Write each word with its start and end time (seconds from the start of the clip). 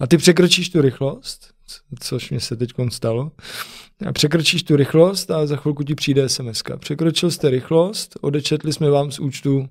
A 0.00 0.06
ty 0.06 0.16
překročíš 0.16 0.68
tu 0.68 0.80
rychlost, 0.80 1.50
což 2.00 2.30
mě 2.30 2.40
se 2.40 2.56
teď 2.56 2.70
stalo, 2.88 3.32
a 4.06 4.12
překročíš 4.12 4.62
tu 4.62 4.76
rychlost 4.76 5.30
a 5.30 5.46
za 5.46 5.56
chvilku 5.56 5.82
ti 5.82 5.94
přijde 5.94 6.28
SMS. 6.28 6.62
Překročil 6.78 7.30
jste 7.30 7.50
rychlost, 7.50 8.18
odečetli 8.20 8.72
jsme 8.72 8.90
vám 8.90 9.12
z 9.12 9.18
účtu 9.18 9.68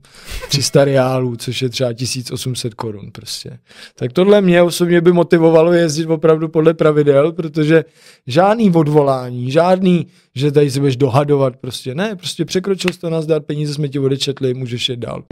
300 0.50 0.86
reálů, 0.86 1.36
což 1.36 1.62
je 1.62 1.70
třeba 1.70 1.94
1800 1.94 2.74
korun 2.74 3.12
prostě. 3.12 3.60
Tak 3.96 4.14
tohle 4.14 4.42
mě 4.42 4.62
osobně 4.62 5.02
by 5.02 5.12
motivovalo 5.12 5.74
jezdit 5.74 6.06
opravdu 6.06 6.50
podle 6.50 6.74
pravidel, 6.74 7.32
protože 7.32 7.86
žádný 8.28 8.72
odvolání, 8.72 9.52
žádný, 9.52 10.08
že 10.36 10.52
tady 10.52 10.72
se 10.72 10.80
budeš 10.80 10.98
dohadovat, 10.98 11.56
prostě 11.56 11.96
ne, 11.96 12.16
prostě 12.16 12.46
překročil 12.46 12.94
jsi 12.94 13.00
to 13.00 13.10
nazdar, 13.10 13.42
peníze 13.42 13.74
jsme 13.74 13.90
ti 13.90 14.00
odečetli, 14.00 14.54
můžeš 14.54 14.90
jít 14.90 15.00
dál. 15.00 15.24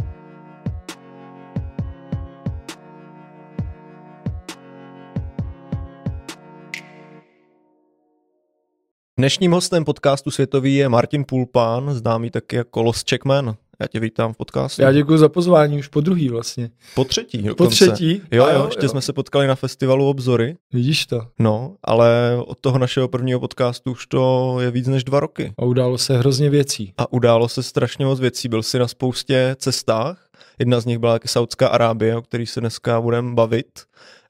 Dnešním 9.23 9.51
hostem 9.51 9.85
podcastu 9.85 10.31
Světový 10.31 10.75
je 10.75 10.89
Martin 10.89 11.23
Pulpán, 11.25 11.93
známý 11.93 12.29
taky 12.29 12.55
jako 12.55 12.83
Los 12.83 13.03
Checkman. 13.09 13.55
Já 13.79 13.87
tě 13.87 13.99
vítám 13.99 14.33
v 14.33 14.37
podcastu. 14.37 14.81
Já 14.81 14.91
děkuji 14.91 15.17
za 15.17 15.29
pozvání, 15.29 15.79
už 15.79 15.87
po 15.87 16.01
druhý 16.01 16.29
vlastně. 16.29 16.69
Po 16.95 17.03
třetí 17.03 17.37
dokonce. 17.37 17.85
Po 17.85 17.91
třetí? 17.91 18.21
Jo, 18.31 18.47
jo, 18.53 18.65
ještě 18.65 18.85
jo. 18.85 18.89
jsme 18.89 19.01
se 19.01 19.13
potkali 19.13 19.47
na 19.47 19.55
festivalu 19.55 20.09
Obzory. 20.09 20.55
Vidíš 20.73 21.05
to. 21.05 21.27
No, 21.39 21.75
ale 21.83 22.37
od 22.45 22.59
toho 22.59 22.77
našeho 22.77 23.07
prvního 23.07 23.39
podcastu 23.39 23.91
už 23.91 24.07
to 24.07 24.57
je 24.59 24.71
víc 24.71 24.87
než 24.87 25.03
dva 25.03 25.19
roky. 25.19 25.53
A 25.57 25.63
událo 25.63 25.97
se 25.97 26.17
hrozně 26.17 26.49
věcí. 26.49 26.93
A 26.97 27.13
událo 27.13 27.49
se 27.49 27.63
strašně 27.63 28.05
moc 28.05 28.19
věcí. 28.19 28.49
Byl 28.49 28.63
jsi 28.63 28.79
na 28.79 28.87
spoustě 28.87 29.55
cestách. 29.59 30.27
Jedna 30.59 30.79
z 30.79 30.85
nich 30.85 30.99
byla 30.99 31.13
taky 31.13 31.27
Saudská 31.27 31.67
Arábie, 31.67 32.15
o 32.15 32.21
který 32.21 32.45
se 32.45 32.59
dneska 32.59 33.01
budeme 33.01 33.33
bavit. 33.33 33.79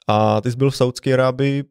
A 0.07 0.41
ty 0.41 0.51
jsi 0.51 0.57
byl 0.57 0.71
v 0.71 0.75
Saudské 0.75 1.13
Arábii 1.13 1.63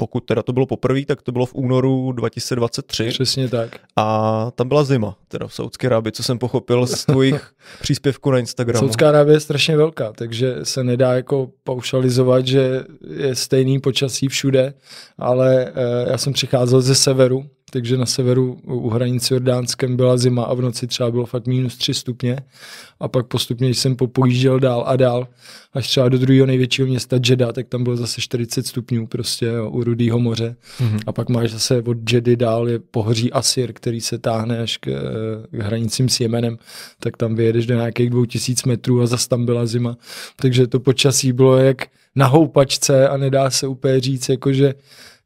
pokud 0.00 0.20
teda 0.20 0.42
to 0.42 0.52
bylo 0.52 0.66
poprvé, 0.66 1.04
tak 1.04 1.22
to 1.22 1.32
bylo 1.32 1.46
v 1.46 1.54
únoru 1.54 2.12
2023. 2.12 3.08
Přesně 3.08 3.48
tak. 3.48 3.76
A 3.96 4.50
tam 4.54 4.68
byla 4.68 4.84
zima, 4.84 5.16
teda 5.28 5.46
v 5.46 5.54
Saudské 5.54 5.86
Arábii, 5.86 6.12
co 6.12 6.22
jsem 6.22 6.38
pochopil 6.38 6.86
z 6.86 7.04
tvojich 7.04 7.50
příspěvků 7.80 8.30
na 8.30 8.38
Instagramu. 8.38 8.80
Saudská 8.80 9.08
Arábie 9.08 9.36
je 9.36 9.40
strašně 9.40 9.76
velká, 9.76 10.12
takže 10.12 10.56
se 10.62 10.84
nedá 10.84 11.14
jako 11.14 11.50
paušalizovat, 11.64 12.46
že 12.46 12.84
je 13.16 13.34
stejný 13.34 13.80
počasí 13.80 14.28
všude, 14.28 14.74
ale 15.18 15.64
eh, 15.66 16.10
já 16.10 16.18
jsem 16.18 16.32
přicházel 16.32 16.80
ze 16.80 16.94
severu, 16.94 17.44
takže 17.70 17.96
na 17.96 18.06
severu 18.06 18.58
u 18.64 18.88
hranice 18.88 19.34
Jordánskem 19.34 19.96
byla 19.96 20.16
zima 20.16 20.42
a 20.42 20.54
v 20.54 20.60
noci 20.60 20.86
třeba 20.86 21.10
bylo 21.10 21.26
fakt 21.26 21.46
minus 21.46 21.76
3 21.76 21.94
stupně. 21.94 22.36
A 23.00 23.08
pak 23.08 23.26
postupně, 23.26 23.68
jsem 23.68 23.96
popojížděl 23.96 24.60
dál 24.60 24.84
a 24.86 24.96
dál, 24.96 25.28
až 25.72 25.88
třeba 25.88 26.08
do 26.08 26.18
druhého 26.18 26.46
největšího 26.46 26.88
města 26.88 27.16
Jeddah, 27.28 27.52
tak 27.52 27.68
tam 27.68 27.84
bylo 27.84 27.96
zase 27.96 28.20
40 28.20 28.66
stupňů 28.66 29.06
prostě 29.06 29.46
jo, 29.46 29.70
u 29.70 29.84
Rudého 29.84 30.18
moře. 30.18 30.56
Mm-hmm. 30.80 31.00
a 31.06 31.12
pak 31.12 31.28
máš 31.28 31.50
zase 31.50 31.82
od 31.82 32.12
Jeddy 32.12 32.36
dál 32.36 32.68
je 32.68 32.78
pohoří 32.78 33.32
Asir, 33.32 33.72
který 33.72 34.00
se 34.00 34.18
táhne 34.18 34.58
až 34.58 34.76
k, 34.76 34.90
k 35.50 35.62
hranicím 35.62 36.08
s 36.08 36.20
Jemenem, 36.20 36.58
tak 37.00 37.16
tam 37.16 37.34
vyjedeš 37.34 37.66
do 37.66 37.74
nějakých 37.74 38.10
2000 38.10 38.68
metrů 38.68 39.00
a 39.00 39.06
zase 39.06 39.28
tam 39.28 39.44
byla 39.44 39.66
zima, 39.66 39.96
takže 40.36 40.66
to 40.66 40.80
počasí 40.80 41.32
bylo 41.32 41.58
jak 41.58 41.86
na 42.14 42.26
houpačce 42.26 43.08
a 43.08 43.16
nedá 43.16 43.50
se 43.50 43.66
úplně 43.66 44.00
říct, 44.00 44.28
jakože 44.28 44.74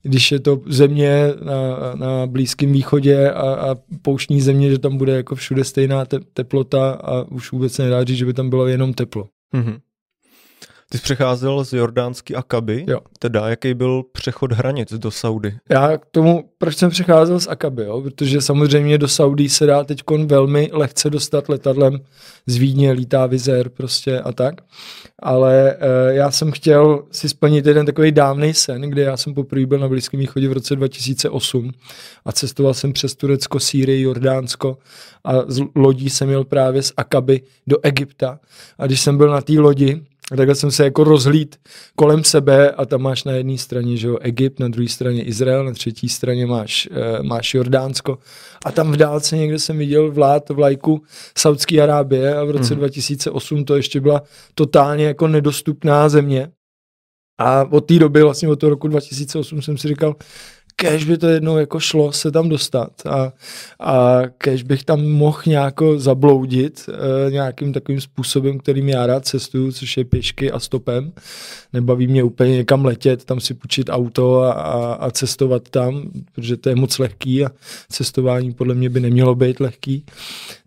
když 0.05 0.33
je 0.33 0.41
to 0.41 0.61
země 0.67 1.29
na, 1.45 1.95
na 1.95 2.27
Blízkém 2.27 2.73
východě 2.73 3.31
a, 3.31 3.55
a 3.55 3.77
pouštní 4.03 4.41
země, 4.41 4.71
že 4.71 4.79
tam 4.79 4.97
bude 4.97 5.17
jako 5.17 5.35
všude 5.35 5.65
stejná 5.65 6.05
te, 6.05 6.21
teplota 6.21 6.91
a 6.91 7.23
už 7.23 7.53
vůbec 7.53 7.79
nedá 7.79 8.05
říct, 8.05 8.19
že 8.19 8.27
by 8.27 8.35
tam 8.35 8.51
bylo 8.51 8.67
jenom 8.67 8.95
teplo. 8.95 9.29
Mm-hmm. 9.55 9.79
Ty 10.95 10.99
jsi 10.99 11.03
přecházel 11.03 11.65
z 11.65 11.73
Jordánský 11.73 12.35
Akaby, 12.35 12.85
jo. 12.89 13.01
teda 13.19 13.49
jaký 13.49 13.75
byl 13.75 14.03
přechod 14.13 14.53
hranic 14.53 14.93
do 14.93 15.11
Saudy? 15.11 15.55
Já 15.71 15.99
k 15.99 16.07
tomu, 16.11 16.45
proč 16.59 16.77
jsem 16.77 16.91
přecházel 16.91 17.41
z 17.41 17.49
Akaby, 17.49 17.85
jo? 17.85 18.01
protože 18.01 18.41
samozřejmě 18.41 18.99
do 18.99 19.09
Saudy 19.09 19.49
se 19.49 19.67
dá 19.67 19.85
teď 19.85 20.03
velmi 20.27 20.71
lehce 20.73 21.11
dostat 21.11 21.49
letadlem 21.49 22.01
z 22.47 22.57
Vídně, 22.57 22.93
lítá 22.93 23.27
vizér 23.27 23.69
prostě 23.69 24.21
a 24.21 24.33
tak, 24.33 24.55
ale 25.23 25.77
e, 25.81 26.15
já 26.15 26.31
jsem 26.31 26.53
chtěl 26.53 27.05
si 27.11 27.29
splnit 27.29 27.67
jeden 27.67 27.87
takový 27.87 28.13
dávný 28.13 28.55
sen, 28.55 28.81
kde 28.81 29.03
já 29.03 29.17
jsem 29.17 29.35
poprvé 29.35 29.67
byl 29.67 29.79
na 29.79 29.89
Blízkém 29.89 30.21
východě 30.21 30.49
v 30.49 30.53
roce 30.53 30.77
2008 30.77 31.71
a 32.25 32.33
cestoval 32.33 32.75
jsem 32.75 32.93
přes 32.93 33.15
Turecko, 33.15 33.61
Sýrii, 33.61 34.03
Jordánsko 34.03 34.79
a 35.25 35.33
z 35.47 35.63
lodí 35.75 36.11
jsem 36.11 36.31
jel 36.31 36.45
právě 36.45 36.83
z 36.83 36.93
Akaby 36.97 37.41
do 37.67 37.77
Egypta 37.83 38.41
a 38.79 38.87
když 38.87 39.01
jsem 39.01 39.17
byl 39.17 39.31
na 39.31 39.41
té 39.41 39.53
lodi, 39.53 40.03
a 40.33 40.37
takhle 40.37 40.55
jsem 40.55 40.71
se 40.71 40.85
jako 40.85 41.05
rozhlíd 41.05 41.57
kolem 41.97 42.25
sebe 42.25 42.71
a 42.71 42.85
tam 42.85 43.03
máš 43.03 43.25
na 43.25 43.33
jedné 43.33 43.59
straně 43.59 43.97
že 43.97 44.09
jo, 44.09 44.19
Egypt, 44.21 44.61
na 44.61 44.69
druhé 44.69 44.89
straně 44.89 45.23
Izrael, 45.23 45.65
na 45.65 45.73
třetí 45.73 46.09
straně 46.09 46.47
máš, 46.47 46.89
e, 46.91 47.23
máš 47.23 47.55
Jordánsko 47.55 48.19
a 48.65 48.73
tam 48.73 48.93
v 48.93 48.97
dálce 48.97 49.37
někde 49.37 49.59
jsem 49.59 49.79
viděl 49.79 50.13
vlád 50.13 50.49
vlajku 50.49 51.03
Saudské 51.39 51.83
Arábie 51.83 52.35
a 52.35 52.45
v 52.45 52.51
roce 52.51 52.75
mm. 52.75 52.79
2008 52.79 53.65
to 53.65 53.77
ještě 53.77 54.01
byla 54.01 54.23
totálně 54.55 55.05
jako 55.05 55.29
nedostupná 55.29 56.09
země. 56.09 56.49
A 57.39 57.65
od 57.71 57.81
té 57.81 57.99
doby, 57.99 58.23
vlastně 58.23 58.49
od 58.49 58.61
toho 58.61 58.71
roku 58.71 58.89
2008 58.89 59.63
jsem 59.63 59.79
si 59.79 59.89
říkal, 59.89 60.15
kež 60.91 61.05
by 61.05 61.19
to 61.19 61.29
jednou 61.29 61.57
jako 61.57 61.81
šlo 61.81 62.13
se 62.13 62.31
tam 62.31 62.49
dostat 62.49 63.07
a, 63.07 63.33
a 63.81 64.21
kež 64.39 64.63
bych 64.63 64.85
tam 64.85 65.05
mohl 65.05 65.43
nějako 65.47 65.99
zabloudit 65.99 66.89
e, 66.89 67.31
nějakým 67.31 67.73
takovým 67.73 68.01
způsobem, 68.01 68.59
kterým 68.59 68.89
já 68.89 69.07
rád 69.07 69.27
cestuju, 69.27 69.73
což 69.73 69.97
je 69.97 70.05
pěšky 70.05 70.51
a 70.51 70.59
stopem. 70.59 71.13
Nebaví 71.73 72.07
mě 72.07 72.23
úplně 72.23 72.57
někam 72.57 72.85
letět, 72.85 73.25
tam 73.25 73.41
si 73.41 73.55
půjčit 73.55 73.91
auto 73.91 74.43
a, 74.43 74.53
a, 74.53 74.95
a 74.95 75.11
cestovat 75.11 75.69
tam, 75.69 76.03
protože 76.35 76.57
to 76.57 76.69
je 76.69 76.77
moc 76.77 76.99
lehký 76.99 77.45
a 77.45 77.51
cestování 77.89 78.53
podle 78.53 78.75
mě 78.75 78.91
by 78.91 79.01
nemělo 79.01 79.35
být 79.35 79.61
lehký. 79.61 80.05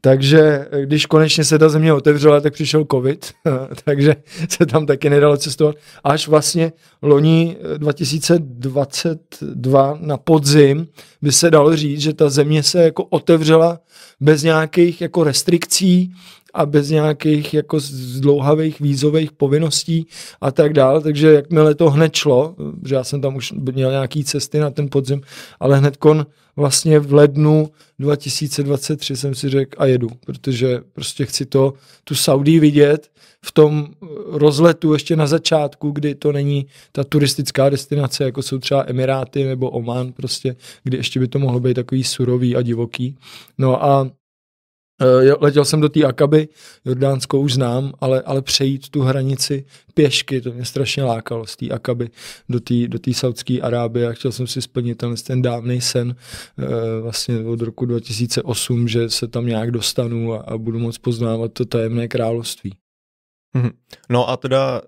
Takže 0.08 0.68
když 0.86 1.06
konečně 1.06 1.44
se 1.44 1.60
ta 1.60 1.70
země 1.70 1.94
otevřela, 1.94 2.42
tak 2.42 2.54
přišel 2.54 2.86
covid, 2.92 3.32
takže 3.84 4.16
se 4.50 4.66
tam 4.66 4.86
taky 4.86 5.10
nedalo 5.10 5.38
cestovat. 5.38 5.76
Až 6.04 6.28
vlastně 6.28 6.72
loni 7.02 7.58
2022 7.78 9.98
na 10.02 10.18
podzim 10.18 10.88
by 11.22 11.32
se 11.32 11.52
dalo 11.52 11.76
říct, 11.76 12.02
že 12.02 12.14
ta 12.14 12.30
země 12.30 12.64
se 12.64 12.84
jako 12.84 13.04
otevřela 13.04 13.80
bez 14.20 14.44
nějakých 14.44 15.02
jako 15.02 15.24
restrikcí 15.24 16.14
a 16.58 16.66
bez 16.66 16.90
nějakých 16.90 17.54
jako 17.54 17.80
zdlouhavých 17.80 18.80
vízových 18.80 19.32
povinností 19.32 20.08
a 20.42 20.52
tak 20.52 20.74
dále, 20.74 21.02
takže 21.02 21.34
jakmile 21.34 21.76
to 21.76 21.90
hned 21.90 22.16
šlo, 22.16 22.56
že 22.86 22.96
já 22.96 23.04
jsem 23.04 23.22
tam 23.22 23.36
už 23.36 23.52
měl 23.52 23.92
nějaký 23.92 24.24
cesty 24.24 24.60
na 24.60 24.70
ten 24.70 24.90
podzim, 24.90 25.22
ale 25.60 25.78
hned 25.78 25.98
kon 25.98 26.26
vlastně 26.56 27.00
v 27.00 27.14
lednu 27.14 27.70
2023 28.00 29.18
jsem 29.18 29.36
si 29.36 29.50
řekl 29.50 29.72
a 29.78 29.86
jedu, 29.86 30.10
protože 30.26 30.80
prostě 30.94 31.26
chci 31.26 31.46
to, 31.46 31.74
tu 32.04 32.16
Saudii 32.16 32.60
vidět 32.60 33.10
v 33.46 33.52
tom 33.52 33.88
rozletu 34.28 34.94
ještě 34.94 35.16
na 35.16 35.28
začátku, 35.28 35.92
kdy 35.92 36.16
to 36.16 36.32
není 36.32 36.66
ta 36.92 37.04
turistická 37.04 37.70
destinace, 37.70 38.24
jako 38.24 38.42
jsou 38.42 38.60
třeba 38.60 38.84
Emiráty 38.88 39.44
nebo 39.44 39.70
Oman 39.70 40.12
prostě, 40.12 40.56
kdy 40.84 40.98
ještě 40.98 41.20
by 41.20 41.28
to 41.28 41.40
mohlo 41.40 41.60
být 41.60 41.74
takový 41.74 42.04
surový 42.04 42.56
a 42.56 42.62
divoký. 42.62 43.18
No 43.58 43.86
a 43.86 44.10
letěl 45.40 45.66
jsem 45.66 45.82
do 45.82 45.90
té 45.90 46.04
Akaby, 46.04 46.48
Jordánsko 46.86 47.40
už 47.40 47.54
znám, 47.54 47.94
ale, 48.00 48.22
ale 48.22 48.42
přejít 48.42 48.90
tu 48.90 49.02
hranici 49.02 49.66
pěšky, 49.94 50.42
to 50.42 50.52
mě 50.52 50.66
strašně 50.66 51.04
lákalo 51.04 51.46
z 51.46 51.56
té 51.56 51.70
Akaby 51.70 52.10
do 52.50 52.60
té 52.60 52.88
do 52.88 53.00
Saudské 53.12 53.62
Arábie 53.62 54.08
a 54.08 54.14
chtěl 54.14 54.32
jsem 54.32 54.48
si 54.48 54.62
splnit 54.62 54.98
ten, 54.98 55.16
ten 55.16 55.42
dávný 55.42 55.82
sen 55.82 56.16
eh, 56.60 56.66
vlastně 57.02 57.40
od 57.40 57.62
roku 57.62 57.86
2008, 57.86 58.88
že 58.88 59.10
se 59.10 59.28
tam 59.28 59.46
nějak 59.46 59.72
dostanu 59.72 60.34
a, 60.34 60.38
a 60.38 60.58
budu 60.58 60.80
moct 60.80 60.98
poznávat 60.98 61.54
to 61.54 61.66
tajemné 61.66 62.08
království. 62.08 62.74
Mhm. 63.54 63.70
No 64.10 64.30
a 64.30 64.38
teda 64.38 64.82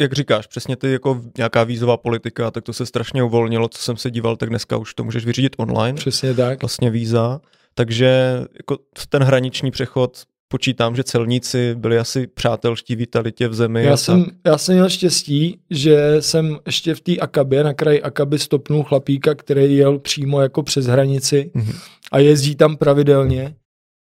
jak 0.00 0.12
říkáš, 0.12 0.46
přesně 0.46 0.76
ty 0.76 0.92
jako 0.92 1.22
nějaká 1.36 1.64
vízová 1.64 1.96
politika, 1.96 2.50
tak 2.50 2.64
to 2.64 2.72
se 2.72 2.86
strašně 2.86 3.22
uvolnilo, 3.22 3.68
co 3.68 3.82
jsem 3.82 3.96
se 3.96 4.10
díval, 4.10 4.36
tak 4.36 4.48
dneska 4.48 4.76
už 4.76 4.94
to 4.94 5.04
můžeš 5.04 5.24
vyřídit 5.24 5.56
online. 5.58 5.96
Přesně 5.96 6.34
tak. 6.34 6.62
Vlastně 6.62 6.90
víza. 6.90 7.40
Takže 7.74 8.40
jako 8.56 8.78
ten 9.08 9.22
hraniční 9.22 9.70
přechod 9.70 10.22
počítám, 10.48 10.96
že 10.96 11.04
celníci 11.04 11.74
byli 11.74 11.98
asi 11.98 12.26
přátelští, 12.26 12.96
vítali 12.96 13.32
tě 13.32 13.48
v 13.48 13.54
zemi. 13.54 13.84
Já, 13.84 13.96
jsem, 13.96 14.26
já 14.46 14.58
jsem 14.58 14.74
měl 14.74 14.88
štěstí, 14.88 15.58
že 15.70 16.16
jsem 16.20 16.58
ještě 16.66 16.94
v 16.94 17.00
té 17.00 17.16
Akabě, 17.16 17.64
na 17.64 17.74
kraji 17.74 18.02
Akaby 18.02 18.38
stopnul 18.38 18.82
chlapíka, 18.82 19.34
který 19.34 19.76
jel 19.76 19.98
přímo 19.98 20.40
jako 20.40 20.62
přes 20.62 20.86
hranici 20.86 21.50
mm-hmm. 21.54 21.74
a 22.12 22.18
jezdí 22.18 22.54
tam 22.54 22.76
pravidelně 22.76 23.54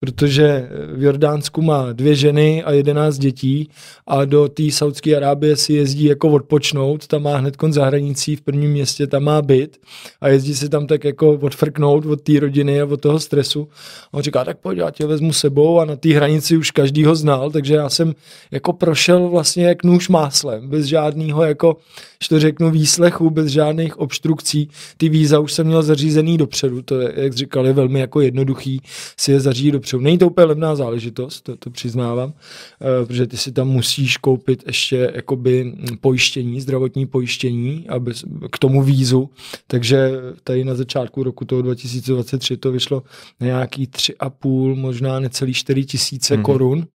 protože 0.06 0.70
v 0.94 1.04
Jordánsku 1.04 1.62
má 1.62 1.92
dvě 1.92 2.16
ženy 2.16 2.64
a 2.64 2.72
jedenáct 2.72 3.18
dětí 3.18 3.70
a 4.08 4.26
do 4.26 4.48
té 4.48 4.72
Saudské 4.72 5.16
Arábie 5.16 5.56
si 5.56 5.74
jezdí 5.74 6.04
jako 6.04 6.30
odpočnout, 6.30 7.08
tam 7.08 7.24
má 7.24 7.38
hned 7.38 7.58
za 7.70 7.86
hranicí 7.86 8.36
v 8.36 8.42
prvním 8.42 8.72
městě, 8.72 9.08
tam 9.08 9.24
má 9.24 9.42
byt 9.42 9.78
a 10.22 10.28
jezdí 10.28 10.56
si 10.56 10.70
tam 10.70 10.88
tak 10.88 11.04
jako 11.04 11.32
odfrknout 11.32 12.06
od 12.06 12.22
té 12.22 12.40
rodiny 12.40 12.82
a 12.82 12.86
od 12.86 13.02
toho 13.02 13.20
stresu. 13.20 13.68
A 14.12 14.14
on 14.14 14.24
říká, 14.24 14.46
tak 14.46 14.58
pojď, 14.58 14.78
já 14.78 14.92
tě 14.92 15.06
vezmu 15.06 15.34
sebou 15.34 15.80
a 15.80 15.86
na 15.86 15.96
té 15.96 16.14
hranici 16.14 16.58
už 16.58 16.72
každý 16.72 17.06
ho 17.06 17.16
znal, 17.16 17.52
takže 17.52 17.74
já 17.76 17.90
jsem 17.90 18.16
jako 18.52 18.74
prošel 18.74 19.30
vlastně 19.30 19.66
jak 19.66 19.84
nůž 19.84 20.10
máslem, 20.10 20.70
bez 20.70 20.86
žádného 20.86 21.44
jako, 21.44 21.78
že 22.24 22.30
to 22.30 22.40
řeknu, 22.40 22.72
výslechu, 22.72 23.30
bez 23.30 23.48
žádných 23.48 24.00
obstrukcí. 24.00 24.70
Ty 24.98 25.10
víza 25.10 25.40
už 25.40 25.54
jsem 25.54 25.68
měl 25.68 25.84
zařízený 25.84 26.38
dopředu, 26.38 26.82
to 26.82 27.00
je, 27.00 27.14
jak 27.16 27.34
říkali, 27.34 27.74
velmi 27.74 28.00
jako 28.00 28.22
jednoduchý 28.22 28.82
si 29.18 29.32
je 29.32 29.40
zařídit 29.40 29.72
dopředu. 29.72 29.91
Není 30.00 30.18
to 30.18 30.28
úplně 30.28 30.46
levná 30.46 30.76
záležitost, 30.76 31.42
to, 31.42 31.58
to 31.58 31.70
přiznávám, 31.70 32.34
eh, 32.34 33.06
protože 33.06 33.28
ty 33.28 33.38
si 33.38 33.52
tam 33.52 33.68
musíš 33.68 34.18
koupit 34.18 34.64
ještě 34.68 35.12
jakoby 35.16 35.74
pojištění, 36.02 36.62
zdravotní 36.62 37.06
pojištění 37.06 37.90
aby, 37.90 38.14
k 38.52 38.60
tomu 38.60 38.84
vízu, 38.84 39.30
takže 39.68 40.12
tady 40.44 40.64
na 40.64 40.76
začátku 40.76 41.24
roku 41.24 41.46
toho 41.46 41.62
2023 41.62 42.58
to 42.58 42.72
vyšlo 42.72 43.04
na 43.40 43.48
nějaký 43.48 43.88
3,5, 43.88 44.76
možná 44.76 45.20
necelý 45.20 45.54
4 45.54 45.86
tisíce 45.86 46.36
mm-hmm. 46.36 46.42
korun, 46.42 46.88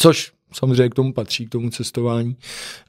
což 0.00 0.37
samozřejmě 0.52 0.88
k 0.88 0.94
tomu 0.94 1.12
patří, 1.12 1.46
k 1.46 1.50
tomu 1.50 1.70
cestování, 1.70 2.36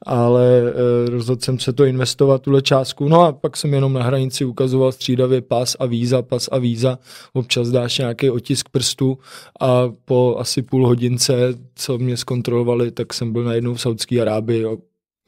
ale 0.06 0.62
e, 1.06 1.10
rozhodl 1.10 1.40
jsem 1.44 1.58
se 1.58 1.72
to 1.72 1.84
investovat, 1.84 2.42
tuhle 2.42 2.62
částku, 2.62 3.08
no 3.08 3.20
a 3.20 3.32
pak 3.32 3.56
jsem 3.56 3.74
jenom 3.74 3.92
na 3.92 4.02
hranici 4.02 4.44
ukazoval 4.44 4.92
střídavě 4.92 5.40
pas 5.40 5.76
a 5.80 5.86
víza, 5.86 6.22
pas 6.22 6.48
a 6.52 6.58
víza, 6.58 6.98
občas 7.32 7.68
dáš 7.68 7.98
nějaký 7.98 8.30
otisk 8.30 8.68
prstu 8.68 9.18
a 9.60 9.92
po 10.04 10.36
asi 10.38 10.62
půl 10.62 10.86
hodince, 10.86 11.34
co 11.74 11.98
mě 11.98 12.16
zkontrolovali, 12.16 12.90
tak 12.90 13.14
jsem 13.14 13.32
byl 13.32 13.44
najednou 13.44 13.74
v 13.74 13.80
Saudské 13.80 14.20
Arábii 14.20 14.64
a 14.64 14.70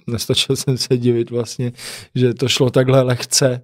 nestačil 0.06 0.56
jsem 0.56 0.78
se 0.78 0.96
divit 0.96 1.30
vlastně, 1.30 1.72
že 2.14 2.34
to 2.34 2.48
šlo 2.48 2.70
takhle 2.70 3.02
lehce 3.02 3.62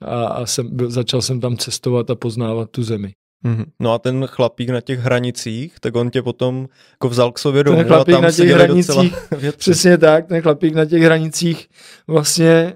a, 0.00 0.26
a 0.26 0.46
jsem, 0.46 0.76
začal 0.86 1.22
jsem 1.22 1.40
tam 1.40 1.56
cestovat 1.56 2.10
a 2.10 2.14
poznávat 2.14 2.70
tu 2.70 2.82
zemi. 2.82 3.12
Mm-hmm. 3.46 3.64
No 3.80 3.92
a 3.92 3.98
ten 3.98 4.26
chlapík 4.26 4.68
na 4.68 4.80
těch 4.80 4.98
hranicích, 5.00 5.74
tak 5.80 5.96
on 5.96 6.10
tě 6.10 6.22
potom 6.22 6.68
jako 6.92 7.08
vzal 7.08 7.32
k 7.32 7.38
sobě 7.38 7.64
domů 7.64 7.78
ten 7.78 7.86
chlapík 7.86 8.14
a 8.14 8.16
tam 8.16 8.22
na 8.22 8.32
těch 8.32 8.50
hranicích, 8.50 9.14
Přesně 9.56 9.98
tak, 9.98 10.26
ten 10.26 10.42
chlapík 10.42 10.74
na 10.74 10.84
těch 10.84 11.02
hranicích 11.02 11.68
vlastně 12.06 12.72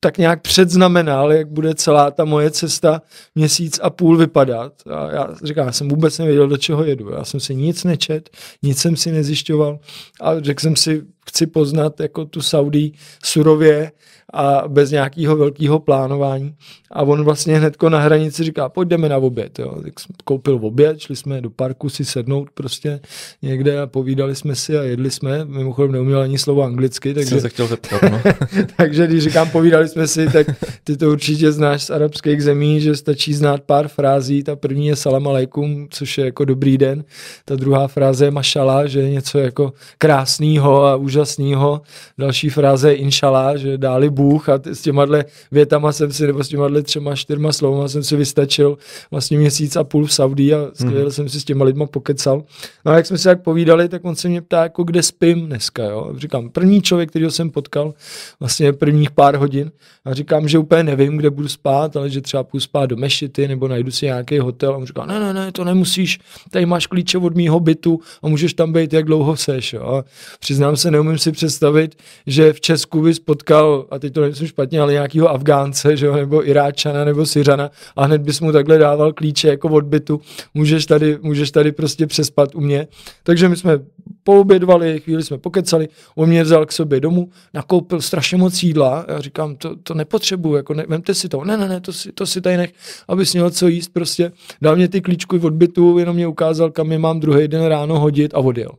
tak 0.00 0.18
nějak 0.18 0.42
předznamenal, 0.42 1.32
jak 1.32 1.48
bude 1.48 1.74
celá 1.74 2.10
ta 2.10 2.24
moje 2.24 2.50
cesta 2.50 3.02
měsíc 3.34 3.80
a 3.82 3.90
půl 3.90 4.16
vypadat. 4.16 4.72
A 4.90 5.10
já 5.10 5.28
říkám, 5.44 5.66
já 5.66 5.72
jsem 5.72 5.88
vůbec 5.88 6.18
nevěděl, 6.18 6.48
do 6.48 6.56
čeho 6.56 6.84
jedu. 6.84 7.10
Já 7.10 7.24
jsem 7.24 7.40
si 7.40 7.54
nic 7.54 7.84
nečet, 7.84 8.30
nic 8.62 8.78
jsem 8.78 8.96
si 8.96 9.12
nezjišťoval 9.12 9.78
a 10.20 10.40
řekl 10.40 10.60
jsem 10.60 10.76
si, 10.76 11.02
chci 11.28 11.46
poznat 11.46 12.00
jako 12.00 12.24
tu 12.24 12.42
Saudí 12.42 12.94
surově 13.24 13.92
a 14.32 14.64
bez 14.68 14.90
nějakého 14.90 15.36
velkého 15.36 15.78
plánování. 15.78 16.54
A 16.92 17.02
on 17.02 17.24
vlastně 17.24 17.58
hnedko 17.58 17.88
na 17.88 18.00
hranici 18.00 18.44
říká, 18.44 18.68
pojďme 18.68 19.08
na 19.08 19.16
oběd. 19.16 19.58
Jo. 19.58 19.82
Tak 19.82 20.00
jsem 20.00 20.14
koupil 20.24 20.58
oběd, 20.62 21.00
šli 21.00 21.16
jsme 21.16 21.40
do 21.40 21.50
parku 21.50 21.88
si 21.88 22.04
sednout 22.04 22.50
prostě 22.54 23.00
někde 23.42 23.80
a 23.80 23.86
povídali 23.86 24.34
jsme 24.34 24.54
si 24.54 24.78
a 24.78 24.82
jedli 24.82 25.10
jsme. 25.10 25.44
Mimochodem 25.44 25.92
neuměl 25.92 26.20
ani 26.20 26.38
slovo 26.38 26.62
anglicky. 26.62 27.14
Takže, 27.14 27.28
jsem 27.28 27.40
se 27.40 27.48
chtěl 27.48 27.66
zeptat, 27.66 28.02
no. 28.02 28.20
takže 28.76 29.06
když 29.06 29.22
říkám 29.22 29.50
povídali 29.50 29.88
jsme 29.88 30.06
si, 30.06 30.26
tak 30.26 30.46
ty 30.84 30.96
to 30.96 31.10
určitě 31.10 31.52
znáš 31.52 31.82
z 31.82 31.90
arabských 31.90 32.42
zemí, 32.42 32.80
že 32.80 32.96
stačí 32.96 33.34
znát 33.34 33.60
pár 33.60 33.88
frází. 33.88 34.42
Ta 34.42 34.56
první 34.56 34.86
je 34.86 34.96
salam 34.96 35.28
alaikum, 35.28 35.86
což 35.90 36.18
je 36.18 36.24
jako 36.24 36.44
dobrý 36.44 36.78
den. 36.78 37.04
Ta 37.44 37.56
druhá 37.56 37.88
fráze 37.88 38.24
je 38.24 38.30
mašala, 38.30 38.86
že 38.86 39.00
je 39.00 39.10
něco 39.10 39.38
jako 39.38 39.72
krásného 39.98 40.84
a 40.84 40.96
úžasného. 41.18 41.82
Další 42.18 42.48
fráze 42.48 42.90
je 42.90 42.94
inshallah, 42.94 43.56
že 43.56 43.78
dáli 43.78 44.10
Bůh 44.10 44.48
a 44.48 44.60
s 44.64 44.82
těma 44.82 45.06
větama 45.52 45.92
jsem 45.92 46.12
si, 46.12 46.26
nebo 46.26 46.44
s 46.44 46.48
těma 46.48 46.68
třema, 46.82 47.16
čtyřma 47.16 47.52
slovama 47.52 47.88
jsem 47.88 48.02
si 48.02 48.16
vystačil 48.16 48.78
vlastně 49.10 49.38
měsíc 49.38 49.76
a 49.76 49.84
půl 49.84 50.06
v 50.06 50.12
Saudí 50.12 50.54
a 50.54 50.68
skvěle 50.74 51.04
mm. 51.04 51.10
jsem 51.10 51.28
si 51.28 51.40
s 51.40 51.44
těma 51.44 51.64
lidma 51.64 51.86
pokecal. 51.86 52.42
No 52.84 52.92
a 52.92 52.96
jak 52.96 53.06
jsme 53.06 53.18
si 53.18 53.24
tak 53.24 53.42
povídali, 53.42 53.88
tak 53.88 54.04
on 54.04 54.16
se 54.16 54.28
mě 54.28 54.42
ptá, 54.42 54.62
jako 54.62 54.84
kde 54.84 55.02
spím 55.02 55.46
dneska, 55.46 55.84
jo. 55.84 56.12
Říkám, 56.16 56.48
první 56.50 56.82
člověk, 56.82 57.10
který 57.10 57.30
jsem 57.30 57.50
potkal, 57.50 57.94
vlastně 58.40 58.72
prvních 58.72 59.10
pár 59.10 59.36
hodin 59.36 59.70
a 60.04 60.14
říkám, 60.14 60.48
že 60.48 60.58
úplně 60.58 60.82
nevím, 60.82 61.16
kde 61.16 61.30
budu 61.30 61.48
spát, 61.48 61.96
ale 61.96 62.10
že 62.10 62.20
třeba 62.20 62.44
půjdu 62.44 62.60
spát 62.60 62.86
do 62.86 62.96
mešity 62.96 63.48
nebo 63.48 63.68
najdu 63.68 63.90
si 63.90 64.06
nějaký 64.06 64.38
hotel 64.38 64.72
a 64.72 64.76
on 64.76 64.86
říká, 64.86 65.06
ne, 65.06 65.20
ne, 65.20 65.32
ne, 65.32 65.52
to 65.52 65.64
nemusíš, 65.64 66.18
tady 66.50 66.66
máš 66.66 66.86
klíče 66.86 67.18
od 67.18 67.36
mýho 67.36 67.60
bytu 67.60 68.00
a 68.22 68.28
můžeš 68.28 68.54
tam 68.54 68.72
být, 68.72 68.92
jak 68.92 69.04
dlouho 69.04 69.36
seš, 69.36 69.72
jo. 69.72 69.82
A 69.82 70.04
přiznám 70.40 70.76
se, 70.76 70.90
neumím 70.90 71.07
si 71.16 71.32
představit, 71.32 71.96
že 72.26 72.52
v 72.52 72.60
Česku 72.60 73.02
by 73.02 73.12
potkal, 73.24 73.86
a 73.90 73.98
teď 73.98 74.12
to 74.12 74.20
nemyslím 74.20 74.48
špatně, 74.48 74.80
ale 74.80 74.92
nějakého 74.92 75.30
Afgánce, 75.30 75.96
že 75.96 76.06
jo, 76.06 76.16
nebo 76.16 76.48
Iráčana 76.48 77.04
nebo 77.04 77.26
Syřana 77.26 77.70
a 77.96 78.04
hned 78.04 78.22
bys 78.22 78.40
mu 78.40 78.52
takhle 78.52 78.78
dával 78.78 79.12
klíče 79.12 79.48
jako 79.48 79.68
od 79.68 79.84
bytu, 79.84 80.20
můžeš 80.54 80.86
tady, 80.86 81.18
můžeš 81.22 81.50
tady 81.50 81.72
prostě 81.72 82.06
přespat 82.06 82.54
u 82.54 82.60
mě. 82.60 82.86
Takže 83.22 83.48
my 83.48 83.56
jsme 83.56 83.78
poobědvali, 84.22 85.00
chvíli 85.00 85.22
jsme 85.22 85.38
pokecali, 85.38 85.88
on 86.14 86.28
mě 86.28 86.42
vzal 86.42 86.66
k 86.66 86.72
sobě 86.72 87.00
domů, 87.00 87.28
nakoupil 87.54 88.00
strašně 88.00 88.38
moc 88.38 88.62
jídla, 88.62 89.04
já 89.08 89.20
říkám, 89.20 89.56
to, 89.56 89.76
to 89.76 89.94
nepotřebuju, 89.94 90.56
jako 90.56 90.74
ne, 90.74 90.84
vemte 90.88 91.14
si 91.14 91.28
to, 91.28 91.44
ne, 91.44 91.56
ne, 91.56 91.68
ne, 91.68 91.80
to 91.80 91.92
si, 91.92 92.12
to 92.12 92.26
si 92.26 92.40
tady 92.40 92.56
nech, 92.56 92.72
abys 93.08 93.34
měl 93.34 93.50
co 93.50 93.68
jíst, 93.68 93.88
prostě 93.92 94.32
dal 94.62 94.76
mě 94.76 94.88
ty 94.88 95.00
klíčky 95.00 95.38
od 95.38 95.52
bytu, 95.52 95.98
jenom 95.98 96.16
mě 96.16 96.26
ukázal, 96.26 96.70
kam 96.70 96.92
je 96.92 96.98
mám 96.98 97.20
druhý 97.20 97.48
den 97.48 97.64
ráno 97.64 98.00
hodit 98.00 98.34
a 98.34 98.38
odjel. 98.38 98.70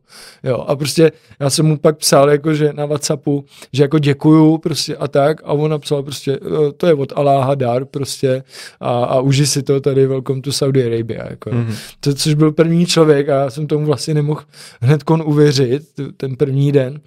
Jo, 0.44 0.58
a 0.58 0.76
prostě 0.76 1.12
já 1.40 1.50
jsem 1.50 1.66
mu 1.66 1.78
pak 1.78 1.98
psal, 2.10 2.30
jako, 2.30 2.54
že 2.54 2.74
na 2.74 2.86
Whatsappu, 2.86 3.46
že 3.74 3.84
jako 3.84 4.00
děkuju 4.00 4.58
prostě 4.58 4.96
a 4.96 5.08
tak 5.08 5.42
a 5.44 5.54
on 5.54 5.72
napsal 5.72 6.04
prostě, 6.04 6.32
e, 6.32 6.72
to 6.78 6.88
je 6.88 6.94
od 6.94 7.14
Aláha 7.16 7.56
dar 7.56 7.86
prostě 7.86 8.44
a, 8.80 9.04
a 9.04 9.20
uži 9.20 9.48
si 9.48 9.64
to 9.64 9.82
tady, 9.82 10.08
welcome 10.08 10.42
to 10.42 10.52
Saudi 10.52 10.86
Arabia, 10.86 11.30
jako. 11.30 11.50
Mm-hmm. 11.50 11.76
To, 12.00 12.14
což 12.14 12.34
byl 12.34 12.52
první 12.52 12.86
člověk 12.86 13.30
a 13.30 13.36
já 13.36 13.50
jsem 13.50 13.68
tomu 13.68 13.86
vlastně 13.86 14.14
nemohl 14.14 14.42
hned 14.82 15.04
kon 15.04 15.24
uvěřit, 15.26 15.84
ten 16.18 16.36
první 16.36 16.72
den. 16.72 17.00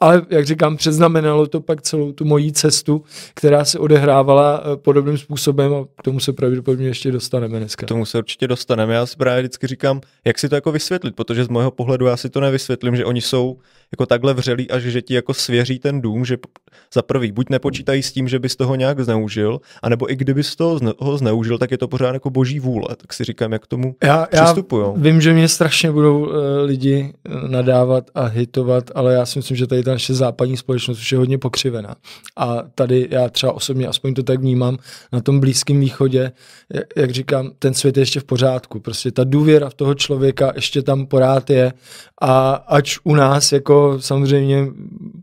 Ale 0.00 0.22
jak 0.30 0.46
říkám, 0.46 0.76
předznamenalo 0.76 1.46
to 1.46 1.60
pak 1.60 1.82
celou 1.82 2.12
tu 2.12 2.24
mojí 2.24 2.52
cestu, 2.52 3.04
která 3.34 3.64
se 3.64 3.78
odehrávala 3.78 4.62
eh, 4.64 4.76
podobným 4.76 5.18
způsobem 5.18 5.74
a 5.74 5.84
k 5.98 6.02
tomu 6.02 6.20
se 6.20 6.32
pravděpodobně 6.32 6.86
ještě 6.86 7.12
dostaneme 7.12 7.58
dneska. 7.58 7.86
K 7.86 7.88
tomu 7.88 8.06
se 8.06 8.18
určitě 8.18 8.48
dostaneme. 8.48 8.94
Já 8.94 9.06
si 9.06 9.16
právě 9.16 9.42
vždycky 9.42 9.66
říkám, 9.66 10.00
jak 10.24 10.38
si 10.38 10.48
to 10.48 10.54
jako 10.54 10.72
vysvětlit, 10.72 11.16
protože 11.16 11.44
z 11.44 11.48
mého 11.48 11.70
pohledu 11.70 12.06
já 12.06 12.16
si 12.16 12.30
to 12.30 12.40
nevysvětlím, 12.40 12.96
že 12.96 13.04
oni 13.04 13.20
jsou 13.20 13.58
jako 13.92 14.06
takhle 14.06 14.34
vřelí 14.34 14.70
a 14.70 14.78
že 14.78 15.02
ti 15.02 15.14
jako 15.14 15.34
svěří 15.34 15.78
ten 15.78 16.00
dům, 16.00 16.24
že 16.24 16.36
za 16.94 17.02
prvý 17.02 17.32
buď 17.32 17.50
nepočítají 17.50 18.02
s 18.02 18.12
tím, 18.12 18.28
že 18.28 18.38
bys 18.38 18.56
toho 18.56 18.74
nějak 18.74 19.00
zneužil, 19.00 19.60
anebo 19.82 20.12
i 20.12 20.16
kdybys 20.16 20.56
toho 20.56 20.78
zne, 20.78 20.92
ho 20.98 21.18
zneužil, 21.18 21.58
tak 21.58 21.70
je 21.70 21.78
to 21.78 21.88
pořád 21.88 22.12
jako 22.12 22.30
boží 22.30 22.60
vůle. 22.60 22.88
Tak 22.96 23.12
si 23.12 23.24
říkám, 23.24 23.52
jak 23.52 23.62
k 23.62 23.66
tomu 23.66 23.96
já, 24.02 24.26
přistupují. 24.32 24.84
Já 24.86 24.92
vím, 24.96 25.20
že 25.20 25.32
mě 25.32 25.48
strašně 25.48 25.90
budou 25.90 26.20
uh, 26.20 26.34
lidi 26.64 27.12
uh, 27.28 27.50
nadávat 27.50 28.10
a 28.14 28.24
hitovat, 28.24 28.90
ale 28.94 29.14
já 29.14 29.26
si 29.26 29.38
myslím, 29.38 29.56
že 29.56 29.66
tady 29.66 29.82
ta 29.82 29.90
naše 29.90 30.14
západní 30.14 30.56
společnost 30.56 30.98
už 30.98 31.12
je 31.12 31.18
hodně 31.18 31.38
pokřivená. 31.38 31.94
A 32.36 32.62
tady 32.74 33.08
já 33.10 33.28
třeba 33.28 33.52
osobně, 33.52 33.86
aspoň 33.86 34.14
to 34.14 34.22
tak 34.22 34.40
vnímám, 34.40 34.78
na 35.12 35.20
tom 35.20 35.40
Blízkém 35.40 35.80
východě, 35.80 36.32
jak 36.96 37.10
říkám, 37.10 37.50
ten 37.58 37.74
svět 37.74 37.96
je 37.96 38.00
ještě 38.00 38.20
v 38.20 38.24
pořádku. 38.24 38.80
Prostě 38.80 39.10
ta 39.10 39.24
důvěra 39.24 39.70
v 39.70 39.74
toho 39.74 39.94
člověka 39.94 40.52
ještě 40.54 40.82
tam 40.82 41.06
porád 41.06 41.50
je 41.50 41.72
a 42.20 42.50
ač 42.52 42.98
u 43.04 43.14
nás 43.14 43.52
jako 43.52 43.81
samozřejmě 44.00 44.66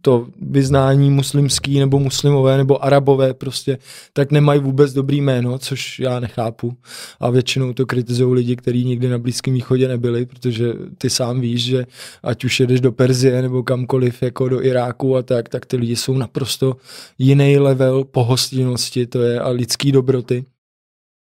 to 0.02 0.28
vyznání 0.42 1.10
muslimský 1.10 1.80
nebo 1.80 2.00
muslimové 2.00 2.58
nebo 2.58 2.86
arabové 2.86 3.34
prostě, 3.34 3.78
tak 4.14 4.32
nemají 4.32 4.60
vůbec 4.60 4.94
dobrý 4.94 5.22
jméno, 5.22 5.58
což 5.58 6.00
já 6.00 6.20
nechápu. 6.20 6.74
A 7.20 7.30
většinou 7.30 7.74
to 7.74 7.86
kritizují 7.86 8.36
lidi, 8.36 8.56
kteří 8.56 8.86
nikdy 8.86 9.10
na 9.10 9.18
Blízkém 9.18 9.54
východě 9.54 9.88
nebyli, 9.88 10.26
protože 10.26 10.74
ty 10.98 11.10
sám 11.10 11.42
víš, 11.42 11.64
že 11.64 11.86
ať 12.24 12.46
už 12.46 12.60
jedeš 12.60 12.82
do 12.82 12.92
Perzie 12.92 13.42
nebo 13.42 13.64
kamkoliv, 13.64 14.24
jako 14.24 14.50
do 14.50 14.64
Iráku 14.64 15.18
a 15.18 15.22
tak, 15.22 15.50
tak 15.50 15.66
ty 15.66 15.78
lidi 15.78 15.96
jsou 15.96 16.18
naprosto 16.18 16.76
jiný 17.18 17.58
level 17.58 18.04
pohostinnosti, 18.04 19.08
to 19.08 19.22
je 19.22 19.40
a 19.40 19.50
lidský 19.50 19.92
dobroty. 19.92 20.46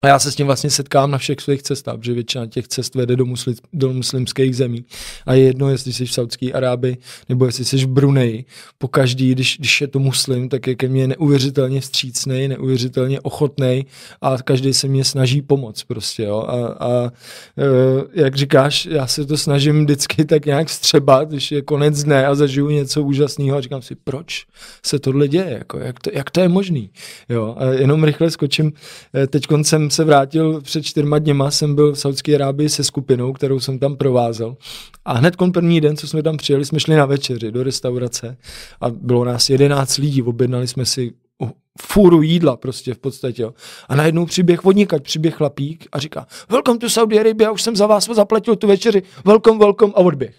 A 0.04 0.08
já 0.08 0.18
se 0.18 0.32
s 0.32 0.34
tím 0.34 0.46
vlastně 0.46 0.70
setkám 0.70 1.10
na 1.10 1.18
všech 1.18 1.40
svých 1.40 1.62
cestách, 1.62 1.96
protože 1.96 2.12
většina 2.12 2.46
těch 2.46 2.68
cest 2.68 2.94
vede 2.94 3.16
do, 3.16 3.26
musli, 3.26 3.54
do 3.72 3.92
muslimských 3.92 4.56
zemí. 4.56 4.84
A 5.26 5.34
je 5.34 5.44
jedno, 5.44 5.70
jestli 5.70 5.92
jsi 5.92 6.06
v 6.06 6.12
Saudské 6.12 6.52
Arábii 6.52 6.96
nebo 7.28 7.46
jestli 7.46 7.64
jsi 7.64 7.76
v 7.76 7.86
Bruneji. 7.86 8.44
Po 8.78 8.88
každý, 8.88 9.32
když, 9.32 9.58
když 9.58 9.80
je 9.80 9.86
to 9.86 9.98
muslim, 9.98 10.48
tak 10.48 10.66
je 10.66 10.74
ke 10.74 10.88
mně 10.88 11.06
neuvěřitelně 11.06 11.80
vstřícný, 11.80 12.48
neuvěřitelně 12.48 13.20
ochotný 13.20 13.86
a 14.20 14.36
každý 14.42 14.74
se 14.74 14.88
mě 14.88 15.04
snaží 15.04 15.42
pomoct 15.42 15.84
prostě. 15.84 16.22
Jo. 16.22 16.44
A, 16.48 16.66
a 16.66 17.04
e, 17.04 17.10
jak 18.12 18.36
říkáš, 18.36 18.86
já 18.86 19.06
se 19.06 19.26
to 19.26 19.36
snažím 19.36 19.84
vždycky 19.84 20.24
tak 20.24 20.46
nějak 20.46 20.68
vstřebat, 20.68 21.28
když 21.28 21.52
je 21.52 21.62
konec 21.62 22.02
dne 22.02 22.26
a 22.26 22.34
zažiju 22.34 22.70
něco 22.70 23.02
úžasného 23.02 23.58
a 23.58 23.60
říkám 23.60 23.82
si, 23.82 23.94
proč 23.94 24.46
se 24.86 24.98
tohle 24.98 25.28
děje, 25.28 25.56
jako, 25.58 25.78
jak, 25.78 26.00
to, 26.00 26.10
jak 26.12 26.30
to 26.30 26.40
je 26.40 26.48
možný. 26.48 26.90
Jo. 27.28 27.54
A 27.58 27.64
jenom 27.64 28.04
rychle 28.04 28.30
skočím, 28.30 28.72
e, 29.14 29.26
teď 29.26 29.46
jsem 29.62 29.90
se 29.94 30.04
vrátil 30.04 30.60
před 30.60 30.82
čtyřma 30.82 31.18
dněma, 31.18 31.50
jsem 31.50 31.74
byl 31.74 31.92
v 31.92 31.98
Saudské 31.98 32.34
Arábii 32.34 32.68
se 32.68 32.84
skupinou, 32.84 33.32
kterou 33.32 33.60
jsem 33.60 33.78
tam 33.78 33.96
provázel. 33.96 34.56
A 35.04 35.12
hned 35.12 35.36
první 35.52 35.80
den, 35.80 35.96
co 35.96 36.08
jsme 36.08 36.22
tam 36.22 36.36
přijeli, 36.36 36.64
jsme 36.64 36.80
šli 36.80 36.96
na 36.96 37.06
večeři 37.06 37.52
do 37.52 37.62
restaurace 37.62 38.36
a 38.80 38.90
bylo 38.90 39.24
nás 39.24 39.50
jedenáct 39.50 39.96
lidí, 39.96 40.22
objednali 40.22 40.68
jsme 40.68 40.86
si 40.86 41.12
fůru 41.82 42.22
jídla 42.22 42.56
prostě 42.56 42.94
v 42.94 42.98
podstatě. 42.98 43.42
Jo. 43.42 43.54
A 43.88 43.94
najednou 43.96 44.26
přiběh 44.26 44.64
vodník, 44.64 44.92
přiběh 45.02 45.34
chlapík 45.34 45.86
a 45.92 45.98
říká, 45.98 46.26
welcome 46.48 46.78
to 46.78 46.90
Saudi 46.90 47.20
Arabia, 47.20 47.50
už 47.50 47.62
jsem 47.62 47.76
za 47.76 47.86
vás 47.86 48.08
zaplatil 48.12 48.56
tu 48.56 48.66
večeři, 48.66 49.02
welcome, 49.24 49.58
welcome 49.58 49.92
a 49.96 49.96
odběh. 49.96 50.34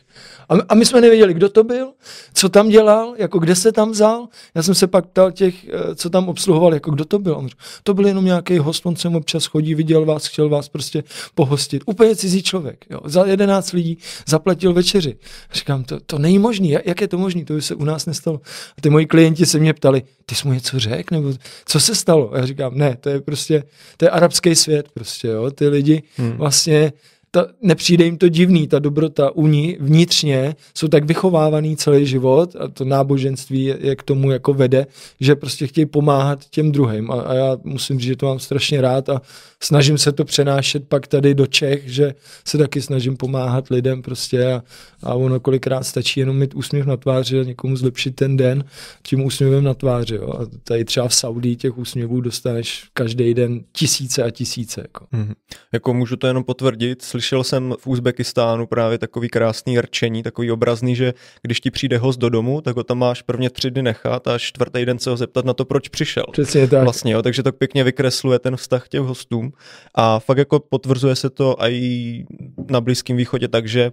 A, 0.49 0.53
a 0.69 0.75
my 0.75 0.85
jsme 0.85 1.01
nevěděli, 1.01 1.33
kdo 1.33 1.49
to 1.49 1.63
byl, 1.63 1.91
co 2.33 2.49
tam 2.49 2.69
dělal, 2.69 3.13
jako 3.17 3.39
kde 3.39 3.55
se 3.55 3.71
tam 3.71 3.91
vzal. 3.91 4.27
Já 4.55 4.63
jsem 4.63 4.75
se 4.75 4.87
pak 4.87 5.05
ptal 5.05 5.31
těch, 5.31 5.67
eh, 5.67 5.95
co 5.95 6.09
tam 6.09 6.29
obsluhoval, 6.29 6.73
jako 6.73 6.91
kdo 6.91 7.05
to 7.05 7.19
byl. 7.19 7.35
On 7.37 7.47
říkal, 7.47 7.65
to 7.83 7.93
byl 7.93 8.07
jenom 8.07 8.25
nějaký 8.25 8.57
host, 8.57 8.85
on 8.85 8.95
sem 8.95 9.15
občas 9.15 9.45
chodí, 9.45 9.75
viděl 9.75 10.05
vás, 10.05 10.27
chtěl 10.27 10.49
vás 10.49 10.69
prostě 10.69 11.03
pohostit. 11.35 11.83
Úplně 11.85 12.15
cizí 12.15 12.43
člověk. 12.43 12.85
Jo. 12.89 12.99
Za 13.05 13.25
jedenáct 13.25 13.71
lidí 13.71 13.97
zaplatil 14.27 14.73
večeři. 14.73 15.15
Říkám, 15.53 15.83
to, 15.83 15.99
to 15.99 16.19
není 16.19 16.39
možné. 16.39 16.67
Jak 16.85 17.01
je 17.01 17.07
to 17.07 17.17
možné? 17.17 17.45
To 17.45 17.53
by 17.53 17.61
se 17.61 17.75
u 17.75 17.83
nás 17.83 18.05
nestalo. 18.05 18.41
A 18.77 18.81
ty 18.81 18.89
moji 18.89 19.05
klienti 19.05 19.45
se 19.45 19.59
mě 19.59 19.73
ptali, 19.73 20.01
ty 20.25 20.35
jsi 20.35 20.47
mu 20.47 20.53
něco 20.53 20.79
řekl? 20.79 21.15
Nebo 21.15 21.33
co 21.65 21.79
se 21.79 21.95
stalo? 21.95 22.33
A 22.33 22.37
já 22.37 22.45
říkám, 22.45 22.77
ne, 22.77 22.97
to 22.99 23.09
je 23.09 23.21
prostě, 23.21 23.63
to 23.97 24.05
je 24.05 24.09
arabský 24.09 24.55
svět 24.55 24.87
prostě, 24.93 25.27
jo. 25.27 25.51
Ty 25.51 25.67
lidi 25.67 26.03
hmm. 26.17 26.31
vlastně 26.31 26.93
ta, 27.35 27.47
nepřijde 27.61 28.05
jim 28.05 28.17
to 28.17 28.29
divný, 28.29 28.67
ta 28.67 28.79
dobrota 28.79 29.31
u 29.31 29.47
ní 29.47 29.77
vnitřně, 29.79 30.55
jsou 30.73 30.87
tak 30.87 31.05
vychovávaný 31.05 31.77
celý 31.77 32.05
život 32.05 32.55
a 32.59 32.67
to 32.67 32.85
náboženství 32.85 33.63
je, 33.63 33.77
je 33.81 33.95
k 33.95 34.03
tomu 34.03 34.31
jako 34.31 34.53
vede, 34.53 34.87
že 35.19 35.35
prostě 35.35 35.67
chtějí 35.67 35.85
pomáhat 35.85 36.45
těm 36.49 36.71
druhým 36.71 37.11
a, 37.11 37.21
a 37.21 37.33
já 37.33 37.57
musím 37.63 37.99
říct, 37.99 38.07
že 38.07 38.15
to 38.15 38.25
mám 38.25 38.39
strašně 38.39 38.81
rád 38.81 39.09
a 39.09 39.21
snažím 39.63 39.97
se 39.97 40.11
to 40.11 40.25
přenášet 40.25 40.87
pak 40.87 41.07
tady 41.07 41.35
do 41.35 41.47
Čech, 41.47 41.83
že 41.85 42.13
se 42.47 42.57
taky 42.57 42.81
snažím 42.81 43.17
pomáhat 43.17 43.67
lidem 43.67 44.01
prostě 44.01 44.53
a, 44.53 44.63
a 45.03 45.13
ono 45.13 45.39
kolikrát 45.39 45.83
stačí 45.83 46.19
jenom 46.19 46.37
mít 46.37 46.55
úsměv 46.55 46.85
na 46.85 46.97
tváři 46.97 47.39
a 47.39 47.43
někomu 47.43 47.75
zlepšit 47.75 48.15
ten 48.15 48.37
den 48.37 48.63
tím 49.03 49.25
úsměvem 49.25 49.63
na 49.63 49.73
tváři. 49.73 50.15
Jo. 50.15 50.33
A 50.39 50.45
tady 50.63 50.85
třeba 50.85 51.07
v 51.07 51.15
Saudii 51.15 51.55
těch 51.55 51.77
úsměvů 51.77 52.21
dostaneš 52.21 52.83
každý 52.93 53.33
den 53.33 53.63
tisíce 53.71 54.23
a 54.23 54.29
tisíce. 54.29 54.81
Jako. 54.81 55.05
Mm-hmm. 55.13 55.33
jako 55.73 55.93
můžu 55.93 56.15
to 56.15 56.27
jenom 56.27 56.43
potvrdit, 56.43 57.01
slyšel 57.25 57.43
jsem 57.43 57.73
v 57.79 57.87
Uzbekistánu 57.87 58.67
právě 58.67 58.97
takový 58.97 59.29
krásný 59.29 59.79
rčení, 59.81 60.23
takový 60.23 60.51
obrazný, 60.51 60.95
že 60.95 61.13
když 61.41 61.59
ti 61.61 61.71
přijde 61.71 61.97
host 61.97 62.19
do 62.19 62.29
domu, 62.29 62.61
tak 62.61 62.75
ho 62.75 62.83
tam 62.83 62.97
máš 62.97 63.21
prvně 63.21 63.49
tři 63.49 63.71
dny 63.71 63.81
nechat 63.81 64.27
a 64.27 64.37
čtvrtý 64.37 64.85
den 64.85 64.99
se 64.99 65.09
ho 65.09 65.17
zeptat 65.17 65.45
na 65.45 65.53
to, 65.53 65.65
proč 65.65 65.89
přišel. 65.89 66.25
Přesně 66.31 66.67
tak. 66.67 66.83
Vlastně, 66.83 67.13
jo, 67.13 67.21
takže 67.21 67.43
to 67.43 67.51
pěkně 67.51 67.83
vykresluje 67.83 68.39
ten 68.39 68.55
vztah 68.55 68.87
těch 68.87 69.01
hostům 69.01 69.51
a 69.95 70.19
fakt 70.19 70.37
jako 70.37 70.59
potvrzuje 70.59 71.15
se 71.15 71.29
to 71.29 71.55
i 71.59 72.25
na 72.69 72.81
Blízkém 72.81 73.17
východě, 73.17 73.47
takže 73.47 73.91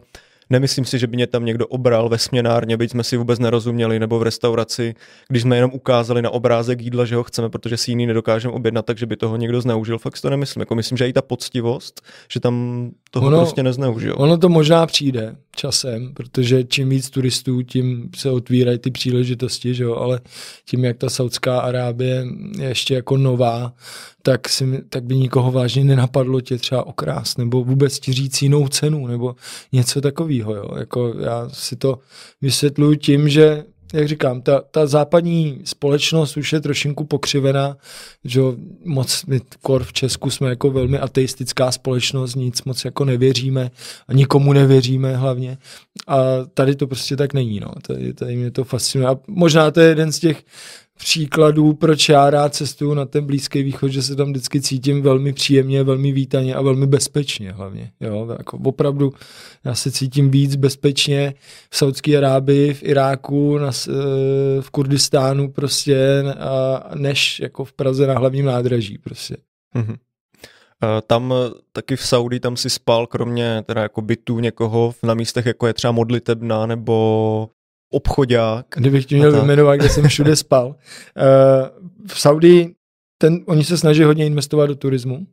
Nemyslím 0.51 0.85
si, 0.85 0.99
že 0.99 1.07
by 1.07 1.17
mě 1.17 1.27
tam 1.27 1.45
někdo 1.45 1.67
obral 1.67 2.09
ve 2.09 2.19
směnárně, 2.19 2.77
byť 2.77 2.91
jsme 2.91 3.05
si 3.05 3.17
vůbec 3.17 3.39
nerozuměli, 3.39 3.99
nebo 3.99 4.19
v 4.19 4.23
restauraci, 4.23 4.95
když 5.29 5.43
jsme 5.43 5.57
jenom 5.57 5.71
ukázali 5.75 6.23
na 6.23 6.31
obrázek 6.31 6.81
jídla, 6.81 7.05
že 7.05 7.17
ho 7.17 7.23
chceme, 7.23 7.51
protože 7.51 7.77
si 7.77 7.91
jiný 7.91 8.07
nedokážeme 8.07 8.55
objednat, 8.55 8.87
takže 8.87 9.07
by 9.07 9.17
toho 9.17 9.37
někdo 9.37 9.61
zneužil. 9.61 9.99
Fakt 9.99 10.17
si 10.17 10.23
to 10.23 10.31
nemyslím. 10.31 10.61
Jako 10.61 10.75
myslím, 10.75 10.99
že 10.99 11.09
i 11.09 11.12
ta 11.12 11.23
poctivost, 11.23 12.01
že 12.33 12.41
tam 12.41 12.91
toho 13.12 13.26
ono, 13.26 13.38
prostě 13.38 13.62
nezneužil. 13.62 14.14
Ono 14.19 14.38
to 14.38 14.49
možná 14.49 14.87
přijde 14.87 15.37
časem, 15.57 16.14
protože 16.14 16.64
čím 16.64 16.88
víc 16.88 17.11
turistů, 17.11 17.62
tím 17.62 18.11
se 18.16 18.31
otvírají 18.31 18.78
ty 18.78 18.90
příležitosti, 18.90 19.75
že 19.75 19.85
jo? 19.85 19.95
ale 19.95 20.21
tím, 20.64 20.85
jak 20.85 20.99
ta 20.99 21.11
Saudská 21.11 21.61
Arábie 21.61 22.26
je 22.59 22.69
ještě 22.69 22.95
jako 22.95 23.16
nová, 23.16 23.73
tak, 24.23 24.49
si, 24.49 24.83
tak 24.88 25.04
by 25.04 25.16
nikoho 25.16 25.52
vážně 25.52 25.85
nenapadlo 25.85 26.40
tě 26.40 26.59
třeba 26.59 26.87
okrást, 26.87 27.38
nebo 27.38 27.64
vůbec 27.64 27.99
ti 27.99 28.12
říct 28.12 28.42
jinou 28.42 28.69
cenu, 28.69 29.07
nebo 29.07 29.37
něco 29.73 30.00
takového. 30.00 30.54
Jo? 30.54 30.69
Jako 30.78 31.14
já 31.21 31.49
si 31.49 31.76
to 31.76 31.99
vysvětluji 32.42 32.97
tím, 32.97 33.28
že 33.28 33.64
jak 33.92 34.08
říkám, 34.08 34.42
ta, 34.42 34.62
ta 34.70 34.87
západní 34.87 35.61
společnost 35.64 36.37
už 36.37 36.52
je 36.52 36.61
trošinku 36.61 37.04
pokřivená, 37.04 37.76
že 38.25 38.40
moc 38.84 39.25
my 39.26 39.40
kor 39.62 39.84
v 39.84 39.92
Česku 39.92 40.30
jsme 40.30 40.49
jako 40.49 40.70
velmi 40.70 40.99
ateistická 40.99 41.72
společnost, 41.72 42.34
nic 42.34 42.64
moc 42.64 42.84
jako 42.84 43.04
nevěříme 43.04 43.70
a 44.08 44.12
nikomu 44.12 44.52
nevěříme 44.52 45.16
hlavně 45.16 45.58
a 46.06 46.18
tady 46.54 46.76
to 46.76 46.87
prostě 46.87 47.16
tak 47.16 47.34
není, 47.34 47.61
no. 47.61 47.72
Tady, 47.87 48.14
tady 48.14 48.37
mě 48.37 48.50
to 48.50 48.64
fascinuje 48.64 49.08
a 49.08 49.16
možná 49.26 49.70
to 49.70 49.80
je 49.80 49.88
jeden 49.88 50.12
z 50.12 50.18
těch 50.18 50.42
příkladů, 51.04 51.73
proč 51.75 52.09
já 52.09 52.30
rád 52.30 52.54
cestuju 52.54 52.94
na 52.94 53.04
ten 53.04 53.25
Blízký 53.26 53.62
východ, 53.62 53.88
že 53.88 54.02
se 54.02 54.16
tam 54.16 54.30
vždycky 54.30 54.61
cítím 54.61 55.02
velmi 55.02 55.32
příjemně, 55.32 55.82
velmi 55.82 56.12
vítaně 56.12 56.54
a 56.54 56.62
velmi 56.62 56.87
bezpečně 56.87 57.52
hlavně. 57.52 57.92
Jo, 58.00 58.28
jako 58.38 58.59
opravdu 58.64 59.12
já 59.64 59.75
se 59.75 59.90
cítím 59.90 60.30
víc 60.30 60.56
bezpečně 60.56 61.35
v 61.71 61.76
Saudské 61.76 62.16
Arábii, 62.16 62.75
v 62.75 62.82
Iráku, 62.82 63.59
na, 63.59 63.71
eh, 63.88 63.92
v 64.61 64.71
Kurdistánu 64.71 65.50
prostě, 65.50 66.25
než 66.94 67.40
jako 67.40 67.64
v 67.64 67.73
Praze 67.73 68.06
na 68.06 68.18
hlavním 68.18 68.44
nádraží 68.44 68.99
prostě. 68.99 69.37
Mm-hmm. 69.76 69.97
Tam 71.06 71.35
taky 71.73 71.97
v 71.97 72.06
Saudi, 72.06 72.40
tam 72.40 72.56
si 72.56 72.71
spal 72.71 73.06
kromě 73.06 73.62
teda 73.66 73.82
jako 73.82 74.02
bytů 74.02 74.38
někoho 74.38 74.94
na 75.02 75.14
místech, 75.14 75.47
jako 75.47 75.66
je 75.66 75.75
třeba 75.75 75.92
modlitebna 75.92 76.66
nebo 76.66 77.49
obchodák. 77.92 78.66
Kdybych 78.75 79.06
ti 79.06 79.14
měl 79.14 79.32
vyjmenovat, 79.32 79.76
kde 79.76 79.88
jsem 79.88 80.08
všude 80.08 80.37
spal. 80.37 80.66
Uh, 80.66 80.75
v 82.06 82.20
Saudii 82.20 82.75
ten, 83.22 83.40
oni 83.46 83.64
se 83.64 83.78
snaží 83.78 84.02
hodně 84.02 84.26
investovat 84.26 84.66
do 84.66 84.75
turismu, 84.75 85.26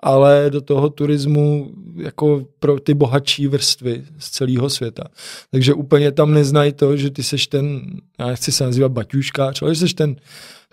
ale 0.00 0.46
do 0.50 0.60
toho 0.60 0.90
turismu 0.90 1.70
jako 1.96 2.46
pro 2.58 2.80
ty 2.80 2.94
bohatší 2.94 3.46
vrstvy 3.46 4.04
z 4.18 4.30
celého 4.30 4.70
světa. 4.70 5.04
Takže 5.50 5.74
úplně 5.74 6.12
tam 6.12 6.34
neznají 6.34 6.72
to, 6.72 6.96
že 6.96 7.10
ty 7.10 7.22
seš 7.22 7.46
ten, 7.46 7.80
já 8.18 8.26
nechci 8.26 8.52
se 8.52 8.64
nazývat 8.64 8.92
baťuškář, 8.92 9.62
ale 9.62 9.74
že 9.74 9.80
seš 9.80 9.94
ten 9.94 10.16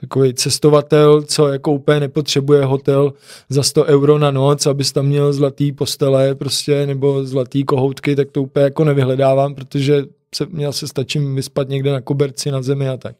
takový 0.01 0.33
cestovatel, 0.33 1.21
co 1.21 1.47
jako 1.47 1.71
úplně 1.71 1.99
nepotřebuje 1.99 2.65
hotel 2.65 3.13
za 3.49 3.63
100 3.63 3.85
euro 3.85 4.19
na 4.19 4.31
noc, 4.31 4.65
abys 4.65 4.91
tam 4.91 5.05
měl 5.05 5.33
zlatý 5.33 5.71
postele 5.71 6.35
prostě, 6.35 6.85
nebo 6.85 7.25
zlatý 7.25 7.63
kohoutky, 7.63 8.15
tak 8.15 8.31
to 8.31 8.41
úplně 8.41 8.63
jako 8.63 8.83
nevyhledávám, 8.83 9.55
protože 9.55 10.03
se, 10.35 10.47
se 10.71 10.87
stačím 10.87 11.35
vyspat 11.35 11.69
někde 11.69 11.91
na 11.91 12.01
koberci 12.01 12.51
na 12.51 12.61
zemi 12.61 12.89
a 12.89 12.97
tak. 12.97 13.15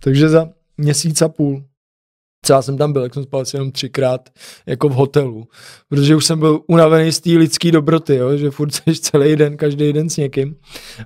Takže 0.00 0.28
za 0.28 0.48
měsíc 0.78 1.22
a 1.22 1.28
půl 1.28 1.64
co 2.42 2.52
já 2.52 2.62
jsem 2.62 2.76
tam 2.78 2.92
byl, 2.92 3.02
jak 3.02 3.14
jsem 3.14 3.22
spal 3.22 3.40
asi 3.40 3.56
jenom 3.56 3.72
třikrát 3.72 4.30
jako 4.66 4.88
v 4.88 4.92
hotelu, 4.92 5.48
protože 5.88 6.16
už 6.16 6.24
jsem 6.24 6.38
byl 6.38 6.60
unavený 6.66 7.12
z 7.12 7.20
té 7.20 7.30
lidské 7.30 7.72
dobroty, 7.72 8.16
jo, 8.16 8.36
že 8.36 8.50
furt 8.50 8.70
seš 8.70 9.00
celý 9.00 9.36
den, 9.36 9.56
každý 9.56 9.92
den 9.92 10.10
s 10.10 10.16
někým. 10.16 10.56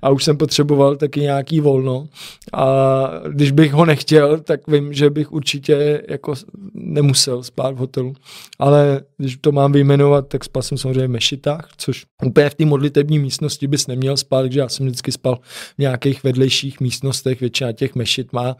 A 0.03 0.11
už 0.11 0.25
jsem 0.25 0.37
potřeboval 0.37 0.97
taky 0.97 1.21
nějaký 1.21 1.61
volno. 1.61 2.07
A 2.53 3.05
když 3.29 3.51
bych 3.51 3.73
ho 3.73 3.85
nechtěl, 3.85 4.41
tak 4.41 4.69
vím, 4.69 4.93
že 4.93 5.11
bych 5.11 5.33
určitě 5.33 6.03
jako 6.09 6.35
nemusel 6.75 7.43
spát 7.43 7.75
v 7.75 7.79
hotelu, 7.79 8.15
ale 8.59 9.01
když 9.17 9.37
to 9.37 9.53
mám 9.53 9.73
vyjmenovat, 9.73 10.29
tak 10.29 10.45
spal 10.45 10.63
jsem 10.63 10.79
samozřejmě 10.79 11.07
v 11.07 11.11
mešitách, 11.11 11.69
což 11.77 12.05
úplně 12.25 12.51
v 12.51 12.55
té 12.55 12.65
modlitební 12.65 13.19
místnosti 13.19 13.67
bys 13.67 13.87
neměl 13.87 14.17
spát, 14.17 14.43
takže 14.43 14.61
já 14.61 14.69
jsem 14.69 14.87
vždycky 14.87 15.13
spal 15.13 15.39
v 15.75 15.79
nějakých 15.79 16.25
vedlejších 16.25 16.81
místnostech, 16.81 17.41
většina 17.41 17.73
těch 17.73 17.95
mešit 17.95 18.33
má, 18.33 18.57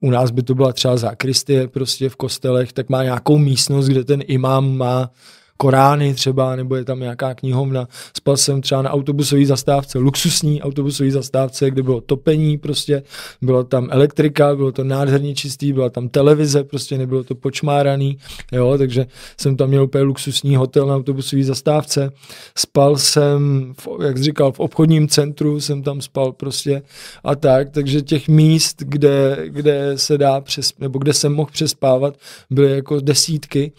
u 0.00 0.10
nás 0.10 0.30
by 0.30 0.42
to 0.42 0.54
byla 0.54 0.72
třeba 0.72 0.96
zákristie, 0.96 1.68
prostě 1.76 2.08
v 2.08 2.16
kostelech, 2.16 2.72
tak 2.72 2.88
má 2.88 3.02
nějakou 3.02 3.38
místnost, 3.38 3.86
kde 3.86 4.04
ten 4.04 4.22
imám 4.26 4.76
má 4.76 5.10
Korány 5.56 6.14
třeba, 6.14 6.56
nebo 6.56 6.76
je 6.76 6.84
tam 6.84 7.00
nějaká 7.00 7.34
knihovna. 7.34 7.88
Spal 8.16 8.36
jsem 8.36 8.60
třeba 8.60 8.82
na 8.82 8.90
autobusové 8.90 9.46
zastávce, 9.46 9.98
luxusní 9.98 10.62
autobusové 10.62 11.10
zastávce, 11.10 11.70
kde 11.70 11.82
bylo 11.82 12.00
topení 12.00 12.58
prostě, 12.58 13.02
bylo 13.42 13.64
tam 13.64 13.88
elektrika, 13.90 14.56
bylo 14.56 14.72
to 14.72 14.84
nádherně 14.84 15.34
čistý, 15.34 15.72
byla 15.72 15.90
tam 15.90 16.08
televize, 16.08 16.64
prostě 16.64 16.98
nebylo 16.98 17.24
to 17.24 17.34
počmáraný, 17.34 18.18
jo, 18.52 18.78
takže 18.78 19.06
jsem 19.40 19.56
tam 19.56 19.68
měl 19.68 19.82
úplně 19.84 20.04
luxusní 20.04 20.56
hotel 20.56 20.86
na 20.86 20.96
autobusové 20.96 21.42
zastávce. 21.44 22.10
Spal 22.58 22.96
jsem, 22.96 23.72
v, 23.80 23.88
jak 24.02 24.18
jsi 24.18 24.24
říkal, 24.24 24.52
v 24.52 24.60
obchodním 24.60 25.08
centru 25.08 25.60
jsem 25.60 25.82
tam 25.82 26.00
spal 26.00 26.32
prostě 26.32 26.82
a 27.24 27.34
tak, 27.34 27.70
takže 27.70 28.02
těch 28.02 28.28
míst, 28.28 28.82
kde, 28.82 29.38
kde 29.46 29.92
se 29.98 30.18
dá 30.18 30.40
přes, 30.40 30.72
nebo 30.78 30.98
kde 30.98 31.12
jsem 31.12 31.34
mohl 31.34 31.50
přespávat, 31.52 32.14
byly 32.50 32.70
jako 32.70 33.00
desítky 33.00 33.72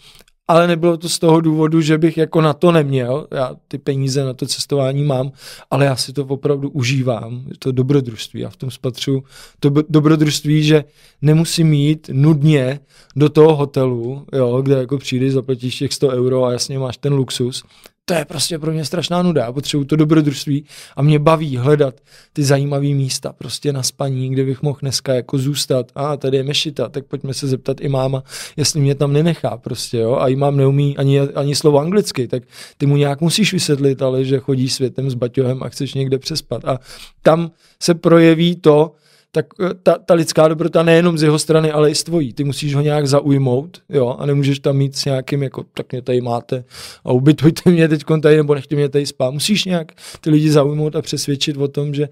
ale 0.48 0.66
nebylo 0.66 0.96
to 0.96 1.08
z 1.08 1.18
toho 1.18 1.40
důvodu, 1.40 1.80
že 1.80 1.98
bych 1.98 2.16
jako 2.16 2.40
na 2.40 2.52
to 2.52 2.72
neměl, 2.72 3.26
já 3.30 3.56
ty 3.68 3.78
peníze 3.78 4.24
na 4.24 4.34
to 4.34 4.46
cestování 4.46 5.04
mám, 5.04 5.32
ale 5.70 5.84
já 5.84 5.96
si 5.96 6.12
to 6.12 6.24
opravdu 6.24 6.70
užívám, 6.70 7.44
to 7.58 7.72
dobrodružství, 7.72 8.40
já 8.40 8.50
v 8.50 8.56
tom 8.56 8.70
spatřu 8.70 9.24
to 9.60 9.70
dobrodružství, 9.88 10.62
že 10.62 10.84
nemusím 11.22 11.72
jít 11.72 12.10
nudně 12.12 12.80
do 13.16 13.28
toho 13.28 13.56
hotelu, 13.56 14.26
jo, 14.32 14.62
kde 14.62 14.74
jako 14.74 14.98
přijdeš, 14.98 15.32
zaplatíš 15.32 15.78
těch 15.78 15.92
100 15.92 16.08
euro 16.08 16.44
a 16.44 16.52
jasně 16.52 16.78
máš 16.78 16.96
ten 16.96 17.12
luxus, 17.12 17.64
to 18.08 18.14
je 18.14 18.24
prostě 18.24 18.58
pro 18.58 18.72
mě 18.72 18.84
strašná 18.84 19.22
nuda. 19.22 19.44
Já 19.44 19.52
potřebuji 19.52 19.84
to 19.84 19.96
dobrodružství 19.96 20.64
a 20.96 21.02
mě 21.02 21.18
baví 21.18 21.56
hledat 21.56 21.94
ty 22.32 22.44
zajímavé 22.44 22.86
místa 22.86 23.32
prostě 23.32 23.72
na 23.72 23.82
spaní, 23.82 24.30
kde 24.30 24.44
bych 24.44 24.62
mohl 24.62 24.78
dneska 24.80 25.14
jako 25.14 25.38
zůstat. 25.38 25.92
A 25.94 26.16
tady 26.16 26.36
je 26.36 26.42
mešita, 26.42 26.88
tak 26.88 27.04
pojďme 27.04 27.34
se 27.34 27.46
zeptat 27.46 27.80
i 27.80 27.88
máma, 27.88 28.22
jestli 28.56 28.80
mě 28.80 28.94
tam 28.94 29.12
nenechá 29.12 29.56
prostě, 29.56 29.98
jo. 29.98 30.14
A 30.16 30.28
i 30.28 30.36
mám 30.36 30.56
neumí 30.56 30.96
ani, 30.96 31.20
ani 31.20 31.54
slovo 31.54 31.78
anglicky, 31.78 32.28
tak 32.28 32.42
ty 32.78 32.86
mu 32.86 32.96
nějak 32.96 33.20
musíš 33.20 33.52
vysvětlit, 33.52 34.02
ale 34.02 34.24
že 34.24 34.38
chodí 34.38 34.68
světem 34.68 35.10
s 35.10 35.14
baťohem 35.14 35.62
a 35.62 35.68
chceš 35.68 35.94
někde 35.94 36.18
přespat. 36.18 36.64
A 36.64 36.78
tam 37.22 37.50
se 37.82 37.94
projeví 37.94 38.56
to, 38.56 38.92
tak 39.32 39.46
eh, 39.60 39.74
ta, 39.82 39.98
ta 39.98 40.14
lidská 40.14 40.48
dobrota 40.48 40.82
nejenom 40.82 41.18
z 41.18 41.22
jeho 41.22 41.38
strany, 41.38 41.72
ale 41.72 41.90
i 41.90 41.94
z 41.94 42.04
tvojí. 42.04 42.32
Ty 42.32 42.44
musíš 42.44 42.74
ho 42.74 42.80
nějak 42.80 43.06
zaujmout, 43.06 43.82
jo, 43.88 44.16
a 44.18 44.26
nemůžeš 44.26 44.58
tam 44.58 44.76
mít 44.76 44.96
s 44.96 45.04
nějakým, 45.04 45.42
jako, 45.42 45.64
tak 45.74 45.92
mě 45.92 46.02
tady 46.02 46.20
máte 46.20 46.64
a 47.04 47.12
ubytujte 47.12 47.70
mě 47.70 47.88
teď 47.88 48.04
tady, 48.22 48.36
nebo 48.36 48.54
nechte 48.54 48.76
mě 48.76 48.88
tady 48.88 49.06
spát. 49.06 49.30
Musíš 49.30 49.64
nějak 49.64 49.92
ty 50.20 50.30
lidi 50.30 50.50
zaujmout 50.50 50.96
a 50.96 51.02
přesvědčit 51.02 51.56
o 51.56 51.68
tom, 51.68 51.94
že 51.94 52.08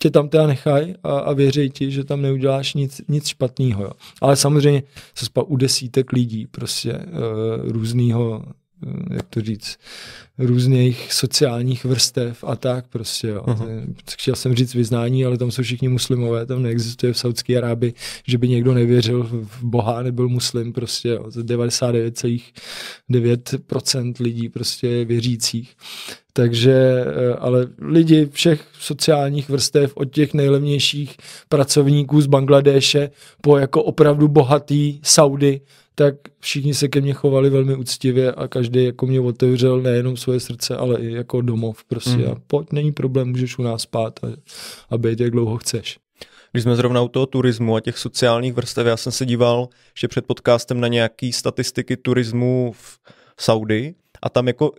tě 0.00 0.10
tam 0.10 0.28
teda 0.28 0.46
nechají 0.46 0.94
a, 1.02 1.18
a 1.18 1.32
věří 1.32 1.70
ti, 1.70 1.90
že 1.90 2.04
tam 2.04 2.22
neuděláš 2.22 2.74
nic, 2.74 3.00
nic 3.08 3.26
špatného. 3.26 3.92
Ale 4.20 4.36
samozřejmě 4.36 4.82
se 5.14 5.24
spal 5.24 5.44
u 5.48 5.56
desítek 5.56 6.12
lidí, 6.12 6.46
prostě 6.46 6.92
uh, 6.92 7.70
různýho 7.70 8.44
jak 9.10 9.28
to 9.28 9.40
říct, 9.40 9.78
různých 10.38 11.12
sociálních 11.12 11.84
vrstev 11.84 12.44
a 12.44 12.56
tak 12.56 12.88
prostě. 12.88 13.28
Jo. 13.28 13.42
Uh-huh. 13.42 13.94
Chtěl 14.10 14.34
jsem 14.34 14.54
říct 14.54 14.74
vyznání, 14.74 15.24
ale 15.24 15.38
tam 15.38 15.50
jsou 15.50 15.62
všichni 15.62 15.88
muslimové, 15.88 16.46
tam 16.46 16.62
neexistuje 16.62 17.12
v 17.12 17.18
Saudské 17.18 17.58
Arábii, 17.58 17.94
že 18.26 18.38
by 18.38 18.48
někdo 18.48 18.74
nevěřil 18.74 19.28
v 19.30 19.64
Boha, 19.64 20.02
nebyl 20.02 20.28
muslim 20.28 20.72
prostě. 20.72 21.08
Jo. 21.08 21.24
99,9% 21.28 24.14
lidí 24.20 24.48
prostě 24.48 25.04
věřících. 25.04 25.76
Takže, 26.36 27.04
eh, 27.06 27.34
ale 27.34 27.66
lidi 27.78 28.28
všech 28.32 28.66
sociálních 28.78 29.48
vrstev, 29.48 29.96
od 29.96 30.04
těch 30.04 30.34
nejlevnějších 30.34 31.16
pracovníků 31.48 32.20
z 32.20 32.26
Bangladéše 32.26 33.10
po 33.40 33.58
jako 33.58 33.82
opravdu 33.82 34.28
bohatý 34.28 35.00
Saudy, 35.02 35.60
tak 35.94 36.14
všichni 36.40 36.74
se 36.74 36.88
ke 36.88 37.00
mně 37.00 37.12
chovali 37.12 37.50
velmi 37.50 37.74
úctivě 37.74 38.32
a 38.32 38.48
každý 38.48 38.84
jako 38.84 39.06
mě 39.06 39.20
otevřel 39.20 39.80
nejenom 39.80 40.16
svoje 40.16 40.40
srdce, 40.40 40.76
ale 40.76 41.00
i 41.00 41.12
jako 41.12 41.40
domov 41.40 41.84
prostě. 41.84 42.16
Mm. 42.16 42.30
A 42.32 42.34
pojď, 42.46 42.72
není 42.72 42.92
problém, 42.92 43.28
můžeš 43.28 43.58
u 43.58 43.62
nás 43.62 43.82
spát 43.82 44.24
a, 44.24 44.26
a 44.90 44.98
být 44.98 45.20
jak 45.20 45.30
dlouho 45.30 45.56
chceš. 45.56 45.98
Když 46.52 46.62
jsme 46.62 46.76
zrovna 46.76 47.02
u 47.02 47.08
toho 47.08 47.26
turismu 47.26 47.76
a 47.76 47.80
těch 47.80 47.98
sociálních 47.98 48.54
vrstev, 48.54 48.86
já 48.86 48.96
jsem 48.96 49.12
se 49.12 49.26
díval 49.26 49.68
ještě 49.94 50.08
před 50.08 50.26
podcastem 50.26 50.80
na 50.80 50.88
nějaký 50.88 51.32
statistiky 51.32 51.96
turismu 51.96 52.72
v 52.76 52.98
Saudi 53.40 53.94
a 54.22 54.28
tam 54.28 54.46
jako 54.46 54.72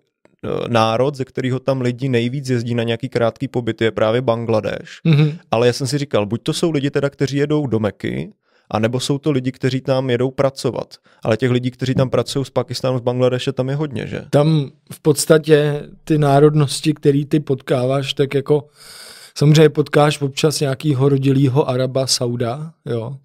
národ, 0.67 1.15
ze 1.15 1.25
kterého 1.25 1.59
tam 1.59 1.81
lidi 1.81 2.09
nejvíc 2.09 2.49
jezdí 2.49 2.75
na 2.75 2.83
nějaký 2.83 3.09
krátký 3.09 3.47
pobyt, 3.47 3.81
je 3.81 3.91
právě 3.91 4.21
Bangladeš. 4.21 4.99
Mm-hmm. 5.05 5.37
Ale 5.51 5.67
já 5.67 5.73
jsem 5.73 5.87
si 5.87 5.97
říkal, 5.97 6.25
buď 6.25 6.43
to 6.43 6.53
jsou 6.53 6.71
lidi 6.71 6.91
teda, 6.91 7.09
kteří 7.09 7.37
jedou 7.37 7.67
do 7.67 7.79
Meky, 7.79 8.33
a 8.71 8.79
nebo 8.79 8.99
jsou 8.99 9.17
to 9.17 9.31
lidi, 9.31 9.51
kteří 9.51 9.81
tam 9.81 10.09
jedou 10.09 10.31
pracovat. 10.31 10.93
Ale 11.23 11.37
těch 11.37 11.51
lidí, 11.51 11.71
kteří 11.71 11.95
tam 11.95 12.09
pracují 12.09 12.45
z 12.45 12.49
Pakistánu, 12.49 12.97
z 12.97 13.01
Bangladeše, 13.01 13.53
tam 13.53 13.69
je 13.69 13.75
hodně, 13.75 14.07
že? 14.07 14.25
Tam 14.29 14.71
v 14.91 14.99
podstatě 14.99 15.83
ty 16.03 16.17
národnosti, 16.17 16.93
který 16.93 17.25
ty 17.25 17.39
potkáváš, 17.39 18.13
tak 18.13 18.33
jako 18.33 18.67
samozřejmě 19.37 19.69
potkáš 19.69 20.21
občas 20.21 20.59
nějakýho 20.59 21.09
rodilýho 21.09 21.69
Araba, 21.69 22.07
Sauda, 22.07 22.71
jo. 22.85 23.17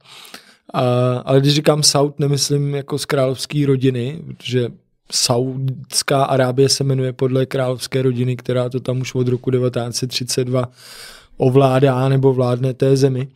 A, 0.74 0.82
ale 1.24 1.40
když 1.40 1.54
říkám 1.54 1.82
Saud, 1.82 2.18
nemyslím 2.18 2.74
jako 2.74 2.98
z 2.98 3.04
královské 3.04 3.66
rodiny, 3.66 4.22
protože 4.26 4.68
Saudská 5.12 6.24
Arábie 6.24 6.68
se 6.68 6.84
jmenuje 6.84 7.12
podle 7.12 7.46
královské 7.46 8.02
rodiny, 8.02 8.36
která 8.36 8.68
to 8.68 8.80
tam 8.80 9.00
už 9.00 9.14
od 9.14 9.28
roku 9.28 9.50
1932 9.50 10.68
ovládá 11.36 12.08
nebo 12.08 12.32
vládne 12.32 12.74
té 12.74 12.96
zemi. 12.96 13.28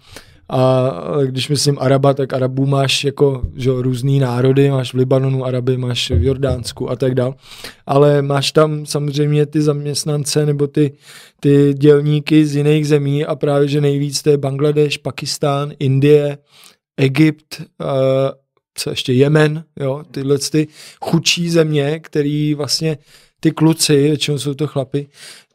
A 0.48 0.90
když 1.26 1.48
myslím 1.48 1.76
Araba, 1.80 2.14
tak 2.14 2.32
Arabů 2.32 2.66
máš 2.66 3.04
jako 3.04 3.42
že, 3.56 3.70
různý 3.70 4.18
národy, 4.18 4.70
máš 4.70 4.94
v 4.94 4.96
Libanonu 4.96 5.44
Araby, 5.44 5.76
máš 5.76 6.10
v 6.10 6.24
Jordánsku 6.24 6.90
a 6.90 6.96
tak 6.96 7.14
dál. 7.14 7.34
Ale 7.86 8.22
máš 8.22 8.52
tam 8.52 8.86
samozřejmě 8.86 9.46
ty 9.46 9.62
zaměstnance 9.62 10.46
nebo 10.46 10.66
ty, 10.66 10.92
ty 11.40 11.74
dělníky 11.74 12.46
z 12.46 12.56
jiných 12.56 12.88
zemí 12.88 13.24
a 13.24 13.34
právě, 13.34 13.68
že 13.68 13.80
nejvíc 13.80 14.22
to 14.22 14.30
je 14.30 14.38
Bangladeš, 14.38 14.96
Pakistán, 14.96 15.72
Indie, 15.78 16.38
Egypt, 16.96 17.62
uh, 17.80 17.86
co 18.74 18.90
ještě 18.90 19.12
Jemen, 19.12 19.64
jo, 19.80 20.02
tyhle 20.10 20.38
ty 20.38 20.68
chudší 21.00 21.50
země, 21.50 22.00
který 22.00 22.54
vlastně 22.54 22.98
ty 23.40 23.50
kluci, 23.50 23.96
většinou 23.96 24.38
jsou 24.38 24.54
to 24.54 24.66
chlapy, 24.66 25.06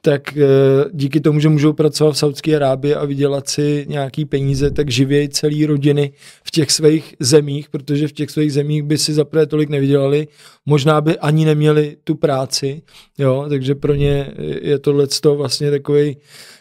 tak 0.01 0.37
eh, 0.37 0.45
díky 0.93 1.19
tomu, 1.19 1.39
že 1.39 1.49
můžou 1.49 1.73
pracovat 1.73 2.11
v 2.11 2.17
Saudské 2.17 2.55
Arábii 2.55 2.95
a 2.95 3.05
vydělat 3.05 3.49
si 3.49 3.85
nějaký 3.89 4.25
peníze, 4.25 4.71
tak 4.71 4.89
živějí 4.89 5.29
celý 5.29 5.65
rodiny 5.65 6.11
v 6.43 6.51
těch 6.51 6.71
svých 6.71 7.15
zemích, 7.19 7.69
protože 7.69 8.07
v 8.07 8.11
těch 8.11 8.31
svých 8.31 8.53
zemích 8.53 8.83
by 8.83 8.97
si 8.97 9.13
zaprvé 9.13 9.45
tolik 9.45 9.69
nevydělali, 9.69 10.27
možná 10.65 11.01
by 11.01 11.17
ani 11.17 11.45
neměli 11.45 11.97
tu 12.03 12.15
práci, 12.15 12.81
jo, 13.17 13.45
takže 13.49 13.75
pro 13.75 13.95
ně 13.95 14.33
je 14.61 14.79
tohle 14.79 15.07
vlastně 15.35 15.71
takový 15.71 16.17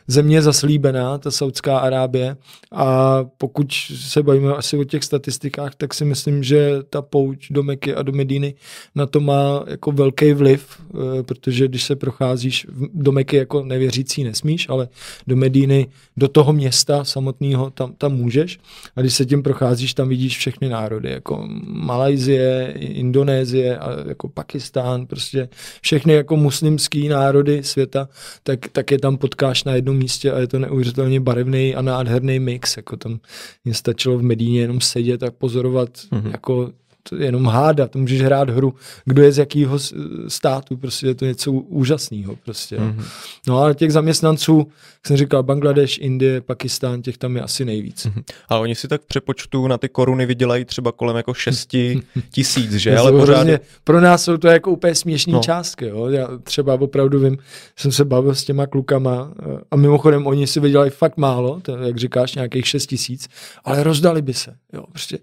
země 0.08 0.42
zaslíbená, 0.42 1.18
ta 1.18 1.30
Saudská 1.30 1.78
Arábie. 1.78 2.36
A 2.72 3.18
pokud 3.38 3.72
se 3.96 4.22
bavíme 4.22 4.54
asi 4.54 4.76
o 4.76 4.84
těch 4.84 5.04
statistikách, 5.04 5.74
tak 5.74 5.94
si 5.94 6.04
myslím, 6.04 6.42
že 6.42 6.70
ta 6.90 7.02
pouť 7.02 7.46
do 7.50 7.62
Meky 7.62 7.94
a 7.94 8.02
do 8.02 8.12
Medíny 8.12 8.54
na 8.94 9.06
to 9.06 9.20
má 9.20 9.64
jako 9.66 9.92
velký 9.92 10.32
vliv, 10.32 10.66
eh, 10.80 11.22
protože 11.22 11.68
když 11.68 11.84
se 11.84 11.96
procházíš 11.96 12.66
do 12.94 13.12
Meky 13.12 13.36
jako 13.36 13.64
nevěřící 13.64 14.24
nesmíš, 14.24 14.68
ale 14.68 14.88
do 15.26 15.36
Medíny, 15.36 15.86
do 16.16 16.28
toho 16.28 16.52
města 16.52 17.04
samotného 17.04 17.70
tam, 17.70 17.92
tam 17.98 18.12
můžeš. 18.12 18.58
A 18.96 19.00
když 19.00 19.14
se 19.14 19.26
tím 19.26 19.42
procházíš, 19.42 19.94
tam 19.94 20.08
vidíš 20.08 20.38
všechny 20.38 20.68
národy, 20.68 21.10
jako 21.10 21.48
Malajzie, 21.66 22.74
Indonésie 22.78 23.78
a 23.78 24.08
jako 24.08 24.28
Pakistán, 24.28 25.06
prostě 25.06 25.48
všechny 25.80 26.12
jako 26.12 26.36
muslimský 26.36 27.08
národy 27.08 27.62
světa, 27.62 28.08
tak, 28.42 28.68
tak 28.72 28.90
je 28.90 28.98
tam 28.98 29.16
potkáš 29.16 29.64
na 29.64 29.74
jednom 29.74 29.97
místě 29.98 30.32
a 30.32 30.38
je 30.38 30.46
to 30.46 30.58
neuvěřitelně 30.58 31.20
barevný 31.20 31.74
a 31.74 31.82
nádherný 31.82 32.40
mix. 32.40 32.76
Jako 32.76 32.96
tam 32.96 33.20
mě 33.64 33.74
stačilo 33.74 34.18
v 34.18 34.22
Medíně 34.22 34.60
jenom 34.60 34.80
sedět 34.80 35.22
a 35.22 35.30
pozorovat 35.30 35.90
mm-hmm. 35.90 36.30
jako 36.30 36.72
jenom 37.18 37.46
hádat, 37.46 37.96
můžeš 37.96 38.22
hrát 38.22 38.50
hru, 38.50 38.74
kdo 39.04 39.22
je 39.22 39.32
z 39.32 39.38
jakého 39.38 39.78
státu, 40.28 40.76
prostě 40.76 41.06
je 41.06 41.14
to 41.14 41.24
něco 41.24 41.52
úžasného 41.52 42.36
prostě. 42.44 42.76
Mm-hmm. 42.76 43.04
No 43.46 43.58
ale 43.58 43.74
těch 43.74 43.92
zaměstnanců, 43.92 44.58
jak 44.94 45.06
jsem 45.06 45.16
říkal, 45.16 45.42
Bangladeš, 45.42 45.98
Indie, 45.98 46.40
Pakistán, 46.40 47.02
těch 47.02 47.18
tam 47.18 47.36
je 47.36 47.42
asi 47.42 47.64
nejvíc. 47.64 48.06
Mm-hmm. 48.06 48.22
A 48.48 48.58
oni 48.58 48.74
si 48.74 48.88
tak 48.88 49.02
přepočtu 49.02 49.66
na 49.66 49.78
ty 49.78 49.88
koruny 49.88 50.26
vydělají 50.26 50.64
třeba 50.64 50.92
kolem 50.92 51.16
jako 51.16 51.34
6 51.34 51.76
tisíc, 52.30 52.72
že? 52.72 52.96
ale 52.96 53.12
pořád... 53.12 53.34
Hrozně, 53.34 53.60
pro 53.84 54.00
nás 54.00 54.24
jsou 54.24 54.36
to 54.36 54.48
jako 54.48 54.70
úplně 54.70 54.94
směšné 54.94 55.32
no. 55.32 55.40
částky, 55.40 55.86
jo? 55.86 56.06
Já 56.08 56.28
třeba 56.42 56.74
opravdu 56.74 57.18
vím, 57.18 57.38
jsem 57.76 57.92
se 57.92 58.04
bavil 58.04 58.34
s 58.34 58.44
těma 58.44 58.66
klukama 58.66 59.32
a 59.70 59.76
mimochodem 59.76 60.26
oni 60.26 60.46
si 60.46 60.60
vydělají 60.60 60.90
fakt 60.90 61.16
málo, 61.16 61.60
to, 61.60 61.76
jak 61.76 61.96
říkáš, 61.96 62.34
nějakých 62.34 62.68
6 62.68 62.86
tisíc, 62.86 63.28
ale 63.64 63.82
rozdali 63.82 64.22
by 64.22 64.34
se, 64.34 64.54
jo, 64.72 64.84
prostě 64.92 65.18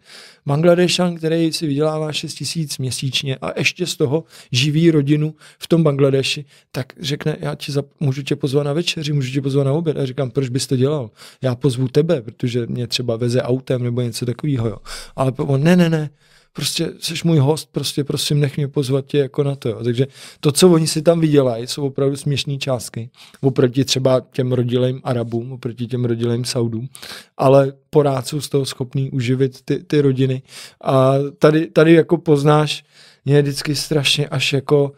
Bangladešan, 0.46 1.16
který 1.16 1.54
si 1.54 1.68
vydělává 1.68 2.12
6 2.12 2.34
tisíc 2.34 2.78
měsíčně 2.78 3.38
a 3.42 3.60
ještě 3.60 3.86
z 3.86 3.96
toho 3.96 4.24
živí 4.52 4.92
rodinu 4.92 5.36
v 5.60 5.68
tom 5.68 5.84
Bangladeši, 5.84 6.46
tak 6.72 6.94
řekne, 7.00 7.38
já 7.40 7.56
ti 7.56 7.72
zap, 7.72 7.86
můžu 8.00 8.24
tě 8.24 8.36
pozvat 8.36 8.66
na 8.66 8.74
večeři, 8.74 9.14
můžu 9.14 9.32
tě 9.32 9.42
pozvat 9.42 9.66
na 9.66 9.74
oběd. 9.74 9.98
A 9.98 10.06
říkám, 10.06 10.32
proč 10.32 10.50
bys 10.50 10.68
to 10.68 10.76
dělal? 10.76 11.10
Já 11.42 11.56
pozvu 11.56 11.88
tebe, 11.88 12.22
protože 12.22 12.68
mě 12.68 12.88
třeba 12.88 13.16
veze 13.16 13.42
autem 13.42 13.84
nebo 13.84 14.02
něco 14.02 14.26
takového. 14.26 14.78
Ale 15.16 15.32
on, 15.38 15.64
ne, 15.64 15.76
ne, 15.76 15.90
ne, 15.90 16.10
prostě 16.56 16.92
jsi 17.00 17.14
můj 17.24 17.38
host, 17.38 17.70
prostě 17.72 18.04
prosím 18.04 18.40
nech 18.40 18.58
mě 18.58 18.68
pozvat 18.68 19.06
tě 19.06 19.18
jako 19.18 19.44
na 19.44 19.56
to. 19.56 19.70
Jo. 19.70 19.84
Takže 19.84 20.08
to, 20.40 20.52
co 20.52 20.72
oni 20.72 20.88
si 20.88 21.02
tam 21.02 21.20
vydělají, 21.20 21.68
jsou 21.68 21.88
opravdu 21.88 22.16
směšné 22.16 22.58
částky. 22.58 23.10
Oproti 23.42 23.86
třeba 23.86 24.22
těm 24.32 24.52
rodilým 24.52 25.02
Arabům, 25.04 25.52
oproti 25.52 25.88
těm 25.88 26.06
rodilým 26.06 26.46
Saudům. 26.46 26.90
Ale 27.38 27.74
porád 27.90 28.28
jsou 28.28 28.42
z 28.42 28.50
toho 28.50 28.66
schopný 28.66 29.12
uživit 29.12 29.62
ty, 29.66 29.84
ty 29.84 30.02
rodiny. 30.02 30.42
A 30.84 31.14
tady, 31.40 31.68
tady 31.68 31.94
jako 31.94 32.18
poznáš, 32.18 32.84
mě 33.26 33.36
je 33.36 33.42
vždycky 33.42 33.76
strašně 33.76 34.28
až 34.28 34.54
jako 34.54 34.92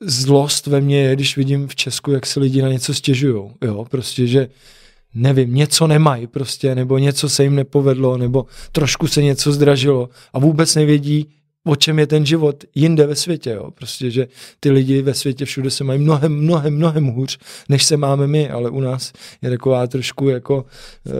zlost 0.00 0.66
ve 0.66 0.80
mně 0.80 1.02
je, 1.02 1.14
když 1.14 1.36
vidím 1.36 1.68
v 1.68 1.76
Česku, 1.76 2.10
jak 2.10 2.26
se 2.26 2.40
lidi 2.40 2.62
na 2.62 2.68
něco 2.68 2.94
stěžují. 2.94 3.50
Jo, 3.64 3.86
prostě, 3.90 4.26
že 4.26 4.48
nevím, 5.14 5.54
něco 5.54 5.86
nemají 5.86 6.26
prostě, 6.26 6.74
nebo 6.74 6.98
něco 6.98 7.28
se 7.28 7.42
jim 7.42 7.54
nepovedlo, 7.54 8.16
nebo 8.16 8.46
trošku 8.72 9.06
se 9.06 9.22
něco 9.22 9.52
zdražilo 9.52 10.08
a 10.32 10.38
vůbec 10.38 10.74
nevědí, 10.74 11.28
o 11.66 11.76
čem 11.76 11.98
je 11.98 12.06
ten 12.06 12.26
život 12.26 12.64
jinde 12.74 13.06
ve 13.06 13.14
světě. 13.14 13.50
Jo? 13.50 13.70
Prostě, 13.70 14.10
že 14.10 14.28
ty 14.60 14.70
lidi 14.70 15.02
ve 15.02 15.14
světě 15.14 15.44
všude 15.44 15.70
se 15.70 15.84
mají 15.84 16.00
mnohem, 16.00 16.36
mnohem, 16.36 16.74
mnohem 16.74 17.06
hůř, 17.06 17.38
než 17.68 17.84
se 17.84 17.96
máme 17.96 18.26
my, 18.26 18.50
ale 18.50 18.70
u 18.70 18.80
nás 18.80 19.12
je 19.42 19.50
taková 19.50 19.86
trošku 19.86 20.28
jako, 20.28 20.64
eh, 21.06 21.12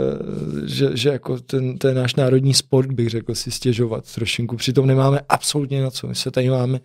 že, 0.66 0.90
že 0.94 1.09
jako 1.09 1.40
ten, 1.40 1.79
ten 1.79 1.96
náš 1.96 2.14
národní 2.14 2.55
sport, 2.55 2.92
bych 2.92 3.09
řekl, 3.09 3.35
si 3.35 3.50
stěžovat 3.50 4.14
trošinku. 4.14 4.57
Přitom 4.57 4.87
nemáme 4.87 5.20
absolutně 5.29 5.83
na 5.83 5.90
co. 5.90 6.07
My 6.07 6.14
se 6.14 6.31
tady 6.31 6.50
máme 6.50 6.81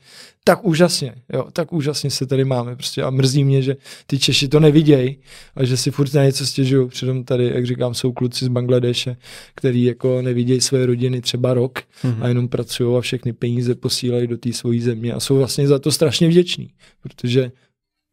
tak 0.47 0.65
úžasně, 0.65 1.15
jo, 1.33 1.45
tak 1.53 1.73
úžasně 1.73 2.11
se 2.11 2.25
tady 2.25 2.45
máme 2.45 2.75
prostě 2.75 3.03
a 3.03 3.09
mrzí 3.09 3.43
mě, 3.43 3.61
že 3.61 3.75
ty 4.07 4.19
Češi 4.19 4.47
to 4.47 4.59
nevidějí 4.59 5.17
a 5.55 5.63
že 5.63 5.77
si 5.77 5.91
furt 5.91 6.13
na 6.13 6.23
něco 6.23 6.45
stěžují. 6.45 6.89
Přitom 6.89 7.23
tady, 7.23 7.51
jak 7.55 7.65
říkám, 7.65 7.93
jsou 7.93 8.11
kluci 8.11 8.45
z 8.45 8.47
Bangladeše, 8.47 9.17
který 9.55 9.83
jako 9.83 10.21
nevidějí 10.21 10.61
své 10.61 10.85
rodiny 10.85 11.21
třeba 11.21 11.53
rok 11.53 11.79
mm-hmm. 11.79 12.17
a 12.21 12.27
jenom 12.27 12.47
pracují 12.47 12.97
a 12.97 13.01
všechny 13.01 13.33
peníze 13.33 13.45
posílají 13.75 14.27
do 14.27 14.37
té 14.37 14.53
svojí 14.53 14.81
země 14.81 15.13
a 15.13 15.19
jsou 15.19 15.37
vlastně 15.37 15.67
za 15.67 15.79
to 15.79 15.91
strašně 15.91 16.27
vděční, 16.27 16.69
protože 17.01 17.51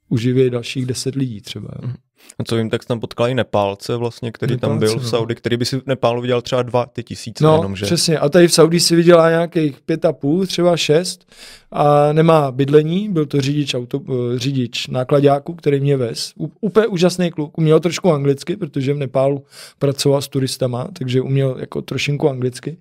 uživí 0.09 0.51
dalších 0.51 0.87
deset 0.87 1.15
lidí 1.15 1.41
třeba. 1.41 1.69
Jo. 1.83 1.89
Mm-hmm. 1.89 1.97
A 2.39 2.45
co 2.45 2.57
vím, 2.57 2.71
tak 2.71 2.85
tam 2.85 3.01
potkali 3.01 3.35
Nepálce 3.35 3.97
vlastně, 3.97 4.33
který 4.33 4.55
Nepálce, 4.55 4.71
tam 4.71 4.79
byl 4.79 4.99
v 4.99 5.03
no. 5.03 5.09
Saudi, 5.09 5.35
který 5.35 5.57
by 5.57 5.65
si 5.65 5.81
v 5.81 5.87
Nepálu 5.87 6.23
viděl 6.23 6.43
třeba 6.43 6.63
dva 6.63 6.87
ty 6.87 7.03
tisíce 7.03 7.45
no, 7.45 7.57
jenom, 7.57 7.77
že? 7.77 7.87
přesně. 7.87 8.19
A 8.19 8.29
tady 8.29 8.49
v 8.49 8.53
Saudi 8.53 8.81
si 8.81 8.97
viděla 8.97 9.31
nějakých 9.31 9.81
pět 9.81 10.05
a 10.05 10.13
půl, 10.13 10.47
třeba 10.47 10.77
šest 10.77 11.33
a 11.71 12.13
nemá 12.13 12.53
bydlení, 12.53 13.09
byl 13.09 13.27
to 13.27 13.41
řidič, 13.41 13.75
auto, 13.75 14.01
eh, 14.09 14.39
řidič 14.39 14.87
nákladáku, 14.87 15.55
který 15.55 15.81
mě 15.81 15.97
vez. 15.97 16.33
Úplně 16.61 16.87
úžasný 16.87 17.31
kluk, 17.31 17.59
uměl 17.59 17.81
trošku 17.81 18.13
anglicky, 18.13 18.57
protože 18.57 18.95
v 18.95 18.99
Nepálu 18.99 19.45
pracoval 19.79 20.23
s 20.23 20.29
turistama, 20.29 20.89
takže 20.93 21.21
uměl 21.21 21.57
jako 21.61 21.83
trošinku 21.83 22.31
anglicky. 22.31 22.77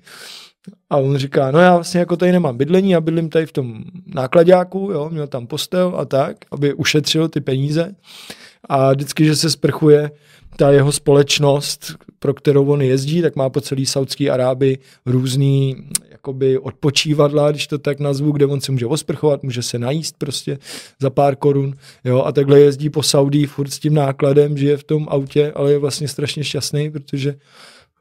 A 0.90 0.98
on 0.98 1.18
říká, 1.18 1.52
no 1.52 1.60
já 1.60 1.76
vlastně 1.76 2.00
jako 2.00 2.18
tady 2.18 2.32
nemám 2.32 2.58
bydlení, 2.58 2.92
já 2.92 3.02
bydlím 3.02 3.30
tady 3.30 3.46
v 3.46 3.52
tom 3.52 3.84
nákladáku, 4.06 4.90
jo, 4.94 5.10
měl 5.10 5.28
tam 5.28 5.48
postel 5.48 5.94
a 5.98 6.06
tak, 6.06 6.38
aby 6.52 6.74
ušetřil 6.74 7.30
ty 7.30 7.42
peníze. 7.42 7.96
A 8.70 8.92
vždycky, 8.92 9.26
že 9.26 9.36
se 9.36 9.50
sprchuje 9.50 10.12
ta 10.58 10.72
jeho 10.72 10.92
společnost, 10.92 11.96
pro 12.20 12.34
kterou 12.34 12.66
on 12.66 12.82
jezdí, 12.82 13.22
tak 13.22 13.36
má 13.36 13.50
po 13.50 13.62
celý 13.62 13.86
Saudský 13.86 14.30
Arábii 14.30 14.80
různý 15.06 15.76
jakoby 16.12 16.58
odpočívadla, 16.58 17.52
když 17.52 17.68
to 17.68 17.78
tak 17.78 18.00
nazvu, 18.00 18.32
kde 18.32 18.46
on 18.46 18.62
se 18.62 18.72
může 18.72 18.86
osprchovat, 18.86 19.44
může 19.44 19.62
se 19.62 19.80
najíst 19.80 20.16
prostě 20.18 20.58
za 21.00 21.10
pár 21.10 21.36
korun, 21.36 21.76
jo, 22.04 22.24
a 22.24 22.32
takhle 22.32 22.60
jezdí 22.60 22.90
po 22.90 23.04
Saudii 23.04 23.46
furt 23.46 23.70
s 23.70 23.80
tím 23.80 23.94
nákladem, 23.94 24.58
žije 24.58 24.78
v 24.78 24.84
tom 24.84 25.08
autě, 25.10 25.52
ale 25.56 25.72
je 25.72 25.78
vlastně 25.78 26.08
strašně 26.08 26.44
šťastný, 26.44 26.92
protože 26.92 27.36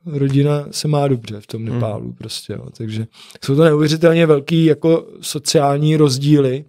rodina 0.07 0.67
se 0.71 0.89
má 0.89 1.09
dobře 1.09 1.41
v 1.41 1.47
tom 1.47 1.65
hmm. 1.65 1.75
Nepálu 1.75 2.05
hmm. 2.05 2.15
prostě, 2.15 2.53
jo. 2.53 2.67
takže 2.77 3.07
jsou 3.45 3.57
to 3.57 3.65
neuvěřitelně 3.65 4.27
velký 4.27 4.65
jako 4.65 5.07
sociální 5.21 5.97
rozdíly 5.97 6.65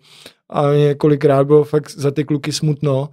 a 0.50 0.74
několikrát 0.74 1.48
bylo 1.48 1.64
fakt 1.64 1.92
za 1.92 2.12
ty 2.12 2.24
kluky 2.24 2.52
smutno 2.52 3.10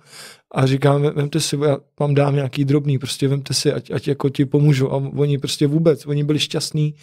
a 0.54 0.66
říkám, 0.66 1.02
vemte 1.02 1.40
si, 1.40 1.56
já 1.64 1.78
vám 2.00 2.14
dám 2.14 2.34
nějaký 2.34 2.64
drobný, 2.64 2.98
prostě 2.98 3.28
vemte 3.28 3.54
si, 3.54 3.72
ať, 3.72 3.90
ať 3.90 4.08
jako 4.08 4.28
ti 4.28 4.44
pomůžu. 4.44 4.92
A 4.92 4.96
oni 4.96 5.38
prostě 5.38 5.66
vůbec, 5.66 6.06
oni 6.06 6.24
byli 6.24 6.38
šťastní 6.38 6.94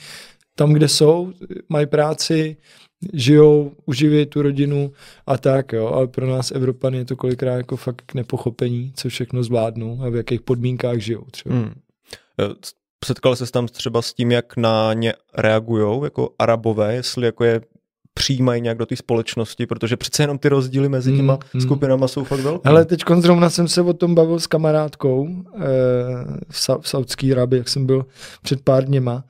tam, 0.56 0.74
kde 0.74 0.88
jsou, 0.88 1.34
mají 1.70 1.86
práci, 1.86 2.58
žijou, 3.14 3.72
uživí 3.86 4.26
tu 4.26 4.42
rodinu 4.42 4.92
a 5.28 5.38
tak, 5.38 5.74
jo. 5.74 5.88
Ale 5.88 6.08
pro 6.08 6.28
nás 6.28 6.52
Evropany 6.52 6.98
je 6.98 7.06
to 7.06 7.16
kolikrát 7.16 7.56
jako 7.56 7.76
fakt 7.76 8.14
nepochopení, 8.14 8.94
co 8.96 9.10
všechno 9.10 9.44
zvládnou 9.44 10.02
a 10.02 10.10
v 10.10 10.16
jakých 10.16 10.42
podmínkách 10.42 10.98
žijou 10.98 11.26
třeba. 11.32 11.56
Hmm. 11.56 11.74
Setkal 13.06 13.36
se 13.36 13.52
tam 13.52 13.68
třeba 13.68 14.02
s 14.02 14.14
tím, 14.14 14.32
jak 14.32 14.58
na 14.58 14.94
ně 14.94 15.14
reagují 15.38 16.04
jako 16.04 16.30
arabové, 16.40 16.96
jestli 16.96 17.26
jako 17.26 17.44
je 17.44 17.62
přijímají 18.14 18.62
nějak 18.62 18.78
do 18.78 18.86
té 18.86 18.96
společnosti, 18.96 19.66
protože 19.66 19.98
přece 19.98 20.24
jenom 20.24 20.38
ty 20.38 20.50
rozdíly 20.50 20.90
mezi 20.90 21.16
těma 21.16 21.34
mm, 21.34 21.40
mm. 21.54 21.62
skupinama 21.62 22.08
jsou 22.08 22.24
fakt 22.24 22.40
velké. 22.40 22.70
Ale 22.70 22.86
teď 22.86 23.04
zrovna 23.18 23.50
jsem 23.50 23.68
se 23.68 23.82
o 23.82 23.94
tom 23.94 24.16
bavil 24.16 24.40
s 24.40 24.48
kamarádkou 24.48 25.28
eh, 25.30 25.62
v, 26.50 26.56
Sa- 26.56 26.82
v 26.82 26.90
Saudské 26.90 27.32
Arabii, 27.32 27.60
jak 27.60 27.70
jsem 27.70 27.86
byl 27.86 28.06
před 28.42 28.62
pár 28.62 28.86
dněma. 28.86 29.24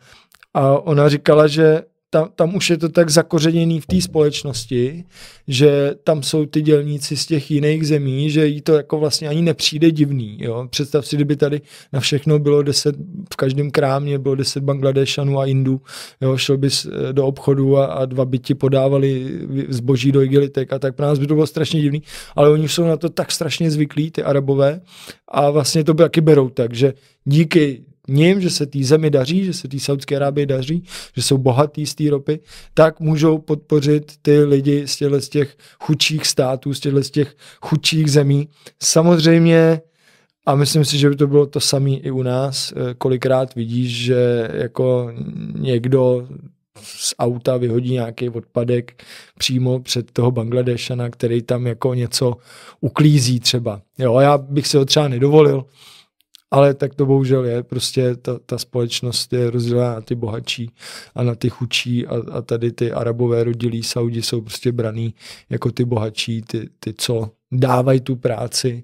A 0.53 0.71
ona 0.71 1.09
říkala, 1.09 1.47
že 1.47 1.81
tam, 2.09 2.29
tam 2.35 2.55
už 2.55 2.69
je 2.69 2.77
to 2.77 2.89
tak 2.89 3.09
zakořeněný 3.09 3.81
v 3.81 3.85
té 3.85 4.01
společnosti, 4.01 5.03
že 5.47 5.95
tam 6.03 6.23
jsou 6.23 6.45
ty 6.45 6.61
dělníci 6.61 7.17
z 7.17 7.25
těch 7.25 7.51
jiných 7.51 7.87
zemí, 7.87 8.29
že 8.29 8.47
jí 8.47 8.61
to 8.61 8.73
jako 8.73 8.99
vlastně 8.99 9.27
ani 9.27 9.41
nepřijde 9.41 9.91
divný. 9.91 10.37
Jo? 10.41 10.67
Představ 10.69 11.07
si, 11.07 11.15
kdyby 11.15 11.35
tady 11.35 11.61
na 11.93 11.99
všechno 11.99 12.39
bylo 12.39 12.63
deset, 12.63 12.95
v 13.33 13.35
každém 13.35 13.71
krámě 13.71 14.19
bylo 14.19 14.35
deset 14.35 14.63
Bangladešanů 14.63 15.39
a 15.39 15.45
Indů, 15.45 15.81
jo? 16.21 16.37
šel 16.37 16.57
bys 16.57 16.85
eh, 16.85 17.13
do 17.13 17.25
obchodu 17.25 17.77
a, 17.77 17.85
a 17.85 18.05
dva 18.05 18.25
by 18.25 18.39
ti 18.39 18.55
podávali 18.55 19.39
zboží 19.69 20.11
do 20.11 20.21
igelitek 20.21 20.73
a 20.73 20.79
tak 20.79 20.95
pro 20.95 21.05
nás 21.05 21.19
by 21.19 21.27
to 21.27 21.33
bylo 21.33 21.47
strašně 21.47 21.81
divný, 21.81 22.03
ale 22.35 22.49
oni 22.49 22.69
jsou 22.69 22.83
na 22.83 22.97
to 22.97 23.09
tak 23.09 23.31
strašně 23.31 23.71
zvyklí, 23.71 24.11
ty 24.11 24.23
arabové, 24.23 24.81
a 25.27 25.49
vlastně 25.49 25.83
to 25.83 25.93
by 25.93 26.03
taky 26.03 26.21
berou 26.21 26.49
tak, 26.49 26.73
že 26.73 26.93
díky 27.25 27.83
ním, 28.07 28.41
že 28.41 28.49
se 28.49 28.65
té 28.65 28.83
zemi 28.83 29.09
daří, 29.09 29.45
že 29.45 29.53
se 29.53 29.67
té 29.67 29.79
Saudské 29.79 30.15
Arábii 30.15 30.45
daří, 30.45 30.83
že 31.15 31.21
jsou 31.21 31.37
bohatý 31.37 31.85
z 31.85 31.95
té 31.95 32.09
ropy, 32.09 32.39
tak 32.73 32.99
můžou 32.99 33.37
podpořit 33.37 34.11
ty 34.21 34.43
lidi 34.43 34.87
z 34.87 34.97
těchto 34.97 35.21
z 35.21 35.29
těch 35.29 35.57
chudších 35.79 36.25
států, 36.25 36.73
z 36.73 36.79
těchto 36.79 37.03
z 37.03 37.11
těch 37.11 37.35
chudších 37.61 38.11
zemí. 38.11 38.49
Samozřejmě 38.83 39.81
a 40.45 40.55
myslím 40.55 40.85
si, 40.85 40.97
že 40.97 41.09
by 41.09 41.15
to 41.15 41.27
bylo 41.27 41.45
to 41.45 41.59
samé 41.59 41.89
i 41.89 42.11
u 42.11 42.23
nás. 42.23 42.73
Eh, 42.75 42.93
kolikrát 42.97 43.55
vidíš, 43.55 44.03
že 44.03 44.49
jako 44.53 45.11
někdo 45.55 46.27
z 46.81 47.15
auta 47.19 47.57
vyhodí 47.57 47.91
nějaký 47.91 48.29
odpadek 48.29 49.03
přímo 49.37 49.79
před 49.79 50.11
toho 50.11 50.31
Bangladešana, 50.31 51.09
který 51.09 51.41
tam 51.41 51.67
jako 51.67 51.93
něco 51.93 52.37
uklízí 52.81 53.39
třeba. 53.39 53.81
Jo, 53.97 54.19
já 54.19 54.37
bych 54.37 54.67
si 54.67 54.77
ho 54.77 54.85
třeba 54.85 55.07
nedovolil, 55.07 55.65
ale 56.51 56.73
tak 56.73 56.95
to 56.95 57.05
bohužel 57.05 57.45
je, 57.45 57.63
prostě 57.63 58.15
ta, 58.15 58.39
ta 58.45 58.57
společnost 58.57 59.33
je 59.33 59.51
rozdělená 59.51 59.93
na 59.93 60.01
ty 60.01 60.15
bohatší 60.15 60.71
a 61.15 61.23
na 61.23 61.35
ty 61.35 61.49
chudší 61.49 62.07
a, 62.07 62.15
a 62.31 62.41
tady 62.41 62.71
ty 62.71 62.91
arabové 62.91 63.43
rodilí 63.43 63.83
Saudi 63.83 64.21
jsou 64.21 64.41
prostě 64.41 64.71
braný 64.71 65.13
jako 65.49 65.71
ty 65.71 65.85
bohatší, 65.85 66.41
ty, 66.41 66.69
ty 66.79 66.93
co 66.93 67.31
dávají 67.51 67.99
tu 68.01 68.15
práci 68.15 68.83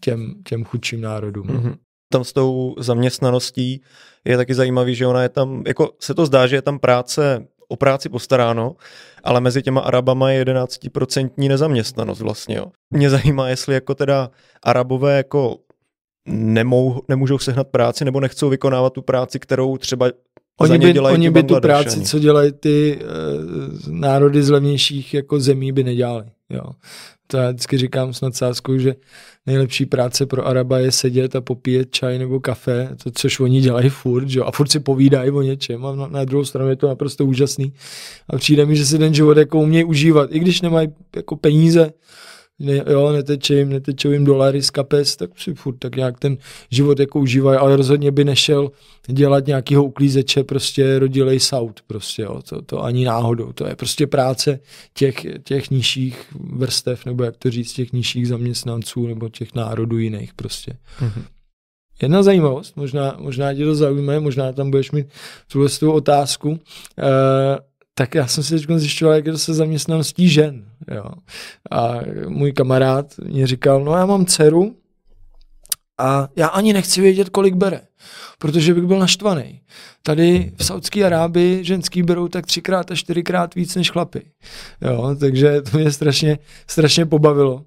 těm, 0.00 0.34
těm 0.44 0.64
chudším 0.64 1.00
národům. 1.00 1.46
Mm-hmm. 1.46 1.76
Tam 2.12 2.24
s 2.24 2.32
tou 2.32 2.74
zaměstnaností 2.78 3.80
je 4.24 4.36
taky 4.36 4.54
zajímavý, 4.54 4.94
že 4.94 5.06
ona 5.06 5.22
je 5.22 5.28
tam, 5.28 5.62
jako 5.66 5.90
se 6.00 6.14
to 6.14 6.26
zdá, 6.26 6.46
že 6.46 6.56
je 6.56 6.62
tam 6.62 6.78
práce 6.78 7.46
o 7.68 7.76
práci 7.76 8.08
postaráno, 8.08 8.76
ale 9.24 9.40
mezi 9.40 9.62
těma 9.62 9.80
Arabama 9.80 10.30
je 10.30 10.44
11% 10.44 11.48
nezaměstnanost 11.48 12.20
vlastně. 12.20 12.56
Jo. 12.56 12.66
Mě 12.90 13.10
zajímá, 13.10 13.48
jestli 13.48 13.74
jako 13.74 13.94
teda 13.94 14.30
Arabové 14.62 15.16
jako 15.16 15.58
nemou, 16.26 17.02
nemůžou 17.08 17.38
sehnat 17.38 17.68
práci 17.68 18.04
nebo 18.04 18.20
nechcou 18.20 18.48
vykonávat 18.48 18.92
tu 18.92 19.02
práci, 19.02 19.38
kterou 19.38 19.76
třeba 19.76 20.10
Oni 20.58 20.78
by, 20.78 21.00
oni 21.00 21.30
by 21.30 21.42
tu 21.42 21.60
práci, 21.60 22.00
co 22.00 22.18
dělají 22.18 22.52
ty 22.52 22.98
uh, 22.98 23.92
národy 23.92 24.42
z 24.42 24.50
levnějších 24.50 25.14
jako 25.14 25.40
zemí, 25.40 25.72
by 25.72 25.84
nedělali. 25.84 26.24
Jo. 26.50 26.64
To 27.26 27.36
já 27.36 27.50
vždycky 27.50 27.78
říkám 27.78 28.12
s 28.12 28.20
nadsázkou, 28.20 28.78
že 28.78 28.94
nejlepší 29.46 29.86
práce 29.86 30.26
pro 30.26 30.46
Araba 30.46 30.78
je 30.78 30.92
sedět 30.92 31.36
a 31.36 31.40
popíjet 31.40 31.90
čaj 31.90 32.18
nebo 32.18 32.40
kafe, 32.40 32.88
to, 33.02 33.10
což 33.10 33.40
oni 33.40 33.60
dělají 33.60 33.88
furt, 33.88 34.28
že? 34.28 34.40
a 34.40 34.50
furt 34.50 34.68
si 34.68 34.80
povídají 34.80 35.30
o 35.30 35.42
něčem 35.42 35.86
a 35.86 35.94
na, 35.94 36.06
na 36.08 36.24
druhou 36.24 36.44
stranu 36.44 36.70
je 36.70 36.76
to 36.76 36.88
naprosto 36.88 37.26
úžasný. 37.26 37.72
A 38.30 38.36
přijde 38.36 38.66
mi, 38.66 38.76
že 38.76 38.86
si 38.86 38.98
ten 38.98 39.14
život 39.14 39.36
jako 39.36 39.58
umějí 39.60 39.84
užívat, 39.84 40.30
i 40.32 40.38
když 40.38 40.60
nemají 40.60 40.88
jako 41.16 41.36
peníze, 41.36 41.92
ne, 42.58 42.84
jo, 42.90 43.12
neteče 43.12 43.54
jim, 43.54 43.68
netečou 43.68 44.10
jim 44.10 44.24
dolary 44.24 44.62
z 44.62 44.70
kapes, 44.70 45.16
tak 45.16 45.30
si 45.40 45.54
furt 45.54 45.76
tak 45.76 45.96
nějak 45.96 46.18
ten 46.18 46.36
život 46.70 47.00
jako 47.00 47.20
užívají, 47.20 47.58
ale 47.58 47.76
rozhodně 47.76 48.10
by 48.10 48.24
nešel 48.24 48.70
dělat 49.06 49.46
nějakýho 49.46 49.84
uklízeče, 49.84 50.44
prostě 50.44 50.98
rodilej 50.98 51.40
saut, 51.40 51.80
prostě, 51.86 52.22
jo, 52.22 52.42
to, 52.48 52.62
to 52.62 52.84
ani 52.84 53.04
náhodou, 53.04 53.52
to 53.52 53.66
je 53.66 53.76
prostě 53.76 54.06
práce 54.06 54.60
těch, 54.94 55.26
těch 55.44 55.70
nižších 55.70 56.24
vrstev, 56.32 57.06
nebo 57.06 57.24
jak 57.24 57.36
to 57.36 57.50
říct, 57.50 57.72
těch 57.72 57.92
nižších 57.92 58.28
zaměstnanců, 58.28 59.06
nebo 59.06 59.28
těch 59.28 59.54
národů 59.54 59.98
jiných 59.98 60.34
prostě. 60.34 60.72
Mm-hmm. 61.00 61.22
Jedna 62.02 62.22
zajímavost, 62.22 62.76
možná, 62.76 63.16
možná 63.18 63.54
tě 63.54 63.64
to 63.64 63.74
zaujme, 63.74 64.20
možná 64.20 64.52
tam 64.52 64.70
budeš 64.70 64.90
mít 64.90 65.06
tuhle 65.52 65.68
otázku. 65.92 66.48
Uh, 66.50 66.56
tak 67.98 68.14
já 68.14 68.26
jsem 68.26 68.44
si 68.44 68.58
teď 68.58 68.66
zjišťoval, 68.76 69.14
jak 69.14 69.26
je 69.26 69.32
to 69.32 69.38
se 69.38 69.54
zaměstnaností 69.54 70.28
žen. 70.28 70.64
Jo. 70.94 71.04
A 71.70 72.00
můj 72.28 72.52
kamarád 72.52 73.14
mě 73.18 73.46
říkal, 73.46 73.84
no 73.84 73.92
já 73.92 74.06
mám 74.06 74.26
dceru 74.26 74.76
a 75.98 76.28
já 76.36 76.46
ani 76.46 76.72
nechci 76.72 77.00
vědět, 77.00 77.28
kolik 77.28 77.54
bere, 77.54 77.80
protože 78.38 78.74
bych 78.74 78.84
byl 78.84 78.98
naštvaný. 78.98 79.60
Tady 80.02 80.52
v 80.56 80.64
Saudské 80.64 81.04
Arábii 81.04 81.64
ženský 81.64 82.02
berou 82.02 82.28
tak 82.28 82.46
třikrát 82.46 82.90
a 82.90 82.94
čtyřikrát 82.94 83.54
víc 83.54 83.74
než 83.74 83.90
chlapy. 83.90 84.22
Jo, 84.80 85.16
takže 85.20 85.62
to 85.62 85.78
mě 85.78 85.92
strašně, 85.92 86.38
strašně 86.66 87.06
pobavilo 87.06 87.64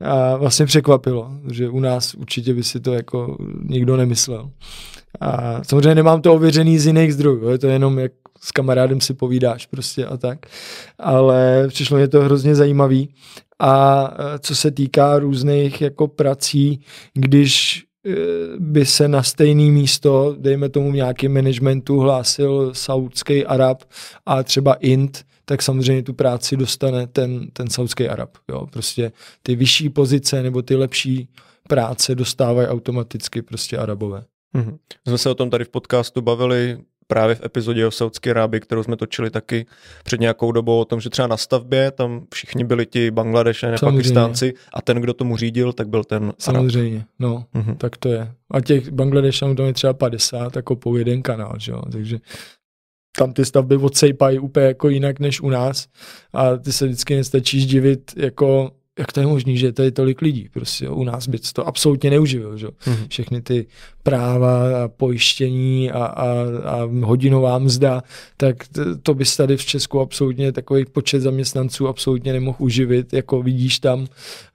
a 0.00 0.36
vlastně 0.36 0.66
překvapilo, 0.66 1.30
že 1.52 1.68
u 1.68 1.80
nás 1.80 2.14
určitě 2.14 2.54
by 2.54 2.64
si 2.64 2.80
to 2.80 2.92
jako 2.92 3.36
nikdo 3.68 3.96
nemyslel. 3.96 4.50
A 5.20 5.64
samozřejmě 5.64 5.94
nemám 5.94 6.22
to 6.22 6.34
ověřený 6.34 6.78
z 6.78 6.86
jiných 6.86 7.14
zdrojů, 7.14 7.48
je 7.48 7.58
to 7.58 7.66
jenom 7.66 7.98
jak 7.98 8.12
s 8.44 8.52
kamarádem 8.52 9.00
si 9.00 9.14
povídáš 9.14 9.66
prostě 9.66 10.06
a 10.06 10.16
tak. 10.16 10.46
Ale 10.98 11.68
přišlo 11.68 11.96
mě 11.96 12.08
to 12.08 12.20
hrozně 12.20 12.54
zajímavý. 12.54 13.08
A 13.58 14.04
e, 14.18 14.38
co 14.38 14.56
se 14.56 14.70
týká 14.70 15.18
různých 15.18 15.80
jako 15.80 16.08
prací, 16.08 16.80
když 17.14 17.84
e, 18.06 18.12
by 18.58 18.86
se 18.86 19.08
na 19.08 19.22
stejné 19.22 19.72
místo, 19.72 20.36
dejme 20.38 20.68
tomu 20.68 20.92
nějaký 20.92 21.28
managementu, 21.28 21.98
hlásil 21.98 22.74
saudský 22.74 23.46
Arab 23.46 23.84
a 24.26 24.42
třeba 24.42 24.74
Int, 24.74 25.24
tak 25.44 25.62
samozřejmě 25.62 26.02
tu 26.02 26.12
práci 26.12 26.56
dostane 26.56 27.06
ten, 27.06 27.50
ten 27.52 27.70
saudský 27.70 28.08
Arab. 28.08 28.30
Jo? 28.50 28.66
Prostě 28.66 29.12
ty 29.42 29.56
vyšší 29.56 29.88
pozice 29.88 30.42
nebo 30.42 30.62
ty 30.62 30.76
lepší 30.76 31.28
práce 31.68 32.14
dostávají 32.14 32.68
automaticky 32.68 33.42
prostě 33.42 33.78
Arabové. 33.78 34.24
Mm-hmm. 34.54 34.78
Jsme 35.08 35.18
se 35.18 35.30
o 35.30 35.34
tom 35.34 35.50
tady 35.50 35.64
v 35.64 35.68
podcastu 35.68 36.20
bavili 36.20 36.78
právě 37.14 37.34
v 37.34 37.44
epizodě 37.44 37.86
o 37.86 37.90
Saudské 37.90 38.30
Arábii, 38.30 38.60
kterou 38.60 38.82
jsme 38.82 38.96
točili 38.96 39.30
taky 39.30 39.66
před 40.04 40.20
nějakou 40.20 40.52
dobou 40.52 40.80
o 40.80 40.84
tom, 40.84 41.00
že 41.00 41.10
třeba 41.10 41.28
na 41.28 41.36
stavbě 41.36 41.90
tam 41.90 42.26
všichni 42.34 42.64
byli 42.64 42.86
ti 42.86 43.10
Bangladeše, 43.10 43.74
Pakistánci 43.80 44.54
a 44.74 44.82
ten, 44.82 44.96
kdo 44.96 45.14
tomu 45.14 45.36
řídil, 45.36 45.72
tak 45.72 45.88
byl 45.88 46.04
ten 46.04 46.32
Samozřejmě, 46.38 46.96
Arab. 46.96 47.08
no, 47.18 47.44
mm-hmm. 47.54 47.76
tak 47.76 47.96
to 47.96 48.08
je. 48.08 48.32
A 48.50 48.60
těch 48.60 48.90
Bangladešanů 48.90 49.54
tam 49.54 49.66
je 49.66 49.72
třeba 49.72 49.92
50 49.92 50.56
jako 50.56 50.76
po 50.76 50.96
jeden 50.96 51.22
kanál, 51.22 51.54
že 51.58 51.72
jo? 51.72 51.82
takže 51.92 52.18
tam 53.18 53.32
ty 53.32 53.44
stavby 53.44 53.76
odsejpají 53.76 54.38
úplně 54.38 54.66
jako 54.66 54.88
jinak 54.88 55.20
než 55.20 55.40
u 55.40 55.50
nás 55.50 55.88
a 56.32 56.56
ty 56.56 56.72
se 56.72 56.86
vždycky 56.86 57.16
nestačíš 57.16 57.66
divit 57.66 58.12
jako 58.16 58.70
jak 58.98 59.12
to 59.12 59.20
je 59.20 59.26
možné, 59.26 59.56
že 59.56 59.66
je 59.66 59.72
tady 59.72 59.92
tolik 59.92 60.22
lidí, 60.22 60.48
prostě 60.52 60.84
jo, 60.84 60.94
u 60.94 61.04
nás 61.04 61.28
by 61.28 61.38
to 61.38 61.66
absolutně 61.66 62.10
neuživil, 62.10 62.56
že? 62.56 62.66
Mm-hmm. 62.66 63.08
všechny 63.08 63.42
ty 63.42 63.66
práva 64.02 64.84
a 64.84 64.88
pojištění 64.88 65.90
a, 65.90 66.04
a, 66.04 66.26
a 66.64 66.88
hodinová 67.02 67.58
mzda, 67.58 68.02
tak 68.36 68.56
to, 69.02 69.14
bys 69.14 69.36
tady 69.36 69.56
v 69.56 69.64
Česku 69.64 70.00
absolutně 70.00 70.52
takový 70.52 70.84
počet 70.84 71.20
zaměstnanců 71.20 71.88
absolutně 71.88 72.32
nemohl 72.32 72.56
uživit, 72.60 73.12
jako 73.12 73.42
vidíš 73.42 73.78
tam 73.78 74.06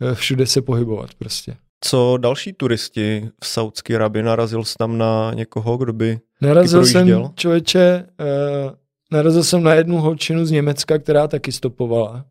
eh, 0.02 0.16
všude 0.16 0.46
se 0.46 0.62
pohybovat 0.62 1.10
prostě. 1.20 1.56
Co 1.84 2.18
další 2.18 2.54
turisti 2.54 3.30
v 3.44 3.48
Saudské 3.48 3.96
Arabii? 3.96 4.24
Narazil 4.24 4.64
jsi 4.64 4.74
tam 4.78 4.98
na 4.98 5.34
někoho, 5.34 5.78
kdo 5.78 5.94
by 5.94 6.20
Narazil 6.42 6.86
jsem, 6.86 7.30
člověče, 7.36 8.06
uh, 8.20 8.72
narazil 9.12 9.44
jsem 9.44 9.64
na 9.64 9.74
jednu 9.74 9.98
holčinu 9.98 10.46
z 10.46 10.52
Německa, 10.52 11.00
která 11.00 11.28
taky 11.28 11.52
stopovala 11.52 12.26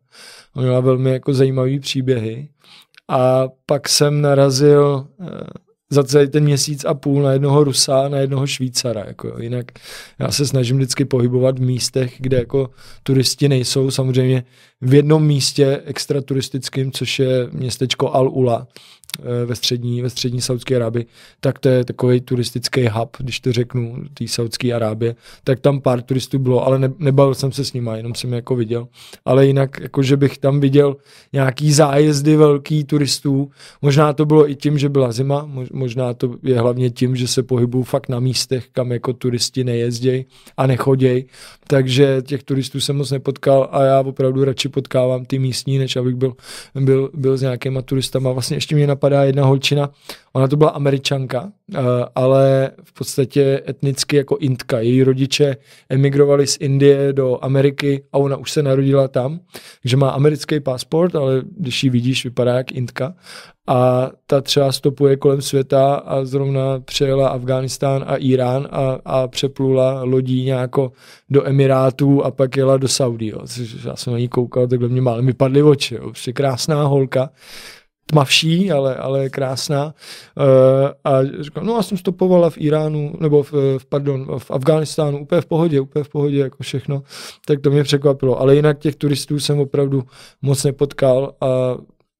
měla 0.55 0.79
velmi 0.79 1.11
jako 1.11 1.33
zajímavý 1.33 1.79
příběhy. 1.79 2.49
A 3.09 3.47
pak 3.65 3.89
jsem 3.89 4.21
narazil 4.21 5.07
eh, 5.21 5.27
za 5.89 6.03
celý 6.03 6.29
ten 6.29 6.43
měsíc 6.43 6.85
a 6.85 6.93
půl 6.93 7.21
na 7.21 7.31
jednoho 7.33 7.63
Rusa, 7.63 8.09
na 8.09 8.17
jednoho 8.17 8.47
Švýcara. 8.47 9.03
Jako. 9.07 9.33
Jinak 9.39 9.71
já 10.19 10.31
se 10.31 10.47
snažím 10.47 10.77
vždycky 10.77 11.05
pohybovat 11.05 11.59
v 11.59 11.61
místech, 11.61 12.15
kde 12.19 12.37
jako 12.37 12.69
turisti 13.03 13.49
nejsou. 13.49 13.91
Samozřejmě 13.91 14.43
v 14.81 14.93
jednom 14.93 15.25
místě 15.25 15.81
extra 15.85 16.21
turistickým, 16.21 16.91
což 16.91 17.19
je 17.19 17.49
městečko 17.51 18.07
Al-Ula, 18.07 18.67
ve 19.45 19.55
střední, 19.55 20.01
ve 20.01 20.09
střední 20.09 20.41
Saudské 20.41 20.75
Arábii, 20.75 21.05
tak 21.39 21.59
to 21.59 21.69
je 21.69 21.85
takový 21.85 22.21
turistický 22.21 22.87
hub, 22.87 23.17
když 23.19 23.39
to 23.39 23.51
řeknu, 23.51 23.95
té 24.13 24.27
Saudské 24.27 24.73
Arábie, 24.73 25.15
tak 25.43 25.59
tam 25.59 25.81
pár 25.81 26.01
turistů 26.01 26.39
bylo, 26.39 26.65
ale 26.65 26.79
ne, 26.79 26.89
nebavil 26.99 27.35
jsem 27.35 27.51
se 27.51 27.65
s 27.65 27.73
nimi, 27.73 27.91
jenom 27.95 28.15
jsem 28.15 28.31
je 28.31 28.35
jako 28.35 28.55
viděl. 28.55 28.87
Ale 29.25 29.47
jinak, 29.47 29.79
jako 29.79 30.03
že 30.03 30.17
bych 30.17 30.37
tam 30.37 30.59
viděl 30.59 30.95
nějaký 31.33 31.73
zájezdy 31.73 32.35
velký 32.35 32.83
turistů, 32.83 33.51
možná 33.81 34.13
to 34.13 34.25
bylo 34.25 34.49
i 34.49 34.55
tím, 34.55 34.77
že 34.77 34.89
byla 34.89 35.11
zima, 35.11 35.49
možná 35.73 36.13
to 36.13 36.35
je 36.43 36.59
hlavně 36.59 36.89
tím, 36.89 37.15
že 37.15 37.27
se 37.27 37.43
pohybují 37.43 37.83
fakt 37.83 38.09
na 38.09 38.19
místech, 38.19 38.67
kam 38.71 38.91
jako 38.91 39.13
turisti 39.13 39.63
nejezdějí 39.63 40.25
a 40.57 40.67
nechodějí, 40.67 41.25
takže 41.67 42.21
těch 42.25 42.43
turistů 42.43 42.79
jsem 42.79 42.95
moc 42.95 43.11
nepotkal 43.11 43.69
a 43.71 43.83
já 43.83 43.99
opravdu 43.99 44.43
radši 44.43 44.69
potkávám 44.69 45.25
ty 45.25 45.39
místní, 45.39 45.77
než 45.77 45.95
abych 45.95 46.15
byl, 46.15 46.35
byl, 46.75 47.09
byl 47.13 47.37
s 47.37 47.41
nějakýma 47.41 47.81
turistama. 47.81 48.31
Vlastně 48.31 48.57
ještě 48.57 48.75
mě 48.75 48.87
napadá 48.97 49.23
jedna 49.23 49.45
holčina, 49.45 49.89
ona 50.33 50.47
to 50.47 50.57
byla 50.57 50.69
američanka, 50.69 51.51
eh, 51.75 51.79
ale 52.15 52.71
v 52.83 52.93
podstatě 52.93 53.61
etnicky 53.69 54.17
jako 54.17 54.37
Intka. 54.37 54.79
Její 54.79 55.03
rodiče 55.03 55.57
emigrovali 55.89 56.47
z 56.47 56.57
Indie 56.59 57.13
do 57.13 57.37
Ameriky 57.41 58.03
a 58.13 58.17
ona 58.17 58.37
už 58.37 58.51
se 58.51 58.63
narodila 58.63 59.07
tam, 59.07 59.39
takže 59.81 59.97
má 59.97 60.09
americký 60.09 60.59
pasport, 60.59 61.15
ale 61.15 61.41
když 61.57 61.83
ji 61.83 61.89
vidíš, 61.89 62.23
vypadá 62.23 62.53
jak 62.57 62.71
Intka 62.71 63.13
a 63.67 64.09
ta 64.25 64.41
třeba 64.41 64.71
stopuje 64.71 65.17
kolem 65.17 65.41
světa 65.41 65.95
a 65.95 66.25
zrovna 66.25 66.79
přejela 66.79 67.29
Afghánistán 67.29 68.03
a 68.07 68.15
Irán 68.15 68.67
a, 68.71 68.99
a 69.05 69.27
přeplula 69.27 70.03
lodí 70.03 70.43
nějako 70.43 70.91
do 71.29 71.47
Emirátů 71.47 72.23
a 72.23 72.31
pak 72.31 72.57
jela 72.57 72.77
do 72.77 72.87
Saudí. 72.87 73.33
Já 73.85 73.95
jsem 73.95 74.13
na 74.13 74.19
ní 74.19 74.27
koukal, 74.27 74.67
takhle 74.67 74.89
mě 74.89 75.01
málem 75.01 75.25
vypadly 75.25 75.63
oči. 75.63 75.95
Jo. 75.95 76.01
Prostě 76.01 76.33
krásná 76.33 76.83
holka 76.83 77.29
tmavší, 78.11 78.71
ale, 78.71 78.95
ale 78.95 79.29
krásná. 79.29 79.85
Uh, 79.85 80.43
a 81.03 81.11
říkám, 81.39 81.65
no 81.65 81.75
já 81.75 81.81
jsem 81.81 81.97
stopovala 81.97 82.49
v 82.49 82.57
Iránu, 82.57 83.13
nebo 83.19 83.43
v, 83.43 83.53
v, 83.77 83.85
pardon, 83.89 84.39
v 84.39 84.51
Afghánistánu, 84.51 85.21
úplně 85.21 85.41
v 85.41 85.45
pohodě, 85.45 85.79
úplně 85.79 86.03
v 86.03 86.09
pohodě, 86.09 86.37
jako 86.37 86.63
všechno. 86.63 87.03
Tak 87.45 87.61
to 87.61 87.71
mě 87.71 87.83
překvapilo. 87.83 88.39
Ale 88.39 88.55
jinak 88.55 88.79
těch 88.79 88.95
turistů 88.95 89.39
jsem 89.39 89.59
opravdu 89.59 90.03
moc 90.41 90.63
nepotkal 90.63 91.35
a 91.41 91.47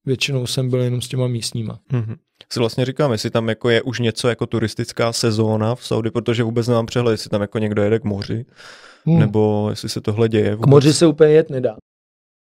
většinou 0.06 0.48
jsem 0.48 0.70
byl 0.70 0.82
jenom 0.82 1.02
s 1.02 1.08
těma 1.08 1.28
místníma. 1.28 1.80
Mm-hmm. 1.94 2.16
Si 2.54 2.60
vlastně 2.60 2.86
říkám, 2.86 3.12
jestli 3.12 3.30
tam 3.30 3.50
jako 3.50 3.70
je 3.70 3.82
už 3.82 4.00
něco 4.00 4.30
jako 4.30 4.46
turistická 4.46 5.14
sezóna 5.14 5.76
v 5.76 5.86
Saudi, 5.86 6.12
protože 6.12 6.44
vůbec 6.44 6.68
nemám 6.68 6.86
přehled, 6.86 7.12
jestli 7.12 7.30
tam 7.30 7.42
jako 7.42 7.60
někdo 7.60 7.84
jede 7.84 8.00
k 8.00 8.04
moři, 8.04 8.46
hmm. 9.06 9.20
nebo 9.20 9.68
jestli 9.70 9.90
se 9.90 10.02
tohle 10.02 10.30
děje. 10.30 10.56
Vůbec. 10.56 10.64
K 10.64 10.70
moři 10.70 10.94
se 10.94 11.08
úplně 11.08 11.32
jet 11.32 11.50
nedá. 11.50 11.76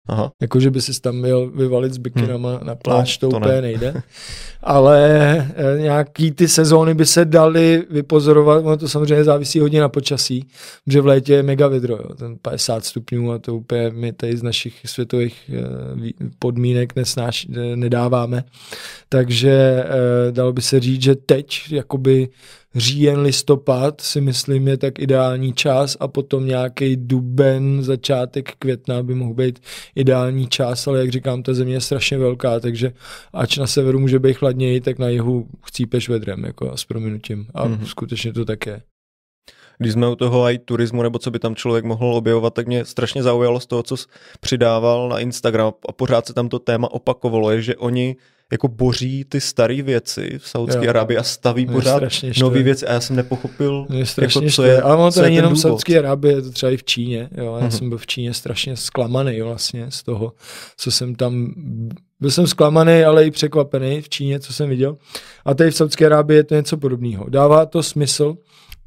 Aha. 0.08 0.32
Jako, 0.42 0.60
že 0.60 0.72
by 0.72 0.82
si 0.82 1.02
tam 1.02 1.16
měl 1.16 1.50
vyvalit 1.50 1.94
s 1.94 1.98
bikinama 1.98 2.50
hmm. 2.50 2.68
na 2.68 2.76
pláž, 2.76 3.20
no, 3.20 3.30
to, 3.30 3.32
to 3.32 3.38
úplně 3.38 3.56
ne. 3.56 3.62
nejde. 3.62 3.94
Ale 4.64 5.38
e, 5.56 5.82
nějaký 5.82 6.32
ty 6.32 6.48
sezóny 6.48 6.94
by 6.94 7.06
se 7.06 7.26
daly 7.26 7.84
vypozorovat, 7.90 8.66
ono 8.66 8.78
to 8.78 8.88
samozřejmě 8.88 9.24
závisí 9.24 9.60
hodně 9.60 9.82
na 9.82 9.90
počasí, 9.90 10.48
že 10.88 11.02
v 11.02 11.06
létě 11.06 11.34
je 11.34 11.44
mega 11.44 11.68
vidro, 11.68 11.96
jo, 11.96 12.16
ten 12.16 12.38
50 12.42 12.86
stupňů 12.86 13.32
a 13.32 13.40
to 13.40 13.56
úplně 13.56 13.90
my 13.90 14.14
tady 14.14 14.38
z 14.38 14.44
našich 14.44 14.82
světových 14.86 15.50
e, 15.50 16.26
podmínek 16.40 16.96
nesnáš, 16.96 17.48
e, 17.56 17.76
nedáváme. 17.76 18.44
Takže 19.10 19.84
dalo 20.32 20.54
by 20.54 20.62
se 20.62 20.80
říct, 20.80 21.02
že 21.02 21.16
teď 21.16 21.72
jakoby 21.72 22.30
říjen, 22.76 23.20
listopad 23.20 24.02
si 24.02 24.22
myslím 24.22 24.68
je 24.68 24.78
tak 24.78 25.00
ideální 25.00 25.54
čas 25.54 25.98
a 26.00 26.08
potom 26.08 26.46
nějaký 26.46 26.96
duben, 26.96 27.84
začátek 27.84 28.56
května 28.60 29.04
by 29.04 29.16
mohl 29.16 29.34
být 29.34 29.60
ideální 29.96 30.48
čas, 30.48 30.88
ale 30.88 31.00
jak 31.00 31.12
říkám, 31.12 31.44
ta 31.44 31.54
země 31.54 31.74
je 31.74 31.82
strašně 31.82 32.18
velká, 32.18 32.60
takže 32.60 32.94
ač 33.34 33.58
na 33.58 33.68
severu 33.68 34.00
může 34.00 34.20
být 34.20 34.34
chladněji, 34.34 34.82
tak 34.82 35.00
na 35.00 35.10
jihu 35.10 35.48
chcípeš 35.66 36.10
vedrem, 36.10 36.44
jako 36.44 36.78
s 36.78 36.86
prominutím. 36.86 37.48
A 37.54 37.68
mm-hmm. 37.68 37.86
skutečně 37.86 38.34
to 38.34 38.46
tak 38.46 38.66
je. 38.66 38.82
Když 39.78 39.94
jsme 39.94 40.08
u 40.08 40.16
toho 40.16 40.50
i 40.50 40.58
turismu, 40.58 41.02
nebo 41.02 41.20
co 41.20 41.32
by 41.32 41.40
tam 41.40 41.56
člověk 41.56 41.86
mohl 41.86 42.16
objevovat, 42.16 42.54
tak 42.54 42.68
mě 42.68 42.86
strašně 42.86 43.24
zaujalo 43.24 43.60
z 43.60 43.66
toho, 43.66 43.84
co 43.84 43.98
jsi 43.98 44.08
přidával 44.40 45.10
na 45.10 45.20
Instagram 45.20 45.74
a 45.90 45.92
pořád 45.92 46.28
se 46.28 46.34
tam 46.34 46.50
to 46.50 46.60
téma 46.60 46.92
opakovalo, 46.92 47.52
je, 47.52 47.62
že 47.62 47.76
oni 47.76 48.16
jako 48.52 48.68
boří 48.68 49.24
ty 49.24 49.42
staré 49.42 49.82
věci 49.82 50.30
v 50.38 50.48
Saudské 50.48 50.88
Arábii 50.88 51.18
a 51.18 51.24
staví 51.24 51.66
pořád 51.66 52.04
nové 52.40 52.64
věci 52.64 52.86
a 52.86 52.94
já 52.94 53.00
jsem 53.00 53.16
nepochopil, 53.16 53.88
jako, 54.22 54.42
co 54.50 54.64
je 54.64 54.82
Ale 54.82 54.96
ono 54.96 55.12
to 55.12 55.22
není 55.22 55.36
jenom 55.36 55.54
v 55.54 55.60
Saudské 55.60 56.00
Arábii, 56.00 56.36
je 56.36 56.42
to 56.42 56.52
třeba 56.52 56.72
i 56.72 56.78
v 56.78 56.84
Číně. 56.84 57.30
Jo? 57.38 57.58
Já 57.62 57.68
uh-huh. 57.68 57.70
jsem 57.70 57.90
byl 57.90 57.98
v 57.98 58.08
Číně 58.08 58.34
strašně 58.34 58.78
zklamaný 58.78 59.42
vlastně 59.42 59.86
z 59.90 60.04
toho, 60.04 60.34
co 60.78 60.92
jsem 60.92 61.16
tam 61.16 61.54
byl 62.20 62.32
jsem 62.32 62.48
zklamaný, 62.48 63.04
ale 63.04 63.26
i 63.26 63.32
překvapený 63.32 64.02
v 64.02 64.10
Číně, 64.10 64.40
co 64.40 64.54
jsem 64.54 64.70
viděl. 64.70 64.98
A 65.46 65.54
tady 65.54 65.72
v 65.72 65.76
Saudské 65.76 66.06
Arábii 66.06 66.38
je 66.38 66.44
to 66.44 66.56
něco 66.56 66.78
podobného. 66.78 67.30
Dává 67.30 67.66
to 67.66 67.84
smysl, 67.84 68.36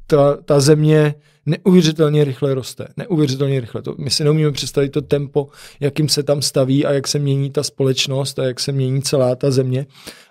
ta, 0.07 0.37
ta 0.45 0.59
země 0.59 1.15
neuvěřitelně 1.49 2.23
rychle 2.23 2.53
roste. 2.53 2.87
Neuvěřitelně 2.97 3.59
rychle. 3.59 3.81
To, 3.81 3.95
my 3.97 4.09
si 4.09 4.23
neumíme 4.23 4.51
představit 4.51 4.89
to 4.89 5.01
tempo, 5.01 5.47
jakým 5.79 6.09
se 6.09 6.23
tam 6.23 6.41
staví 6.41 6.85
a 6.85 6.91
jak 6.91 7.07
se 7.07 7.19
mění 7.19 7.51
ta 7.51 7.63
společnost 7.63 8.39
a 8.39 8.43
jak 8.43 8.59
se 8.59 8.71
mění 8.71 9.01
celá 9.01 9.35
ta 9.35 9.51
země. 9.51 9.85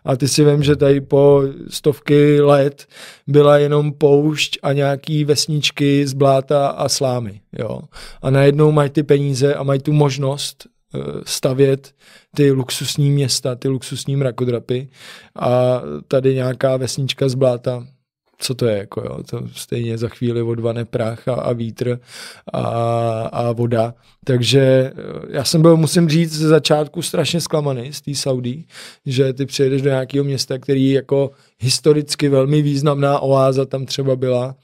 A 0.05 0.17
ty 0.17 0.29
si 0.29 0.45
vím, 0.45 0.63
že 0.63 0.77
tady 0.77 1.01
po 1.01 1.43
stovky 1.69 2.41
let 2.41 2.87
byla 3.27 3.59
jenom 3.59 3.93
poušť 3.93 4.59
a 4.63 4.73
nějaký 4.73 5.25
vesničky 5.25 6.07
z 6.07 6.13
bláta 6.13 6.69
a 6.69 6.89
slámy. 6.89 7.41
Jo. 7.59 7.81
A 8.23 8.31
najednou 8.31 8.73
mají 8.73 8.91
ty 8.91 9.03
peníze 9.03 9.55
a 9.55 9.63
mají 9.63 9.81
tu 9.81 9.93
možnost 9.93 10.67
eh, 10.67 10.99
stavět 11.27 11.93
ty 12.37 12.53
luxusní 12.53 13.11
města, 13.11 13.55
ty 13.55 13.69
luxusní 13.69 14.17
mrakodrapy 14.17 14.89
a 15.37 15.83
tady 16.09 16.35
nějaká 16.35 16.77
vesnička 16.77 17.29
z 17.29 17.35
bláta 17.35 17.87
co 18.39 18.55
to 18.55 18.67
je, 18.67 18.79
jako 18.79 19.01
jo, 19.01 19.23
to 19.31 19.43
stejně 19.55 19.99
za 19.99 20.09
chvíli 20.09 20.43
odvane 20.43 20.85
prach 20.85 21.29
a, 21.29 21.35
a 21.35 21.53
vítr 21.53 22.01
a, 22.53 22.63
a 23.23 23.53
voda, 23.53 23.95
takže 24.25 24.61
eh, 24.61 24.93
já 25.29 25.45
jsem 25.45 25.63
byl, 25.63 25.77
musím 25.77 26.09
říct, 26.09 26.33
ze 26.33 26.49
začátku 26.49 27.03
strašně 27.03 27.41
zklamaný 27.41 27.93
z 27.93 28.01
té 28.01 28.15
Saudí, 28.15 28.67
že 29.07 29.33
ty 29.33 29.47
přijedeš 29.47 29.83
do 29.83 29.91
nějakého 29.91 30.25
města, 30.25 30.59
který 30.59 30.91
jako 30.91 31.31
historicky 31.61 32.29
velmi 32.29 32.63
významná 32.63 33.19
oáza 33.19 33.67
tam 33.67 33.87
třeba 33.87 34.17
byla 34.17 34.55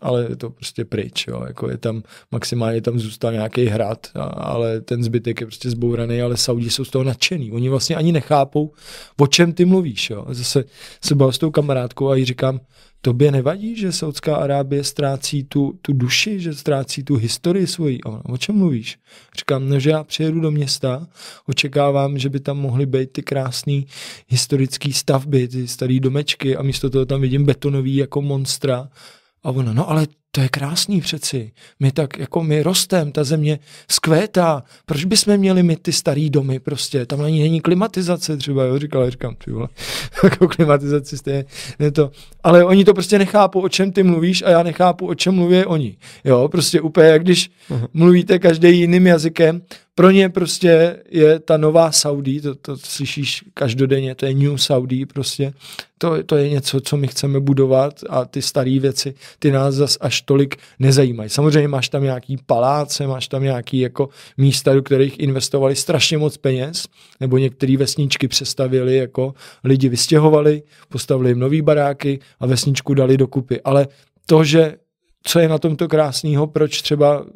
ale 0.00 0.26
je 0.28 0.36
to 0.36 0.50
prostě 0.50 0.84
pryč, 0.84 1.26
jo. 1.28 1.44
Jako 1.46 1.70
je 1.70 1.78
tam, 1.78 2.02
maximálně 2.30 2.82
tam 2.82 2.98
zůstal 2.98 3.32
nějaký 3.32 3.66
hrad, 3.66 4.06
a, 4.14 4.22
ale 4.22 4.80
ten 4.80 5.04
zbytek 5.04 5.40
je 5.40 5.46
prostě 5.46 5.70
zbouraný, 5.70 6.22
ale 6.22 6.36
Saudi 6.36 6.70
jsou 6.70 6.84
z 6.84 6.90
toho 6.90 7.04
nadšený. 7.04 7.52
Oni 7.52 7.68
vlastně 7.68 7.96
ani 7.96 8.12
nechápou, 8.12 8.72
o 9.20 9.26
čem 9.26 9.52
ty 9.52 9.64
mluvíš, 9.64 10.10
jo. 10.10 10.26
Zase 10.28 10.64
se 11.04 11.14
bavil 11.14 11.32
s 11.32 11.38
tou 11.38 11.50
kamarádkou 11.50 12.08
a 12.08 12.16
jí 12.16 12.24
říkám, 12.24 12.60
tobě 13.00 13.32
nevadí, 13.32 13.76
že 13.76 13.92
Saudská 13.92 14.36
Arábie 14.36 14.84
ztrácí 14.84 15.44
tu, 15.44 15.78
tu 15.82 15.92
duši, 15.92 16.40
že 16.40 16.54
ztrácí 16.54 17.04
tu 17.04 17.16
historii 17.16 17.66
svoji? 17.66 18.00
Ona, 18.00 18.22
o 18.24 18.36
čem 18.36 18.56
mluvíš? 18.56 18.98
Říkám, 19.38 19.68
no, 19.68 19.80
že 19.80 19.90
já 19.90 20.04
přijedu 20.04 20.40
do 20.40 20.50
města, 20.50 21.06
očekávám, 21.46 22.18
že 22.18 22.28
by 22.28 22.40
tam 22.40 22.58
mohly 22.58 22.86
být 22.86 23.12
ty 23.12 23.22
krásné 23.22 23.82
historické 24.28 24.92
stavby, 24.92 25.48
ty 25.48 25.68
staré 25.68 26.00
domečky 26.00 26.56
a 26.56 26.62
místo 26.62 26.90
toho 26.90 27.06
tam 27.06 27.20
vidím 27.20 27.44
betonový 27.44 27.96
jako 27.96 28.22
monstra. 28.22 28.88
A 29.42 29.50
ona, 29.50 29.72
no 29.72 29.90
ale 29.90 30.06
to 30.38 30.42
je 30.42 30.48
krásný 30.48 31.00
přeci. 31.00 31.52
My 31.80 31.92
tak, 31.92 32.18
jako 32.18 32.42
my 32.42 32.62
rostem, 32.62 33.12
ta 33.12 33.24
země 33.24 33.58
skvétá. 33.90 34.62
Proč 34.86 35.04
bychom 35.04 35.36
měli 35.36 35.62
mít 35.62 35.82
ty 35.82 35.92
starý 35.92 36.30
domy 36.30 36.60
prostě? 36.60 37.06
Tam 37.06 37.20
ani 37.20 37.42
není 37.42 37.60
klimatizace 37.60 38.36
třeba, 38.36 38.64
jo, 38.64 38.78
říkala, 38.78 39.10
říkám, 39.10 39.34
ty 39.44 39.50
vole, 39.50 39.68
jako 40.24 40.48
klimatizaci 40.48 41.18
stejně, 41.18 41.44
ne 41.78 41.90
to. 41.90 42.10
Ale 42.42 42.64
oni 42.64 42.84
to 42.84 42.94
prostě 42.94 43.18
nechápou, 43.18 43.60
o 43.60 43.68
čem 43.68 43.92
ty 43.92 44.02
mluvíš 44.02 44.42
a 44.42 44.50
já 44.50 44.62
nechápu, 44.62 45.06
o 45.06 45.14
čem 45.14 45.34
mluví 45.34 45.64
oni. 45.64 45.96
Jo, 46.24 46.48
prostě 46.48 46.80
úplně, 46.80 47.08
jak 47.08 47.22
když 47.22 47.50
uh-huh. 47.70 47.88
mluvíte 47.92 48.38
každý 48.38 48.78
jiným 48.78 49.06
jazykem, 49.06 49.62
pro 49.98 50.10
ně 50.10 50.28
prostě 50.28 51.02
je 51.10 51.38
ta 51.38 51.56
nová 51.56 51.92
Saudi, 51.92 52.40
to, 52.40 52.54
to 52.54 52.76
slyšíš 52.76 53.44
každodenně, 53.54 54.14
to 54.14 54.26
je 54.26 54.34
New 54.34 54.56
Saudi 54.56 55.06
prostě, 55.06 55.52
to, 55.98 56.22
to 56.22 56.36
je 56.36 56.48
něco, 56.48 56.80
co 56.80 56.96
my 56.96 57.08
chceme 57.08 57.40
budovat 57.40 58.00
a 58.08 58.24
ty 58.24 58.42
staré 58.42 58.78
věci, 58.80 59.14
ty 59.38 59.50
nás 59.50 59.74
zas 59.74 59.98
až 60.00 60.22
tolik 60.28 60.56
nezajímají. 60.78 61.30
Samozřejmě 61.30 61.68
máš 61.68 61.88
tam 61.88 62.02
nějaký 62.02 62.36
paláce, 62.46 63.06
máš 63.06 63.28
tam 63.28 63.42
nějaký 63.42 63.80
jako 63.80 64.08
místa, 64.36 64.74
do 64.74 64.82
kterých 64.82 65.20
investovali 65.20 65.76
strašně 65.76 66.18
moc 66.18 66.36
peněz, 66.36 66.84
nebo 67.20 67.38
některé 67.38 67.76
vesničky 67.76 68.28
přestavili, 68.28 68.96
jako 68.96 69.34
lidi 69.64 69.88
vystěhovali, 69.88 70.62
postavili 70.88 71.30
jim 71.30 71.38
nový 71.38 71.62
baráky 71.62 72.18
a 72.40 72.46
vesničku 72.46 72.94
dali 72.94 73.16
dokupy. 73.16 73.60
Ale 73.60 73.88
to, 74.26 74.44
že 74.44 74.76
co 75.28 75.38
je 75.38 75.48
na 75.48 75.58
tomto 75.58 75.88
krásného, 75.88 76.46
proč 76.46 76.82
třeba 76.82 77.26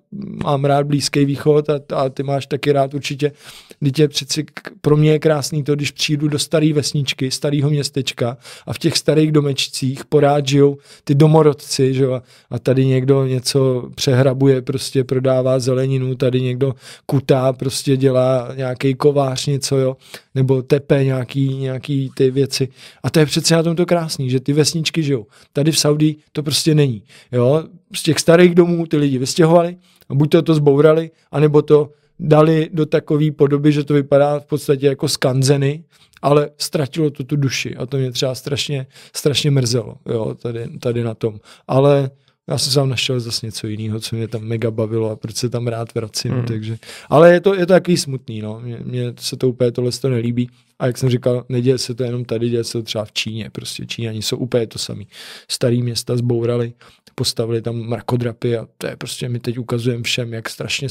mám 0.44 0.64
rád 0.64 0.86
Blízký 0.86 1.24
východ 1.24 1.70
a, 1.70 1.80
a 1.96 2.08
ty 2.08 2.22
máš 2.22 2.46
taky 2.46 2.72
rád 2.72 2.94
určitě. 2.94 3.32
Dítě 3.80 4.08
přeci 4.08 4.44
pro 4.80 4.96
mě 4.96 5.10
je 5.10 5.18
krásný 5.18 5.64
to, 5.64 5.74
když 5.74 5.90
přijdu 5.90 6.28
do 6.28 6.38
staré 6.38 6.72
vesničky, 6.72 7.30
starého 7.30 7.70
městečka 7.70 8.36
a 8.66 8.72
v 8.72 8.78
těch 8.78 8.96
starých 8.96 9.32
domečcích 9.32 10.04
porád 10.04 10.48
žijou 10.48 10.76
ty 11.04 11.14
domorodci, 11.14 11.94
že? 11.94 12.06
a 12.50 12.58
tady 12.58 12.86
někdo 12.86 13.26
něco 13.26 13.90
přehrabuje, 13.94 14.62
prostě 14.62 15.04
prodává 15.04 15.58
zeleninu, 15.58 16.14
tady 16.14 16.40
někdo 16.40 16.74
kutá, 17.06 17.52
prostě 17.52 17.96
dělá 17.96 18.48
nějaký 18.56 18.94
kovář 18.94 19.46
něco, 19.46 19.76
jo, 19.76 19.96
nebo 20.34 20.62
tepe 20.62 21.04
nějaký, 21.04 21.56
nějaký 21.56 22.10
ty 22.14 22.30
věci. 22.30 22.68
A 23.02 23.10
to 23.10 23.18
je 23.18 23.26
přece 23.26 23.56
na 23.56 23.62
tomto 23.62 23.86
krásný, 23.86 24.30
že 24.30 24.40
ty 24.40 24.52
vesničky 24.52 25.02
žijou. 25.02 25.26
Tady 25.52 25.72
v 25.72 25.78
Saudii 25.78 26.16
to 26.32 26.42
prostě 26.42 26.74
není. 26.74 27.02
Jo? 27.32 27.64
Z 27.94 28.02
těch 28.02 28.18
starých 28.18 28.54
domů 28.54 28.86
ty 28.86 28.96
lidi 28.96 29.18
vystěhovali 29.18 29.76
a 30.08 30.14
buď 30.14 30.30
to 30.30 30.42
to 30.42 30.54
zbourali, 30.54 31.10
anebo 31.30 31.62
to 31.62 31.90
dali 32.20 32.70
do 32.72 32.86
takové 32.86 33.30
podoby, 33.30 33.72
že 33.72 33.84
to 33.84 33.94
vypadá 33.94 34.40
v 34.40 34.46
podstatě 34.46 34.86
jako 34.86 35.08
skanzeny, 35.08 35.84
ale 36.22 36.50
ztratilo 36.58 37.10
to 37.10 37.24
tu 37.24 37.36
duši 37.36 37.76
a 37.76 37.86
to 37.86 37.96
mě 37.96 38.12
třeba 38.12 38.34
strašně, 38.34 38.86
strašně 39.12 39.50
mrzelo 39.50 39.96
jo, 40.06 40.34
tady, 40.34 40.78
tady 40.78 41.04
na 41.04 41.14
tom. 41.14 41.40
Ale 41.68 42.10
já 42.50 42.58
jsem 42.58 42.72
sám 42.72 42.88
našel 42.88 43.20
zase 43.20 43.46
něco 43.46 43.66
jiného, 43.66 44.00
co 44.00 44.16
mě 44.16 44.28
tam 44.28 44.42
mega 44.42 44.70
bavilo 44.70 45.10
a 45.10 45.16
proč 45.16 45.36
se 45.36 45.48
tam 45.48 45.66
rád 45.66 45.94
vracím, 45.94 46.34
mm. 46.34 46.44
takže. 46.44 46.78
Ale 47.08 47.32
je 47.32 47.40
to, 47.40 47.54
je 47.54 47.66
to 47.66 47.72
takový 47.72 47.96
smutný, 47.96 48.40
no. 48.40 48.60
Mně, 48.60 48.78
mně 48.82 49.14
se 49.18 49.36
to 49.36 49.48
úplně 49.48 49.72
tohle 49.72 49.92
to 49.92 50.08
nelíbí. 50.08 50.50
A 50.78 50.86
jak 50.86 50.98
jsem 50.98 51.08
říkal, 51.08 51.44
neděje 51.48 51.78
se 51.78 51.94
to 51.94 52.04
jenom 52.04 52.24
tady, 52.24 52.48
děje 52.48 52.64
se 52.64 52.72
to 52.72 52.82
třeba 52.82 53.04
v 53.04 53.12
Číně. 53.12 53.50
Prostě 53.50 53.86
Číňani 53.86 54.22
jsou 54.22 54.36
úplně 54.36 54.66
to 54.66 54.78
samý. 54.78 55.08
Starý 55.48 55.82
města 55.82 56.16
zbourali, 56.16 56.72
postavili 57.14 57.62
tam 57.62 57.76
mrakodrapy 57.76 58.56
a 58.56 58.66
to 58.78 58.86
je 58.86 58.96
prostě, 58.96 59.28
my 59.28 59.38
teď 59.38 59.58
ukazujeme 59.58 60.02
všem, 60.02 60.32
jak 60.32 60.48
strašně 60.48 60.88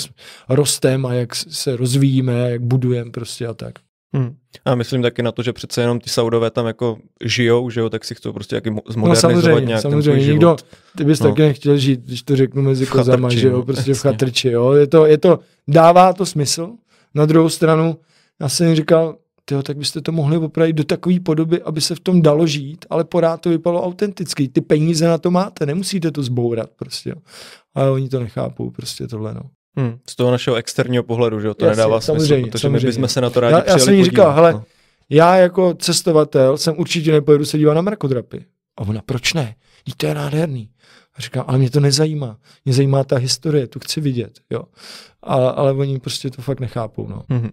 rostem 0.49 1.05
a 1.05 1.13
jak 1.13 1.35
se 1.35 1.75
rozvíjíme, 1.75 2.51
jak 2.51 2.61
budujeme 2.61 3.11
prostě 3.11 3.47
a 3.47 3.53
tak. 3.53 3.79
Hmm. 4.13 4.35
A 4.65 4.75
myslím 4.75 5.01
taky 5.01 5.23
na 5.23 5.31
to, 5.31 5.43
že 5.43 5.53
přece 5.53 5.81
jenom 5.81 5.99
ty 5.99 6.09
Saudové 6.09 6.51
tam 6.51 6.65
jako 6.65 6.97
žijou, 7.23 7.69
že 7.69 7.79
jo, 7.79 7.89
tak 7.89 8.05
si 8.05 8.15
chcou 8.15 8.33
prostě 8.33 8.55
jaký 8.55 8.69
zmodernizovat 8.89 9.35
no, 9.35 9.41
samozřejmě, 9.41 9.65
nějak 9.65 9.81
samozřejmě. 9.81 10.21
ten 10.21 10.31
Nikdo, 10.31 10.55
ty 10.97 11.03
bys 11.03 11.19
no. 11.19 11.29
taky 11.29 11.41
nechtěl 11.41 11.77
žít, 11.77 11.99
když 11.99 12.23
to 12.23 12.35
řeknu 12.35 12.61
mezi 12.61 12.85
kozama, 12.85 13.29
že 13.29 13.47
jo, 13.47 13.53
no, 13.53 13.63
prostě 13.63 13.91
jasně. 13.91 14.09
v 14.09 14.13
chatrči, 14.13 14.49
jo. 14.49 14.71
Je 14.71 14.87
to, 14.87 15.05
je 15.05 15.17
to, 15.17 15.39
dává 15.67 16.13
to 16.13 16.25
smysl. 16.25 16.69
Na 17.15 17.25
druhou 17.25 17.49
stranu, 17.49 17.97
já 18.41 18.49
jsem 18.49 18.67
jim 18.67 18.75
říkal, 18.75 19.15
tyjo, 19.45 19.63
tak 19.63 19.77
byste 19.77 20.01
to 20.01 20.11
mohli 20.11 20.37
opravit 20.37 20.73
do 20.73 20.83
takové 20.83 21.19
podoby, 21.19 21.61
aby 21.61 21.81
se 21.81 21.95
v 21.95 21.99
tom 21.99 22.21
dalo 22.21 22.47
žít, 22.47 22.85
ale 22.89 23.03
pořád 23.03 23.41
to 23.41 23.49
vypadalo 23.49 23.83
autenticky. 23.83 24.47
Ty 24.47 24.61
peníze 24.61 25.07
na 25.07 25.17
to 25.17 25.31
máte, 25.31 25.65
nemusíte 25.65 26.11
to 26.11 26.23
zbourat 26.23 26.69
prostě. 26.75 27.09
Jo. 27.09 27.15
Ale 27.75 27.91
oni 27.91 28.09
to 28.09 28.19
nechápou, 28.19 28.69
prostě 28.69 29.07
tohle, 29.07 29.33
no. 29.33 29.41
Hmm, 29.77 29.99
z 30.09 30.15
toho 30.15 30.31
našeho 30.31 30.55
externího 30.55 31.03
pohledu, 31.03 31.39
že 31.39 31.53
to 31.53 31.65
Jasně, 31.65 31.77
nedává 31.77 32.01
smysl, 32.01 32.17
protože 32.17 32.61
samozřejmě. 32.61 32.69
my 32.69 32.79
bychom 32.79 33.07
se 33.07 33.21
na 33.21 33.29
to 33.29 33.39
rádi 33.39 33.53
Já, 33.53 33.63
já 33.67 33.79
jsem 33.79 33.93
jí 33.93 34.03
říkal, 34.03 34.33
hele, 34.33 34.53
no. 34.53 34.63
já 35.09 35.35
jako 35.35 35.73
cestovatel 35.73 36.57
jsem 36.57 36.75
určitě 36.77 37.11
nepojedu 37.11 37.45
se 37.45 37.57
dívat 37.57 37.73
na 37.73 37.81
mrakodrapy. 37.81 38.45
A 38.77 38.81
ona, 38.81 39.01
proč 39.01 39.33
ne? 39.33 39.55
Jí 39.85 39.93
to 39.97 40.05
je 40.05 40.15
nádherný. 40.15 40.69
A 41.15 41.21
říkám, 41.21 41.45
ale 41.47 41.57
mě 41.57 41.69
to 41.69 41.79
nezajímá. 41.79 42.37
Mě 42.65 42.73
zajímá 42.73 43.03
ta 43.03 43.17
historie, 43.17 43.67
tu 43.67 43.79
chci 43.79 44.01
vidět. 44.01 44.39
Jo. 44.49 44.63
A, 45.23 45.35
ale 45.35 45.73
oni 45.73 45.99
prostě 45.99 46.29
to 46.29 46.41
fakt 46.41 46.59
nechápou. 46.59 47.07
No, 47.07 47.23
mm-hmm. 47.29 47.51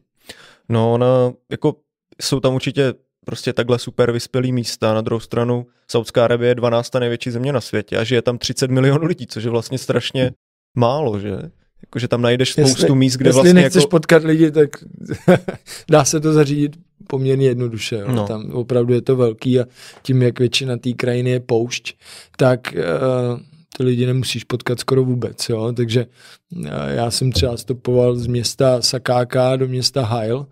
no 0.69 0.93
ona, 0.93 1.33
jako 1.51 1.75
jsou 2.23 2.41
tam 2.41 2.55
určitě 2.55 2.95
prostě 3.25 3.53
takhle 3.53 3.79
super 3.79 4.13
vyspělý 4.13 4.53
místa. 4.53 4.95
Na 4.95 5.01
druhou 5.01 5.21
stranu 5.21 5.67
Saudská 5.91 6.25
Arabie 6.25 6.51
je 6.51 6.55
12. 6.55 6.95
největší 6.95 7.31
země 7.31 7.53
na 7.53 7.61
světě 7.61 7.97
a 7.97 8.05
žije 8.05 8.23
tam 8.23 8.39
30 8.39 8.71
milionů 8.71 9.07
lidí, 9.07 9.27
což 9.27 9.45
je 9.45 9.51
vlastně 9.51 9.79
strašně 9.79 10.31
málo, 10.77 11.21
že? 11.21 11.39
Jakože 11.83 12.09
tam 12.09 12.23
najdeš 12.23 12.53
spoustu 12.53 12.83
jestli, 12.83 12.97
míst, 12.97 13.17
kde 13.17 13.29
jestli 13.29 13.37
vlastně 13.37 13.55
nechceš 13.55 13.83
jako... 13.83 13.91
potkat 13.91 14.25
lidi, 14.25 14.51
tak 14.51 14.71
dá 15.91 16.05
se 16.05 16.21
to 16.21 16.33
zařídit 16.33 16.77
poměrně 17.07 17.47
jednoduše. 17.47 17.97
Jo. 17.97 18.13
No. 18.13 18.27
Tam 18.27 18.51
opravdu 18.51 18.95
je 18.95 19.03
to 19.03 19.17
velký 19.17 19.61
a 19.61 19.65
tím, 20.03 20.23
jak 20.23 20.39
většina 20.39 20.77
té 20.77 20.93
krajiny 20.93 21.31
je 21.31 21.41
poušť, 21.41 21.97
tak 22.37 22.75
uh, 22.75 23.41
ty 23.77 23.83
lidi 23.83 24.07
nemusíš 24.07 24.45
potkat 24.45 24.81
skoro 24.81 25.05
vůbec. 25.05 25.49
Jo. 25.49 25.73
Takže 25.77 26.07
uh, 26.57 26.65
já 26.89 27.11
jsem 27.11 27.33
třeba 27.33 27.57
stopoval 27.57 28.17
z 28.17 28.27
města 28.27 28.83
Sakáka 28.83 29.57
do 29.57 29.69
města 29.69 30.05
Hail 30.05 30.47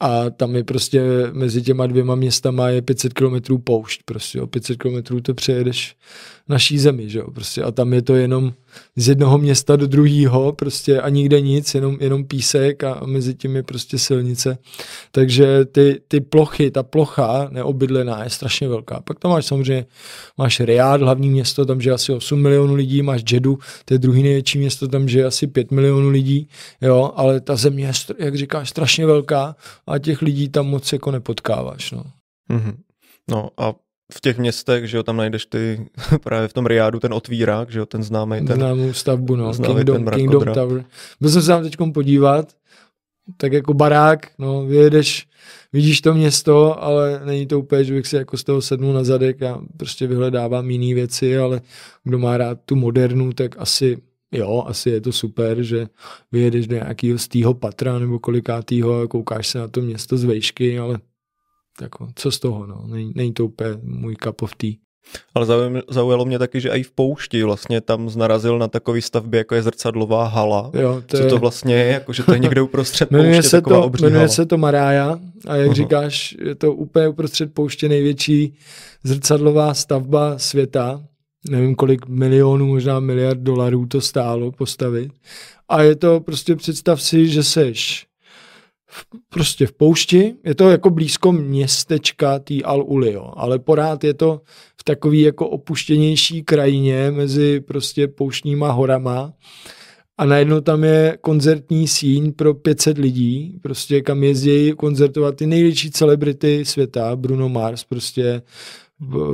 a 0.00 0.30
tam 0.30 0.56
je 0.56 0.64
prostě 0.64 1.02
mezi 1.32 1.62
těma 1.62 1.86
dvěma 1.86 2.14
městama 2.14 2.68
je 2.68 2.82
500 2.82 3.12
kilometrů 3.12 3.58
poušť. 3.58 4.00
Prostě, 4.04 4.38
jo. 4.38 4.46
500 4.46 4.82
kilometrů 4.82 5.20
to 5.20 5.34
přejedeš 5.34 5.96
naší 6.48 6.78
zemi, 6.78 7.10
že 7.10 7.18
jo, 7.18 7.30
prostě 7.30 7.62
a 7.62 7.70
tam 7.70 7.92
je 7.92 8.02
to 8.02 8.14
jenom 8.14 8.52
z 8.96 9.08
jednoho 9.08 9.38
města 9.38 9.76
do 9.76 9.86
druhého, 9.86 10.52
prostě 10.52 11.00
a 11.00 11.08
nikde 11.08 11.40
nic, 11.40 11.74
jenom, 11.74 11.96
jenom 12.00 12.24
písek 12.24 12.84
a, 12.84 12.92
a 12.92 13.06
mezi 13.06 13.34
tím 13.34 13.56
je 13.56 13.62
prostě 13.62 13.98
silnice, 13.98 14.58
takže 15.10 15.64
ty, 15.64 16.00
ty 16.08 16.20
plochy, 16.20 16.70
ta 16.70 16.82
plocha 16.82 17.48
neobydlená 17.50 18.24
je 18.24 18.30
strašně 18.30 18.68
velká. 18.68 19.00
Pak 19.00 19.18
tam 19.18 19.30
máš 19.30 19.46
samozřejmě, 19.46 19.86
máš 20.38 20.60
Riad, 20.60 21.00
hlavní 21.00 21.30
město, 21.30 21.66
tam 21.66 21.80
žije 21.80 21.92
asi 21.92 22.12
8 22.12 22.42
milionů 22.42 22.74
lidí, 22.74 23.02
máš 23.02 23.22
Jedu, 23.32 23.58
to 23.84 23.94
je 23.94 23.98
druhý 23.98 24.22
největší 24.22 24.58
město, 24.58 24.88
tam 24.88 25.08
žije 25.08 25.24
asi 25.24 25.46
5 25.46 25.70
milionů 25.70 26.08
lidí, 26.08 26.48
jo, 26.82 27.12
ale 27.14 27.40
ta 27.40 27.56
země 27.56 27.86
je, 27.86 27.92
jak 28.18 28.36
říkáš, 28.36 28.70
strašně 28.70 29.06
velká 29.06 29.56
a 29.86 29.93
těch 29.98 30.22
lidí 30.22 30.48
tam 30.48 30.66
moc 30.66 30.92
jako 30.92 31.10
nepotkáváš, 31.10 31.92
no. 31.92 32.04
Mm-hmm. 32.50 32.74
No 33.30 33.50
a 33.56 33.74
v 34.12 34.20
těch 34.20 34.38
městech, 34.38 34.86
že 34.86 34.96
jo, 34.96 35.02
tam 35.02 35.16
najdeš 35.16 35.46
ty, 35.46 35.86
právě 36.24 36.48
v 36.48 36.52
tom 36.52 36.66
Riádu 36.66 37.00
ten 37.00 37.14
otvírák, 37.14 37.70
že 37.70 37.78
jo, 37.78 37.86
ten 37.86 38.02
známý 38.02 38.46
ten... 38.46 38.56
Známou 38.56 38.92
stavbu, 38.92 39.36
no, 39.36 39.52
Kingdom, 39.52 40.04
ten 40.04 40.14
Kingdom 40.14 40.44
Tower. 40.54 40.84
Byl 41.20 41.30
jsem 41.30 41.42
se 41.42 41.48
tam 41.48 41.62
teď 41.62 41.76
podívat, 41.94 42.52
tak 43.36 43.52
jako 43.52 43.74
barák, 43.74 44.30
no, 44.38 44.66
vyjedeš, 44.66 45.26
vidíš 45.72 46.00
to 46.00 46.14
město, 46.14 46.82
ale 46.82 47.20
není 47.24 47.46
to 47.46 47.58
úplně, 47.58 47.84
že 47.84 47.94
bych 47.94 48.06
si 48.06 48.16
jako 48.16 48.36
z 48.36 48.44
toho 48.44 48.62
sednul 48.62 48.92
na 48.92 49.04
zadek 49.04 49.42
a 49.42 49.60
prostě 49.76 50.06
vyhledávám 50.06 50.70
jiné 50.70 50.94
věci, 50.94 51.38
ale 51.38 51.60
kdo 52.04 52.18
má 52.18 52.36
rád 52.36 52.58
tu 52.64 52.76
modernu, 52.76 53.32
tak 53.32 53.54
asi 53.58 54.02
jo, 54.34 54.64
asi 54.66 54.90
je 54.90 55.00
to 55.00 55.12
super, 55.12 55.62
že 55.62 55.86
vyjedeš 56.32 56.66
do 56.66 56.76
nějakého 56.76 57.18
z 57.18 57.28
týho 57.28 57.54
patra 57.54 57.98
nebo 57.98 58.18
kolikátýho 58.18 59.00
a 59.00 59.06
koukáš 59.06 59.48
se 59.48 59.58
na 59.58 59.68
to 59.68 59.80
město 59.80 60.16
z 60.16 60.24
vejšky, 60.24 60.78
ale 60.78 60.98
jako, 61.80 62.08
co 62.14 62.30
z 62.30 62.38
toho, 62.38 62.66
no. 62.66 62.84
Není, 62.86 63.12
není 63.14 63.32
to 63.32 63.44
úplně 63.44 63.70
můj 63.82 64.16
cup 64.16 64.42
of 64.42 64.54
tea. 64.56 64.72
Ale 65.34 65.46
zaujalo 65.90 66.24
mě 66.24 66.38
taky, 66.38 66.60
že 66.60 66.68
i 66.68 66.82
v 66.82 66.90
poušti 66.90 67.42
vlastně 67.42 67.80
tam 67.80 68.10
narazil 68.16 68.58
na 68.58 68.68
takový 68.68 69.02
stavbě, 69.02 69.38
jako 69.38 69.54
je 69.54 69.62
zrcadlová 69.62 70.26
hala. 70.26 70.70
Jo, 70.74 71.02
to 71.06 71.16
Co 71.16 71.22
je... 71.22 71.28
to 71.28 71.38
vlastně 71.38 71.74
je, 71.74 71.92
jako, 71.92 72.12
že 72.12 72.22
to 72.22 72.32
je 72.32 72.38
někde 72.38 72.62
uprostřed 72.62 73.10
jmenuje 73.10 73.34
pouště, 73.34 73.48
se 73.48 73.62
to, 73.62 73.90
Jmenuje 74.00 74.18
hala. 74.18 74.28
se 74.28 74.46
to 74.46 74.58
Marája 74.58 75.18
a 75.46 75.56
jak 75.56 75.70
uh-huh. 75.70 75.74
říkáš, 75.74 76.36
je 76.40 76.54
to 76.54 76.72
úplně 76.72 77.08
uprostřed 77.08 77.54
pouště 77.54 77.88
největší 77.88 78.54
zrcadlová 79.04 79.74
stavba 79.74 80.38
světa. 80.38 81.02
Nevím 81.50 81.74
kolik 81.74 82.06
milionů, 82.06 82.66
možná 82.66 83.00
miliard 83.00 83.40
dolarů 83.40 83.86
to 83.86 84.00
stálo 84.00 84.52
postavit. 84.52 85.12
A 85.68 85.82
je 85.82 85.96
to 85.96 86.20
prostě, 86.20 86.56
představ 86.56 87.02
si, 87.02 87.28
že 87.28 87.42
seš 87.42 88.06
v, 88.86 89.06
prostě 89.28 89.66
v 89.66 89.72
poušti, 89.72 90.34
je 90.44 90.54
to 90.54 90.70
jako 90.70 90.90
blízko 90.90 91.32
městečka 91.32 92.38
tý 92.38 92.62
Al-Uli, 92.62 93.12
jo, 93.12 93.32
ale 93.36 93.58
pořád 93.58 94.04
je 94.04 94.14
to 94.14 94.40
v 94.80 94.84
takový 94.84 95.20
jako 95.20 95.48
opuštěnější 95.48 96.42
krajině 96.42 97.10
mezi 97.10 97.60
prostě 97.60 98.08
pouštníma 98.08 98.70
horama. 98.70 99.32
A 100.18 100.24
najednou 100.24 100.60
tam 100.60 100.84
je 100.84 101.18
koncertní 101.20 101.88
síň 101.88 102.32
pro 102.32 102.54
500 102.54 102.98
lidí, 102.98 103.58
prostě 103.62 104.00
kam 104.00 104.22
jezdí 104.22 104.72
koncertovat 104.76 105.36
ty 105.36 105.46
největší 105.46 105.90
celebrity 105.90 106.64
světa, 106.64 107.16
Bruno 107.16 107.48
Mars, 107.48 107.84
prostě 107.84 108.42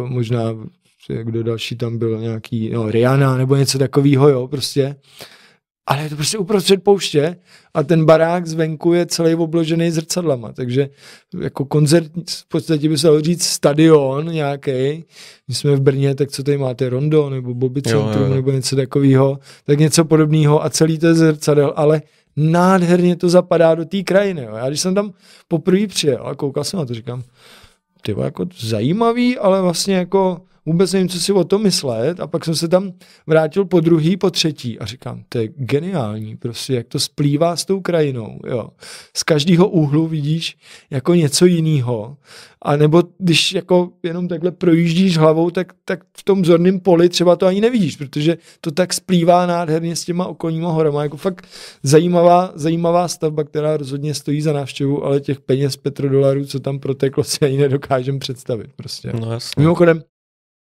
možná 0.04 0.54
kdo 1.22 1.42
další 1.42 1.76
tam 1.76 1.98
byl, 1.98 2.20
nějaký, 2.20 2.70
no, 2.70 2.90
Rihanna 2.90 3.36
nebo 3.36 3.56
něco 3.56 3.78
takového, 3.78 4.28
jo, 4.28 4.48
prostě 4.48 4.96
ale 5.90 6.02
je 6.02 6.08
to 6.08 6.16
prostě 6.16 6.38
uprostřed 6.38 6.82
pouště 6.82 7.36
a 7.74 7.82
ten 7.82 8.04
barák 8.04 8.46
zvenku 8.46 8.92
je 8.92 9.06
celý 9.06 9.34
obložený 9.34 9.90
zrcadlama, 9.90 10.52
takže 10.52 10.88
jako 11.40 11.64
koncert, 11.64 12.12
v 12.30 12.48
podstatě 12.48 12.88
by 12.88 12.98
se 12.98 13.06
dalo 13.06 13.20
říct 13.20 13.44
stadion 13.44 14.32
nějaký. 14.32 15.04
My 15.48 15.54
jsme 15.54 15.76
v 15.76 15.80
Brně, 15.80 16.14
tak 16.14 16.30
co 16.30 16.42
tady 16.42 16.58
máte, 16.58 16.88
Rondo 16.88 17.30
nebo 17.30 17.54
Bobby 17.54 17.82
Centrum 17.82 18.22
jo, 18.22 18.28
jo. 18.28 18.34
nebo 18.34 18.50
něco 18.50 18.76
takového, 18.76 19.38
tak 19.64 19.78
něco 19.78 20.04
podobného 20.04 20.64
a 20.64 20.70
celý 20.70 20.98
to 20.98 21.06
je 21.06 21.14
zrcadel, 21.14 21.72
ale 21.76 22.02
nádherně 22.36 23.16
to 23.16 23.28
zapadá 23.28 23.74
do 23.74 23.84
té 23.84 24.02
krajiny. 24.02 24.42
Jo. 24.42 24.56
Já 24.56 24.68
když 24.68 24.80
jsem 24.80 24.94
tam 24.94 25.12
poprvé 25.48 25.86
přijel 25.86 26.26
a 26.26 26.34
koukal 26.34 26.64
jsem 26.64 26.78
na 26.78 26.86
to, 26.86 26.94
říkám, 26.94 27.22
ty 28.02 28.14
jako 28.20 28.46
zajímavý, 28.60 29.38
ale 29.38 29.62
vlastně 29.62 29.94
jako 29.94 30.40
vůbec 30.66 30.92
nevím, 30.92 31.08
co 31.08 31.20
si 31.20 31.32
o 31.32 31.44
tom 31.44 31.62
myslet 31.62 32.20
a 32.20 32.26
pak 32.26 32.44
jsem 32.44 32.54
se 32.54 32.68
tam 32.68 32.92
vrátil 33.26 33.64
po 33.64 33.80
druhý, 33.80 34.16
po 34.16 34.30
třetí 34.30 34.78
a 34.78 34.86
říkám, 34.86 35.24
to 35.28 35.38
je 35.38 35.48
geniální, 35.56 36.36
prostě 36.36 36.74
jak 36.74 36.88
to 36.88 36.98
splývá 36.98 37.56
s 37.56 37.64
tou 37.64 37.80
krajinou, 37.80 38.38
jo. 38.46 38.68
Z 39.16 39.22
každého 39.22 39.68
úhlu 39.68 40.06
vidíš 40.06 40.56
jako 40.90 41.14
něco 41.14 41.46
jiného 41.46 42.16
a 42.62 42.76
nebo 42.76 43.02
když 43.18 43.52
jako 43.52 43.90
jenom 44.02 44.28
takhle 44.28 44.50
projíždíš 44.50 45.18
hlavou, 45.18 45.50
tak, 45.50 45.72
tak 45.84 46.00
v 46.16 46.24
tom 46.24 46.44
zorném 46.44 46.80
poli 46.80 47.08
třeba 47.08 47.36
to 47.36 47.46
ani 47.46 47.60
nevidíš, 47.60 47.96
protože 47.96 48.38
to 48.60 48.70
tak 48.70 48.92
splývá 48.92 49.46
nádherně 49.46 49.96
s 49.96 50.04
těma 50.04 50.26
okolníma 50.26 50.72
horama, 50.72 51.02
jako 51.02 51.16
fakt 51.16 51.46
zajímavá, 51.82 52.52
zajímavá 52.54 53.08
stavba, 53.08 53.44
která 53.44 53.76
rozhodně 53.76 54.14
stojí 54.14 54.42
za 54.42 54.52
návštěvu, 54.52 55.04
ale 55.04 55.20
těch 55.20 55.40
peněz 55.40 55.76
petrodolarů, 55.76 56.44
co 56.44 56.60
tam 56.60 56.78
proteklo, 56.78 57.24
si 57.24 57.38
ani 57.44 57.58
nedokážem 57.58 58.18
představit 58.18 58.70
prostě. 58.76 59.12
No 59.20 59.32
jasně. 59.32 59.60
Mimochodem, 59.62 60.02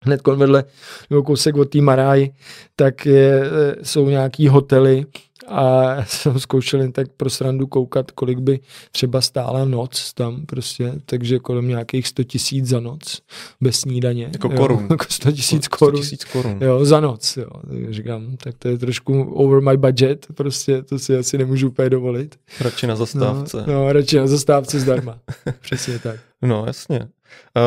hned 0.04 0.26
vedle, 0.26 0.64
nebo 1.10 1.22
kousek 1.22 1.56
od 1.56 1.64
té 1.64 1.80
Maráji, 1.80 2.30
tak 2.76 3.06
je, 3.06 3.42
jsou 3.82 4.08
nějaký 4.08 4.48
hotely 4.48 5.06
a 5.48 5.96
jsem 6.06 6.40
zkoušel 6.40 6.80
jen 6.80 6.92
tak 6.92 7.08
pro 7.16 7.30
srandu 7.30 7.66
koukat, 7.66 8.10
kolik 8.10 8.38
by 8.38 8.60
třeba 8.92 9.20
stála 9.20 9.64
noc 9.64 10.12
tam 10.14 10.46
prostě, 10.46 10.92
takže 11.04 11.38
kolem 11.38 11.68
nějakých 11.68 12.08
100 12.08 12.24
tisíc 12.24 12.66
za 12.66 12.80
noc, 12.80 13.22
bez 13.60 13.80
snídaně. 13.80 14.30
Jako 14.32 14.48
korun. 14.48 14.86
Jako 14.90 15.04
100 15.08 15.32
tisíc 15.32 15.68
korun. 15.68 16.02
korun. 16.32 16.58
Jo, 16.60 16.84
za 16.84 17.00
noc, 17.00 17.36
jo. 17.36 17.50
Takže 17.68 17.92
říkám, 17.92 18.36
tak 18.36 18.54
to 18.58 18.68
je 18.68 18.78
trošku 18.78 19.22
over 19.22 19.60
my 19.60 19.76
budget, 19.76 20.26
prostě 20.34 20.82
to 20.82 20.98
si 20.98 21.16
asi 21.16 21.38
nemůžu 21.38 21.68
úplně 21.68 21.90
dovolit. 21.90 22.36
Radši 22.60 22.86
na 22.86 22.96
zastávce. 22.96 23.64
No, 23.66 23.72
no 23.72 23.92
radši 23.92 24.16
na 24.16 24.26
zastávce 24.26 24.80
zdarma. 24.80 25.18
Přesně 25.60 25.98
tak. 25.98 26.20
No, 26.42 26.64
jasně. 26.66 27.08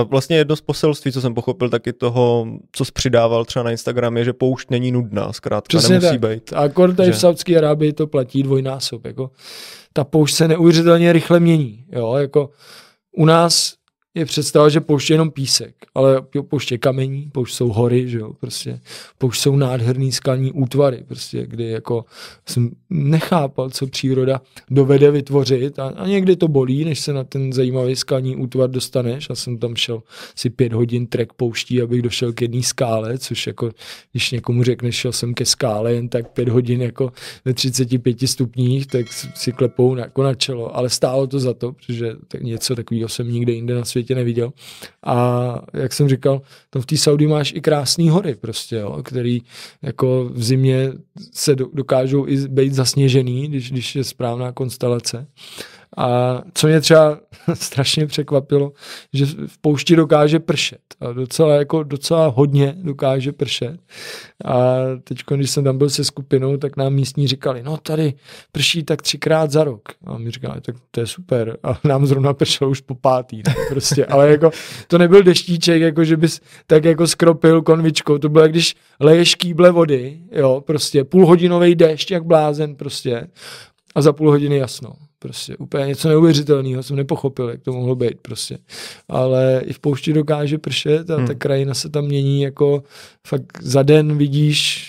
Vlastně 0.09 0.37
jedno 0.37 0.55
z 0.55 0.61
poselství, 0.61 1.11
co 1.11 1.21
jsem 1.21 1.33
pochopil 1.33 1.69
taky 1.69 1.93
toho, 1.93 2.47
co 2.71 2.85
jsi 2.85 2.91
přidával 2.91 3.45
třeba 3.45 3.63
na 3.63 3.71
Instagram, 3.71 4.17
je, 4.17 4.25
že 4.25 4.33
poušť 4.33 4.69
není 4.69 4.91
nudná, 4.91 5.33
zkrátka 5.33 5.77
Přesně 5.77 5.99
nemusí 5.99 6.19
tak. 6.19 6.31
být. 6.31 6.53
A 6.53 6.59
akor 6.59 6.95
tady 6.95 7.07
že... 7.07 7.13
v 7.13 7.19
Saudské 7.19 7.57
Arábii 7.57 7.93
to 7.93 8.07
platí 8.07 8.43
dvojnásob. 8.43 9.05
Jako, 9.05 9.31
ta 9.93 10.03
poušť 10.03 10.35
se 10.35 10.47
neuvěřitelně 10.47 11.13
rychle 11.13 11.39
mění. 11.39 11.85
Jo? 11.91 12.15
Jako, 12.15 12.49
u 13.17 13.25
nás 13.25 13.73
je 14.15 14.25
představa, 14.25 14.69
že 14.69 14.81
poušť 14.81 15.09
je 15.09 15.13
jenom 15.13 15.31
písek, 15.31 15.75
ale 15.95 16.21
poušť 16.49 16.71
je 16.71 16.77
kamení, 16.77 17.29
poušť 17.31 17.55
jsou 17.55 17.69
hory, 17.69 18.09
že 18.09 18.19
jo, 18.19 18.33
prostě. 18.33 18.79
Poušť 19.17 19.41
jsou 19.41 19.55
nádherný 19.55 20.11
skalní 20.11 20.51
útvary, 20.51 21.03
prostě, 21.07 21.47
kdy 21.47 21.69
jako 21.69 22.05
jsem 22.45 22.71
nechápal, 22.89 23.69
co 23.69 23.87
příroda 23.87 24.41
dovede 24.69 25.11
vytvořit 25.11 25.79
a, 25.79 25.87
a 25.87 26.07
někdy 26.07 26.35
to 26.35 26.47
bolí, 26.47 26.85
než 26.85 26.99
se 26.99 27.13
na 27.13 27.23
ten 27.23 27.53
zajímavý 27.53 27.95
skalní 27.95 28.35
útvar 28.35 28.69
dostaneš. 28.69 29.29
Já 29.29 29.35
jsem 29.35 29.57
tam 29.57 29.75
šel 29.75 30.03
si 30.35 30.49
pět 30.49 30.73
hodin 30.73 31.07
trek 31.07 31.33
pouští, 31.33 31.81
abych 31.81 32.01
došel 32.01 32.33
k 32.33 32.41
jedné 32.41 32.63
skále, 32.63 33.17
což 33.17 33.47
jako, 33.47 33.71
když 34.11 34.31
někomu 34.31 34.63
řekneš, 34.63 34.95
šel 34.95 35.11
jsem 35.11 35.33
ke 35.33 35.45
skále 35.45 35.93
jen 35.93 36.09
tak 36.09 36.31
pět 36.31 36.49
hodin 36.49 36.81
jako 36.81 37.11
ve 37.45 37.53
35 37.53 38.17
stupních, 38.25 38.87
tak 38.87 39.05
si 39.13 39.51
klepou 39.51 39.95
jako 39.95 40.23
na 40.23 40.33
čelo, 40.33 40.75
ale 40.75 40.89
stálo 40.89 41.27
to 41.27 41.39
za 41.39 41.53
to, 41.53 41.71
protože 41.71 42.15
tak 42.27 42.41
něco 42.41 42.75
takového 42.75 43.09
jsem 43.09 43.31
nikde 43.31 43.53
jinde 43.53 43.75
na 43.75 43.85
světě 43.85 44.00
světě 44.01 44.15
neviděl. 44.15 44.53
A 45.05 45.55
jak 45.73 45.93
jsem 45.93 46.09
říkal, 46.09 46.41
tam 46.69 46.81
v 46.81 46.85
té 46.85 46.97
Saudi 46.97 47.27
máš 47.27 47.53
i 47.53 47.61
krásné 47.61 48.11
hory 48.11 48.35
prostě, 48.35 48.75
jo, 48.75 49.03
který 49.03 49.41
jako 49.81 50.29
v 50.33 50.43
zimě 50.43 50.91
se 51.33 51.55
dokážou 51.55 52.27
i 52.27 52.47
být 52.47 52.73
zasněžený, 52.73 53.47
když, 53.47 53.71
když 53.71 53.95
je 53.95 54.03
správná 54.03 54.51
konstelace. 54.51 55.27
A 55.97 56.41
co 56.53 56.67
mě 56.67 56.81
třeba 56.81 57.19
strašně 57.53 58.07
překvapilo, 58.07 58.71
že 59.13 59.25
v 59.25 59.57
poušti 59.61 59.95
dokáže 59.95 60.39
pršet. 60.39 60.79
A 60.99 61.13
docela, 61.13 61.55
jako 61.55 61.83
docela 61.83 62.27
hodně 62.27 62.75
dokáže 62.77 63.31
pršet. 63.31 63.79
A 64.45 64.75
teď, 65.03 65.17
když 65.35 65.51
jsem 65.51 65.63
tam 65.63 65.77
byl 65.77 65.89
se 65.89 66.03
skupinou, 66.03 66.57
tak 66.57 66.77
nám 66.77 66.93
místní 66.93 67.27
říkali, 67.27 67.63
no 67.63 67.77
tady 67.77 68.13
prší 68.51 68.83
tak 68.83 69.01
třikrát 69.01 69.51
za 69.51 69.63
rok. 69.63 69.81
A 70.05 70.17
my 70.17 70.31
říkali, 70.31 70.61
tak 70.61 70.75
to 70.91 70.99
je 70.99 71.07
super. 71.07 71.57
A 71.63 71.79
nám 71.83 72.05
zrovna 72.05 72.33
pršelo 72.33 72.71
už 72.71 72.81
po 72.81 72.95
pátý. 72.95 73.41
Ne? 73.47 73.55
Prostě. 73.69 74.05
Ale 74.05 74.31
jako, 74.31 74.51
to 74.87 74.97
nebyl 74.97 75.23
deštíček, 75.23 75.81
jako 75.81 76.03
že 76.03 76.17
bys 76.17 76.41
tak 76.67 76.85
jako 76.85 77.07
skropil 77.07 77.61
konvičkou. 77.61 78.17
To 78.17 78.29
bylo, 78.29 78.47
když 78.47 78.75
leješ 78.99 79.35
kýble 79.35 79.71
vody, 79.71 80.19
jo, 80.31 80.63
prostě 80.67 81.03
půlhodinový 81.03 81.75
déšť, 81.75 82.11
jak 82.11 82.25
blázen 82.25 82.75
prostě. 82.75 83.27
A 83.95 84.01
za 84.01 84.13
půl 84.13 84.29
hodiny 84.29 84.57
jasno. 84.57 84.93
Prostě 85.21 85.57
úplně 85.57 85.85
něco 85.85 86.09
neuvěřitelného, 86.09 86.83
jsem 86.83 86.95
nepochopil, 86.95 87.49
jak 87.49 87.61
to 87.61 87.73
mohlo 87.73 87.95
být 87.95 88.19
prostě. 88.21 88.57
Ale 89.09 89.61
i 89.65 89.73
v 89.73 89.79
poušti 89.79 90.13
dokáže 90.13 90.57
pršet 90.57 91.09
a 91.09 91.15
hmm. 91.15 91.27
ta 91.27 91.33
krajina 91.33 91.73
se 91.73 91.89
tam 91.89 92.05
mění 92.05 92.41
jako 92.41 92.83
fakt 93.27 93.61
za 93.61 93.83
den 93.83 94.17
vidíš 94.17 94.87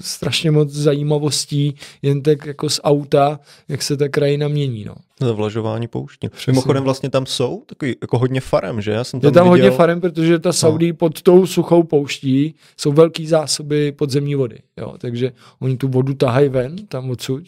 strašně 0.00 0.50
moc 0.50 0.70
zajímavostí, 0.70 1.74
jen 2.02 2.22
tak 2.22 2.46
jako 2.46 2.70
z 2.70 2.80
auta, 2.84 3.40
jak 3.68 3.82
se 3.82 3.96
ta 3.96 4.08
krajina 4.08 4.48
mění, 4.48 4.84
no. 4.84 4.94
Zavlažování 5.20 5.88
pouště. 5.88 6.28
Přesně. 6.28 6.52
Mimochodem 6.52 6.84
vlastně 6.84 7.10
tam 7.10 7.26
jsou 7.26 7.62
takový 7.66 7.96
jako 8.00 8.18
hodně 8.18 8.40
farem, 8.40 8.80
že? 8.80 8.90
Já 8.90 9.04
jsem 9.04 9.20
tam 9.20 9.28
Je 9.28 9.32
tam 9.32 9.44
viděl... 9.44 9.50
hodně 9.50 9.70
farem, 9.70 10.00
protože 10.00 10.38
ta 10.38 10.52
Saudí 10.52 10.88
no. 10.88 10.94
pod 10.94 11.22
tou 11.22 11.46
suchou 11.46 11.82
pouští 11.82 12.54
jsou 12.76 12.92
velký 12.92 13.26
zásoby 13.26 13.92
podzemní 13.92 14.34
vody, 14.34 14.58
jo. 14.76 14.94
Takže 14.98 15.32
oni 15.60 15.76
tu 15.76 15.88
vodu 15.88 16.14
tahají 16.14 16.48
ven, 16.48 16.76
tam 16.88 17.10
odsud. 17.10 17.42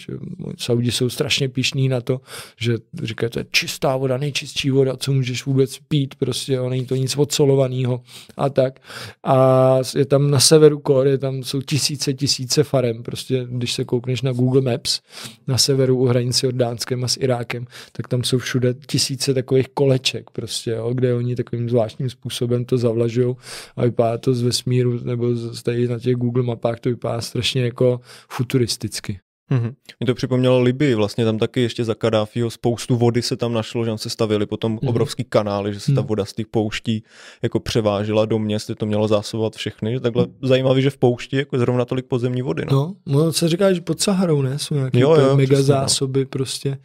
Saudi 0.59 0.93
jsou 0.93 1.09
strašně 1.09 1.49
pišní 1.49 1.89
na 1.89 2.01
to, 2.01 2.21
že 2.61 2.75
říkají, 3.03 3.31
to 3.31 3.39
je 3.39 3.47
čistá 3.51 3.97
voda, 3.97 4.19
nejčistší 4.19 4.71
voda, 4.71 4.97
co 4.97 5.13
můžeš 5.13 5.47
vůbec 5.47 5.79
pít, 5.89 6.15
prostě, 6.15 6.53
jo, 6.53 6.69
není 6.69 6.87
to 6.87 6.95
nic 6.95 7.17
odsolovaného 7.17 8.01
a 8.37 8.49
tak. 8.49 8.81
A 9.25 9.79
je 9.97 10.05
tam 10.07 10.31
na 10.31 10.41
severu 10.41 10.79
Kor, 10.79 11.07
je 11.07 11.19
tam 11.19 11.43
jsou 11.43 11.63
tisíce, 11.63 12.15
tisíce 12.15 12.30
farem, 12.63 13.03
prostě 13.03 13.47
když 13.51 13.73
se 13.73 13.85
koukneš 13.85 14.23
na 14.23 14.33
Google 14.33 14.61
Maps 14.61 15.01
na 15.47 15.59
severu 15.59 15.97
u 15.97 16.07
hranice 16.07 16.47
Jordánskem 16.47 17.05
a 17.05 17.09
s 17.09 17.17
Irákem, 17.17 17.67
tak 17.93 18.09
tam 18.09 18.25
jsou 18.25 18.39
všude 18.39 18.75
tisíce 18.87 19.35
takových 19.35 19.69
koleček, 19.69 20.31
prostě, 20.31 20.71
jo, 20.71 20.95
kde 20.95 21.15
oni 21.15 21.37
takovým 21.37 21.69
zvláštním 21.71 22.11
způsobem 22.11 22.65
to 22.65 22.79
zavlažují 22.79 23.35
a 23.77 23.85
vypadá 23.85 24.19
to 24.19 24.35
z 24.35 24.43
vesmíru, 24.43 25.05
nebo 25.05 25.35
z, 25.37 25.63
tady 25.63 25.89
na 25.89 25.99
těch 25.99 26.15
Google 26.15 26.43
mapách 26.43 26.81
to 26.81 26.89
vypadá 26.89 27.21
strašně 27.21 27.65
jako 27.65 28.01
futuristicky. 28.29 29.21
Mm-hmm. 29.51 29.75
Mě 30.01 30.07
to 30.07 30.15
připomnělo 30.15 30.61
Libii, 30.61 30.95
vlastně 30.95 31.25
tam 31.25 31.39
taky 31.39 31.61
ještě 31.61 31.85
za 31.85 31.95
Kadáfího 31.95 32.51
spoustu 32.51 32.97
vody 32.97 33.23
se 33.23 33.37
tam 33.37 33.53
našlo, 33.53 33.85
že 33.85 33.93
se 33.97 34.11
stavili 34.11 34.47
potom 34.47 34.77
mm-hmm. 34.77 34.89
obrovský 34.89 35.25
kanály, 35.25 35.75
že 35.75 35.81
se 35.81 35.93
ta 35.93 36.01
mhm. 36.01 36.09
voda 36.09 36.25
z 36.25 36.33
těch 36.33 36.47
pouští 36.47 37.03
jako 37.43 37.61
převážela 37.61 38.25
do 38.25 38.39
měst, 38.39 38.71
to 38.79 38.87
mělo 38.87 39.09
zásobovat 39.09 39.57
všechny. 39.57 40.01
Takhle 40.01 40.27
mm. 40.27 40.35
zajímavý, 40.43 40.83
že 40.83 40.91
v 40.91 40.99
poušti 40.99 41.37
jako 41.37 41.59
zrovna 41.59 41.85
tolik 41.85 42.07
podzemní 42.07 42.43
vody. 42.43 42.65
No, 42.71 42.95
no, 43.07 43.25
no 43.25 43.33
se 43.33 43.49
říká, 43.49 43.73
že 43.73 43.81
pod 43.81 44.01
Saharou 44.01 44.43
ne, 44.43 44.59
jsou 44.59 44.75
nějaké 44.75 45.01
jo, 45.01 45.15
jo, 45.15 45.37
mega 45.37 45.55
přesně, 45.55 45.75
no. 45.75 45.81
zásoby 45.81 46.21
no. 46.21 46.27
prostě. 46.27 46.79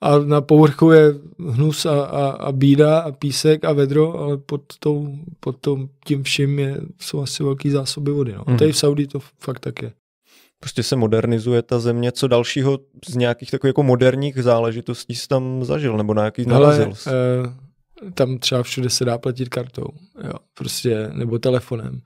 A 0.00 0.18
na 0.18 0.40
povrchu 0.40 0.90
je 0.90 1.14
hnus 1.48 1.86
a, 1.86 2.04
a, 2.04 2.30
a 2.30 2.52
bída 2.52 3.00
a 3.00 3.12
písek 3.12 3.64
a 3.64 3.72
vedro, 3.72 4.18
ale 4.18 4.36
pod, 4.36 4.62
tou, 4.78 5.08
pod 5.40 5.56
tom, 5.56 5.88
tím 6.04 6.22
vším 6.22 6.58
je, 6.58 6.80
jsou 7.00 7.20
asi 7.20 7.42
velký 7.42 7.70
zásoby 7.70 8.10
vody. 8.10 8.32
No. 8.32 8.44
Mm. 8.46 8.56
Tady 8.56 8.72
v 8.72 8.76
Saudii 8.76 9.06
to 9.06 9.18
fakt 9.38 9.60
tak 9.60 9.82
je 9.82 9.92
prostě 10.60 10.82
se 10.82 10.96
modernizuje 10.96 11.62
ta 11.62 11.78
země. 11.78 12.12
Co 12.12 12.28
dalšího 12.28 12.78
z 13.08 13.16
nějakých 13.16 13.50
takových 13.50 13.70
jako 13.70 13.82
moderních 13.82 14.42
záležitostí 14.42 15.14
jsi 15.14 15.28
tam 15.28 15.64
zažil, 15.64 15.96
nebo 15.96 16.14
na 16.14 16.24
jaký 16.24 16.46
narazil? 16.46 16.92
Ale, 17.06 17.16
uh, 17.46 17.52
tam 18.14 18.38
třeba 18.38 18.62
všude 18.62 18.90
se 18.90 19.04
dá 19.04 19.18
platit 19.18 19.48
kartou, 19.48 19.86
jo, 20.24 20.32
prostě, 20.54 21.10
nebo 21.12 21.38
telefonem. 21.38 22.00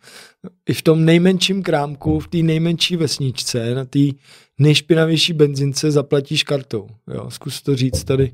I 0.69 0.75
v 0.75 0.83
tom 0.83 1.05
nejmenším 1.05 1.63
krámku, 1.63 2.21
v 2.21 2.29
té 2.29 2.39
nejmenší 2.39 2.97
vesničce, 2.97 3.75
na 3.75 3.85
té 3.85 3.99
nejšpinavější 4.59 5.33
benzince 5.33 5.91
zaplatíš 5.91 6.43
kartou, 6.43 6.87
jo, 7.15 7.31
zkus 7.31 7.63
to 7.63 7.77
říct 7.77 8.05
tady 8.05 8.33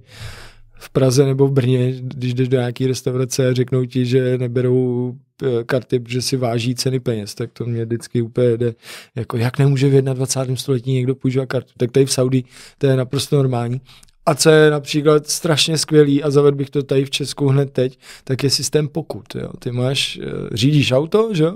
v 0.80 0.90
Praze 0.90 1.26
nebo 1.26 1.46
v 1.46 1.52
Brně, 1.52 1.92
když 2.00 2.34
jdeš 2.34 2.48
do 2.48 2.56
nějaké 2.56 2.86
restaurace 2.86 3.48
a 3.48 3.54
řeknou 3.54 3.84
ti, 3.84 4.06
že 4.06 4.38
neberou 4.38 5.14
eh, 5.42 5.64
karty, 5.64 6.00
protože 6.00 6.22
si 6.22 6.36
váží 6.36 6.74
ceny 6.74 7.00
peněz, 7.00 7.34
tak 7.34 7.50
to 7.52 7.64
mě 7.64 7.84
vždycky 7.84 8.22
úplně 8.22 8.56
jde, 8.56 8.74
jako 9.14 9.36
jak 9.36 9.58
nemůže 9.58 9.88
v 9.88 10.02
21. 10.02 10.56
století 10.56 10.92
někdo 10.92 11.14
používat 11.14 11.46
kartu. 11.46 11.72
Tak 11.76 11.92
tady 11.92 12.06
v 12.06 12.12
Saudi 12.12 12.44
to 12.78 12.86
je 12.86 12.96
naprosto 12.96 13.36
normální. 13.36 13.80
A 14.26 14.34
co 14.34 14.50
je 14.50 14.70
například 14.70 15.26
strašně 15.28 15.78
skvělý 15.78 16.22
a 16.22 16.30
zavedl 16.30 16.56
bych 16.56 16.70
to 16.70 16.82
tady 16.82 17.04
v 17.04 17.10
Česku 17.10 17.48
hned 17.48 17.72
teď, 17.72 17.98
tak 18.24 18.42
je 18.42 18.50
systém 18.50 18.88
pokut. 18.88 19.34
Jo. 19.34 19.50
Ty 19.58 19.72
máš, 19.72 20.18
eh, 20.22 20.56
řídíš 20.56 20.92
auto, 20.92 21.30
že? 21.32 21.46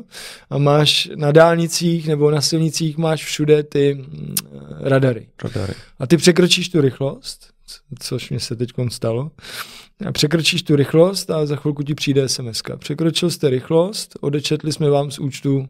A 0.51 0.59
máš 0.59 1.11
na 1.15 1.33
dálnicích 1.33 2.09
nebo 2.09 2.31
na 2.31 2.41
silnicích 2.41 2.97
máš 2.99 3.25
všude 3.25 3.63
ty 3.63 3.95
mm, 3.95 4.35
radary. 4.81 5.27
radary. 5.45 5.75
A 5.99 6.07
ty 6.07 6.17
překročíš 6.17 6.69
tu 6.69 6.81
rychlost, 6.81 7.54
což 7.99 8.31
mě 8.31 8.41
se 8.41 8.57
teď 8.57 8.71
stalo, 8.89 9.31
a 10.07 10.13
překročíš 10.13 10.63
tu 10.63 10.77
rychlost 10.77 11.31
a 11.31 11.47
za 11.47 11.57
chvilku 11.57 11.83
ti 11.83 11.95
přijde 11.95 12.29
SMS. 12.29 12.63
Překročil 12.79 13.31
jste 13.31 13.51
rychlost, 13.51 14.19
odečetli 14.21 14.73
jsme 14.73 14.91
vám 14.91 15.11
z 15.11 15.19
účtu 15.19 15.67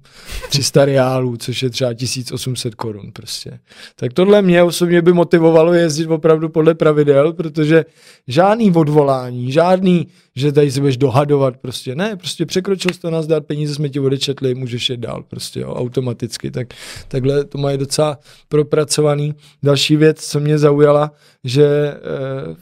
300 0.48 0.84
reálů, 0.84 1.36
což 1.36 1.62
je 1.62 1.70
třeba 1.70 1.94
1800 1.94 2.74
korun 2.74 3.12
prostě. 3.12 3.60
Tak 3.96 4.12
tohle 4.12 4.42
mě 4.42 4.62
osobně 4.62 5.02
by 5.02 5.12
motivovalo 5.12 5.72
jezdit 5.72 6.06
opravdu 6.06 6.48
podle 6.48 6.74
pravidel, 6.74 7.32
protože 7.32 7.84
žádný 8.28 8.72
odvolání, 8.72 9.52
žádný, 9.52 10.06
že 10.36 10.52
tady 10.52 10.70
se 10.70 10.80
budeš 10.80 10.96
dohadovat, 10.96 11.56
prostě 11.56 11.94
ne, 11.94 12.16
prostě 12.16 12.46
překročil 12.46 12.92
jsi 12.92 13.00
to 13.00 13.10
na 13.10 13.22
zdar, 13.22 13.42
peníze 13.42 13.74
jsme 13.74 13.88
ti 13.88 14.00
odečetli, 14.00 14.54
můžeš 14.54 14.90
jít 14.90 15.00
dál, 15.00 15.24
prostě 15.28 15.60
jo, 15.60 15.74
automaticky. 15.74 16.50
Tak, 16.50 16.66
takhle 17.08 17.44
to 17.44 17.58
mají 17.58 17.78
docela 17.78 18.18
propracovaný. 18.48 19.34
Další 19.62 19.96
věc, 19.96 20.26
co 20.26 20.40
mě 20.40 20.58
zaujala, 20.58 21.12
že 21.44 21.64
e, 21.64 21.96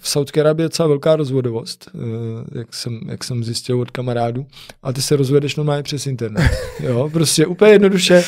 v 0.00 0.08
Saudské 0.08 0.40
Arabii 0.40 0.64
je 0.64 0.68
docela 0.68 0.88
velká 0.88 1.16
rozvodovost, 1.16 1.90
e, 1.94 2.58
jak, 2.58 2.74
jsem, 2.74 3.00
jak 3.08 3.24
jsem 3.24 3.44
zjistil 3.44 3.80
od 3.80 3.90
kamarádů, 3.90 4.46
a 4.82 4.92
ty 4.92 5.02
se 5.02 5.16
rozvedeš 5.16 5.56
normálně 5.56 5.82
přes 5.82 6.06
internet. 6.06 6.50
Jo, 6.80 7.10
prostě 7.12 7.46
úplně 7.46 7.72
jednoduše 7.72 8.24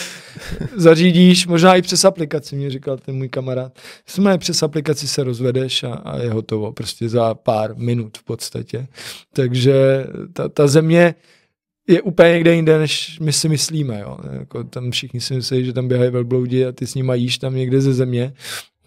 zařídíš, 0.77 1.47
možná 1.47 1.77
i 1.77 1.83
přes 1.83 2.05
aplikaci, 2.05 2.57
mě 2.57 2.71
říkal 2.71 2.99
ten 2.99 3.17
můj 3.17 3.29
kamarád. 3.29 3.79
Jsme 4.07 4.39
přes 4.39 4.63
aplikaci 4.63 5.09
se 5.09 5.25
rozvedeš 5.25 5.85
a, 5.85 5.95
a 5.95 6.19
je 6.19 6.31
hotovo, 6.31 6.73
prostě 6.73 7.09
za 7.09 7.35
pár 7.35 7.77
minut 7.77 8.19
v 8.19 8.25
podstatě. 8.25 8.87
Takže 9.33 10.07
ta, 10.33 10.49
ta 10.49 10.67
země 10.67 11.15
je 11.89 12.03
úplně 12.03 12.33
někde 12.33 12.55
jinde, 12.55 12.79
než 12.79 13.19
my 13.21 13.33
si 13.33 13.49
myslíme. 13.49 14.01
Jo. 14.01 14.19
Jako 14.33 14.65
tam 14.65 14.91
všichni 14.91 15.21
si 15.21 15.35
myslí, 15.35 15.65
že 15.65 15.73
tam 15.73 15.89
běhají 15.89 16.11
velbloudi 16.11 16.67
a 16.67 16.73
ty 16.73 16.87
s 16.87 16.95
nimi 16.95 17.13
jíš 17.15 17.39
tam 17.39 17.55
někde 17.55 17.81
ze 17.81 17.95
země, 17.95 18.35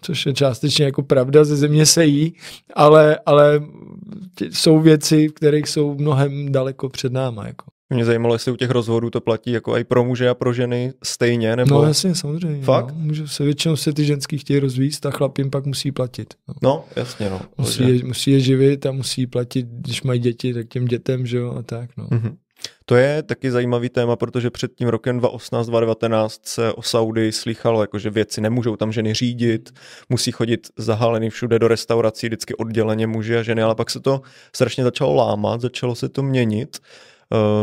což 0.00 0.26
je 0.26 0.32
částečně 0.34 0.84
jako 0.84 1.02
pravda, 1.02 1.44
ze 1.44 1.56
země 1.56 1.86
se 1.86 2.06
jí, 2.06 2.34
ale, 2.74 3.18
ale 3.26 3.60
jsou 4.50 4.80
věci, 4.80 5.28
v 5.28 5.32
kterých 5.32 5.68
jsou 5.68 5.94
mnohem 5.94 6.52
daleko 6.52 6.88
před 6.88 7.12
náma. 7.12 7.46
Jako. 7.46 7.66
Mě 7.90 8.04
zajímalo, 8.04 8.34
jestli 8.34 8.52
u 8.52 8.56
těch 8.56 8.70
rozvodů 8.70 9.10
to 9.10 9.20
platí 9.20 9.52
jako 9.52 9.76
i 9.76 9.84
pro 9.84 10.04
muže 10.04 10.28
a 10.28 10.34
pro 10.34 10.52
ženy 10.52 10.92
stejně, 11.02 11.56
nebo... 11.56 11.74
No 11.74 11.88
jasně, 11.88 12.14
samozřejmě. 12.14 12.64
Fakt? 12.64 12.94
No. 12.94 13.00
Může 13.00 13.28
se 13.28 13.44
většinou 13.44 13.76
se 13.76 13.92
ty 13.92 14.04
ženský 14.04 14.38
chtějí 14.38 14.60
rozvíjet 14.60 15.06
a 15.06 15.10
chlap 15.10 15.38
jim 15.38 15.50
pak 15.50 15.66
musí 15.66 15.92
platit. 15.92 16.34
No, 16.48 16.54
no 16.62 16.84
jasně, 16.96 17.30
no. 17.30 17.40
Musí 17.58 17.96
je, 17.96 18.04
musí 18.04 18.30
je 18.30 18.40
živit 18.40 18.86
a 18.86 18.92
musí 18.92 19.26
platit, 19.26 19.66
když 19.70 20.02
mají 20.02 20.20
děti, 20.20 20.54
tak 20.54 20.68
těm 20.68 20.84
dětem, 20.84 21.26
že 21.26 21.38
jo, 21.38 21.54
a 21.58 21.62
tak, 21.62 21.90
no. 21.96 22.06
Mm-hmm. 22.06 22.36
To 22.84 22.96
je 22.96 23.22
taky 23.22 23.50
zajímavý 23.50 23.88
téma, 23.88 24.16
protože 24.16 24.50
před 24.50 24.74
tím 24.74 24.88
rokem 24.88 25.20
2018-2019 25.20 26.28
se 26.42 26.72
o 26.72 26.82
Saudi 26.82 27.32
slýchalo, 27.32 27.80
jako 27.80 27.98
že 27.98 28.10
věci 28.10 28.40
nemůžou 28.40 28.76
tam 28.76 28.92
ženy 28.92 29.14
řídit, 29.14 29.70
musí 30.08 30.32
chodit 30.32 30.68
zahálený 30.76 31.30
všude 31.30 31.58
do 31.58 31.68
restaurací, 31.68 32.26
vždycky 32.26 32.54
odděleně 32.54 33.06
muži 33.06 33.36
a 33.36 33.42
ženy, 33.42 33.62
ale 33.62 33.74
pak 33.74 33.90
se 33.90 34.00
to 34.00 34.20
strašně 34.54 34.84
začalo 34.84 35.14
lámat, 35.14 35.60
začalo 35.60 35.94
se 35.94 36.08
to 36.08 36.22
měnit. 36.22 36.78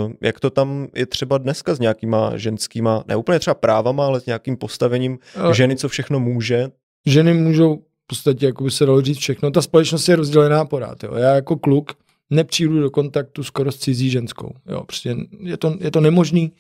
Uh, 0.06 0.12
jak 0.22 0.40
to 0.40 0.50
tam 0.50 0.88
je 0.96 1.06
třeba 1.06 1.38
dneska 1.38 1.76
s 1.76 1.80
nějakýma 1.80 2.38
ženskýma, 2.38 3.04
ne 3.08 3.16
úplně 3.16 3.40
třeba 3.40 3.54
právama, 3.54 4.06
ale 4.06 4.22
s 4.22 4.26
nějakým 4.26 4.58
postavením 4.58 5.20
ale 5.36 5.56
ženy, 5.56 5.76
co 5.76 5.90
všechno 5.90 6.20
může? 6.20 6.70
Ženy 7.06 7.34
můžou 7.34 7.76
v 7.78 8.08
podstatě, 8.08 8.46
jako 8.46 8.64
by 8.64 8.72
se 8.72 8.86
dalo 8.86 9.02
říct 9.02 9.18
všechno. 9.18 9.52
Ta 9.52 9.62
společnost 9.62 10.10
je 10.10 10.16
rozdělená 10.16 10.66
pořád. 10.66 11.04
Jo. 11.04 11.16
Já 11.16 11.36
jako 11.36 11.56
kluk 11.58 11.92
nepřijdu 12.30 12.80
do 12.80 12.92
kontaktu 12.92 13.44
skoro 13.44 13.72
s 13.72 13.78
cizí 13.78 14.10
ženskou. 14.10 14.52
Jo. 14.70 14.84
Prostě 14.84 15.16
je 15.40 15.58
to, 15.58 15.78
je 15.80 15.92
to 15.92 16.02
nemožný, 16.02 16.52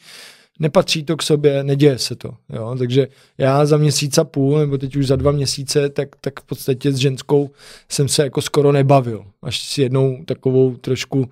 nepatří 0.59 1.03
to 1.03 1.17
k 1.17 1.23
sobě, 1.23 1.63
neděje 1.63 1.97
se 1.97 2.15
to. 2.15 2.31
Jo. 2.49 2.75
Takže 2.79 3.07
já 3.37 3.65
za 3.65 3.77
měsíc 3.77 4.17
a 4.17 4.23
půl, 4.23 4.59
nebo 4.59 4.77
teď 4.77 4.95
už 4.95 5.07
za 5.07 5.15
dva 5.15 5.31
měsíce, 5.31 5.89
tak, 5.89 6.09
tak 6.21 6.39
v 6.39 6.43
podstatě 6.43 6.91
s 6.91 6.97
ženskou 6.97 7.49
jsem 7.89 8.07
se 8.07 8.23
jako 8.23 8.41
skoro 8.41 8.71
nebavil. 8.71 9.25
Až 9.41 9.61
s 9.63 9.77
jednou 9.77 10.23
takovou 10.25 10.75
trošku 10.75 11.29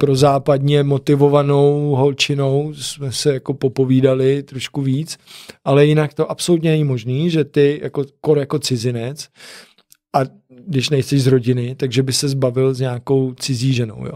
pro 0.00 0.16
západně 0.16 0.82
motivovanou 0.82 1.90
holčinou 1.90 2.74
jsme 2.74 3.12
se 3.12 3.34
jako 3.34 3.54
popovídali 3.54 4.42
trošku 4.42 4.82
víc, 4.82 5.18
ale 5.64 5.86
jinak 5.86 6.14
to 6.14 6.30
absolutně 6.30 6.70
není 6.70 6.84
možný, 6.84 7.30
že 7.30 7.44
ty 7.44 7.80
jako, 7.82 8.04
jako 8.36 8.58
cizinec 8.58 9.28
a 10.16 10.18
když 10.66 10.90
nejsi 10.90 11.18
z 11.18 11.26
rodiny, 11.26 11.74
takže 11.74 12.02
by 12.02 12.12
se 12.12 12.28
zbavil 12.28 12.74
s 12.74 12.80
nějakou 12.80 13.34
cizí 13.34 13.72
ženou. 13.72 14.06
Jo. 14.06 14.14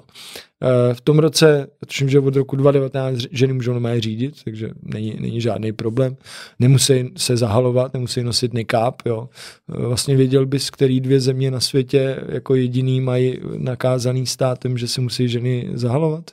E, 0.63 0.95
v 0.95 1.01
tom 1.01 1.19
roce, 1.19 1.67
tuším, 1.87 2.09
že 2.09 2.21
od 2.21 2.37
roku 2.37 2.57
2019 2.57 3.19
ženy 3.31 3.53
můžou 3.53 3.73
normálně 3.73 4.01
řídit, 4.01 4.45
takže 4.45 4.71
není, 4.83 5.17
není 5.21 5.41
žádný 5.41 5.73
problém. 5.73 6.17
Nemusí 6.59 7.13
se 7.17 7.37
zahalovat, 7.37 7.95
nemusí 7.95 8.23
nosit 8.23 8.55
nikáb. 8.55 9.03
Jo. 9.07 9.29
E, 9.75 9.87
vlastně 9.87 10.17
věděl 10.17 10.47
bys, 10.47 10.71
který 10.71 11.01
dvě 11.01 11.21
země 11.21 11.51
na 11.51 11.61
světě 11.61 12.25
jako 12.29 12.55
jediný 12.55 13.01
mají 13.01 13.39
nakázaný 13.57 14.27
státem, 14.27 14.79
že 14.79 14.89
se 14.89 15.01
musí 15.01 15.29
ženy 15.29 15.71
zahalovat? 15.75 16.31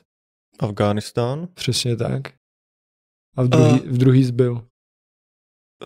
Afghánistán. 0.60 1.48
Přesně 1.54 1.96
tak. 1.96 2.22
A 3.36 3.42
v 3.42 3.48
druhý, 3.48 3.80
uh. 3.80 3.88
v 3.88 3.98
druhý 3.98 4.24
zbyl. 4.24 4.62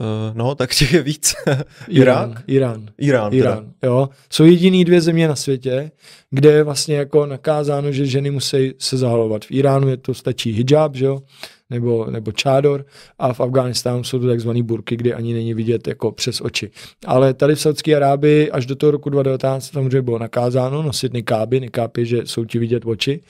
Uh, 0.00 0.36
no, 0.36 0.54
tak 0.54 0.74
těch 0.74 0.92
je 0.92 1.02
víc. 1.02 1.34
Irák? 1.88 2.42
Irán. 2.46 2.88
Irán. 2.98 3.34
Irán, 3.34 3.72
jo. 3.82 4.08
Jsou 4.30 4.44
jediný 4.44 4.84
dvě 4.84 5.00
země 5.00 5.28
na 5.28 5.36
světě, 5.36 5.90
kde 6.30 6.52
je 6.52 6.62
vlastně 6.62 6.96
jako 6.96 7.26
nakázáno, 7.26 7.92
že 7.92 8.06
ženy 8.06 8.30
musí 8.30 8.72
se 8.78 8.96
zahalovat. 8.96 9.44
V 9.44 9.50
Iránu 9.50 9.88
je 9.88 9.96
to 9.96 10.14
stačí 10.14 10.52
hijab, 10.52 10.94
že 10.94 11.04
jo, 11.04 11.22
nebo, 11.70 12.06
nebo 12.10 12.32
čádor 12.32 12.86
a 13.18 13.32
v 13.32 13.40
Afghánistánu 13.40 14.04
jsou 14.04 14.18
to 14.18 14.26
takzvané 14.26 14.62
burky, 14.62 14.96
kde 14.96 15.14
ani 15.14 15.34
není 15.34 15.54
vidět 15.54 15.88
jako 15.88 16.12
přes 16.12 16.40
oči. 16.40 16.70
Ale 17.06 17.34
tady 17.34 17.54
v 17.54 17.60
Saudské 17.60 17.96
Arábii 17.96 18.50
až 18.50 18.66
do 18.66 18.76
toho 18.76 18.90
roku 18.90 19.10
2019 19.10 19.72
samozřejmě 19.72 20.02
bylo 20.02 20.18
nakázáno 20.18 20.82
nosit 20.82 21.12
nikáby, 21.12 21.60
nikáby, 21.60 22.06
že 22.06 22.18
jsou 22.24 22.44
ti 22.44 22.58
vidět 22.58 22.82
oči 22.86 23.20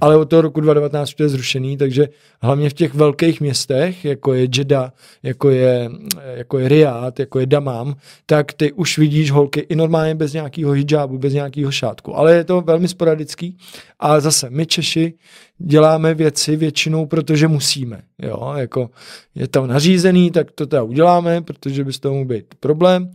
ale 0.00 0.16
od 0.16 0.24
toho 0.30 0.42
roku 0.42 0.60
2019 0.60 1.14
to 1.14 1.22
je 1.22 1.28
zrušený, 1.28 1.76
takže 1.76 2.08
hlavně 2.42 2.70
v 2.70 2.72
těch 2.72 2.94
velkých 2.94 3.40
městech, 3.40 4.04
jako 4.04 4.34
je 4.34 4.48
Jeddah, 4.56 4.92
jako 5.22 5.50
je, 5.50 5.90
jako 6.34 6.58
je 6.58 6.68
Riyadh, 6.68 7.18
jako 7.18 7.40
je 7.40 7.46
Damam, 7.46 7.94
tak 8.26 8.52
ty 8.52 8.72
už 8.72 8.98
vidíš 8.98 9.30
holky 9.30 9.60
i 9.60 9.76
normálně 9.76 10.14
bez 10.14 10.32
nějakého 10.32 10.72
hijabu, 10.72 11.18
bez 11.18 11.32
nějakého 11.32 11.70
šátku. 11.70 12.16
Ale 12.16 12.34
je 12.34 12.44
to 12.44 12.60
velmi 12.60 12.88
sporadický 12.88 13.56
a 14.00 14.20
zase 14.20 14.50
my 14.50 14.66
Češi 14.66 15.14
děláme 15.58 16.14
věci 16.14 16.56
většinou, 16.56 17.06
protože 17.06 17.48
musíme. 17.48 18.02
Jo? 18.22 18.52
Jako 18.56 18.90
je 19.34 19.48
to 19.48 19.66
nařízený, 19.66 20.30
tak 20.30 20.50
to 20.50 20.66
teda 20.66 20.82
uděláme, 20.82 21.42
protože 21.42 21.84
by 21.84 21.92
z 21.92 21.98
toho 21.98 22.14
mohl 22.14 22.26
být 22.26 22.54
problém 22.60 23.10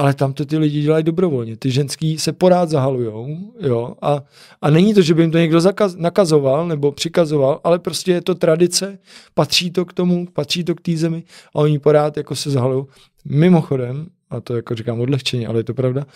ale 0.00 0.14
tam 0.14 0.32
to 0.32 0.44
ty 0.44 0.58
lidi 0.58 0.82
dělají 0.82 1.04
dobrovolně. 1.04 1.56
Ty 1.56 1.70
ženský 1.70 2.18
se 2.18 2.32
porád 2.32 2.68
zahalujou, 2.68 3.52
jo, 3.60 3.94
a, 4.02 4.22
a 4.62 4.70
není 4.70 4.94
to, 4.94 5.02
že 5.02 5.14
by 5.14 5.22
jim 5.22 5.30
to 5.30 5.38
někdo 5.38 5.60
zakaz, 5.60 5.96
nakazoval 5.96 6.68
nebo 6.68 6.92
přikazoval, 6.92 7.60
ale 7.64 7.78
prostě 7.78 8.12
je 8.12 8.20
to 8.20 8.34
tradice, 8.34 8.98
patří 9.34 9.70
to 9.70 9.84
k 9.84 9.92
tomu, 9.92 10.26
patří 10.32 10.64
to 10.64 10.74
k 10.74 10.80
té 10.80 10.96
zemi 10.96 11.24
a 11.54 11.58
oni 11.58 11.78
porád 11.78 12.16
jako 12.16 12.36
se 12.36 12.50
zahalují. 12.50 12.84
Mimochodem, 13.24 14.06
a 14.30 14.40
to 14.40 14.56
jako 14.56 14.74
říkám 14.74 15.00
odlehčeně, 15.00 15.46
ale 15.46 15.58
je 15.58 15.64
to 15.64 15.74
pravda, 15.74 16.06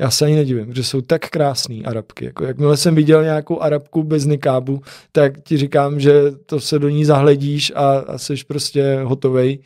já 0.00 0.10
se 0.10 0.24
ani 0.24 0.34
nedivím, 0.34 0.74
že 0.74 0.84
jsou 0.84 1.00
tak 1.00 1.28
krásný 1.28 1.84
arabky. 1.84 2.24
Jako 2.24 2.44
jakmile 2.44 2.76
jsem 2.76 2.94
viděl 2.94 3.24
nějakou 3.24 3.60
arabku 3.60 4.02
bez 4.02 4.24
nikábu, 4.24 4.82
tak 5.12 5.42
ti 5.42 5.56
říkám, 5.56 6.00
že 6.00 6.12
to 6.46 6.60
se 6.60 6.78
do 6.78 6.88
ní 6.88 7.04
zahledíš 7.04 7.72
a, 7.74 7.90
a 7.98 8.18
jsi 8.18 8.34
prostě 8.46 9.00
hotovej 9.04 9.58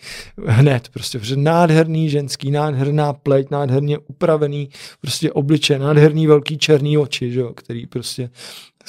hned. 0.47 0.89
Prostě, 0.89 1.19
protože 1.19 1.37
nádherný 1.37 2.11
ženský, 2.11 2.51
nádherná 2.51 3.13
pleť, 3.13 3.51
nádherně 3.51 3.99
upravený 3.99 4.69
prostě 5.01 5.33
obliče, 5.33 5.79
nádherný 5.79 6.27
velký 6.27 6.59
černý 6.59 6.99
oči, 6.99 7.33
že 7.33 7.41
jo, 7.41 7.53
který 7.55 7.87
prostě 7.87 8.31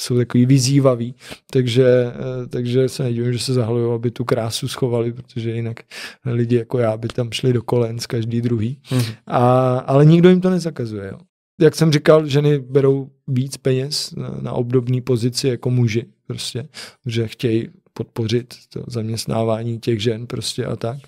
jsou 0.00 0.16
takový 0.16 0.46
vyzývavý, 0.46 1.14
takže, 1.52 1.86
eh, 1.86 2.46
takže 2.46 2.88
se 2.88 3.02
nedivím, 3.02 3.32
že 3.32 3.38
se 3.38 3.52
zahalují, 3.54 3.94
aby 3.94 4.10
tu 4.10 4.24
krásu 4.24 4.68
schovali, 4.68 5.12
protože 5.12 5.50
jinak 5.50 5.80
lidi 6.24 6.56
jako 6.56 6.78
já 6.78 6.96
by 6.96 7.08
tam 7.08 7.32
šli 7.32 7.52
do 7.52 7.62
kolen 7.62 7.98
z 7.98 8.06
každý 8.06 8.40
druhý. 8.40 8.80
Mm. 8.92 9.00
A, 9.26 9.78
ale 9.78 10.04
nikdo 10.04 10.28
jim 10.28 10.40
to 10.40 10.50
nezakazuje. 10.50 11.08
Jo. 11.08 11.18
Jak 11.60 11.74
jsem 11.74 11.92
říkal, 11.92 12.26
ženy 12.26 12.58
berou 12.58 13.10
víc 13.28 13.56
peněz 13.56 14.14
na, 14.16 14.36
na 14.40 14.52
obdobné 14.52 15.00
pozici 15.00 15.48
jako 15.48 15.70
muži 15.70 16.06
prostě, 16.26 16.68
že 17.06 17.28
chtějí 17.28 17.68
podpořit 17.92 18.54
to 18.72 18.84
zaměstnávání 18.86 19.78
těch 19.78 20.02
žen 20.02 20.26
prostě 20.26 20.66
a 20.66 20.76
tak. 20.76 20.98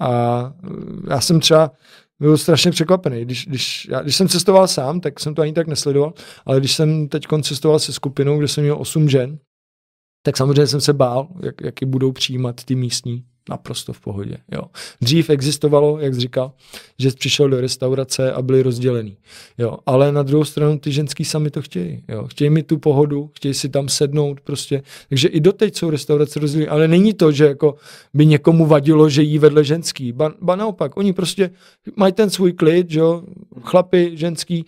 A 0.00 0.52
já 1.10 1.20
jsem 1.20 1.40
třeba 1.40 1.72
byl 2.20 2.38
strašně 2.38 2.70
překvapený. 2.70 3.24
Když, 3.24 3.46
když, 3.46 3.88
já, 3.90 4.02
když 4.02 4.16
jsem 4.16 4.28
cestoval 4.28 4.68
sám, 4.68 5.00
tak 5.00 5.20
jsem 5.20 5.34
to 5.34 5.42
ani 5.42 5.52
tak 5.52 5.66
nesledoval, 5.66 6.12
ale 6.46 6.60
když 6.60 6.72
jsem 6.72 7.08
teď 7.08 7.26
cestoval 7.42 7.78
se 7.78 7.92
skupinou, 7.92 8.38
kde 8.38 8.48
jsem 8.48 8.64
měl 8.64 8.76
osm 8.80 9.08
žen, 9.08 9.38
tak 10.22 10.36
samozřejmě 10.36 10.66
jsem 10.66 10.80
se 10.80 10.92
bál, 10.92 11.28
jak, 11.42 11.60
jak 11.60 11.74
budou 11.84 12.12
přijímat 12.12 12.64
ty 12.64 12.74
místní 12.74 13.24
naprosto 13.48 13.92
v 13.92 14.00
pohodě. 14.00 14.36
Jo. 14.52 14.62
Dřív 15.00 15.30
existovalo, 15.30 15.98
jak 16.00 16.14
jsi 16.14 16.20
říkal, 16.20 16.52
že 16.98 17.10
jsi 17.10 17.16
přišel 17.16 17.48
do 17.48 17.60
restaurace 17.60 18.32
a 18.32 18.42
byli 18.42 18.62
rozdělený. 18.62 19.16
Jo. 19.58 19.76
Ale 19.86 20.12
na 20.12 20.22
druhou 20.22 20.44
stranu 20.44 20.78
ty 20.78 20.92
ženský 20.92 21.24
sami 21.24 21.50
to 21.50 21.62
chtějí. 21.62 22.04
Jo. 22.08 22.26
Chtějí 22.26 22.50
mi 22.50 22.62
tu 22.62 22.78
pohodu, 22.78 23.30
chtějí 23.34 23.54
si 23.54 23.68
tam 23.68 23.88
sednout 23.88 24.40
prostě. 24.40 24.82
Takže 25.08 25.28
i 25.28 25.40
doteď 25.40 25.76
jsou 25.76 25.90
restaurace 25.90 26.40
rozdělené. 26.40 26.70
Ale 26.70 26.88
není 26.88 27.14
to, 27.14 27.32
že 27.32 27.44
jako 27.44 27.74
by 28.14 28.26
někomu 28.26 28.66
vadilo, 28.66 29.08
že 29.08 29.22
jí 29.22 29.38
vedle 29.38 29.64
ženský. 29.64 30.12
Ba, 30.12 30.32
ba 30.40 30.56
naopak, 30.56 30.96
oni 30.96 31.12
prostě 31.12 31.50
mají 31.96 32.12
ten 32.12 32.30
svůj 32.30 32.52
klid, 32.52 32.86
jo. 32.90 33.22
Chlapi, 33.62 34.10
ženský, 34.14 34.64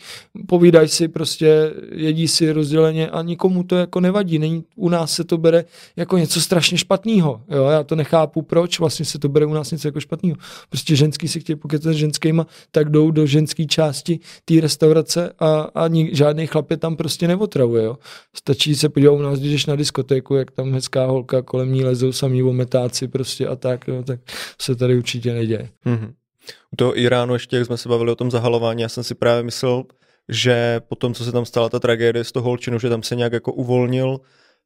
povídají 0.47 0.89
si 0.89 1.09
prostě, 1.09 1.73
jedí 1.93 2.29
si 2.29 2.53
rozděleně 2.53 3.11
a 3.11 3.23
nikomu 3.23 3.63
to 3.63 3.77
jako 3.77 4.01
nevadí. 4.01 4.39
Není, 4.39 4.65
u 4.77 4.89
nás 4.89 5.13
se 5.13 5.25
to 5.25 5.39
bere 5.39 5.65
jako 5.97 6.19
něco 6.19 6.41
strašně 6.41 6.79
špatného. 6.79 7.41
Jo. 7.51 7.65
Já 7.65 7.83
to 7.83 7.97
nechápu, 7.97 8.43
proč 8.43 8.70
proč 8.71 8.79
vlastně 8.79 9.05
se 9.05 9.19
to 9.19 9.29
bere 9.29 9.47
u 9.47 9.53
nás 9.53 9.71
něco 9.71 9.89
jako 9.89 10.01
špatného. 10.01 10.37
Prostě 10.69 10.97
ženský 10.97 11.29
si 11.29 11.41
chtějí 11.41 11.57
pokecat 11.57 11.93
s 11.93 11.97
ženskýma, 11.97 12.47
tak 12.71 12.91
jdou 12.91 13.11
do 13.11 13.27
ženské 13.27 13.65
části 13.65 14.21
té 14.45 14.61
restaurace 14.61 15.33
a, 15.39 15.61
a 15.61 15.89
ní, 15.89 16.11
žádný 16.13 16.47
chlap 16.47 16.71
je 16.71 16.77
tam 16.77 16.97
prostě 16.97 17.29
neotravuje. 17.29 17.85
Jo. 17.85 17.99
Stačí 18.37 18.75
se 18.75 18.89
podívat 18.89 19.13
u 19.13 19.23
nás, 19.23 19.39
když 19.39 19.53
jdeš 19.53 19.67
na 19.67 19.77
diskotéku, 19.77 20.35
jak 20.35 20.51
tam 20.51 20.73
hezká 20.73 21.07
holka, 21.07 21.43
kolem 21.43 21.73
ní 21.73 21.85
lezou 21.85 22.13
samý 22.13 22.43
ometáci 22.43 23.09
prostě 23.09 23.47
a 23.47 23.57
tak, 23.57 23.89
jo, 23.89 24.03
tak 24.03 24.21
se 24.61 24.75
tady 24.75 24.97
určitě 24.97 25.33
neděje. 25.33 25.69
Mm-hmm. 25.87 26.13
U 26.73 26.77
toho 26.77 26.99
Iránu 26.99 27.35
ještě, 27.35 27.57
jak 27.57 27.67
jsme 27.67 27.77
se 27.77 27.89
bavili 27.89 28.13
o 28.13 28.17
tom 28.17 28.31
zahalování, 28.31 28.83
já 28.83 28.89
jsem 28.89 29.05
si 29.05 29.15
právě 29.15 29.43
myslel, 29.43 29.85
že 30.29 30.81
potom, 30.89 31.15
co 31.15 31.25
se 31.25 31.33
tam 31.33 31.45
stala 31.45 31.69
ta 31.69 31.79
tragédie 31.79 32.25
z 32.25 32.33
toho 32.33 32.45
holčinu, 32.45 32.79
že 32.79 32.89
tam 32.89 33.03
se 33.03 33.17
nějak 33.17 33.33
jako 33.33 33.53
uvolnil 33.53 34.21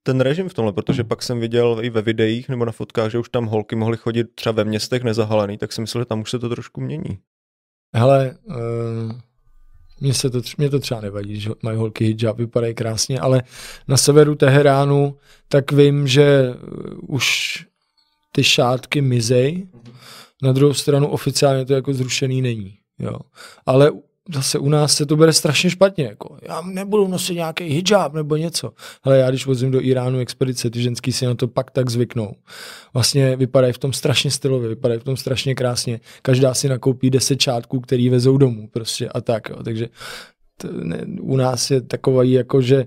ten 0.06 0.20
režim 0.20 0.48
v 0.48 0.54
tomhle, 0.54 0.72
protože 0.72 1.02
hmm. 1.02 1.08
pak 1.08 1.22
jsem 1.22 1.40
viděl 1.40 1.78
i 1.82 1.90
ve 1.90 2.02
videích 2.02 2.48
nebo 2.48 2.64
na 2.64 2.72
fotkách, 2.72 3.10
že 3.10 3.18
už 3.18 3.28
tam 3.28 3.46
holky 3.46 3.76
mohly 3.76 3.96
chodit 3.96 4.26
třeba 4.34 4.52
ve 4.52 4.64
městech 4.64 5.02
nezahalený, 5.02 5.58
tak 5.58 5.72
si 5.72 5.80
myslel, 5.80 6.00
že 6.02 6.06
tam 6.06 6.20
už 6.20 6.30
se 6.30 6.38
to 6.38 6.48
trošku 6.48 6.80
mění. 6.80 7.18
Hele, 7.94 8.36
uh, 8.44 8.54
mně, 10.00 10.14
se 10.14 10.30
to, 10.30 10.40
mě 10.58 10.70
to 10.70 10.78
třeba 10.78 11.00
nevadí, 11.00 11.40
že 11.40 11.50
mají 11.62 11.78
holky 11.78 12.04
hijab, 12.04 12.36
vypadají 12.36 12.74
krásně, 12.74 13.20
ale 13.20 13.42
na 13.88 13.96
severu 13.96 14.34
Teheránu 14.34 15.16
tak 15.48 15.72
vím, 15.72 16.08
že 16.08 16.24
eh, 16.24 16.56
už 17.08 17.58
ty 18.32 18.44
šátky 18.44 19.00
mizej, 19.00 19.66
na 20.42 20.52
druhou 20.52 20.74
stranu 20.74 21.08
oficiálně 21.08 21.64
to 21.64 21.74
jako 21.74 21.94
zrušený 21.94 22.42
není. 22.42 22.78
Jo. 22.98 23.18
Ale 23.66 23.92
zase 24.32 24.58
u 24.58 24.68
nás 24.68 24.94
se 24.94 25.06
to 25.06 25.16
bere 25.16 25.32
strašně 25.32 25.70
špatně. 25.70 26.04
Jako, 26.04 26.36
já 26.42 26.62
nebudu 26.62 27.08
nosit 27.08 27.34
nějaký 27.34 27.64
hijab 27.64 28.14
nebo 28.14 28.36
něco. 28.36 28.72
Ale 29.02 29.18
já 29.18 29.28
když 29.30 29.46
vozím 29.46 29.70
do 29.70 29.80
Iránu 29.80 30.18
expedice, 30.18 30.70
ty 30.70 30.82
ženský 30.82 31.12
si 31.12 31.26
na 31.26 31.34
to 31.34 31.48
pak 31.48 31.70
tak 31.70 31.90
zvyknou. 31.90 32.34
Vlastně 32.94 33.36
vypadají 33.36 33.72
v 33.72 33.78
tom 33.78 33.92
strašně 33.92 34.30
stylově, 34.30 34.68
vypadají 34.68 35.00
v 35.00 35.04
tom 35.04 35.16
strašně 35.16 35.54
krásně. 35.54 36.00
Každá 36.22 36.54
si 36.54 36.68
nakoupí 36.68 37.10
deset 37.10 37.36
čátků, 37.36 37.80
který 37.80 38.08
vezou 38.08 38.38
domů 38.38 38.68
prostě 38.72 39.08
a 39.08 39.20
tak. 39.20 39.48
Jo. 39.48 39.62
Takže 39.62 39.88
to, 40.56 40.68
ne, 40.72 41.04
u 41.20 41.36
nás 41.36 41.70
je 41.70 41.80
takový 41.80 42.32
jako, 42.32 42.62
že 42.62 42.86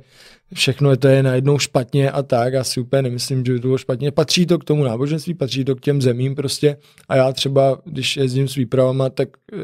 všechno 0.53 0.91
je 0.91 0.97
to 0.97 1.07
je 1.07 1.23
najednou 1.23 1.59
špatně 1.59 2.11
a 2.11 2.23
tak. 2.23 2.53
Já 2.53 2.63
si 2.63 2.79
úplně 2.79 3.01
nemyslím, 3.01 3.45
že 3.45 3.53
by 3.53 3.59
to 3.59 3.67
bylo 3.67 3.77
špatně. 3.77 4.11
Patří 4.11 4.45
to 4.45 4.59
k 4.59 4.63
tomu 4.63 4.83
náboženství, 4.83 5.33
patří 5.33 5.65
to 5.65 5.75
k 5.75 5.81
těm 5.81 6.01
zemím 6.01 6.35
prostě. 6.35 6.77
A 7.09 7.15
já 7.15 7.31
třeba, 7.33 7.81
když 7.85 8.17
jezdím 8.17 8.47
s 8.47 8.55
výpravama, 8.55 9.09
tak 9.09 9.29
e, 9.53 9.57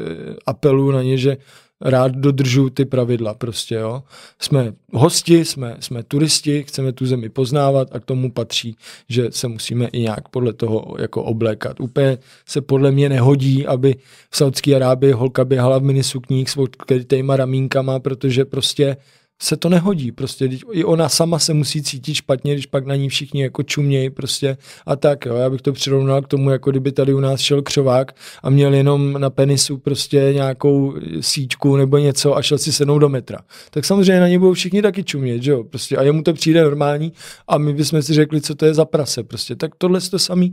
apeluju 0.46 0.90
na 0.90 1.02
ně, 1.02 1.18
že 1.18 1.36
rád 1.80 2.12
dodržuju 2.12 2.70
ty 2.70 2.84
pravidla 2.84 3.34
prostě, 3.34 3.74
jo. 3.74 4.02
Jsme 4.38 4.72
hosti, 4.92 5.44
jsme, 5.44 5.76
jsme 5.80 6.02
turisti, 6.02 6.62
chceme 6.62 6.92
tu 6.92 7.06
zemi 7.06 7.28
poznávat 7.28 7.88
a 7.92 8.00
k 8.00 8.04
tomu 8.04 8.32
patří, 8.32 8.76
že 9.08 9.26
se 9.30 9.48
musíme 9.48 9.86
i 9.86 10.00
nějak 10.00 10.28
podle 10.28 10.52
toho 10.52 10.94
jako 10.98 11.22
oblékat. 11.22 11.80
Úplně 11.80 12.18
se 12.46 12.60
podle 12.60 12.90
mě 12.90 13.08
nehodí, 13.08 13.66
aby 13.66 13.96
v 14.30 14.36
Saudské 14.36 14.76
Arábii 14.76 15.12
holka 15.12 15.44
běhala 15.44 15.78
v 15.78 15.82
minisukních 15.82 16.50
s 16.50 16.56
odkrytýma 16.56 17.36
ramínkama, 17.36 18.00
protože 18.00 18.44
prostě 18.44 18.96
se 19.42 19.56
to 19.56 19.68
nehodí. 19.68 20.12
Prostě 20.12 20.48
i 20.72 20.84
ona 20.84 21.08
sama 21.08 21.38
se 21.38 21.54
musí 21.54 21.82
cítit 21.82 22.14
špatně, 22.14 22.52
když 22.52 22.66
pak 22.66 22.86
na 22.86 22.96
ní 22.96 23.08
všichni 23.08 23.42
jako 23.42 23.62
čumějí 23.62 24.10
prostě 24.10 24.56
a 24.86 24.96
tak. 24.96 25.26
Jo. 25.26 25.34
Já 25.34 25.50
bych 25.50 25.62
to 25.62 25.72
přirovnal 25.72 26.22
k 26.22 26.28
tomu, 26.28 26.50
jako 26.50 26.70
kdyby 26.70 26.92
tady 26.92 27.14
u 27.14 27.20
nás 27.20 27.40
šel 27.40 27.62
křovák 27.62 28.16
a 28.42 28.50
měl 28.50 28.74
jenom 28.74 29.12
na 29.12 29.30
penisu 29.30 29.78
prostě 29.78 30.30
nějakou 30.34 30.94
síťku 31.20 31.76
nebo 31.76 31.98
něco 31.98 32.36
a 32.36 32.42
šel 32.42 32.58
si 32.58 32.72
sednout 32.72 32.98
do 32.98 33.08
metra. 33.08 33.38
Tak 33.70 33.84
samozřejmě 33.84 34.20
na 34.20 34.28
něj 34.28 34.38
budou 34.38 34.52
všichni 34.52 34.82
taky 34.82 35.04
čumět, 35.04 35.42
že 35.42 35.50
jo. 35.50 35.64
Prostě 35.64 35.96
a 35.96 36.02
jemu 36.02 36.22
to 36.22 36.32
přijde 36.32 36.62
normální 36.62 37.12
a 37.48 37.58
my 37.58 37.72
bychom 37.72 38.02
si 38.02 38.14
řekli, 38.14 38.40
co 38.40 38.54
to 38.54 38.66
je 38.66 38.74
za 38.74 38.84
prase. 38.84 39.22
Prostě. 39.22 39.56
Tak 39.56 39.74
tohle 39.78 40.00
to 40.00 40.18
samý 40.18 40.52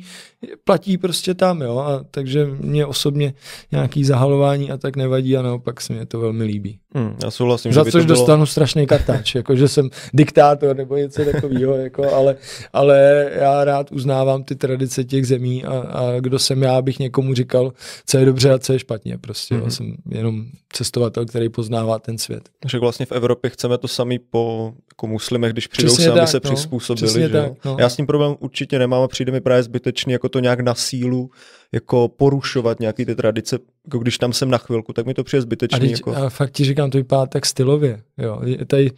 platí 0.64 0.98
prostě 0.98 1.34
tam, 1.34 1.62
jo. 1.62 1.78
A 1.78 2.06
takže 2.12 2.46
mě 2.60 2.86
osobně 2.86 3.34
nějaký 3.72 4.04
zahalování 4.04 4.72
a 4.72 4.78
tak 4.78 4.96
nevadí 4.96 5.38
a 5.38 5.42
naopak 5.42 5.82
se 5.82 5.94
mě 5.94 6.06
to 6.06 6.20
velmi 6.20 6.44
líbí. 6.44 6.81
Hmm, 6.96 7.16
já 7.24 7.32
souhlasím, 7.32 7.74
Za 7.74 7.84
že 7.84 7.92
což 7.92 8.04
to 8.04 8.08
bylo... 8.08 8.20
dostanu 8.20 8.46
strašný 8.46 8.88
kartáč, 8.88 9.36
jako 9.42 9.56
že 9.56 9.68
jsem 9.68 9.90
diktátor 10.14 10.76
nebo 10.76 10.98
něco 10.98 11.26
takového, 11.26 11.76
jako, 11.76 12.14
ale, 12.14 12.36
ale 12.74 13.30
já 13.34 13.64
rád 13.64 13.92
uznávám 13.92 14.44
ty 14.44 14.56
tradice 14.56 15.04
těch 15.04 15.28
zemí 15.28 15.66
a, 15.66 15.80
a 15.80 16.20
kdo 16.20 16.40
jsem 16.40 16.64
já, 16.64 16.78
abych 16.78 17.00
někomu 17.00 17.34
říkal, 17.34 17.74
co 18.06 18.18
je 18.18 18.26
dobře 18.26 18.52
a 18.52 18.60
co 18.60 18.74
je 18.74 18.80
špatně. 18.80 19.18
Prostě 19.18 19.56
mm-hmm. 19.56 19.68
jsem 19.68 19.96
jenom 20.10 20.46
cestovatel, 20.74 21.26
který 21.26 21.50
poznává 21.50 22.00
ten 22.00 22.18
svět. 22.18 22.50
Takže 22.60 22.80
vlastně 22.80 23.06
v 23.06 23.12
Evropě 23.12 23.50
chceme 23.50 23.78
to 23.78 23.88
sami 23.88 24.20
po 24.20 24.74
jako 24.92 25.08
muslimech, 25.08 25.54
když 25.54 25.68
přijdou 25.68 25.96
sami 25.96 26.20
tak, 26.20 26.28
se 26.28 26.40
no, 26.44 26.52
přizpůsobili. 26.52 27.22
Že? 27.22 27.30
Tak, 27.30 27.66
no. 27.66 27.78
Já 27.80 27.90
s 27.90 27.96
tím 27.96 28.08
problém 28.08 28.36
určitě 28.40 28.80
nemám 28.80 29.04
a 29.04 29.08
přijde 29.08 29.32
mi 29.32 29.42
právě 29.42 29.64
zbytečný 29.64 30.14
jako 30.14 30.30
to 30.30 30.40
nějak 30.40 30.60
na 30.60 30.76
sílu 30.76 31.32
jako 31.74 32.08
porušovat 32.08 32.80
nějaký 32.80 33.06
ty 33.06 33.16
tradice, 33.16 33.60
jako 33.86 34.00
když 34.00 34.18
tam 34.18 34.34
jsem 34.34 34.50
na 34.50 34.58
chvilku, 34.58 34.94
tak 34.94 35.06
mi 35.06 35.14
to 35.14 35.24
přijde 35.24 35.42
zbytečný. 35.42 35.78
A, 35.78 35.80
teď, 35.80 35.92
jako... 35.92 36.16
a 36.16 36.30
fakt 36.30 36.52
ti 36.52 36.66
říkám, 36.66 36.90
to 36.90 36.98
vypadá 36.98 37.26
tak 37.26 37.46
stylově. 37.46 38.02
Jo. 38.18 38.42
Tady, 38.68 38.92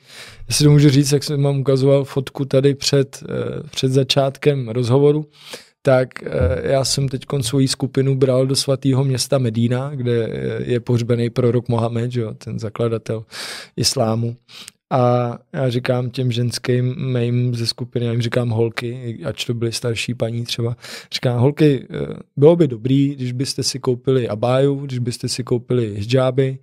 jestli 0.48 0.66
to 0.66 0.72
můžu 0.72 0.90
říct, 0.90 1.12
jak 1.12 1.24
jsem 1.24 1.44
vám 1.44 1.60
ukazoval 1.60 2.04
fotku 2.04 2.46
tady 2.46 2.76
před, 2.76 3.24
eh, 3.30 3.64
před 3.72 3.92
začátkem 3.92 4.70
rozhovoru, 4.70 5.26
tak 5.82 6.24
eh, 6.24 6.28
já 6.72 6.86
jsem 6.86 7.10
teď 7.10 7.26
svoji 7.42 7.68
skupinu 7.68 8.16
bral 8.16 8.48
do 8.48 8.56
svatého 8.56 9.04
města 9.04 9.38
Medína, 9.38 9.92
kde 9.96 10.30
je 10.66 10.80
pohřbený 10.80 11.30
prorok 11.30 11.70
Mohamed, 11.70 12.16
jo, 12.16 12.34
ten 12.34 12.60
zakladatel 12.60 13.26
islámu. 13.76 14.36
A 14.94 15.38
já 15.54 15.70
říkám 15.70 16.10
těm 16.10 16.32
ženským 16.32 16.96
mým 17.14 17.56
ze 17.56 17.68
skupiny, 17.68 18.06
já 18.06 18.12
jim 18.12 18.22
říkám 18.22 18.50
holky, 18.50 19.20
ač 19.26 19.46
to 19.46 19.54
byly 19.54 19.72
starší 19.72 20.14
paní 20.14 20.44
třeba, 20.44 20.78
říkám 21.14 21.40
holky, 21.40 21.88
eh, 21.90 22.20
bylo 22.38 22.56
by 22.56 22.68
dobrý, 22.68 23.16
když 23.16 23.32
byste 23.32 23.64
si 23.64 23.80
koupili 23.80 24.30
abáju, 24.30 24.76
když 24.76 25.00
byste 25.00 25.30
si 25.30 25.44
koupili 25.44 25.96
hijáby 25.98 26.58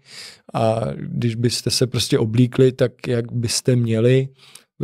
a 0.54 0.80
když 0.94 1.34
byste 1.34 1.70
se 1.70 1.86
prostě 1.86 2.18
oblíkli 2.18 2.72
tak, 2.72 3.08
jak 3.08 3.32
byste 3.32 3.76
měli. 3.76 4.28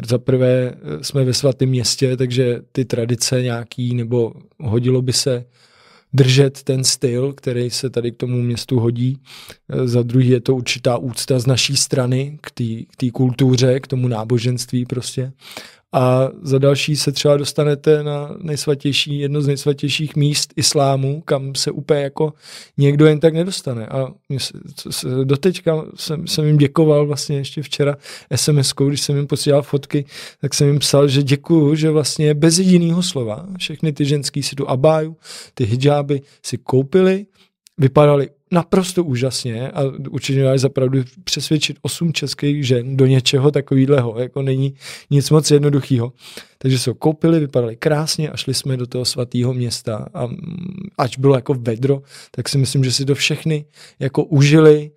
Za 0.06 0.18
prvé 0.18 0.74
eh, 0.74 1.04
jsme 1.04 1.24
ve 1.24 1.34
svatém 1.34 1.68
městě, 1.68 2.16
takže 2.16 2.60
ty 2.72 2.84
tradice 2.84 3.42
nějaký, 3.42 3.94
nebo 3.94 4.32
hodilo 4.60 5.02
by 5.02 5.12
se 5.12 5.44
držet 6.12 6.62
ten 6.62 6.84
styl, 6.84 7.32
který 7.32 7.70
se 7.70 7.90
tady 7.90 8.12
k 8.12 8.16
tomu 8.16 8.42
městu 8.42 8.80
hodí. 8.80 9.18
E, 9.68 9.88
za 9.88 10.02
druhý 10.02 10.28
je 10.28 10.40
to 10.40 10.54
určitá 10.54 10.98
úcta 10.98 11.38
z 11.38 11.46
naší 11.46 11.76
strany 11.76 12.38
k 12.40 12.50
té 12.96 13.10
kultuře, 13.12 13.80
k 13.80 13.86
tomu 13.86 14.08
náboženství 14.08 14.84
prostě 14.84 15.32
a 15.96 16.28
za 16.42 16.58
další 16.58 16.96
se 16.96 17.12
třeba 17.12 17.36
dostanete 17.36 18.02
na 18.02 18.36
nejsvatější, 18.38 19.18
jedno 19.18 19.40
z 19.42 19.46
nejsvatějších 19.46 20.16
míst 20.16 20.52
islámu, 20.56 21.20
kam 21.20 21.54
se 21.54 21.70
úplně 21.70 22.00
jako 22.00 22.32
někdo 22.76 23.06
jen 23.06 23.20
tak 23.20 23.34
nedostane. 23.34 23.86
A 23.86 24.08
doteďka 25.24 25.84
jsem, 25.94 26.26
jsem 26.26 26.44
jim 26.44 26.56
děkoval 26.56 27.06
vlastně 27.06 27.36
ještě 27.36 27.62
včera 27.62 27.96
sms 28.34 28.72
když 28.88 29.00
jsem 29.00 29.16
jim 29.16 29.26
posílal 29.26 29.62
fotky, 29.62 30.04
tak 30.40 30.54
jsem 30.54 30.66
jim 30.66 30.78
psal, 30.78 31.08
že 31.08 31.22
děkuju, 31.22 31.74
že 31.74 31.90
vlastně 31.90 32.34
bez 32.34 32.58
jediného 32.58 33.02
slova 33.02 33.46
všechny 33.58 33.92
ty 33.92 34.04
ženský 34.04 34.42
si 34.42 34.56
tu 34.56 34.70
abáju, 34.70 35.16
ty 35.54 35.64
hijáby 35.64 36.20
si 36.42 36.58
koupili, 36.58 37.26
vypadali 37.78 38.28
naprosto 38.50 39.04
úžasně 39.04 39.70
a 39.70 39.82
určitě 40.10 40.44
máš 40.44 40.60
zapravdu 40.60 41.04
přesvědčit 41.24 41.76
osm 41.82 42.12
českých 42.12 42.66
žen 42.66 42.96
do 42.96 43.06
něčeho 43.06 43.50
takového, 43.50 44.18
jako 44.18 44.42
není 44.42 44.74
nic 45.10 45.30
moc 45.30 45.50
jednoduchého. 45.50 46.12
Takže 46.58 46.78
se 46.78 46.90
ho 46.90 46.94
koupili, 46.94 47.40
vypadali 47.40 47.76
krásně 47.76 48.30
a 48.30 48.36
šli 48.36 48.54
jsme 48.54 48.76
do 48.76 48.86
toho 48.86 49.04
svatého 49.04 49.54
města 49.54 50.06
a 50.14 50.28
ač 50.98 51.18
bylo 51.18 51.34
jako 51.34 51.54
vedro, 51.54 52.02
tak 52.30 52.48
si 52.48 52.58
myslím, 52.58 52.84
že 52.84 52.92
si 52.92 53.04
to 53.04 53.14
všechny 53.14 53.64
jako 53.98 54.24
užili, 54.24 54.90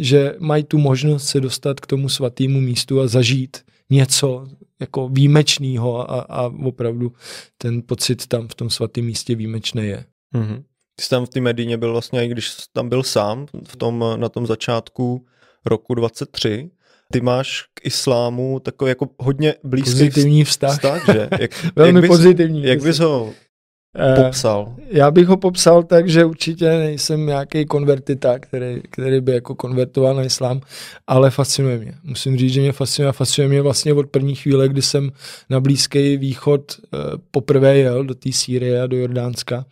že 0.00 0.34
mají 0.38 0.64
tu 0.64 0.78
možnost 0.78 1.24
se 1.24 1.40
dostat 1.40 1.80
k 1.80 1.86
tomu 1.86 2.08
svatému 2.08 2.60
místu 2.60 3.00
a 3.00 3.08
zažít 3.08 3.56
něco 3.90 4.46
jako 4.80 5.08
výjimečného 5.08 6.10
a, 6.10 6.20
a 6.20 6.46
opravdu 6.46 7.12
ten 7.58 7.82
pocit 7.86 8.26
tam 8.26 8.48
v 8.48 8.54
tom 8.54 8.70
svatém 8.70 9.04
místě 9.04 9.34
výjimečný 9.34 9.86
je. 9.86 10.04
Mm-hmm. 10.34 10.62
Ty 10.98 11.04
jsi 11.04 11.10
tam 11.10 11.26
v 11.26 11.28
té 11.28 11.40
Medíně 11.40 11.76
byl 11.76 11.92
vlastně, 11.92 12.24
i 12.24 12.28
když 12.28 12.52
tam 12.72 12.88
byl 12.88 13.02
sám 13.02 13.46
v 13.68 13.76
tom, 13.76 14.04
na 14.16 14.28
tom 14.28 14.46
začátku 14.46 15.26
roku 15.66 15.94
23, 15.94 16.70
ty 17.12 17.20
máš 17.20 17.64
k 17.74 17.86
islámu 17.86 18.60
takový 18.60 18.88
jako 18.88 19.08
hodně 19.18 19.54
blízký 19.64 19.90
pozitivní 19.90 20.44
vztah. 20.44 20.74
vztah 20.74 21.06
že? 21.06 21.28
Jak, 21.40 21.50
Velmi 21.76 21.98
jak 21.98 22.02
bys, 22.02 22.08
pozitivní. 22.08 22.62
Jak 22.64 22.82
bys 22.82 22.98
ho 22.98 23.32
Eh, 23.96 24.22
popsal? 24.22 24.74
Já 24.90 25.10
bych 25.10 25.26
ho 25.26 25.36
popsal 25.36 25.82
tak, 25.82 26.08
že 26.08 26.24
určitě 26.24 26.68
nejsem 26.68 27.26
nějaký 27.26 27.66
konvertita, 27.66 28.38
který, 28.38 28.80
který 28.90 29.20
by 29.20 29.32
jako 29.32 29.54
konvertoval 29.54 30.14
na 30.14 30.22
islám, 30.22 30.60
ale 31.06 31.30
fascinuje 31.30 31.78
mě. 31.78 31.94
Musím 32.04 32.36
říct, 32.36 32.52
že 32.52 32.60
mě 32.60 32.72
fascinuje. 32.72 33.12
Fascinuje 33.12 33.48
mě 33.48 33.62
vlastně 33.62 33.92
od 33.92 34.06
první 34.06 34.34
chvíle, 34.34 34.68
kdy 34.68 34.82
jsem 34.82 35.10
na 35.50 35.60
Blízký 35.60 36.16
východ 36.16 36.60
uh, 36.80 37.00
poprvé 37.30 37.76
jel 37.76 38.04
do 38.04 38.14
té 38.14 38.32
Sýrie 38.32 38.82
a 38.82 38.86
do 38.86 38.96
Jordánska. 38.96 39.64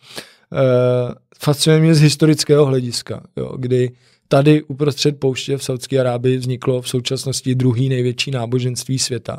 Uh, 0.52 1.14
fascinuje 1.38 1.82
mě 1.82 1.94
z 1.94 2.00
historického 2.00 2.66
hlediska, 2.66 3.22
jo, 3.36 3.56
kdy 3.56 3.90
tady 4.28 4.62
uprostřed 4.62 5.20
pouště 5.20 5.56
v 5.56 5.64
Saudské 5.64 6.00
Arábii 6.00 6.38
vzniklo 6.38 6.82
v 6.82 6.88
současnosti 6.88 7.54
druhý 7.54 7.88
největší 7.88 8.30
náboženství 8.30 8.98
světa. 8.98 9.38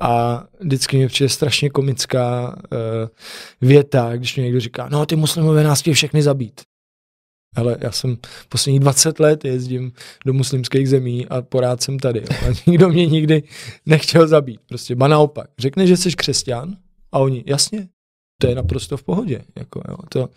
A 0.00 0.44
vždycky 0.60 0.96
mě 0.96 1.06
přijde 1.06 1.28
strašně 1.28 1.70
komická 1.70 2.56
uh, 2.72 3.68
věta, 3.68 4.16
když 4.16 4.36
mě 4.36 4.44
někdo 4.44 4.60
říká, 4.60 4.88
no 4.92 5.06
ty 5.06 5.16
muslimové 5.16 5.64
nás 5.64 5.80
chtějí 5.80 5.94
všechny 5.94 6.22
zabít. 6.22 6.60
Ale 7.56 7.76
já 7.80 7.92
jsem 7.92 8.16
posledních 8.48 8.80
20 8.80 9.20
let 9.20 9.44
jezdím 9.44 9.92
do 10.26 10.32
muslimských 10.32 10.88
zemí 10.88 11.26
a 11.28 11.42
porád 11.42 11.82
jsem 11.82 11.98
tady. 11.98 12.22
A 12.28 12.46
nikdo 12.66 12.88
mě 12.88 13.06
nikdy 13.06 13.42
nechtěl 13.86 14.28
zabít. 14.28 14.60
Prostě 14.66 14.94
ba 14.94 15.08
naopak. 15.08 15.50
Řekne, 15.58 15.86
že 15.86 15.96
jsi 15.96 16.12
křesťan 16.12 16.76
a 17.12 17.18
oni, 17.18 17.44
jasně, 17.46 17.88
to 18.42 18.48
je 18.48 18.54
naprosto 18.54 18.96
v 18.96 19.02
pohodě. 19.02 19.42
Jako, 19.56 19.82
jo. 19.88 19.96
To, 20.08 20.28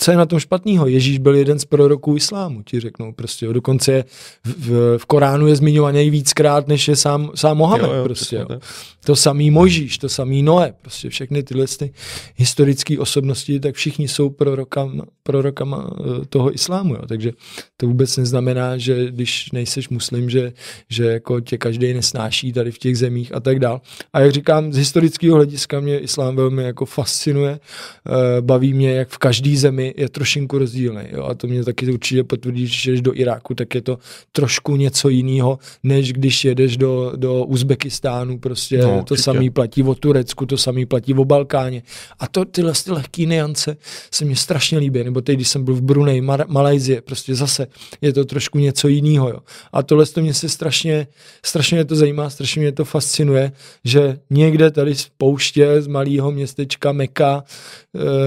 co 0.00 0.10
je 0.10 0.16
na 0.16 0.26
tom 0.26 0.38
špatného? 0.38 0.86
Ježíš 0.86 1.18
byl 1.18 1.34
jeden 1.34 1.58
z 1.58 1.64
proroků 1.64 2.16
islámu, 2.16 2.62
ti 2.62 2.80
řeknou 2.80 3.12
prostě. 3.12 3.46
Jo. 3.46 3.52
Dokonce 3.52 3.92
je 3.92 4.04
v, 4.44 4.68
v, 4.68 4.98
v 4.98 5.06
Koránu 5.06 5.46
je 5.46 5.56
zmiňovaný 5.56 6.10
víckrát, 6.10 6.68
než 6.68 6.88
je 6.88 6.96
sám, 6.96 7.30
sám 7.34 7.56
Mohamed. 7.56 7.90
Jo, 7.90 7.96
jo, 7.96 8.04
prostě, 8.04 8.36
jo. 8.36 8.60
To 9.04 9.16
samý 9.16 9.50
Mojžíš, 9.50 9.98
to 9.98 10.08
samý 10.08 10.42
Noé, 10.42 10.74
prostě 10.82 11.08
všechny 11.08 11.42
tyhle 11.42 11.66
ty 11.66 11.92
historické 12.36 12.98
osobnosti, 12.98 13.60
tak 13.60 13.74
všichni 13.74 14.08
jsou 14.08 14.30
prorokama, 14.30 15.04
prorokama 15.22 15.90
eh, 15.90 16.26
toho 16.28 16.54
islámu. 16.54 16.94
Jo. 16.94 17.02
Takže 17.08 17.32
to 17.76 17.86
vůbec 17.86 18.16
neznamená, 18.16 18.78
že 18.78 19.10
když 19.10 19.52
nejseš 19.52 19.88
muslim, 19.88 20.30
že, 20.30 20.52
že 20.88 21.04
jako 21.04 21.40
tě 21.40 21.58
každý 21.58 21.94
nesnáší 21.94 22.52
tady 22.52 22.70
v 22.70 22.78
těch 22.78 22.98
zemích 22.98 23.34
a 23.34 23.40
tak 23.40 23.58
dál. 23.58 23.80
A 24.12 24.20
jak 24.20 24.32
říkám, 24.32 24.72
z 24.72 24.76
historického 24.76 25.36
hlediska 25.36 25.80
mě 25.80 25.98
islám 25.98 26.36
velmi 26.36 26.62
jako 26.62 26.86
fascinuje. 26.86 27.60
Eh, 27.60 28.40
baví 28.40 28.74
mě, 28.74 28.94
jak 28.94 29.08
v 29.08 29.18
každé 29.18 29.56
zemi 29.56 29.89
je 29.96 30.08
trošinku 30.08 30.58
rozdílný. 30.58 31.02
Jo? 31.12 31.24
A 31.24 31.34
to 31.34 31.46
mě 31.46 31.64
taky 31.64 31.92
určitě 31.92 32.24
potvrdí, 32.24 32.66
že 32.66 32.90
jdeš 32.90 33.00
do 33.00 33.14
Iráku, 33.14 33.54
tak 33.54 33.74
je 33.74 33.82
to 33.82 33.98
trošku 34.32 34.76
něco 34.76 35.08
jiného, 35.08 35.58
než 35.82 36.12
když 36.12 36.44
jedeš 36.44 36.76
do, 36.76 37.12
do 37.16 37.44
Uzbekistánu. 37.44 38.38
Prostě 38.38 38.78
no, 38.78 39.04
to 39.04 39.16
samý 39.16 39.50
platí 39.50 39.82
o 39.82 39.94
Turecku, 39.94 40.46
to 40.46 40.56
samý 40.56 40.86
platí 40.86 41.14
o 41.14 41.24
Balkáně. 41.24 41.82
A 42.18 42.28
to 42.28 42.44
tyhle 42.44 42.72
ty 42.84 42.90
lehké 42.90 43.24
niance 43.24 43.76
se 44.10 44.24
mi 44.24 44.36
strašně 44.36 44.78
líbí. 44.78 45.04
Nebo 45.04 45.20
teď, 45.20 45.36
když 45.36 45.48
jsem 45.48 45.64
byl 45.64 45.74
v 45.74 45.82
Brunei, 45.82 46.20
Mar- 46.20 46.48
Malajzie, 46.48 47.00
prostě 47.00 47.34
zase 47.34 47.66
je 48.00 48.12
to 48.12 48.24
trošku 48.24 48.58
něco 48.58 48.88
jiného. 48.88 49.28
Jo? 49.28 49.38
A 49.72 49.82
tohle 49.82 50.06
to 50.06 50.20
mě 50.20 50.34
se 50.34 50.48
strašně, 50.48 51.06
strašně 51.44 51.74
mě 51.74 51.84
to 51.84 51.96
zajímá, 51.96 52.30
strašně 52.30 52.62
mě 52.62 52.72
to 52.72 52.84
fascinuje, 52.84 53.52
že 53.84 54.18
někde 54.30 54.70
tady 54.70 54.94
z 54.94 55.08
pouště, 55.18 55.82
z 55.82 55.86
malého 55.86 56.30
městečka 56.30 56.92
Meka, 56.92 57.44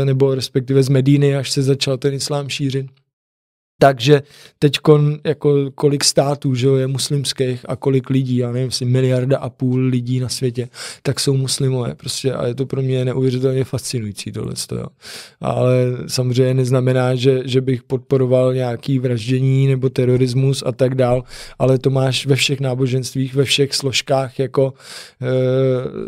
nebo 0.04 0.36
respektive 0.36 0.84
z 0.84 0.90
Medíny 0.90 1.36
až 1.36 1.52
se 1.52 1.64
začal 1.64 1.98
ten 1.98 2.14
islám 2.14 2.50
šířit, 2.50 2.86
takže 3.84 4.24
teď 4.60 4.78
jako 5.24 5.72
kolik 5.76 6.04
států 6.04 6.56
že 6.56 6.68
je 6.68 6.88
muslimských 6.88 7.66
a 7.70 7.76
kolik 7.76 8.10
lidí, 8.10 8.38
já 8.38 8.52
nevím, 8.52 8.72
si 8.72 8.86
miliarda 8.86 9.38
a 9.38 9.50
půl 9.50 9.80
lidí 9.80 10.20
na 10.20 10.30
světě, 10.30 10.70
tak 11.02 11.20
jsou 11.20 11.38
muslimové 11.38 11.96
prostě 11.96 12.34
a 12.34 12.48
je 12.48 12.56
to 12.56 12.66
pro 12.66 12.82
mě 12.82 13.06
neuvěřitelně 13.06 13.64
fascinující 13.64 14.32
tohle. 14.32 14.54
Jo. 14.72 14.86
Ale 15.42 15.74
samozřejmě 16.08 16.54
neznamená, 16.54 17.16
že, 17.16 17.42
že 17.46 17.62
bych 17.62 17.84
podporoval 17.84 18.54
nějaký 18.54 19.00
vraždění 19.00 19.68
nebo 19.68 19.90
terorismus 19.90 20.64
a 20.66 20.72
tak 20.72 20.96
dál, 20.96 21.24
ale 21.60 21.80
to 21.80 21.90
máš 21.90 22.26
ve 22.26 22.36
všech 22.36 22.60
náboženstvích, 22.60 23.36
ve 23.36 23.44
všech 23.44 23.76
složkách 23.76 24.40
jako 24.40 24.74
e, 25.22 25.28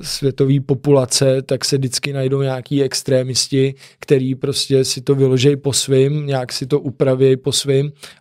světové 0.01 0.59
populace, 0.65 1.41
tak 1.41 1.65
se 1.65 1.77
vždycky 1.77 2.13
najdou 2.13 2.41
nějaký 2.41 2.83
extrémisti, 2.83 3.75
který 3.99 4.35
prostě 4.35 4.85
si 4.85 5.01
to 5.01 5.15
vyložej 5.15 5.55
po 5.55 5.73
svým, 5.73 6.25
nějak 6.25 6.53
si 6.53 6.65
to 6.65 6.79
upraví 6.79 7.37
po 7.37 7.51
svým 7.51 7.64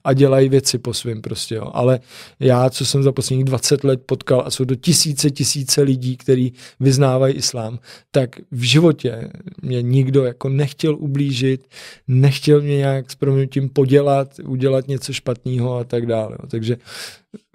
a 0.05 0.13
dělají 0.13 0.49
věci 0.49 0.79
po 0.79 0.95
svým 0.95 1.23
prostě, 1.23 1.55
jo. 1.55 1.71
Ale 1.73 2.01
já, 2.41 2.71
co 2.71 2.87
jsem 2.87 3.03
za 3.03 3.13
posledních 3.13 3.45
20 3.45 3.85
let 3.85 4.01
potkal 4.07 4.43
a 4.47 4.51
jsou 4.51 4.65
to 4.65 4.75
tisíce, 4.75 5.31
tisíce 5.31 5.83
lidí, 5.83 6.17
kteří 6.17 6.53
vyznávají 6.81 7.35
islám, 7.35 7.79
tak 8.11 8.31
v 8.51 8.63
životě 8.63 9.31
mě 9.63 9.83
nikdo 9.83 10.25
jako 10.25 10.49
nechtěl 10.49 10.97
ublížit, 10.97 11.67
nechtěl 12.09 12.61
mě 12.61 12.77
nějak 12.77 13.11
s 13.11 13.15
proměnutím 13.15 13.69
podělat, 13.69 14.41
udělat 14.45 14.89
něco 14.89 15.13
špatného 15.13 15.77
a 15.77 15.85
tak 15.85 16.07
dále. 16.07 16.37
Jo. 16.41 16.47
Takže 16.49 16.77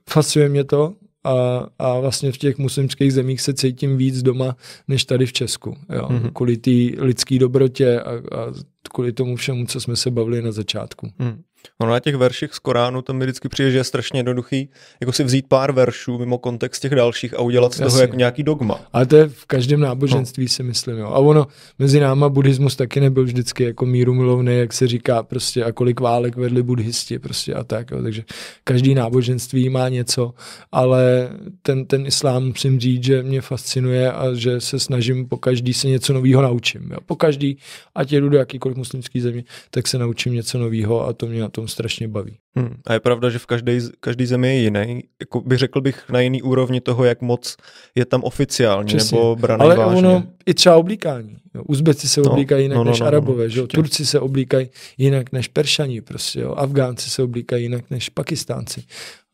fascinuje 0.09 0.49
mě 0.49 0.63
to 0.63 0.93
a, 1.23 1.67
a 1.79 1.99
vlastně 1.99 2.31
v 2.31 2.37
těch 2.37 2.57
muslimských 2.57 3.13
zemích 3.13 3.41
se 3.41 3.53
cítím 3.53 3.97
víc 3.97 4.21
doma, 4.21 4.55
než 4.87 5.05
tady 5.05 5.25
v 5.25 5.33
Česku. 5.33 5.77
Jo. 5.93 6.01
Mm-hmm. 6.01 6.31
Kvůli 6.33 6.57
té 6.57 7.03
lidské 7.03 7.39
dobrotě 7.39 7.99
a, 7.99 8.11
a 8.11 8.53
kvůli 8.93 9.11
tomu 9.13 9.35
všemu, 9.35 9.65
co 9.65 9.81
jsme 9.81 9.95
se 9.95 10.11
bavili 10.11 10.41
na 10.41 10.51
začátku. 10.51 11.11
Mm. 11.19 11.41
Ono 11.81 11.91
na 11.91 11.99
těch 11.99 12.15
verších 12.15 12.53
z 12.53 12.59
Koránu 12.59 13.01
to 13.01 13.13
mi 13.13 13.25
vždycky 13.25 13.49
přijde, 13.49 13.71
že 13.71 13.77
je 13.77 13.83
strašně 13.83 14.19
jednoduchý, 14.19 14.69
jako 15.01 15.11
si 15.11 15.23
vzít 15.23 15.47
pár 15.47 15.71
veršů 15.71 16.17
mimo 16.17 16.37
kontext 16.37 16.81
těch 16.81 16.95
dalších 16.95 17.33
a 17.33 17.41
udělat 17.41 17.73
z 17.73 17.79
Jasně. 17.79 17.89
toho 17.89 18.01
jako 18.01 18.15
nějaký 18.15 18.43
dogma. 18.43 18.79
Ale 18.93 19.05
to 19.05 19.15
je 19.15 19.27
v 19.27 19.45
každém 19.45 19.79
náboženství 19.79 20.43
no. 20.43 20.49
si 20.49 20.63
myslím. 20.63 20.97
Jo. 20.97 21.07
A 21.07 21.17
ono 21.17 21.47
mezi 21.79 21.99
náma 21.99 22.29
buddhismus 22.29 22.75
taky 22.75 22.99
nebyl 22.99 23.23
vždycky 23.23 23.63
jako 23.63 23.85
míru 23.85 24.13
milovný, 24.13 24.57
jak 24.57 24.73
se 24.73 24.87
říká, 24.87 25.23
prostě 25.23 25.63
a 25.63 25.71
kolik 25.71 25.99
válek 25.99 26.35
vedli 26.35 26.63
buddhisti 26.63 27.19
prostě 27.19 27.53
a 27.53 27.63
tak. 27.63 27.91
Jo. 27.91 28.03
Takže 28.03 28.23
každý 28.63 28.95
náboženství 28.95 29.69
má 29.69 29.89
něco, 29.89 30.33
ale 30.71 31.29
ten, 31.61 31.85
ten 31.85 32.05
islám 32.05 32.43
musím 32.43 32.79
říct, 32.79 33.03
že 33.03 33.23
mě 33.23 33.41
fascinuje 33.41 34.11
a 34.11 34.33
že 34.33 34.61
se 34.61 34.79
snažím 34.79 35.27
po 35.27 35.37
každý 35.37 35.73
se 35.73 35.87
něco 35.87 36.13
nového 36.13 36.41
naučím. 36.41 36.89
Jo. 36.91 36.97
Po 37.05 37.15
každý, 37.15 37.57
ať 37.95 38.11
jedu 38.11 38.29
do 38.29 38.37
jakýkoliv 38.37 38.77
muslimský 38.77 39.21
země, 39.21 39.43
tak 39.69 39.87
se 39.87 39.97
naučím 39.97 40.33
něco 40.33 40.59
nového 40.59 41.07
a 41.07 41.13
to 41.13 41.27
mě 41.27 41.48
na 41.49 41.51
tom 41.51 41.67
strašně 41.67 42.07
baví. 42.07 42.37
Hmm. 42.55 42.75
A 42.87 42.93
je 42.93 42.99
pravda, 42.99 43.29
že 43.29 43.39
v 43.39 43.45
každé, 43.45 43.79
každý 43.99 44.25
zemi 44.25 44.47
je 44.47 44.61
jiný. 44.61 45.03
Jako 45.19 45.41
bych 45.41 45.59
řekl 45.59 45.81
bych 45.81 46.09
na 46.09 46.19
jiný 46.21 46.41
úrovni 46.41 46.81
toho, 46.81 47.03
jak 47.03 47.21
moc 47.21 47.57
je 47.95 48.05
tam 48.05 48.23
oficiálně 48.23 48.87
Přesně. 48.97 49.17
nebo 49.17 49.35
braný 49.35 49.61
Ale 49.61 49.75
vážně. 49.75 49.97
ono 49.97 50.23
i 50.45 50.53
třeba 50.53 50.75
oblíkání. 50.75 51.37
Uzbeci 51.67 52.09
se 52.09 52.21
no, 52.21 52.31
oblíkají 52.31 52.63
jinak 52.63 52.77
no, 52.77 52.83
no, 52.83 52.91
než 52.91 52.99
no, 52.99 53.03
no, 53.03 53.07
Arabové, 53.07 53.43
no, 53.43 53.49
že? 53.49 53.67
Turci 53.67 54.05
se 54.05 54.19
oblíkají 54.19 54.69
jinak 54.97 55.31
než 55.31 55.47
Peršani, 55.47 56.01
prostě, 56.01 56.39
jo. 56.39 56.53
Afgánci 56.57 57.09
se 57.09 57.23
oblíkají 57.23 57.63
jinak 57.63 57.89
než 57.89 58.09
Pakistánci. 58.09 58.83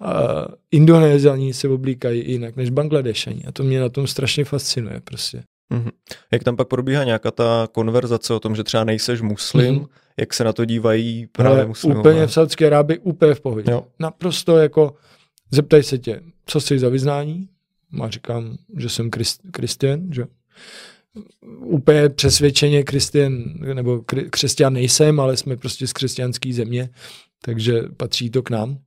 A 0.02 0.46
Indonézani 0.72 1.54
se 1.54 1.68
oblíkají 1.68 2.32
jinak 2.32 2.56
než 2.56 2.70
Bangladešani. 2.70 3.44
A 3.48 3.52
to 3.52 3.64
mě 3.64 3.80
na 3.80 3.90
tom 3.90 4.08
strašně 4.08 4.46
fascinuje. 4.46 5.02
Prostě. 5.04 5.44
Mm-hmm. 5.74 5.92
Jak 6.32 6.44
tam 6.44 6.56
pak 6.56 6.68
probíhá 6.68 7.04
nějaká 7.04 7.32
ta 7.32 7.68
konverzace 7.72 8.34
o 8.34 8.40
tom, 8.40 8.56
že 8.56 8.64
třeba 8.64 8.84
nejseš 8.84 9.22
muslim, 9.22 9.76
mm-hmm. 9.76 9.88
Jak 10.20 10.34
se 10.34 10.44
na 10.44 10.54
to 10.54 10.66
dívají 10.66 11.28
právě 11.28 11.58
Ale 11.58 11.68
muslimové? 11.68 12.00
Úplně 12.00 12.28
v 12.28 12.34
Saudské 12.34 12.68
Arábii, 12.68 13.00
úplně 13.00 13.34
v 13.34 13.42
pohodě. 13.42 13.72
Jo. 13.72 13.88
Naprosto 14.00 14.58
jako, 14.58 14.96
zeptaj 15.52 15.84
se 15.84 15.98
tě, 15.98 16.22
co 16.46 16.62
jsi 16.62 16.80
za 16.80 16.90
vyznání? 16.90 17.50
A 18.02 18.10
říkám, 18.10 18.58
že 18.78 18.90
jsem 18.90 19.10
kristian, 19.52 20.14
že 20.14 20.26
úplně 21.60 22.10
přesvědčeně 22.10 22.84
kristian, 22.84 23.44
nebo 23.74 24.02
křesťan 24.30 24.74
nejsem, 24.74 25.20
ale 25.20 25.38
jsme 25.38 25.58
prostě 25.58 25.88
z 25.88 25.94
křesťanské 25.94 26.54
země, 26.54 26.90
takže 27.42 27.82
patří 27.98 28.30
to 28.30 28.44
k 28.44 28.50
nám 28.50 28.78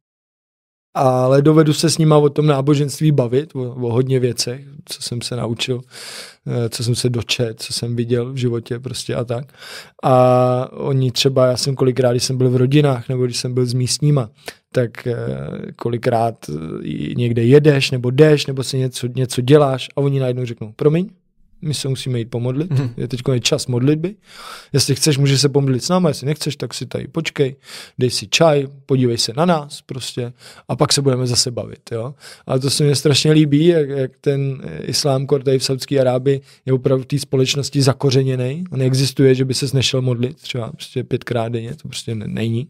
ale 0.99 1.42
dovedu 1.42 1.72
se 1.72 1.90
s 1.90 1.99
nima 1.99 2.16
o 2.16 2.28
tom 2.28 2.46
náboženství 2.46 3.12
bavit, 3.12 3.55
o, 3.55 3.61
o 3.61 3.92
hodně 3.92 4.20
věcech, 4.20 4.64
co 4.84 5.03
jsem 5.03 5.22
se 5.22 5.36
naučil, 5.36 5.80
eh, 6.46 6.68
co 6.68 6.84
jsem 6.84 6.94
se 6.94 7.11
dočet, 7.11 7.62
co 7.62 7.72
jsem 7.72 7.96
viděl 7.96 8.32
v 8.32 8.36
životě 8.36 8.78
prostě 8.78 9.14
a 9.14 9.24
tak. 9.24 9.53
A 10.03 10.72
oni 10.72 11.12
třeba, 11.12 11.46
já 11.46 11.57
jsem 11.57 11.74
kolikrát, 11.74 12.11
když 12.11 12.24
jsem 12.24 12.36
byl 12.36 12.51
v 12.51 12.57
rodinách 12.57 13.09
nebo 13.09 13.24
když 13.24 13.36
jsem 13.36 13.55
byl 13.55 13.66
s 13.66 13.74
místníma, 13.74 14.30
tak 14.72 15.07
eh, 15.07 15.16
kolikrát 15.76 16.34
někde 17.16 17.44
jedeš 17.44 17.90
nebo 17.90 18.11
jdeš 18.11 18.46
nebo 18.46 18.62
si 18.62 18.78
něco, 18.78 19.07
něco 19.16 19.40
děláš 19.40 19.88
a 19.96 20.01
oni 20.01 20.20
najednou 20.20 20.44
řeknou, 20.44 20.72
promiň, 20.76 21.09
my 21.62 21.74
se 21.74 21.88
musíme 21.88 22.18
jít 22.18 22.30
pomodlit, 22.30 22.70
mm. 22.70 22.90
je 22.96 23.09
teď 23.09 23.20
je 23.32 23.40
čas 23.40 23.66
modlitby. 23.66 24.14
Jestli 24.72 24.94
chceš, 24.94 25.18
můžeš 25.18 25.40
se 25.40 25.48
pomodlit 25.48 25.84
s 25.84 25.88
námi, 25.88 26.09
jestli 26.11 26.26
nechceš, 26.26 26.56
tak 26.56 26.74
si 26.74 26.86
tady 26.86 27.09
počkej, 27.09 27.56
dej 27.98 28.11
si 28.11 28.26
čaj, 28.28 28.66
podívej 28.86 29.18
se 29.18 29.32
na 29.36 29.44
nás 29.44 29.82
prostě 29.82 30.32
a 30.68 30.76
pak 30.76 30.92
se 30.92 31.02
budeme 31.02 31.26
zase 31.26 31.50
bavit. 31.50 31.80
Jo? 31.92 32.14
A 32.46 32.59
to 32.59 32.70
se 32.70 32.84
mi 32.84 32.96
strašně 32.96 33.32
líbí, 33.32 33.66
jak, 33.66 33.88
jak 33.88 34.11
ten 34.20 34.62
islám 34.82 35.26
tady 35.26 35.59
v 35.59 35.64
Saudské 35.64 36.00
Arábii 36.00 36.40
je 36.66 36.72
opravdu 36.72 37.04
v 37.04 37.06
té 37.06 37.18
společnosti 37.18 37.82
zakořeněný. 37.82 38.64
Neexistuje, 38.70 39.34
že 39.34 39.44
by 39.44 39.54
se 39.54 39.66
nešel 39.72 40.02
modlit 40.02 40.36
třeba 40.36 40.72
prostě 40.72 41.04
pětkrát 41.04 41.52
denně, 41.52 41.74
to 41.74 41.88
prostě 41.88 42.14
není. 42.14 42.68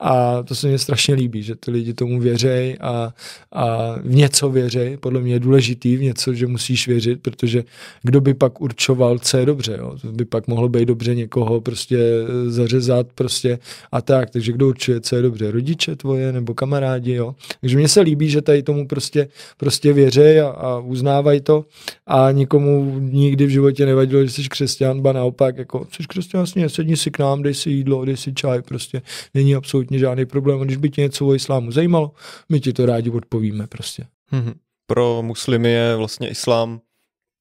A 0.00 0.42
to 0.42 0.54
se 0.54 0.68
mi 0.68 0.78
strašně 0.78 1.14
líbí, 1.14 1.42
že 1.42 1.54
ty 1.54 1.70
lidi 1.70 1.94
tomu 1.94 2.20
věří 2.20 2.78
a, 2.80 3.14
a 3.52 3.94
v 4.02 4.14
něco 4.14 4.50
věří. 4.50 4.96
Podle 5.00 5.20
mě 5.20 5.32
je 5.32 5.40
důležitý 5.40 5.96
v 5.96 6.02
něco, 6.02 6.34
že 6.34 6.46
musíš 6.46 6.88
věřit, 6.88 7.22
protože 7.22 7.64
kdo 8.02 8.20
by 8.20 8.34
pak 8.34 8.60
určoval, 8.60 9.18
co 9.18 9.36
je 9.36 9.46
dobře. 9.46 9.76
Jo? 9.78 9.98
To 10.02 10.12
by 10.12 10.24
pak 10.24 10.48
mohlo 10.48 10.68
být 10.68 10.84
dobře 10.84 11.14
někoho 11.14 11.60
prostě 11.60 11.98
zařezat 12.46 13.06
prostě 13.14 13.58
a 13.92 14.00
tak. 14.00 14.30
Takže 14.30 14.52
kdo 14.52 14.68
určuje, 14.68 15.00
co 15.00 15.16
je 15.16 15.22
dobře? 15.22 15.50
Rodiče 15.50 15.96
tvoje 15.96 16.32
nebo 16.32 16.54
kamarádi, 16.54 17.12
jo? 17.12 17.34
Takže 17.60 17.76
mně 17.76 17.88
se 17.88 18.00
líbí, 18.00 18.30
že 18.30 18.42
tady 18.42 18.62
tomu 18.62 18.86
prostě, 18.86 19.28
prostě 19.56 19.92
věří 19.92 20.38
a, 20.40 20.48
a 20.48 20.78
uznávají 20.78 21.40
to 21.40 21.64
a 22.06 22.30
nikomu 22.32 22.98
nikdy 22.98 23.46
v 23.46 23.50
životě 23.50 23.86
nevadilo, 23.86 24.24
že 24.24 24.30
jsi 24.30 24.48
křesťan, 24.48 25.00
ba 25.00 25.12
naopak, 25.12 25.58
jako 25.58 25.86
jsi 25.90 26.02
křesťan, 26.08 26.46
sedni 26.66 26.96
si 26.96 27.10
k 27.10 27.18
nám, 27.18 27.42
dej 27.42 27.54
si 27.54 27.70
jídlo, 27.70 28.04
dej 28.04 28.16
si 28.16 28.32
čaj, 28.34 28.62
prostě 28.62 29.02
není 29.34 29.54
absolutně 29.54 29.87
žádný 29.90 30.26
problém. 30.26 30.60
A 30.60 30.64
když 30.64 30.76
by 30.76 30.90
tě 30.90 31.00
něco 31.00 31.26
o 31.26 31.34
islámu 31.34 31.72
zajímalo, 31.72 32.12
my 32.48 32.60
ti 32.60 32.72
to 32.72 32.86
rádi 32.86 33.10
odpovíme 33.10 33.66
prostě. 33.66 34.04
Mm-hmm. 34.32 34.54
Pro 34.86 35.22
muslimy 35.22 35.70
je 35.70 35.96
vlastně 35.96 36.28
islám 36.28 36.80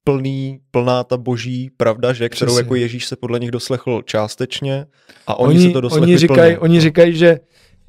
plný, 0.03 0.59
plná 0.71 1.03
ta 1.03 1.17
boží 1.17 1.69
pravda, 1.77 2.13
že, 2.13 2.29
kterou 2.29 2.49
Přesně. 2.49 2.59
jako 2.59 2.75
Ježíš 2.75 3.05
se 3.05 3.15
podle 3.15 3.39
nich 3.39 3.51
doslechl 3.51 4.01
částečně 4.01 4.85
a 5.27 5.39
oni, 5.39 5.57
oni 5.57 5.67
se 5.67 5.73
to 5.73 5.81
doslechli 5.81 6.07
oni 6.07 6.17
říkají, 6.17 6.57
Oni 6.57 6.81
říkají, 6.81 7.15
že 7.15 7.39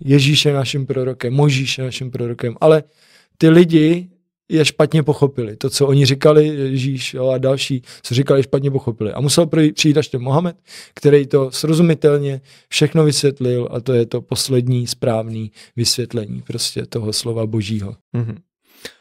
Ježíš 0.01 0.45
je 0.45 0.53
naším 0.53 0.87
prorokem, 0.87 1.35
Možíš 1.35 1.79
je 1.79 1.85
naším 1.85 2.11
prorokem, 2.11 2.57
ale 2.61 2.83
ty 3.39 3.49
lidi 3.49 4.09
je 4.49 4.65
špatně 4.65 5.03
pochopili. 5.03 5.57
To, 5.57 5.71
co 5.71 5.87
oni 5.87 6.07
říkali, 6.07 6.47
Ježíš 6.47 7.15
jo, 7.15 7.29
a 7.29 7.39
další, 7.39 7.83
co 8.03 8.15
říkali, 8.15 8.43
špatně 8.43 8.71
pochopili. 8.71 9.13
A 9.13 9.21
musel 9.21 9.49
přijít 9.75 9.97
až 9.97 10.09
ten 10.09 10.23
Mohamed, 10.23 10.57
který 10.95 11.27
to 11.27 11.51
srozumitelně 11.51 12.41
všechno 12.69 13.05
vysvětlil 13.05 13.69
a 13.71 13.81
to 13.81 13.93
je 13.93 14.07
to 14.07 14.21
poslední 14.21 14.87
správný 14.87 15.53
vysvětlení 15.77 16.43
prostě 16.47 16.87
toho 16.87 17.13
slova 17.13 17.47
božího. 17.47 17.97
Mm-hmm. 18.17 18.37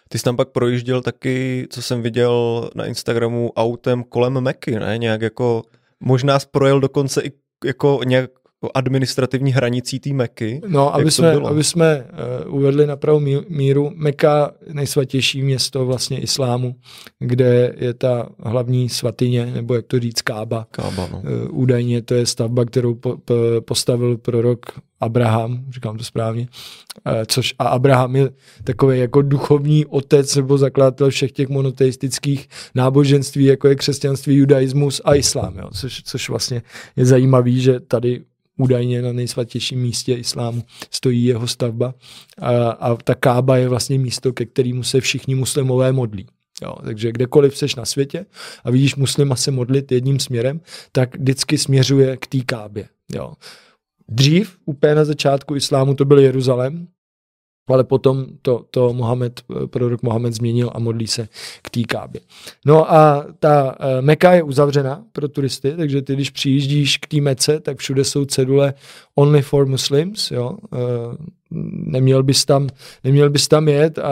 Ty 0.09 0.17
jsi 0.17 0.23
tam 0.23 0.35
pak 0.35 0.49
projížděl 0.49 1.01
taky, 1.01 1.67
co 1.69 1.81
jsem 1.81 2.01
viděl 2.01 2.69
na 2.75 2.85
Instagramu, 2.85 3.51
autem 3.55 4.03
kolem 4.03 4.41
Meky, 4.41 4.79
ne? 4.79 4.97
Nějak 4.97 5.21
jako, 5.21 5.63
možná 5.99 6.39
projel 6.51 6.79
dokonce 6.79 7.21
i 7.21 7.31
jako 7.65 7.99
nějak 8.05 8.31
administrativní 8.73 9.51
hranicí 9.51 9.99
té 9.99 10.13
Meky. 10.13 10.61
No, 10.67 10.95
aby 10.95 11.11
jsme, 11.11 11.31
aby 11.31 11.63
jsme 11.63 12.05
uh, 12.47 12.55
uvedli 12.55 12.87
na 12.87 12.95
pravou 12.95 13.19
míru, 13.49 13.91
Meka 13.95 14.51
nejsvatější 14.73 15.41
město 15.41 15.85
vlastně 15.85 16.19
islámu, 16.19 16.75
kde 17.19 17.75
je 17.77 17.93
ta 17.93 18.29
hlavní 18.39 18.89
svatyně, 18.89 19.45
nebo 19.45 19.75
jak 19.75 19.85
to 19.87 19.99
říct, 19.99 20.21
Kába. 20.21 20.67
Kába 20.71 21.09
no. 21.11 21.17
uh, 21.17 21.59
údajně 21.59 22.01
to 22.01 22.13
je 22.13 22.25
stavba, 22.25 22.65
kterou 22.65 22.95
po, 22.95 23.17
po, 23.25 23.35
postavil 23.65 24.17
prorok 24.17 24.59
Abraham, 24.99 25.65
říkám 25.69 25.97
to 25.97 26.03
správně, 26.03 26.41
uh, 27.05 27.13
což 27.27 27.55
a 27.59 27.67
Abraham 27.67 28.15
je 28.15 28.29
takový 28.63 28.99
jako 28.99 29.21
duchovní 29.21 29.85
otec 29.85 30.35
nebo 30.35 30.57
zakladatel 30.57 31.09
všech 31.09 31.31
těch 31.31 31.49
monoteistických 31.49 32.47
náboženství, 32.75 33.45
jako 33.45 33.67
je 33.67 33.75
křesťanství, 33.75 34.35
judaismus 34.35 35.01
a 35.05 35.15
islám, 35.15 35.57
jo, 35.57 35.69
což, 35.73 36.03
což 36.03 36.29
vlastně 36.29 36.61
je 36.95 37.05
zajímavý, 37.05 37.61
že 37.61 37.79
tady 37.79 38.21
údajně 38.57 39.01
na 39.01 39.13
nejsvatějším 39.13 39.81
místě 39.81 40.13
islámu 40.13 40.63
stojí 40.91 41.25
jeho 41.25 41.47
stavba 41.47 41.93
a, 42.37 42.69
a 42.69 42.95
ta 42.95 43.15
kába 43.15 43.57
je 43.57 43.69
vlastně 43.69 43.99
místo, 43.99 44.33
ke 44.33 44.45
kterému 44.45 44.83
se 44.83 45.01
všichni 45.01 45.35
muslimové 45.35 45.91
modlí. 45.91 46.25
Jo, 46.61 46.75
takže 46.83 47.11
kdekoliv 47.11 47.57
seš 47.57 47.75
na 47.75 47.85
světě 47.85 48.25
a 48.63 48.71
vidíš 48.71 48.95
muslima 48.95 49.35
se 49.35 49.51
modlit 49.51 49.91
jedním 49.91 50.19
směrem, 50.19 50.61
tak 50.91 51.15
vždycky 51.15 51.57
směřuje 51.57 52.17
k 52.17 52.27
té 52.27 52.39
kábě. 52.39 52.87
Jo. 53.15 53.33
Dřív, 54.09 54.57
úplně 54.65 54.95
na 54.95 55.05
začátku 55.05 55.55
islámu, 55.55 55.93
to 55.93 56.05
byl 56.05 56.19
Jeruzalém, 56.19 56.87
ale 57.67 57.83
potom 57.83 58.25
to, 58.41 58.65
to 58.71 58.93
Mohamed, 58.93 59.41
prorok 59.65 60.03
Mohamed 60.03 60.33
změnil 60.33 60.71
a 60.73 60.79
modlí 60.79 61.07
se 61.07 61.27
k 61.61 61.69
té 61.69 61.83
kábě. 61.83 62.21
No 62.65 62.93
a 62.93 63.25
ta 63.39 63.63
uh, 63.79 64.01
Meka 64.01 64.33
je 64.33 64.43
uzavřena 64.43 65.03
pro 65.11 65.27
turisty, 65.27 65.73
takže 65.77 66.01
ty, 66.01 66.13
když 66.13 66.29
přijíždíš 66.29 66.97
k 66.97 67.07
té 67.07 67.21
Mece, 67.21 67.59
tak 67.59 67.77
všude 67.77 68.03
jsou 68.03 68.25
cedule 68.25 68.73
only 69.15 69.41
for 69.41 69.65
Muslims, 69.65 70.31
jo. 70.31 70.57
Uh, 70.71 71.15
neměl 71.85 72.23
bys 72.23 72.45
tam, 72.45 72.67
neměl 73.03 73.29
bys 73.29 73.47
tam 73.47 73.67
jet 73.67 73.99
a 73.99 74.11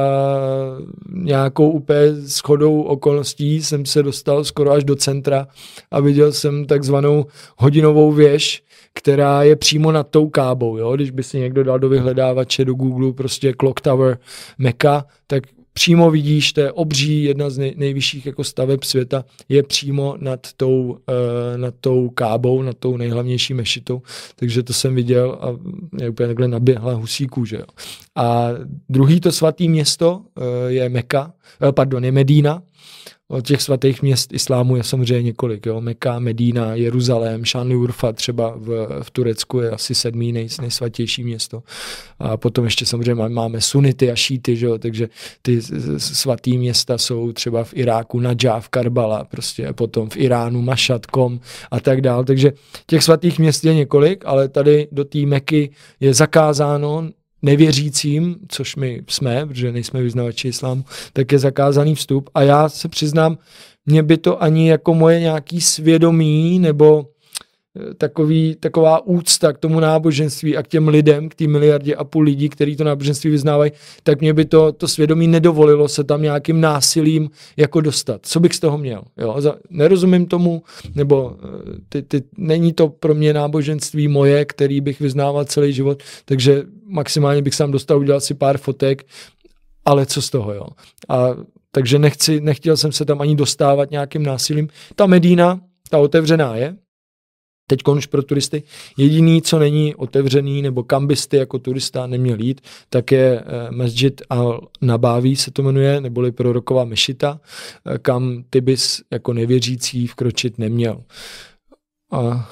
nějakou 1.13 1.69
úplně 1.69 2.15
schodou 2.27 2.81
okolností 2.81 3.63
jsem 3.63 3.85
se 3.85 4.03
dostal 4.03 4.43
skoro 4.43 4.71
až 4.71 4.83
do 4.83 4.95
centra 4.95 5.47
a 5.91 5.99
viděl 5.99 6.31
jsem 6.31 6.65
takzvanou 6.65 7.25
hodinovou 7.57 8.11
věž, 8.11 8.63
která 8.95 9.43
je 9.43 9.55
přímo 9.55 9.91
nad 9.91 10.07
tou 10.09 10.29
kábou. 10.29 10.77
Jo? 10.77 10.95
Když 10.95 11.11
by 11.11 11.23
si 11.23 11.39
někdo 11.39 11.63
dal 11.63 11.79
do 11.79 11.89
vyhledávače 11.89 12.65
do 12.65 12.73
Google 12.73 13.13
prostě 13.13 13.53
Clock 13.59 13.81
Tower 13.81 14.17
Mecca, 14.57 15.05
tak 15.27 15.43
přímo 15.73 16.11
vidíš, 16.11 16.53
to 16.53 16.61
je 16.61 16.71
obří, 16.71 17.23
jedna 17.23 17.49
z 17.49 17.57
nej, 17.57 17.73
nejvyšších 17.77 18.25
jako 18.25 18.43
staveb 18.43 18.83
světa, 18.83 19.25
je 19.49 19.63
přímo 19.63 20.15
nad 20.19 20.39
tou, 20.57 20.81
uh, 20.81 20.97
nad 21.57 21.73
tou 21.81 22.09
kábou, 22.09 22.61
nad 22.61 22.77
tou 22.77 22.97
nejhlavnější 22.97 23.53
mešitou, 23.53 24.01
takže 24.35 24.63
to 24.63 24.73
jsem 24.73 24.95
viděl 24.95 25.37
a 25.41 25.47
je 26.03 26.09
úplně 26.09 26.27
takhle 26.27 26.47
naběhla 26.47 26.93
husíků, 26.93 27.45
že 27.45 27.55
jo. 27.55 27.65
A 28.15 28.47
druhý 28.89 29.19
to 29.19 29.31
svatý 29.31 29.69
město 29.69 30.17
uh, 30.17 30.43
je 30.67 30.89
Meka, 30.89 31.33
uh, 31.63 31.71
pardon, 31.71 32.05
je 32.05 32.11
Medína, 32.11 32.61
těch 33.41 33.61
svatých 33.61 34.01
měst 34.01 34.33
islámu 34.33 34.75
je 34.75 34.83
samozřejmě 34.83 35.23
několik. 35.23 35.65
Jo? 35.65 35.81
Meka, 35.81 36.19
Medína, 36.19 36.75
Jeruzalém, 36.75 37.45
Šánli 37.45 37.75
Urfa 37.75 38.11
třeba 38.11 38.53
v, 38.57 38.87
v 39.03 39.11
Turecku 39.11 39.59
je 39.59 39.69
asi 39.69 39.95
sedmý 39.95 40.31
nej, 40.31 40.47
nejsvatější 40.61 41.23
město. 41.23 41.63
A 42.19 42.37
potom 42.37 42.65
ještě 42.65 42.85
samozřejmě 42.85 43.29
máme 43.29 43.61
sunity 43.61 44.11
a 44.11 44.15
šíty, 44.15 44.55
že 44.55 44.65
jo? 44.65 44.77
takže 44.77 45.09
ty 45.41 45.61
svatý 45.97 46.57
města 46.57 46.97
jsou 46.97 47.31
třeba 47.31 47.63
v 47.63 47.73
Iráku 47.73 48.19
Najaf, 48.19 48.69
Karbala, 48.69 49.23
prostě 49.23 49.73
potom 49.73 50.09
v 50.09 50.17
Iránu 50.17 50.61
Mašad, 50.61 51.05
Kom 51.05 51.39
a 51.71 51.79
tak 51.79 52.01
dál. 52.01 52.23
Takže 52.23 52.53
těch 52.85 53.03
svatých 53.03 53.39
měst 53.39 53.65
je 53.65 53.73
několik, 53.73 54.23
ale 54.25 54.47
tady 54.49 54.87
do 54.91 55.05
té 55.05 55.19
Meky 55.25 55.69
je 55.99 56.13
zakázáno 56.13 57.09
nevěřícím, 57.45 58.35
což 58.47 58.75
my 58.75 59.01
jsme, 59.09 59.45
protože 59.45 59.71
nejsme 59.71 60.01
vyznavači 60.01 60.47
islámu, 60.47 60.85
tak 61.13 61.31
je 61.31 61.39
zakázaný 61.39 61.95
vstup. 61.95 62.29
A 62.33 62.41
já 62.41 62.69
se 62.69 62.89
přiznám, 62.89 63.37
mě 63.85 64.03
by 64.03 64.17
to 64.17 64.43
ani 64.43 64.69
jako 64.69 64.93
moje 64.93 65.19
nějaký 65.19 65.61
svědomí 65.61 66.59
nebo 66.59 67.07
takový, 67.97 68.55
taková 68.59 69.05
úcta 69.05 69.53
k 69.53 69.57
tomu 69.57 69.79
náboženství 69.79 70.57
a 70.57 70.63
k 70.63 70.67
těm 70.67 70.87
lidem, 70.87 71.29
k 71.29 71.35
té 71.35 71.47
miliardě 71.47 71.95
a 71.95 72.03
půl 72.03 72.23
lidí, 72.23 72.49
kteří 72.49 72.75
to 72.75 72.83
náboženství 72.83 73.29
vyznávají, 73.29 73.71
tak 74.03 74.21
mě 74.21 74.33
by 74.33 74.45
to, 74.45 74.71
to 74.71 74.87
svědomí 74.87 75.27
nedovolilo 75.27 75.87
se 75.87 76.03
tam 76.03 76.21
nějakým 76.21 76.61
násilím 76.61 77.29
jako 77.57 77.81
dostat. 77.81 78.21
Co 78.23 78.39
bych 78.39 78.53
z 78.53 78.59
toho 78.59 78.77
měl? 78.77 79.03
Jo? 79.17 79.41
Nerozumím 79.69 80.25
tomu, 80.25 80.63
nebo 80.95 81.35
eh, 81.43 81.77
ty, 81.89 82.01
ty, 82.01 82.23
není 82.37 82.73
to 82.73 82.89
pro 82.89 83.15
mě 83.15 83.33
náboženství 83.33 84.07
moje, 84.07 84.45
který 84.45 84.81
bych 84.81 84.99
vyznával 84.99 85.45
celý 85.45 85.73
život, 85.73 86.03
takže 86.25 86.63
maximálně 86.85 87.41
bych 87.41 87.55
sám 87.55 87.71
dostal 87.71 87.99
udělat 87.99 88.23
si 88.23 88.33
pár 88.33 88.57
fotek, 88.57 89.05
ale 89.85 90.05
co 90.05 90.21
z 90.21 90.29
toho, 90.29 90.53
jo? 90.53 90.65
A 91.09 91.29
takže 91.71 91.99
nechci, 91.99 92.41
nechtěl 92.41 92.77
jsem 92.77 92.91
se 92.91 93.05
tam 93.05 93.21
ani 93.21 93.35
dostávat 93.35 93.91
nějakým 93.91 94.23
násilím. 94.23 94.67
Ta 94.95 95.05
Medína, 95.05 95.59
ta 95.89 95.97
otevřená 95.97 96.55
je, 96.55 96.75
teď 97.67 97.87
už 97.87 98.05
pro 98.05 98.23
turisty. 98.23 98.63
Jediný, 98.97 99.41
co 99.41 99.59
není 99.59 99.95
otevřený, 99.95 100.61
nebo 100.61 100.83
kam 100.83 101.07
byste 101.07 101.37
jako 101.37 101.59
turista 101.59 102.07
neměl 102.07 102.39
jít, 102.39 102.61
tak 102.89 103.11
je 103.11 103.39
eh, 103.39 103.71
Masjid 103.71 104.21
al-Nabawi 104.29 105.35
se 105.35 105.51
to 105.51 105.63
jmenuje, 105.63 106.01
neboli 106.01 106.31
proroková 106.31 106.85
mešita, 106.85 107.39
eh, 107.85 107.97
kam 107.97 108.43
ty 108.49 108.61
bys 108.61 109.01
jako 109.11 109.33
nevěřící 109.33 110.07
vkročit 110.07 110.57
neměl. 110.57 111.03
A 112.11 112.49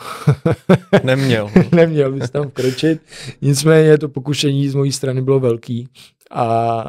neměl. 1.03 1.51
neměl 1.71 2.11
bys 2.11 2.29
tam 2.29 2.49
vkročit. 2.49 3.01
Nicméně 3.41 3.97
to 3.97 4.09
pokušení 4.09 4.69
z 4.69 4.75
mojí 4.75 4.91
strany 4.91 5.21
bylo 5.21 5.39
velký 5.39 5.87
a 6.31 6.83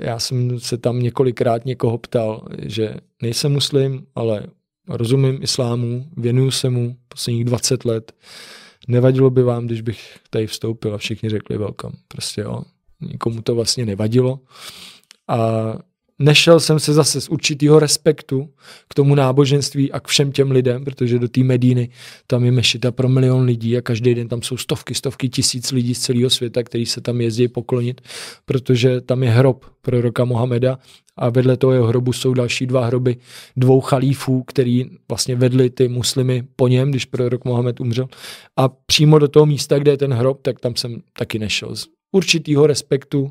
eh, 0.00 0.04
já 0.06 0.18
jsem 0.18 0.60
se 0.60 0.78
tam 0.78 1.00
několikrát 1.00 1.64
někoho 1.64 1.98
ptal, 1.98 2.48
že 2.62 2.94
nejsem 3.22 3.52
muslim, 3.52 4.06
ale 4.14 4.46
rozumím 4.88 5.42
islámu, 5.42 6.06
věnuju 6.16 6.50
se 6.50 6.70
mu 6.70 6.96
posledních 7.08 7.44
20 7.44 7.84
let. 7.84 8.12
Nevadilo 8.88 9.30
by 9.30 9.42
vám, 9.42 9.66
když 9.66 9.80
bych 9.80 10.18
tady 10.30 10.46
vstoupil 10.46 10.94
a 10.94 10.98
všichni 10.98 11.30
řekli 11.30 11.58
welcome. 11.58 11.94
Prostě 12.08 12.40
jo, 12.40 12.62
nikomu 13.00 13.42
to 13.42 13.54
vlastně 13.54 13.86
nevadilo. 13.86 14.40
A 15.28 15.38
nešel 16.20 16.60
jsem 16.60 16.78
se 16.78 16.92
zase 16.92 17.20
z 17.20 17.28
určitého 17.28 17.78
respektu 17.78 18.48
k 18.88 18.94
tomu 18.94 19.14
náboženství 19.14 19.92
a 19.92 20.00
k 20.00 20.08
všem 20.08 20.32
těm 20.32 20.50
lidem, 20.50 20.84
protože 20.84 21.18
do 21.18 21.28
té 21.28 21.44
Medíny 21.44 21.88
tam 22.26 22.44
je 22.44 22.52
mešita 22.52 22.90
pro 22.90 23.08
milion 23.08 23.42
lidí 23.42 23.76
a 23.76 23.80
každý 23.80 24.14
den 24.14 24.28
tam 24.28 24.42
jsou 24.42 24.56
stovky, 24.56 24.94
stovky 24.94 25.28
tisíc 25.28 25.72
lidí 25.72 25.94
z 25.94 26.00
celého 26.00 26.30
světa, 26.30 26.62
kteří 26.62 26.86
se 26.86 27.00
tam 27.00 27.20
jezdí 27.20 27.48
poklonit, 27.48 28.00
protože 28.44 29.00
tam 29.00 29.22
je 29.22 29.30
hrob 29.30 29.64
proroka 29.82 30.24
Mohameda 30.24 30.78
a 31.16 31.30
vedle 31.30 31.56
toho 31.56 31.72
jeho 31.72 31.86
hrobu 31.86 32.12
jsou 32.12 32.34
další 32.34 32.66
dva 32.66 32.86
hroby 32.86 33.16
dvou 33.56 33.80
chalífů, 33.80 34.42
který 34.42 34.84
vlastně 35.08 35.36
vedli 35.36 35.70
ty 35.70 35.88
muslimy 35.88 36.44
po 36.56 36.68
něm, 36.68 36.90
když 36.90 37.04
prorok 37.04 37.44
Mohamed 37.44 37.80
umřel. 37.80 38.08
A 38.56 38.68
přímo 38.68 39.18
do 39.18 39.28
toho 39.28 39.46
místa, 39.46 39.78
kde 39.78 39.90
je 39.90 39.96
ten 39.96 40.12
hrob, 40.12 40.42
tak 40.42 40.60
tam 40.60 40.76
jsem 40.76 41.02
taky 41.18 41.38
nešel. 41.38 41.76
Z 41.76 41.86
určitýho 42.12 42.66
respektu 42.66 43.30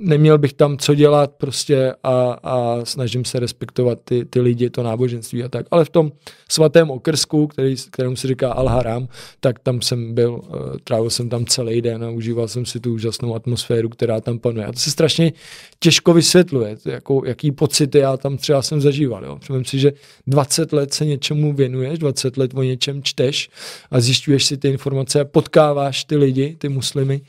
neměl 0.00 0.38
bych 0.38 0.52
tam 0.52 0.78
co 0.78 0.94
dělat 0.94 1.30
prostě 1.30 1.94
a, 2.02 2.32
a 2.42 2.84
snažím 2.84 3.24
se 3.24 3.40
respektovat 3.40 3.98
ty, 4.04 4.24
ty 4.24 4.40
lidi, 4.40 4.70
to 4.70 4.82
náboženství 4.82 5.44
a 5.44 5.48
tak. 5.48 5.66
Ale 5.70 5.84
v 5.84 5.90
tom 5.90 6.12
svatém 6.48 6.90
okrsku, 6.90 7.46
který, 7.46 7.74
kterému 7.90 8.16
se 8.16 8.28
říká 8.28 8.54
Al-Haram, 8.54 9.08
tak 9.40 9.58
tam 9.58 9.82
jsem 9.82 10.14
byl, 10.14 10.40
eh, 10.44 10.78
trávil 10.84 11.10
jsem 11.10 11.28
tam 11.28 11.44
celý 11.44 11.80
den 11.82 12.04
a 12.04 12.10
užíval 12.10 12.48
jsem 12.48 12.66
si 12.66 12.80
tu 12.80 12.94
úžasnou 12.94 13.34
atmosféru, 13.34 13.88
která 13.88 14.20
tam 14.20 14.38
panuje. 14.38 14.66
A 14.66 14.72
to 14.72 14.78
se 14.78 14.90
strašně 14.90 15.32
těžko 15.78 16.14
vysvětluje, 16.14 16.76
jako, 16.84 17.22
jaký 17.26 17.52
pocity 17.52 17.98
já 17.98 18.16
tam 18.16 18.36
třeba 18.36 18.62
jsem 18.62 18.80
zažíval. 18.80 19.24
Jo. 19.24 19.36
Myslím 19.38 19.64
si, 19.64 19.78
že 19.78 19.92
20 20.26 20.72
let 20.72 20.94
se 20.94 21.04
něčemu 21.04 21.52
věnuješ, 21.52 21.98
20 21.98 22.36
let 22.36 22.50
o 22.54 22.62
něčem 22.62 23.02
čteš 23.02 23.50
a 23.90 24.00
zjišťuješ 24.00 24.44
si 24.44 24.56
ty 24.56 24.68
informace 24.68 25.20
a 25.20 25.24
potkáváš 25.24 26.04
ty 26.04 26.16
lidi, 26.16 26.56
ty 26.58 26.68
muslimy 26.68 27.20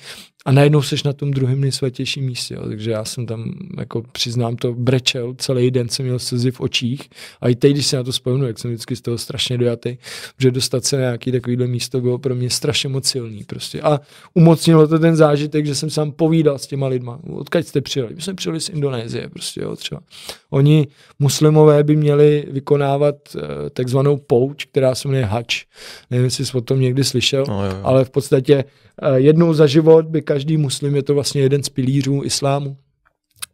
a 0.45 0.51
najednou 0.51 0.81
seš 0.81 1.03
na 1.03 1.13
tom 1.13 1.31
druhém 1.31 1.61
nejsvatějším 1.61 2.25
místě. 2.25 2.53
Jo. 2.53 2.61
Takže 2.67 2.91
já 2.91 3.05
jsem 3.05 3.25
tam, 3.25 3.53
jako 3.77 4.03
přiznám 4.11 4.55
to, 4.55 4.73
brečel, 4.73 5.33
celý 5.37 5.71
den 5.71 5.89
jsem 5.89 6.05
měl 6.05 6.19
slzy 6.19 6.51
v 6.51 6.61
očích. 6.61 7.09
A 7.41 7.49
i 7.49 7.55
teď, 7.55 7.73
když 7.73 7.85
se 7.85 7.97
na 7.97 8.03
to 8.03 8.11
vzpomenu, 8.11 8.47
jak 8.47 8.59
jsem 8.59 8.71
vždycky 8.71 8.95
z 8.95 9.01
toho 9.01 9.17
strašně 9.17 9.57
dojatý, 9.57 9.97
že 10.39 10.51
dostat 10.51 10.85
se 10.85 10.95
na 10.95 11.01
nějaký 11.01 11.31
takovýhle 11.31 11.67
místo 11.67 12.01
bylo 12.01 12.17
pro 12.17 12.35
mě 12.35 12.49
strašně 12.49 12.89
moc 12.89 13.07
silný. 13.07 13.43
Prostě. 13.43 13.81
A 13.81 13.99
umocnilo 14.33 14.87
to 14.87 14.99
ten 14.99 15.15
zážitek, 15.15 15.65
že 15.65 15.75
jsem 15.75 15.89
sám 15.89 16.11
povídal 16.11 16.57
s 16.57 16.67
těma 16.67 16.87
lidma. 16.87 17.19
Odkud 17.29 17.67
jste 17.67 17.81
přijeli? 17.81 18.15
My 18.15 18.21
jsme 18.21 18.33
přijeli 18.33 18.59
z 18.59 18.69
Indonésie. 18.69 19.29
Prostě, 19.29 19.61
jo, 19.61 19.75
třeba. 19.75 20.01
Oni, 20.53 20.87
muslimové, 21.19 21.83
by 21.83 21.95
měli 21.95 22.47
vykonávat 22.51 23.15
uh, 23.35 23.41
takzvanou 23.73 24.17
pouč, 24.17 24.65
která 24.65 24.95
se 24.95 25.07
jmenuje 25.07 25.25
hač. 25.25 25.65
Nevím, 26.11 26.25
jestli 26.25 26.45
jsi 26.45 26.57
o 26.57 26.61
tom 26.61 26.79
někdy 26.79 27.03
slyšel, 27.03 27.45
no, 27.47 27.65
jo, 27.65 27.71
jo. 27.71 27.79
ale 27.83 28.05
v 28.05 28.09
podstatě 28.09 28.63
uh, 28.63 29.15
jednou 29.15 29.53
za 29.53 29.67
život 29.67 30.05
by 30.05 30.21
každý 30.21 30.57
muslim, 30.57 30.95
je 30.95 31.03
to 31.03 31.13
vlastně 31.13 31.41
jeden 31.41 31.63
z 31.63 31.69
pilířů 31.69 32.21
islámu, 32.23 32.77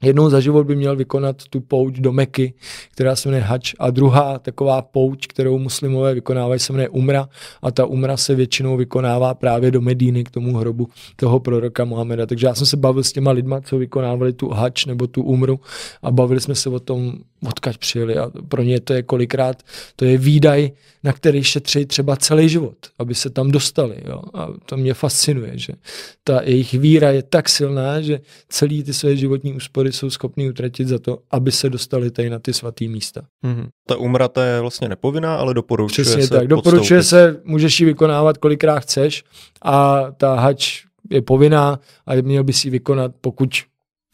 Jednou 0.02 0.30
za 0.30 0.40
život 0.40 0.64
by 0.64 0.76
měl 0.76 0.96
vykonat 0.96 1.44
tu 1.50 1.62
pouť 1.62 1.94
do 1.94 2.12
Meky, 2.12 2.54
která 2.92 3.16
se 3.16 3.30
jmenuje 3.30 3.44
Hač. 3.44 3.74
A 3.80 3.90
druhá 3.90 4.40
taková 4.40 4.82
pouť, 4.82 5.28
kterou 5.28 5.60
muslimové 5.60 6.14
vykonávají, 6.14 6.60
se 6.60 6.74
jmenuje 6.74 6.90
Umra. 6.90 7.30
A 7.62 7.72
ta 7.72 7.86
Umra 7.86 8.18
se 8.18 8.36
většinou 8.36 8.78
vykonává 8.78 9.34
právě 9.34 9.72
do 9.72 9.82
Medíny, 9.82 10.24
k 10.24 10.32
tomu 10.32 10.58
hrobu 10.58 10.88
toho 11.16 11.40
proroka 11.40 11.86
Mohameda. 11.86 12.26
Takže 12.26 12.48
já 12.48 12.56
jsem 12.56 12.68
se 12.68 12.78
bavil 12.78 13.04
s 13.04 13.12
těma 13.12 13.32
lidma, 13.32 13.62
co 13.62 13.78
vykonávali 13.78 14.34
tu 14.34 14.50
Hač 14.50 14.86
nebo 14.86 15.08
tu 15.08 15.24
Umru 15.24 15.60
a 16.02 16.12
bavili 16.12 16.40
jsme 16.40 16.56
se 16.56 16.70
o 16.70 16.80
tom, 16.80 17.14
odkaď 17.48 17.78
přijeli. 17.78 18.18
A 18.18 18.32
pro 18.48 18.64
ně 18.64 18.80
to 18.80 18.94
je 18.94 19.04
kolikrát, 19.04 19.64
to 19.96 20.06
je 20.06 20.18
výdaj, 20.18 20.72
na 21.04 21.14
který 21.14 21.44
šetří 21.44 21.86
třeba 21.86 22.16
celý 22.16 22.50
život, 22.50 22.76
aby 23.00 23.16
se 23.16 23.30
tam 23.30 23.52
dostali. 23.52 23.96
Jo? 24.06 24.22
A 24.34 24.48
to 24.66 24.78
mě 24.78 24.94
fascinuje, 24.94 25.52
že 25.56 25.74
ta 26.24 26.42
jejich 26.44 26.74
víra 26.74 27.12
je 27.12 27.24
tak 27.24 27.50
silná, 27.50 28.02
že 28.02 28.20
celý 28.50 28.84
ty 28.84 28.94
své 28.94 29.16
životní 29.16 29.54
úspory 29.54 29.87
jsou 29.92 30.10
schopni 30.10 30.50
utratit 30.50 30.88
za 30.88 31.00
to, 31.00 31.20
aby 31.32 31.52
se 31.52 31.70
dostali 31.70 32.12
tady 32.12 32.30
na 32.30 32.40
ty 32.40 32.54
svatý 32.54 32.88
místa. 32.88 33.22
Mm-hmm. 33.46 33.68
Ta 33.88 33.96
umrata 33.96 34.46
je 34.46 34.62
vlastně 34.62 34.90
nepovinná, 34.90 35.36
ale 35.36 35.54
doporučuje 35.54 36.06
Přesně 36.06 36.24
se 36.24 36.30
tak, 36.30 36.48
doporučuje 36.48 37.04
se, 37.04 37.42
můžeš 37.44 37.80
ji 37.80 37.86
vykonávat 37.86 38.38
kolikrát 38.38 38.80
chceš 38.80 39.24
a 39.62 40.06
ta 40.18 40.36
hač 40.36 40.84
je 41.12 41.22
povinná 41.22 41.80
a 42.06 42.16
měl 42.22 42.44
by 42.44 42.54
si 42.54 42.68
ji 42.68 42.72
vykonat, 42.72 43.12
pokud 43.22 43.50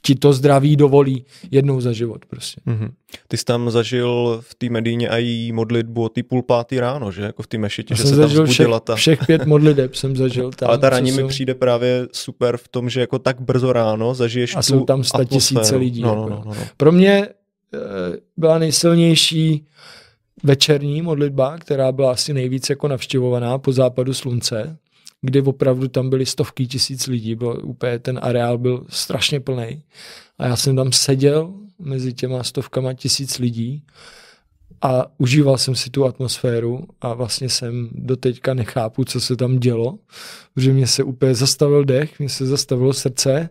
ti 0.05 0.15
to 0.15 0.33
zdraví 0.33 0.75
dovolí 0.75 1.25
jednou 1.51 1.81
za 1.81 1.91
život 1.91 2.25
prostě. 2.25 2.61
Mm-hmm. 2.67 2.91
Ty 3.27 3.37
jsi 3.37 3.45
tam 3.45 3.71
zažil 3.71 4.39
v 4.41 4.55
té 4.55 4.69
Medíně 4.69 5.09
a 5.09 5.17
její 5.17 5.51
modlitbu 5.51 6.03
o 6.03 6.09
ty 6.09 6.23
půl 6.23 6.41
pátý 6.41 6.79
ráno, 6.79 7.11
že? 7.11 7.21
Jako 7.21 7.43
v 7.43 7.47
té 7.47 7.57
mešitě, 7.57 7.95
že 7.95 8.03
se 8.03 8.15
tam 8.15 8.25
vzbudila 8.25 8.79
ta... 8.79 8.95
Všech 8.95 9.25
pět 9.25 9.45
modliteb 9.45 9.95
jsem 9.95 10.15
zažil 10.15 10.51
tam. 10.55 10.69
Ale 10.69 10.77
ta 10.77 10.89
raní 10.89 11.11
mi 11.11 11.21
jsou... 11.21 11.27
přijde 11.27 11.55
právě 11.55 12.07
super 12.11 12.57
v 12.57 12.67
tom, 12.67 12.89
že 12.89 12.99
jako 12.99 13.19
tak 13.19 13.41
brzo 13.41 13.73
ráno 13.73 14.13
zažiješ 14.13 14.55
A 14.55 14.59
tu 14.59 14.63
jsou 14.63 14.85
tam 14.85 15.03
sta 15.03 15.23
tisíce 15.23 15.75
lidí. 15.75 16.01
No, 16.01 16.15
no, 16.15 16.21
jako. 16.21 16.29
no, 16.29 16.43
no, 16.45 16.53
no. 16.59 16.65
Pro 16.77 16.91
mě 16.91 17.13
e, 17.13 17.27
byla 18.37 18.57
nejsilnější 18.57 19.65
večerní 20.43 21.01
modlitba, 21.01 21.57
která 21.57 21.91
byla 21.91 22.11
asi 22.11 22.33
nejvíc 22.33 22.69
jako 22.69 22.87
navštěvovaná 22.87 23.57
po 23.57 23.71
západu 23.71 24.13
slunce, 24.13 24.77
kdy 25.23 25.41
opravdu 25.41 25.87
tam 25.87 26.09
byly 26.09 26.25
stovky 26.25 26.67
tisíc 26.67 27.07
lidí, 27.07 27.35
bylo 27.35 27.55
úplně, 27.55 27.99
ten 27.99 28.19
areál 28.21 28.57
byl 28.57 28.85
strašně 28.89 29.39
plný. 29.39 29.83
A 30.37 30.47
já 30.47 30.55
jsem 30.55 30.75
tam 30.75 30.91
seděl 30.91 31.53
mezi 31.79 32.13
těma 32.13 32.43
stovkama 32.43 32.93
tisíc 32.93 33.39
lidí 33.39 33.83
a 34.81 35.05
užíval 35.17 35.57
jsem 35.57 35.75
si 35.75 35.89
tu 35.89 36.05
atmosféru 36.05 36.83
a 37.01 37.13
vlastně 37.13 37.49
jsem 37.49 37.89
doteďka 37.91 38.53
nechápu, 38.53 39.05
co 39.05 39.21
se 39.21 39.35
tam 39.35 39.59
dělo, 39.59 39.99
protože 40.53 40.73
mě 40.73 40.87
se 40.87 41.03
úplně 41.03 41.35
zastavil 41.35 41.85
dech, 41.85 42.19
mě 42.19 42.29
se 42.29 42.45
zastavilo 42.45 42.93
srdce, 42.93 43.49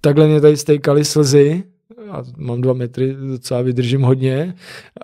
takhle 0.00 0.28
mě 0.28 0.40
tady 0.40 0.56
stejkaly 0.56 1.04
slzy, 1.04 1.62
a 2.10 2.22
mám 2.36 2.60
dva 2.60 2.72
metry, 2.72 3.14
docela 3.14 3.62
vydržím 3.62 4.02
hodně, 4.02 4.54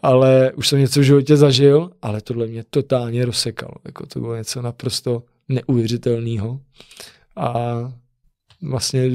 ale 0.03 0.53
už 0.53 0.69
jsem 0.69 0.79
něco 0.79 1.01
v 1.01 1.03
životě 1.03 1.37
zažil, 1.37 1.91
ale 2.03 2.21
tohle 2.21 2.47
mě 2.47 2.65
totálně 2.71 3.25
rozsekalo. 3.25 3.75
Jako 3.85 4.07
to 4.07 4.21
bylo 4.21 4.37
něco 4.37 4.63
naprosto 4.63 5.23
neuvěřitelného. 5.49 6.61
A 7.37 7.55
vlastně 8.63 9.11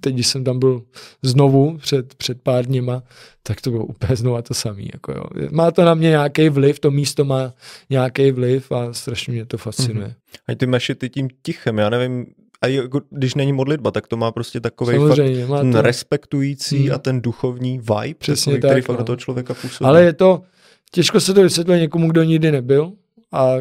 teď, 0.00 0.14
když 0.14 0.26
jsem 0.26 0.44
tam 0.44 0.58
byl 0.58 0.82
znovu 1.22 1.78
před, 1.78 2.14
před 2.14 2.42
pár 2.42 2.66
dněma, 2.66 3.02
tak 3.42 3.60
to 3.60 3.70
bylo 3.70 3.84
úplně 3.84 4.16
znovu 4.16 4.42
to 4.42 4.54
samé. 4.54 4.82
Jako 4.92 5.12
jo. 5.12 5.24
Má 5.50 5.70
to 5.70 5.84
na 5.84 5.94
mě 5.94 6.08
nějaký 6.08 6.48
vliv, 6.48 6.80
to 6.80 6.90
místo 6.90 7.24
má 7.24 7.54
nějaký 7.90 8.30
vliv 8.30 8.72
a 8.72 8.92
strašně 8.92 9.32
mě 9.32 9.46
to 9.46 9.58
fascinuje. 9.58 10.06
Mm-hmm. 10.06 10.52
A 10.52 10.54
ty 10.54 10.66
mešity 10.66 11.08
tím 11.08 11.28
tichem, 11.42 11.78
já 11.78 11.90
nevím, 11.90 12.26
a 12.62 12.66
jako, 12.66 13.00
když 13.10 13.34
není 13.34 13.52
modlitba, 13.52 13.90
tak 13.90 14.06
to 14.06 14.16
má 14.16 14.32
prostě 14.32 14.60
takový 14.60 14.98
fakt 15.08 15.16
ten 15.60 15.72
to... 15.72 15.82
respektující 15.82 16.84
hmm. 16.84 16.94
a 16.94 16.98
ten 16.98 17.20
duchovní 17.20 17.78
vibe, 17.78 18.14
Přesně 18.18 18.52
takový, 18.52 18.60
tak, 18.60 18.70
který 18.70 18.80
no. 18.80 18.86
fakt 18.86 18.96
do 18.96 19.04
toho 19.04 19.16
člověka 19.16 19.54
působí. 19.54 19.88
Ale 19.88 20.02
je 20.02 20.12
to, 20.12 20.42
těžko 20.90 21.20
se 21.20 21.34
to 21.34 21.42
vysvětluje 21.42 21.80
někomu, 21.80 22.10
kdo 22.10 22.22
nikdy 22.22 22.52
nebyl 22.52 22.92
a 23.32 23.54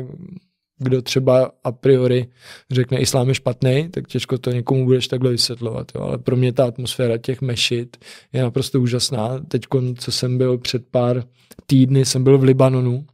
kdo 0.78 1.02
třeba 1.02 1.52
a 1.64 1.72
priori 1.72 2.28
řekne 2.72 2.98
islám 3.00 3.30
je 3.30 3.36
špatný, 3.36 3.90
tak 3.92 4.08
těžko 4.08 4.38
to 4.38 4.52
někomu 4.52 4.86
budeš 4.86 5.08
takhle 5.08 5.32
vysvětlovat. 5.32 5.92
Jo. 5.96 6.02
Ale 6.02 6.18
pro 6.18 6.36
mě 6.36 6.54
ta 6.54 6.66
atmosféra 6.66 7.18
těch 7.18 7.42
mešit 7.42 7.98
je 8.34 8.42
naprosto 8.42 8.82
úžasná. 8.82 9.40
Teď, 9.48 9.66
co 9.98 10.12
jsem 10.12 10.38
byl 10.38 10.58
před 10.58 10.86
pár 10.92 11.24
týdny, 11.66 12.06
jsem 12.06 12.24
byl 12.24 12.38
v 12.38 12.44
Libanonu 12.44 13.06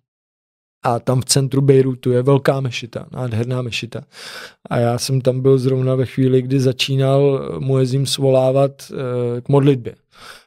a 0.83 0.99
tam 0.99 1.21
v 1.21 1.25
centru 1.25 1.61
Bejrutu 1.61 2.11
je 2.11 2.21
velká 2.21 2.59
mešita, 2.59 3.05
nádherná 3.11 3.61
mešita. 3.61 4.03
A 4.69 4.77
já 4.77 4.97
jsem 4.97 5.21
tam 5.21 5.41
byl 5.41 5.57
zrovna 5.57 5.95
ve 5.95 6.05
chvíli, 6.05 6.41
kdy 6.41 6.59
začínal 6.59 7.49
muezím 7.59 8.05
svolávat 8.05 8.71
e, 8.91 9.41
k 9.41 9.49
modlitbě. 9.49 9.95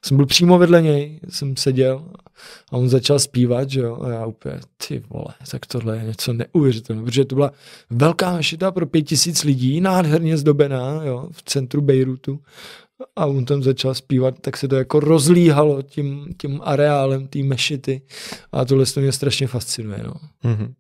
Jsem 0.05 0.17
byl 0.17 0.27
přímo 0.27 0.59
vedle 0.59 0.83
něj, 0.83 1.21
jsem 1.29 1.57
seděl 1.57 2.05
a 2.73 2.77
on 2.77 2.89
začal 2.89 3.19
zpívat, 3.19 3.71
že 3.71 3.81
jo, 3.81 3.99
a 4.03 4.11
já 4.11 4.27
úplně, 4.27 4.61
ty 4.89 5.03
vole, 5.11 5.35
tak 5.51 5.67
tohle 5.67 5.97
je 5.97 6.05
něco 6.05 6.33
neuvěřitelného, 6.33 7.07
protože 7.07 7.25
to 7.25 7.35
byla 7.35 7.53
velká 7.91 8.33
mešita 8.33 8.71
pro 8.71 8.87
pět 8.87 9.03
tisíc 9.03 9.45
lidí, 9.45 9.81
nádherně 9.81 10.37
zdobená, 10.37 11.05
jo, 11.05 11.29
v 11.33 11.43
centru 11.43 11.81
Bejrutu 11.81 12.41
a 13.17 13.27
on 13.27 13.45
tam 13.45 13.63
začal 13.63 13.95
zpívat, 13.95 14.41
tak 14.41 14.57
se 14.57 14.69
to 14.69 14.77
jako 14.77 15.01
rozlíhalo 15.01 15.83
tím, 15.83 16.35
tím 16.41 16.61
areálem 16.65 17.27
té 17.27 17.39
mešity 17.39 18.03
a 18.53 18.65
tohle 18.65 18.87
to 18.87 19.01
mě 19.01 19.13
strašně 19.13 19.47
fascinuje. 19.47 20.01
No. 20.05 20.15
Mm-hmm. 20.45 20.75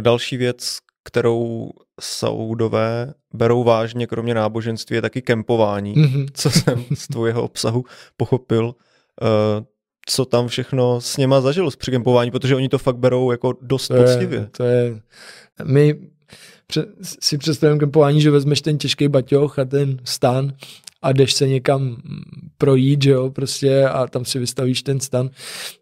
Další 0.00 0.36
věc, 0.36 0.78
kterou 1.04 1.70
Saudové 2.00 3.14
berou 3.34 3.64
vážně, 3.64 4.06
kromě 4.06 4.34
náboženství, 4.34 4.96
je 4.96 5.02
taky 5.02 5.22
kempování, 5.22 5.94
mm-hmm. 5.94 6.28
co 6.34 6.50
jsem 6.50 6.84
z 6.94 7.08
tvého 7.08 7.42
obsahu 7.42 7.84
pochopil. 8.16 8.64
Uh, 8.66 9.64
co 10.06 10.24
tam 10.24 10.48
všechno 10.48 11.00
s 11.00 11.16
něma 11.16 11.40
zažilo 11.40 11.70
z 11.70 11.76
překempování, 11.76 12.30
protože 12.30 12.56
oni 12.56 12.68
to 12.68 12.78
fakt 12.78 12.96
berou 12.96 13.30
jako 13.30 13.54
dost 13.62 13.88
to 13.88 13.94
poctivě. 13.94 14.38
Je, 14.38 14.48
to 14.56 14.64
je, 14.64 15.00
my 15.64 15.98
si 17.20 17.38
představujeme 17.38 17.80
kempování, 17.80 18.20
že 18.20 18.30
vezmeš 18.30 18.60
ten 18.60 18.78
těžký 18.78 19.08
baťoch 19.08 19.58
a 19.58 19.64
ten 19.64 19.98
stán 20.04 20.52
a 21.02 21.12
jdeš 21.12 21.32
se 21.32 21.48
někam 21.48 21.96
projít, 22.58 23.02
že 23.02 23.10
jo, 23.10 23.30
prostě 23.30 23.84
a 23.84 24.06
tam 24.06 24.24
si 24.24 24.38
vystavíš 24.38 24.82
ten 24.82 25.00
stan, 25.00 25.30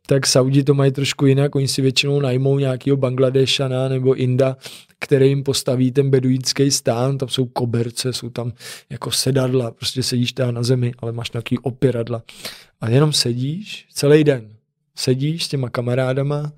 tak 0.06 0.26
Saudi 0.26 0.64
to 0.64 0.74
mají 0.74 0.92
trošku 0.92 1.26
jinak, 1.26 1.54
oni 1.54 1.68
si 1.68 1.82
většinou 1.82 2.20
najmou 2.20 2.58
nějakého 2.58 2.96
Bangladešana 2.96 3.88
nebo 3.88 4.14
Inda, 4.14 4.56
který 4.98 5.28
jim 5.28 5.42
postaví 5.42 5.92
ten 5.92 6.10
beduínský 6.10 6.70
stán, 6.70 7.18
tam 7.18 7.28
jsou 7.28 7.46
koberce, 7.46 8.12
jsou 8.12 8.30
tam 8.30 8.52
jako 8.90 9.10
sedadla, 9.10 9.70
prostě 9.70 10.02
sedíš 10.02 10.32
tam 10.32 10.54
na 10.54 10.62
zemi, 10.62 10.92
ale 10.98 11.12
máš 11.12 11.32
nějaký 11.32 11.58
opěradla. 11.58 12.22
A 12.80 12.90
jenom 12.90 13.12
sedíš 13.12 13.86
celý 13.92 14.24
den. 14.24 14.48
Sedíš 14.96 15.44
s 15.44 15.48
těma 15.48 15.70
kamarádama, 15.70 16.52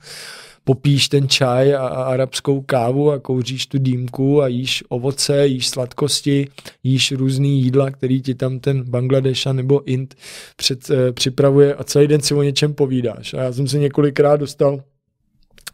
popíš 0.65 1.09
ten 1.09 1.29
čaj 1.29 1.75
a, 1.75 1.79
a 1.79 2.03
arabskou 2.03 2.61
kávu 2.61 3.11
a 3.11 3.19
kouříš 3.19 3.67
tu 3.67 3.79
dýmku 3.79 4.43
a 4.43 4.49
jíš 4.49 4.85
ovoce, 4.89 5.47
jíš 5.47 5.69
sladkosti, 5.69 6.49
jíš 6.83 7.13
různý 7.13 7.63
jídla, 7.63 7.91
který 7.91 8.23
ti 8.23 8.35
tam 8.35 8.61
ten 8.61 8.83
Bangladeša 8.83 9.53
nebo 9.53 9.89
Ind 9.89 10.15
před, 10.57 10.91
eh, 10.91 11.13
připravuje 11.13 11.75
a 11.75 11.85
celý 11.85 12.07
den 12.07 12.21
si 12.21 12.35
o 12.35 12.43
něčem 12.43 12.75
povídáš. 12.75 13.35
A 13.35 13.43
já 13.43 13.53
jsem 13.53 13.69
se 13.69 13.79
několikrát 13.79 14.37
dostal 14.37 14.83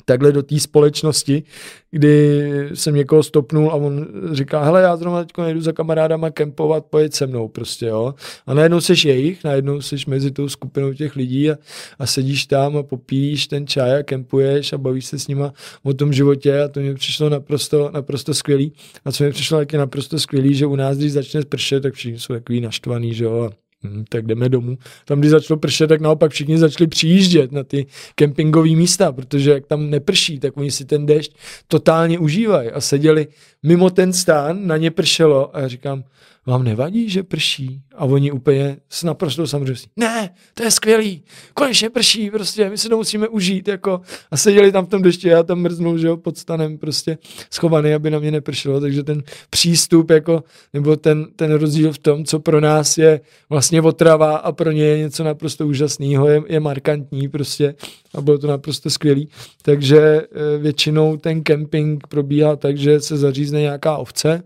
takhle 0.09 0.33
do 0.33 0.43
té 0.43 0.61
společnosti, 0.61 1.43
kdy 1.91 2.43
jsem 2.75 2.95
někoho 2.95 3.23
stopnul 3.23 3.71
a 3.71 3.75
on 3.75 4.07
říká, 4.33 4.65
hele, 4.65 4.83
já 4.83 4.97
zrovna 4.97 5.25
teď 5.25 5.37
nejdu 5.39 5.61
za 5.61 5.73
kamarádama 5.73 6.31
kempovat, 6.31 6.85
pojď 6.87 7.15
se 7.15 7.27
mnou 7.27 7.49
prostě, 7.49 7.87
jo. 7.87 8.15
A 8.47 8.55
najednou 8.55 8.81
seš 8.81 9.05
jejich, 9.05 9.45
najednou 9.45 9.81
seš 9.81 10.07
mezi 10.07 10.31
tou 10.31 10.49
skupinou 10.49 10.93
těch 10.93 11.17
lidí 11.17 11.51
a, 11.51 11.57
a 11.99 12.07
sedíš 12.07 12.47
tam 12.47 12.77
a 12.77 12.83
popíš 12.83 13.47
ten 13.47 13.67
čaj 13.67 13.99
a 13.99 14.03
kempuješ 14.03 14.73
a 14.73 14.79
bavíš 14.79 15.07
se 15.07 15.19
s 15.19 15.29
nima 15.29 15.53
o 15.83 15.95
tom 15.95 16.13
životě 16.13 16.63
a 16.63 16.69
to 16.69 16.81
mi 16.81 16.95
přišlo 16.95 17.29
naprosto, 17.29 17.91
naprosto 17.95 18.35
skvělý. 18.35 18.73
A 19.05 19.13
co 19.13 19.25
mi 19.25 19.31
přišlo 19.31 19.59
taky 19.59 19.77
naprosto 19.77 20.19
skvělý, 20.19 20.55
že 20.55 20.67
u 20.67 20.77
nás, 20.77 20.97
když 20.99 21.13
začne 21.13 21.43
pršet, 21.43 21.83
tak 21.83 21.95
všichni 21.95 22.19
jsou 22.19 22.35
takový 22.35 22.61
naštvaný, 22.61 23.15
že 23.15 23.25
jo, 23.25 23.51
Hmm, 23.83 24.05
tak 24.09 24.27
jdeme 24.27 24.49
domů. 24.49 24.79
Tam, 25.05 25.19
když 25.19 25.31
začalo 25.31 25.59
pršet, 25.59 25.87
tak 25.87 26.01
naopak 26.01 26.33
všichni 26.33 26.59
začali 26.59 26.89
přijíždět 26.89 27.53
na 27.53 27.65
ty 27.65 27.87
kempingové 28.15 28.71
místa, 28.71 29.13
protože 29.13 29.51
jak 29.51 29.67
tam 29.67 29.91
neprší, 29.91 30.39
tak 30.39 30.57
oni 30.57 30.71
si 30.71 30.85
ten 30.85 31.07
déšť 31.07 31.37
totálně 31.69 32.19
užívají 32.19 32.71
a 32.71 32.81
seděli 32.81 33.27
mimo 33.63 33.91
ten 33.91 34.13
stán, 34.13 34.67
na 34.67 34.77
ně 34.77 34.91
pršelo 34.91 35.57
a 35.57 35.61
já 35.61 35.69
říkám, 35.69 36.05
vám 36.49 36.65
nevadí, 36.65 37.11
že 37.11 37.23
prší? 37.23 37.81
A 37.97 38.05
oni 38.05 38.33
úplně 38.33 38.77
s 38.89 39.03
naprosto 39.03 39.47
samozřejmě, 39.47 39.87
ne, 39.97 40.31
to 40.55 40.63
je 40.63 40.71
skvělý, 40.71 41.23
konečně 41.55 41.91
prší, 41.91 42.31
prostě, 42.31 42.71
my 42.71 42.79
si 42.79 42.89
to 42.89 42.97
musíme 42.97 43.29
užít, 43.29 43.69
jako, 43.69 44.01
a 44.31 44.37
seděli 44.37 44.73
tam 44.73 44.87
v 44.87 44.89
tom 44.89 45.03
dešti, 45.03 45.29
já 45.29 45.43
tam 45.43 45.59
mrznul, 45.59 45.99
že 45.99 46.07
jo, 46.07 46.17
pod 46.17 46.39
stanem, 46.39 46.79
prostě 46.79 47.19
schovaný, 47.51 47.95
aby 47.95 48.11
na 48.11 48.19
mě 48.19 48.31
nepršelo, 48.31 48.81
takže 48.81 49.03
ten 49.03 49.23
přístup, 49.51 50.11
jako, 50.11 50.45
nebo 50.73 50.97
ten, 50.97 51.27
ten 51.37 51.53
rozdíl 51.53 51.93
v 51.93 51.99
tom, 51.99 52.25
co 52.25 52.41
pro 52.41 52.61
nás 52.61 52.99
je 52.99 53.21
vlastně 53.51 53.83
otrava 53.83 54.37
a 54.37 54.53
pro 54.53 54.71
ně 54.71 54.85
je 54.85 54.99
něco 54.99 55.25
naprosto 55.25 55.67
úžasného, 55.67 56.29
je, 56.29 56.43
je 56.49 56.61
markantní, 56.61 57.29
prostě, 57.29 57.75
a 58.15 58.21
bylo 58.21 58.39
to 58.39 58.47
naprosto 58.47 58.91
skvělý, 58.91 59.29
takže 59.63 60.01
e, 60.01 60.59
většinou 60.59 61.17
ten 61.17 61.43
kemping 61.43 62.07
probíhá 62.07 62.57
tak, 62.57 62.77
že 62.77 63.01
se 63.01 63.17
zařízne 63.17 63.61
nějaká 63.61 63.97
ovce, 63.97 64.43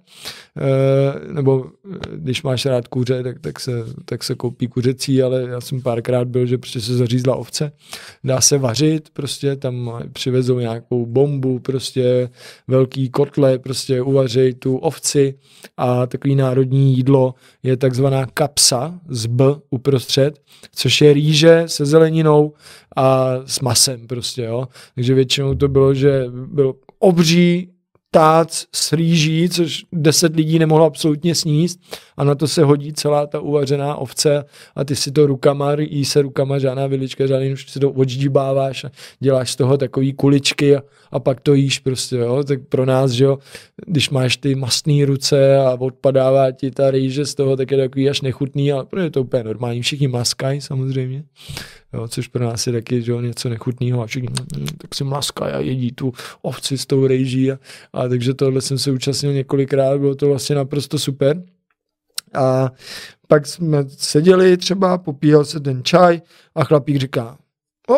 e, 0.56 1.32
nebo 1.32 1.64
e, 1.64 2.16
když 2.16 2.42
máš 2.42 2.66
rád 2.66 2.88
kuře, 2.88 3.22
tak 3.22 3.38
tak 3.40 3.60
se, 3.60 3.72
tak 4.04 4.24
se 4.24 4.34
koupí 4.34 4.66
kuřecí, 4.66 5.22
ale 5.22 5.42
já 5.42 5.60
jsem 5.60 5.82
párkrát 5.82 6.28
byl, 6.28 6.46
že 6.46 6.58
prostě 6.58 6.80
se 6.80 6.96
zařízla 6.96 7.36
ovce. 7.36 7.72
Dá 8.24 8.40
se 8.40 8.58
vařit, 8.58 9.10
prostě 9.12 9.56
tam 9.56 10.02
přivezou 10.12 10.58
nějakou 10.58 11.06
bombu, 11.06 11.58
prostě 11.58 12.28
velký 12.68 13.10
kotle, 13.10 13.58
prostě 13.58 14.02
uvařej 14.02 14.54
tu 14.54 14.76
ovci 14.76 15.34
a 15.76 16.06
takový 16.06 16.34
národní 16.34 16.96
jídlo 16.96 17.34
je 17.62 17.76
takzvaná 17.76 18.26
kapsa 18.26 19.00
z 19.08 19.26
B 19.26 19.44
uprostřed, 19.70 20.40
což 20.74 21.00
je 21.00 21.12
rýže 21.12 21.62
se 21.66 21.86
zeleninou 21.86 22.54
a 22.96 23.34
s 23.52 23.60
masem 23.60 24.06
prostě, 24.06 24.42
jo. 24.42 24.68
Takže 24.94 25.14
většinou 25.14 25.54
to 25.54 25.68
bylo, 25.68 25.94
že 25.94 26.24
byl 26.46 26.74
obří 26.98 27.68
tác 28.14 28.48
s 28.74 28.92
rýží, 28.92 29.48
což 29.48 29.84
deset 29.92 30.36
lidí 30.36 30.58
nemohlo 30.58 30.84
absolutně 30.84 31.34
sníst. 31.34 31.80
A 32.16 32.24
na 32.24 32.34
to 32.34 32.48
se 32.48 32.64
hodí 32.64 32.92
celá 32.92 33.26
ta 33.26 33.40
uvařená 33.40 33.96
ovce 33.96 34.44
a 34.76 34.84
ty 34.84 34.96
si 34.96 35.12
to 35.12 35.26
rukama, 35.26 35.72
jí 35.78 36.04
se 36.04 36.22
rukama, 36.22 36.58
žádná 36.58 36.86
vilička, 36.86 37.26
žádný 37.26 37.52
už 37.52 37.70
si 37.70 37.80
to 37.80 37.90
odždíbáváš 37.90 38.84
a 38.84 38.90
děláš 39.20 39.52
z 39.52 39.56
toho 39.56 39.76
takový 39.76 40.12
kuličky 40.12 40.76
a, 40.76 40.82
a 41.10 41.20
pak 41.20 41.40
to 41.40 41.54
jíš 41.54 41.78
prostě, 41.78 42.16
jo, 42.16 42.44
tak 42.44 42.60
pro 42.68 42.86
nás, 42.86 43.10
že 43.10 43.24
jo, 43.24 43.38
když 43.86 44.10
máš 44.10 44.36
ty 44.36 44.54
mastné 44.54 45.06
ruce 45.06 45.56
a 45.56 45.76
odpadává 45.80 46.52
ti 46.52 46.70
ta 46.70 46.90
rýže 46.90 47.26
z 47.26 47.34
toho, 47.34 47.56
tak 47.56 47.70
je 47.70 47.78
takový 47.78 48.10
až 48.10 48.20
nechutný, 48.20 48.72
ale 48.72 48.86
je 49.02 49.10
to 49.10 49.22
úplně 49.22 49.44
normální, 49.44 49.82
všichni 49.82 50.08
maskají 50.08 50.60
samozřejmě 50.60 51.24
jo, 51.92 52.08
což 52.08 52.28
pro 52.28 52.44
nás 52.44 52.66
je 52.66 52.72
taky 52.72 53.02
že, 53.02 53.12
něco 53.12 53.48
nechutného. 53.48 54.02
A 54.02 54.06
všichni 54.06 54.28
mm, 54.28 54.66
tak 54.78 54.94
si 54.94 55.04
mlaskají 55.04 55.52
a 55.52 55.60
jedí 55.60 55.92
tu 55.92 56.12
ovci 56.42 56.78
s 56.78 56.86
tou 56.86 57.06
rejží 57.06 57.52
a, 57.52 57.58
a 57.92 58.01
takže 58.08 58.34
tohle 58.34 58.60
jsem 58.60 58.78
se 58.78 58.90
účastnil 58.90 59.32
několikrát, 59.32 59.98
bylo 59.98 60.14
to 60.14 60.28
vlastně 60.28 60.56
naprosto 60.56 60.98
super. 60.98 61.42
A 62.34 62.72
pak 63.28 63.46
jsme 63.46 63.84
seděli 63.88 64.56
třeba, 64.56 64.98
popíhal 64.98 65.44
se 65.44 65.60
ten 65.60 65.84
čaj 65.84 66.20
a 66.54 66.64
chlapík 66.64 66.96
říká, 66.96 67.38
o, 67.90 67.94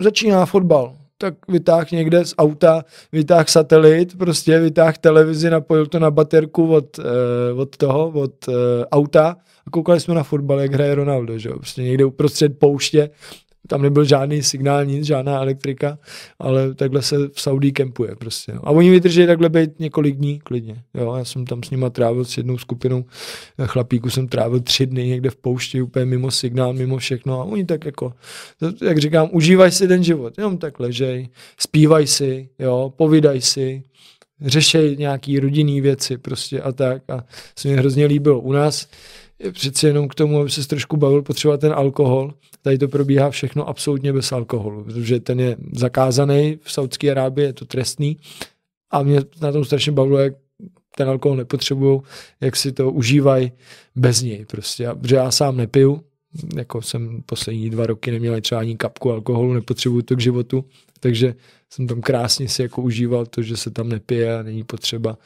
začíná 0.00 0.46
fotbal, 0.46 0.96
tak 1.18 1.34
vytáh 1.48 1.90
někde 1.90 2.24
z 2.24 2.34
auta, 2.38 2.84
vytáh 3.12 3.48
satelit, 3.48 4.18
prostě 4.18 4.60
vytáh 4.60 4.98
televizi, 4.98 5.50
napojil 5.50 5.86
to 5.86 5.98
na 5.98 6.10
baterku 6.10 6.74
od, 6.74 6.98
uh, 6.98 7.60
od 7.60 7.76
toho, 7.76 8.08
od 8.08 8.48
uh, 8.48 8.54
auta 8.92 9.36
a 9.66 9.70
koukali 9.70 10.00
jsme 10.00 10.14
na 10.14 10.22
fotbal, 10.22 10.60
jak 10.60 10.72
hraje 10.72 10.94
Ronaldo, 10.94 11.38
že 11.38 11.48
jo, 11.48 11.56
prostě 11.56 11.82
někde 11.82 12.04
uprostřed 12.04 12.58
pouště, 12.58 13.10
tam 13.68 13.82
nebyl 13.82 14.04
žádný 14.04 14.42
signál, 14.42 14.84
nic, 14.84 15.06
žádná 15.06 15.40
elektrika, 15.40 15.98
ale 16.38 16.74
takhle 16.74 17.02
se 17.02 17.16
v 17.28 17.40
Saudí 17.40 17.72
kempuje 17.72 18.16
prostě. 18.16 18.52
A 18.52 18.70
oni 18.70 18.90
vydrží 18.90 19.26
takhle 19.26 19.48
být 19.48 19.80
několik 19.80 20.16
dní 20.16 20.40
klidně. 20.40 20.82
Jo, 20.94 21.14
já 21.14 21.24
jsem 21.24 21.44
tam 21.44 21.62
s 21.62 21.70
nima 21.70 21.90
trávil 21.90 22.24
s 22.24 22.36
jednou 22.36 22.58
skupinou 22.58 23.04
chlapíků, 23.64 24.10
jsem 24.10 24.28
trávil 24.28 24.60
tři 24.60 24.86
dny 24.86 25.06
někde 25.06 25.30
v 25.30 25.36
poušti, 25.36 25.82
úplně 25.82 26.04
mimo 26.04 26.30
signál, 26.30 26.72
mimo 26.72 26.98
všechno 26.98 27.40
a 27.40 27.44
oni 27.44 27.64
tak 27.64 27.84
jako, 27.84 28.12
jak 28.82 28.98
říkám, 28.98 29.28
užívaj 29.32 29.70
si 29.70 29.88
ten 29.88 30.04
život, 30.04 30.38
jenom 30.38 30.58
tak 30.58 30.80
ležej, 30.80 31.28
zpívaj 31.58 32.06
si, 32.06 32.48
jo, 32.58 32.92
povídaj 32.96 33.40
si, 33.40 33.82
řešej 34.40 34.96
nějaký 34.96 35.40
rodinný 35.40 35.80
věci 35.80 36.18
prostě 36.18 36.60
a 36.60 36.72
tak 36.72 37.02
a 37.10 37.24
se 37.58 37.68
mi 37.68 37.76
hrozně 37.76 38.06
líbilo. 38.06 38.40
U 38.40 38.52
nás 38.52 38.88
přeci 39.52 39.86
jenom 39.86 40.08
k 40.08 40.14
tomu, 40.14 40.40
aby 40.40 40.50
se 40.50 40.68
trošku 40.68 40.96
bavil, 40.96 41.22
potřeba 41.22 41.56
ten 41.56 41.72
alkohol. 41.72 42.34
Tady 42.62 42.78
to 42.78 42.88
probíhá 42.88 43.30
všechno 43.30 43.68
absolutně 43.68 44.12
bez 44.12 44.32
alkoholu, 44.32 44.84
protože 44.84 45.20
ten 45.20 45.40
je 45.40 45.56
zakázaný 45.72 46.58
v 46.62 46.72
Saudské 46.72 47.10
Arábii, 47.10 47.46
je 47.46 47.52
to 47.52 47.64
trestný. 47.64 48.16
A 48.90 49.02
mě 49.02 49.20
na 49.40 49.52
tom 49.52 49.64
strašně 49.64 49.92
bavilo, 49.92 50.18
jak 50.18 50.34
ten 50.96 51.08
alkohol 51.08 51.36
nepotřebují, 51.36 52.00
jak 52.40 52.56
si 52.56 52.72
to 52.72 52.90
užívají 52.90 53.52
bez 53.96 54.22
něj 54.22 54.44
prostě. 54.44 54.88
Protože 55.00 55.16
já 55.16 55.30
sám 55.30 55.56
nepiju, 55.56 56.04
jako 56.56 56.82
jsem 56.82 57.22
poslední 57.26 57.70
dva 57.70 57.86
roky 57.86 58.10
neměl 58.10 58.40
třeba 58.40 58.60
ani 58.60 58.76
kapku 58.76 59.12
alkoholu, 59.12 59.52
nepotřebuju 59.52 60.02
to 60.02 60.16
k 60.16 60.20
životu, 60.20 60.64
takže 61.00 61.34
jsem 61.70 61.86
tam 61.86 62.00
krásně 62.00 62.48
si 62.48 62.62
jako 62.62 62.82
užíval 62.82 63.26
to, 63.26 63.42
že 63.42 63.56
se 63.56 63.70
tam 63.70 63.88
nepije 63.88 64.38
a 64.38 64.42
není 64.42 64.64
potřeba 64.64 65.18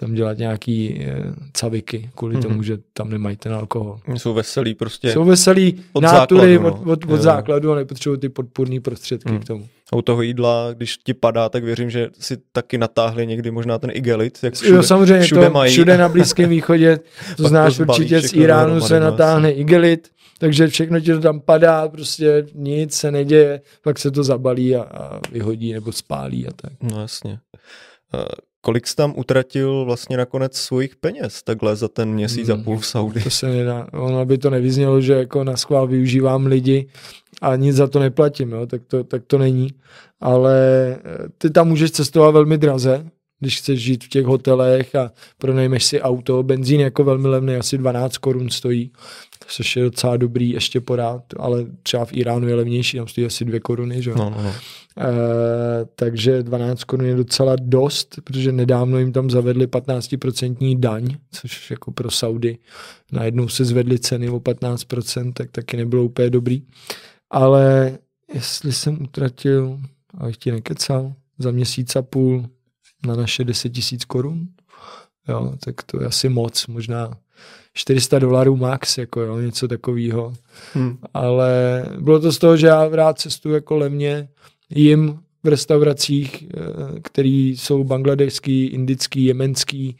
tam 0.00 0.14
dělat 0.14 0.38
nějaký 0.38 1.00
e, 1.00 1.24
caviky 1.52 2.10
kvůli 2.14 2.36
mm-hmm. 2.36 2.42
tomu, 2.42 2.62
že 2.62 2.78
tam 2.92 3.10
nemají 3.10 3.36
ten 3.36 3.54
alkohol. 3.54 4.00
Jsou 4.16 4.34
veselí 4.34 4.74
prostě. 4.74 5.12
Jsou 5.12 5.24
veselí 5.24 5.84
od 5.92 6.00
nátury 6.00 6.54
základu, 6.54 6.76
no. 6.76 6.92
od, 6.92 7.04
od, 7.04 7.12
od 7.12 7.20
základu 7.20 7.72
a 7.72 7.74
nepotřebují 7.74 8.20
ty 8.20 8.28
podpůrné 8.28 8.80
prostředky 8.80 9.32
mm. 9.32 9.40
k 9.40 9.44
tomu. 9.44 9.68
A 9.92 9.96
u 9.96 10.02
toho 10.02 10.22
jídla, 10.22 10.72
když 10.72 10.96
ti 10.96 11.14
padá, 11.14 11.48
tak 11.48 11.64
věřím, 11.64 11.90
že 11.90 12.08
si 12.18 12.36
taky 12.52 12.78
natáhli 12.78 13.26
někdy 13.26 13.50
možná 13.50 13.78
ten 13.78 13.90
igelit, 13.92 14.38
jak 14.42 14.54
všude, 14.54 14.76
jo, 14.76 14.82
samozřejmě, 14.82 15.22
všude 15.22 15.46
to 15.46 15.50
mají. 15.50 15.72
všude 15.72 15.98
na 15.98 16.08
Blízkém 16.14 16.50
východě, 16.50 16.98
to 17.36 17.48
znáš 17.48 17.76
to 17.76 17.82
určitě 17.82 18.20
z 18.20 18.32
Iránu 18.32 18.80
se 18.80 19.00
natáhne 19.00 19.52
igelit, 19.52 20.08
takže 20.38 20.68
všechno 20.68 21.00
ti 21.00 21.12
to 21.12 21.20
tam 21.20 21.40
padá, 21.40 21.88
prostě 21.88 22.46
nic 22.54 22.94
se 22.94 23.10
neděje, 23.10 23.60
pak 23.82 23.98
se 23.98 24.10
to 24.10 24.24
zabalí 24.24 24.76
a, 24.76 24.82
a 24.82 25.20
vyhodí 25.32 25.72
nebo 25.72 25.92
spálí 25.92 26.46
a 26.46 26.50
tak. 26.56 26.72
No 26.82 27.00
jasně. 27.00 27.38
Uh, 28.14 28.20
kolik 28.60 28.86
jsi 28.86 28.96
tam 28.96 29.14
utratil 29.16 29.84
vlastně 29.84 30.16
nakonec 30.16 30.56
svých 30.56 30.96
peněz 30.96 31.42
takhle 31.42 31.76
za 31.76 31.88
ten 31.88 32.12
měsíc 32.12 32.48
hmm, 32.48 32.60
a 32.60 32.64
půl 32.64 32.78
v 32.78 32.86
Saudi? 32.86 33.22
To 33.22 33.30
se 33.30 33.48
nedá. 33.48 33.86
Ono 33.92 34.24
by 34.24 34.38
to 34.38 34.50
nevyznělo, 34.50 35.00
že 35.00 35.12
jako 35.12 35.44
na 35.44 35.56
schvál 35.56 35.86
využívám 35.86 36.46
lidi 36.46 36.86
a 37.42 37.56
nic 37.56 37.76
za 37.76 37.86
to 37.86 37.98
neplatím, 37.98 38.52
jo? 38.52 38.66
Tak, 38.66 38.82
to, 38.86 39.04
tak 39.04 39.22
to 39.26 39.38
není. 39.38 39.68
Ale 40.20 40.56
eh, 41.04 41.28
ty 41.38 41.50
tam 41.50 41.68
můžeš 41.68 41.90
cestovat 41.90 42.34
velmi 42.34 42.58
draze, 42.58 43.06
když 43.40 43.58
chceš 43.58 43.80
žít 43.80 44.04
v 44.04 44.08
těch 44.08 44.24
hotelech 44.24 44.94
a 44.94 45.12
pronajmeš 45.38 45.84
si 45.84 46.00
auto. 46.00 46.42
Benzín 46.42 46.80
jako 46.80 47.04
velmi 47.04 47.28
levný, 47.28 47.54
asi 47.54 47.78
12 47.78 48.18
korun 48.18 48.50
stojí, 48.50 48.92
což 49.46 49.76
je 49.76 49.82
docela 49.82 50.16
dobrý 50.16 50.50
ještě 50.50 50.80
porád, 50.80 51.22
ale 51.36 51.66
třeba 51.82 52.04
v 52.04 52.12
Iránu 52.12 52.48
je 52.48 52.54
levnější, 52.54 52.96
tam 52.96 53.08
stojí 53.08 53.26
asi 53.26 53.44
2 53.44 53.60
koruny, 53.60 54.02
že? 54.02 54.10
No, 54.10 54.30
no, 54.30 54.42
no. 54.42 54.50
E, 54.50 54.54
takže 55.94 56.42
12 56.42 56.84
korun 56.84 57.06
je 57.06 57.14
docela 57.14 57.56
dost, 57.60 58.20
protože 58.24 58.52
nedávno 58.52 58.98
jim 58.98 59.12
tam 59.12 59.30
zavedli 59.30 59.66
15% 59.66 60.78
daň, 60.78 61.16
což 61.32 61.70
jako 61.70 61.90
pro 61.90 62.10
Saudy 62.10 62.58
najednou 63.12 63.48
se 63.48 63.64
zvedly 63.64 63.98
ceny 63.98 64.28
o 64.28 64.40
15%, 64.40 65.32
tak 65.32 65.50
taky 65.50 65.76
nebylo 65.76 66.04
úplně 66.04 66.30
dobrý. 66.30 66.62
Ale 67.30 67.98
jestli 68.34 68.72
jsem 68.72 69.02
utratil, 69.02 69.80
abych 70.18 70.36
ti 70.36 70.52
nekecal, 70.52 71.12
za 71.38 71.50
měsíc 71.50 71.96
a 71.96 72.02
půl 72.02 72.44
na 73.06 73.14
naše 73.16 73.44
10 73.44 73.68
tisíc 73.68 74.04
korun, 74.04 74.48
jo, 75.28 75.52
tak 75.64 75.82
to 75.82 76.00
je 76.00 76.06
asi 76.06 76.28
moc, 76.28 76.66
možná 76.66 77.10
400 77.74 78.18
dolarů 78.18 78.56
max, 78.56 78.98
jako 78.98 79.20
jo, 79.20 79.40
něco 79.40 79.68
takového. 79.68 80.34
Hmm. 80.74 80.98
Ale 81.14 81.84
bylo 82.00 82.20
to 82.20 82.32
z 82.32 82.38
toho, 82.38 82.56
že 82.56 82.66
já 82.66 82.88
rád 82.88 83.18
cestuju 83.18 83.54
jako 83.54 83.76
levně, 83.76 84.28
jim 84.70 85.18
v 85.42 85.48
restauracích, 85.48 86.42
eh, 86.42 87.00
který 87.02 87.48
jsou 87.48 87.84
bangladešský, 87.84 88.66
indický, 88.66 89.24
jemenský, 89.24 89.96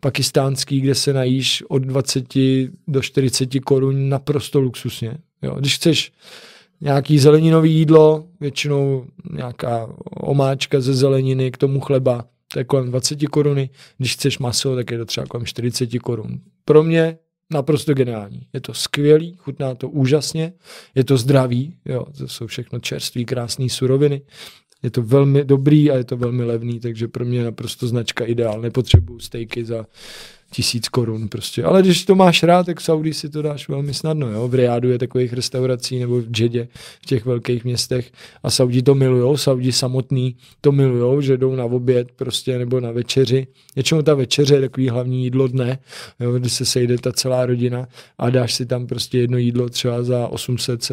pakistánský, 0.00 0.80
kde 0.80 0.94
se 0.94 1.12
najíš 1.12 1.62
od 1.68 1.78
20 1.78 2.70
do 2.88 3.02
40 3.02 3.60
korun 3.60 4.08
naprosto 4.08 4.60
luxusně. 4.60 5.18
Jo. 5.42 5.54
Když 5.58 5.76
chceš 5.76 6.12
nějaký 6.80 7.18
zeleninový 7.18 7.74
jídlo, 7.74 8.24
většinou 8.40 9.06
nějaká 9.32 9.88
omáčka 10.10 10.80
ze 10.80 10.94
zeleniny, 10.94 11.50
k 11.50 11.56
tomu 11.56 11.80
chleba, 11.80 12.24
to 12.52 12.58
je 12.58 12.64
kolem 12.64 12.86
20 12.86 13.26
koruny. 13.26 13.70
Když 13.98 14.14
chceš 14.14 14.38
maso, 14.38 14.76
tak 14.76 14.90
je 14.90 14.98
to 14.98 15.04
třeba 15.04 15.26
kolem 15.26 15.46
40 15.46 15.98
korun. 15.98 16.40
Pro 16.64 16.82
mě 16.82 17.18
naprosto 17.52 17.94
geniální. 17.94 18.46
Je 18.52 18.60
to 18.60 18.74
skvělý, 18.74 19.34
chutná 19.38 19.74
to 19.74 19.88
úžasně, 19.88 20.52
je 20.94 21.04
to 21.04 21.16
zdravý, 21.16 21.76
jo, 21.84 22.04
to 22.18 22.28
jsou 22.28 22.46
všechno 22.46 22.78
čerství, 22.78 23.24
krásné 23.24 23.68
suroviny. 23.68 24.22
Je 24.82 24.90
to 24.90 25.02
velmi 25.02 25.44
dobrý 25.44 25.90
a 25.90 25.96
je 25.96 26.04
to 26.04 26.16
velmi 26.16 26.44
levný, 26.44 26.80
takže 26.80 27.08
pro 27.08 27.24
mě 27.24 27.38
je 27.38 27.44
naprosto 27.44 27.88
značka 27.88 28.24
ideál. 28.24 28.60
Nepotřebuju 28.60 29.18
stejky 29.18 29.64
za 29.64 29.86
tisíc 30.52 30.88
korun 30.88 31.28
prostě. 31.28 31.64
Ale 31.64 31.82
když 31.82 32.04
to 32.04 32.14
máš 32.14 32.42
rád, 32.42 32.66
tak 32.66 32.80
v 32.80 32.82
Saudii 32.82 33.14
si 33.14 33.28
to 33.28 33.42
dáš 33.42 33.68
velmi 33.68 33.94
snadno. 33.94 34.28
Jo? 34.28 34.48
V 34.48 34.54
Riádu 34.54 34.90
je 34.90 34.98
takových 34.98 35.32
restaurací 35.32 35.98
nebo 35.98 36.20
v 36.20 36.30
Džedě, 36.30 36.68
v 37.02 37.06
těch 37.06 37.24
velkých 37.24 37.64
městech 37.64 38.12
a 38.42 38.50
Saudi 38.50 38.82
to 38.82 38.94
milujou, 38.94 39.36
Saudi 39.36 39.72
samotný 39.72 40.36
to 40.60 40.72
milujou, 40.72 41.20
že 41.20 41.36
jdou 41.36 41.54
na 41.54 41.64
oběd 41.64 42.12
prostě 42.16 42.58
nebo 42.58 42.80
na 42.80 42.90
večeři. 42.90 43.46
Většinou 43.74 44.02
ta 44.02 44.14
večeře 44.14 44.54
je 44.54 44.60
takový 44.60 44.88
hlavní 44.88 45.24
jídlo 45.24 45.48
dne, 45.48 45.78
jo? 46.20 46.32
kdy 46.32 46.50
se 46.50 46.64
sejde 46.64 46.98
ta 46.98 47.12
celá 47.12 47.46
rodina 47.46 47.88
a 48.18 48.30
dáš 48.30 48.54
si 48.54 48.66
tam 48.66 48.86
prostě 48.86 49.18
jedno 49.18 49.38
jídlo 49.38 49.68
třeba 49.68 50.02
za 50.02 50.28
800, 50.28 50.92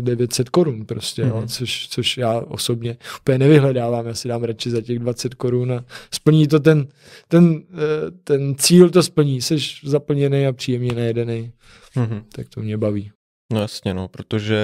900 0.00 0.48
korun 0.48 0.84
prostě, 0.84 1.24
mm-hmm. 1.24 1.28
jo? 1.28 1.36
Mhm. 1.36 1.48
Což, 1.48 1.88
což 1.88 2.18
já 2.18 2.40
osobně 2.40 2.96
úplně 3.20 3.38
nevyhledávám, 3.38 4.06
já 4.06 4.14
si 4.14 4.28
dám 4.28 4.44
radši 4.44 4.70
za 4.70 4.80
těch 4.80 4.98
20 4.98 5.34
korun 5.34 5.72
a 5.72 5.84
splní 6.10 6.46
to 6.48 6.60
ten, 6.60 6.86
ten, 7.28 7.62
eh, 7.72 8.10
ten 8.24 8.54
cíl 8.58 8.90
to 8.96 9.02
splní, 9.02 9.42
jsi 9.42 9.56
zaplněný 9.84 10.46
a 10.46 10.52
příjemně 10.52 10.94
najedený, 10.94 11.52
mm-hmm. 11.96 12.22
tak 12.32 12.48
to 12.48 12.60
mě 12.60 12.78
baví. 12.78 13.12
No 13.52 13.60
jasně, 13.60 13.94
no, 13.94 14.08
protože 14.08 14.60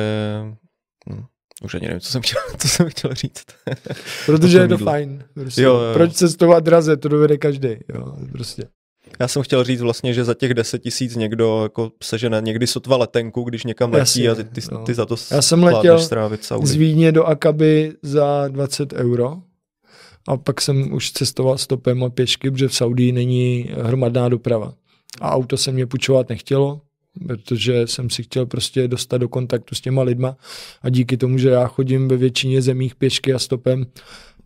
hm, 1.10 1.24
už 1.64 1.74
ani 1.74 1.86
nevím, 1.86 2.00
co 2.00 2.12
jsem 2.12 2.22
chtěl, 2.22 2.40
co 2.58 2.68
jsem 2.68 2.90
chtěl 2.90 3.14
říct. 3.14 3.44
Protože 4.26 4.58
je 4.58 4.68
to 4.68 4.78
fajn. 4.78 5.24
Prostě. 5.34 5.62
Jo, 5.62 5.74
jo. 5.74 5.94
Proč 5.94 6.12
cestovat 6.12 6.64
draze, 6.64 6.96
to 6.96 7.08
dovede 7.08 7.38
každý. 7.38 7.68
Jo, 7.68 8.16
prostě. 8.32 8.62
Já 9.20 9.28
jsem 9.28 9.42
chtěl 9.42 9.64
říct 9.64 9.80
vlastně, 9.80 10.14
že 10.14 10.24
za 10.24 10.34
těch 10.34 10.54
10 10.54 10.78
tisíc 10.78 11.16
někdo 11.16 11.62
jako 11.62 11.92
sežene 12.02 12.40
někdy 12.44 12.66
sotva 12.66 12.96
letenku, 12.96 13.42
když 13.42 13.64
někam 13.64 13.92
letí 13.92 14.00
Jasně, 14.22 14.30
a 14.30 14.34
ty, 14.34 14.44
ty, 14.44 14.60
ty 14.86 14.94
za 14.94 15.06
to 15.06 15.16
Já 15.30 15.42
jsem 15.42 15.64
letěl 15.64 15.98
z 16.62 16.74
Vídně 16.74 17.12
do 17.12 17.24
Akaby 17.24 17.92
za 18.02 18.48
20 18.48 18.92
euro 18.92 19.42
a 20.28 20.36
pak 20.36 20.60
jsem 20.60 20.92
už 20.92 21.12
cestoval 21.12 21.58
stopem 21.58 22.04
a 22.04 22.10
pěšky, 22.10 22.50
protože 22.50 22.68
v 22.68 22.74
Saudii 22.74 23.12
není 23.12 23.70
hromadná 23.82 24.28
doprava. 24.28 24.74
A 25.20 25.30
auto 25.30 25.56
se 25.56 25.72
mě 25.72 25.86
půjčovat 25.86 26.28
nechtělo, 26.28 26.80
protože 27.26 27.86
jsem 27.86 28.10
si 28.10 28.22
chtěl 28.22 28.46
prostě 28.46 28.88
dostat 28.88 29.18
do 29.18 29.28
kontaktu 29.28 29.74
s 29.74 29.80
těma 29.80 30.02
lidma 30.02 30.36
a 30.82 30.88
díky 30.88 31.16
tomu, 31.16 31.38
že 31.38 31.48
já 31.48 31.66
chodím 31.66 32.08
ve 32.08 32.16
většině 32.16 32.62
zemích 32.62 32.94
pěšky 32.94 33.34
a 33.34 33.38
stopem, 33.38 33.86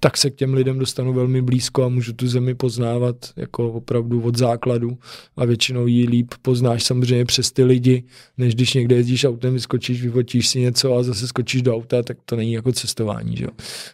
tak 0.00 0.16
se 0.16 0.30
k 0.30 0.34
těm 0.34 0.54
lidem 0.54 0.78
dostanu 0.78 1.12
velmi 1.12 1.42
blízko 1.42 1.84
a 1.84 1.88
můžu 1.88 2.12
tu 2.12 2.28
zemi 2.28 2.54
poznávat 2.54 3.16
jako 3.36 3.72
opravdu 3.72 4.22
od 4.22 4.36
základu 4.36 4.98
a 5.36 5.44
většinou 5.44 5.86
ji 5.86 6.08
líp 6.08 6.34
poznáš 6.42 6.84
samozřejmě 6.84 7.24
přes 7.24 7.52
ty 7.52 7.64
lidi, 7.64 8.04
než 8.38 8.54
když 8.54 8.74
někde 8.74 8.96
jezdíš 8.96 9.24
autem, 9.24 9.52
vyskočíš, 9.52 10.02
vyfotíš 10.02 10.48
si 10.48 10.60
něco 10.60 10.94
a 10.94 11.02
zase 11.02 11.28
skočíš 11.28 11.62
do 11.62 11.74
auta, 11.74 12.02
tak 12.02 12.18
to 12.24 12.36
není 12.36 12.52
jako 12.52 12.72
cestování. 12.72 13.36
Že? 13.36 13.46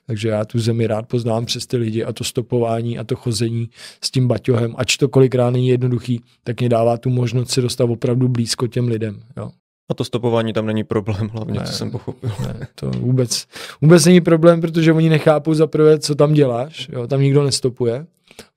Takže 0.06 0.28
já 0.28 0.44
tu 0.44 0.58
zemi 0.58 0.86
rád 0.86 1.06
poznám 1.08 1.44
přes 1.44 1.66
ty 1.66 1.76
lidi 1.76 2.04
a 2.04 2.12
to 2.12 2.24
stopování 2.24 2.98
a 2.98 3.04
to 3.04 3.16
chození 3.16 3.68
s 4.04 4.10
tím 4.10 4.28
baťohem, 4.28 4.74
ač 4.78 4.96
to 4.96 5.08
kolikrát 5.08 5.50
není 5.50 5.68
jednoduchý, 5.68 6.20
tak 6.44 6.60
mě 6.60 6.68
dává 6.68 6.96
tu 6.96 7.10
možnost 7.10 7.50
se 7.50 7.60
dostat 7.60 7.84
opravdu 7.84 8.28
blízko 8.28 8.66
těm 8.66 8.88
lidem. 8.88 9.22
Jo. 9.36 9.50
A 9.92 9.94
to 9.94 10.04
stopování 10.04 10.52
tam 10.52 10.66
není 10.66 10.84
problém, 10.84 11.28
hlavně, 11.28 11.60
ne, 11.60 11.66
co 11.66 11.72
jsem 11.72 11.90
pochopil. 11.90 12.30
Ne, 12.40 12.66
to 12.74 12.90
vůbec, 12.90 13.46
vůbec 13.80 14.04
není 14.04 14.20
problém, 14.20 14.60
protože 14.60 14.92
oni 14.92 15.08
nechápou 15.08 15.54
za 15.54 15.66
prvé, 15.66 15.98
co 15.98 16.14
tam 16.14 16.32
děláš, 16.32 16.88
jo, 16.92 17.06
tam 17.06 17.20
nikdo 17.20 17.44
nestopuje, 17.44 18.06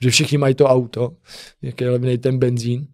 že 0.01 0.09
všichni 0.09 0.37
mají 0.37 0.55
to 0.55 0.65
auto, 0.65 1.11
jak 1.61 1.81
je 1.81 1.89
levný 1.89 2.17
ten 2.17 2.39
benzín. 2.39 2.87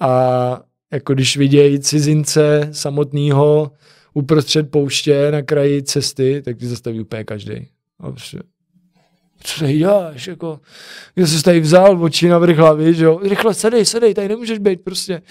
A 0.00 0.60
jako 0.92 1.14
když 1.14 1.36
vidějí 1.36 1.80
cizince 1.80 2.68
samotného 2.72 3.72
uprostřed 4.14 4.70
pouště 4.70 5.30
na 5.30 5.42
kraji 5.42 5.82
cesty, 5.82 6.42
tak 6.44 6.56
ty 6.56 6.66
zastaví 6.66 7.00
úplně 7.00 7.24
každý. 7.24 7.68
Co 9.42 9.60
tady 9.60 9.78
děláš, 9.78 10.26
jako, 10.26 10.60
kdo 11.14 11.26
jsi 11.26 11.42
tady 11.42 11.60
vzal, 11.60 12.04
oči 12.04 12.28
na 12.28 12.38
vrch 12.38 12.56
hlavy, 12.56 12.94
že 12.94 13.04
jo, 13.04 13.20
rychle 13.22 13.54
sedej, 13.54 13.84
sedej, 13.84 14.14
tady 14.14 14.28
nemůžeš 14.28 14.58
být 14.58 14.80
prostě, 14.80 15.22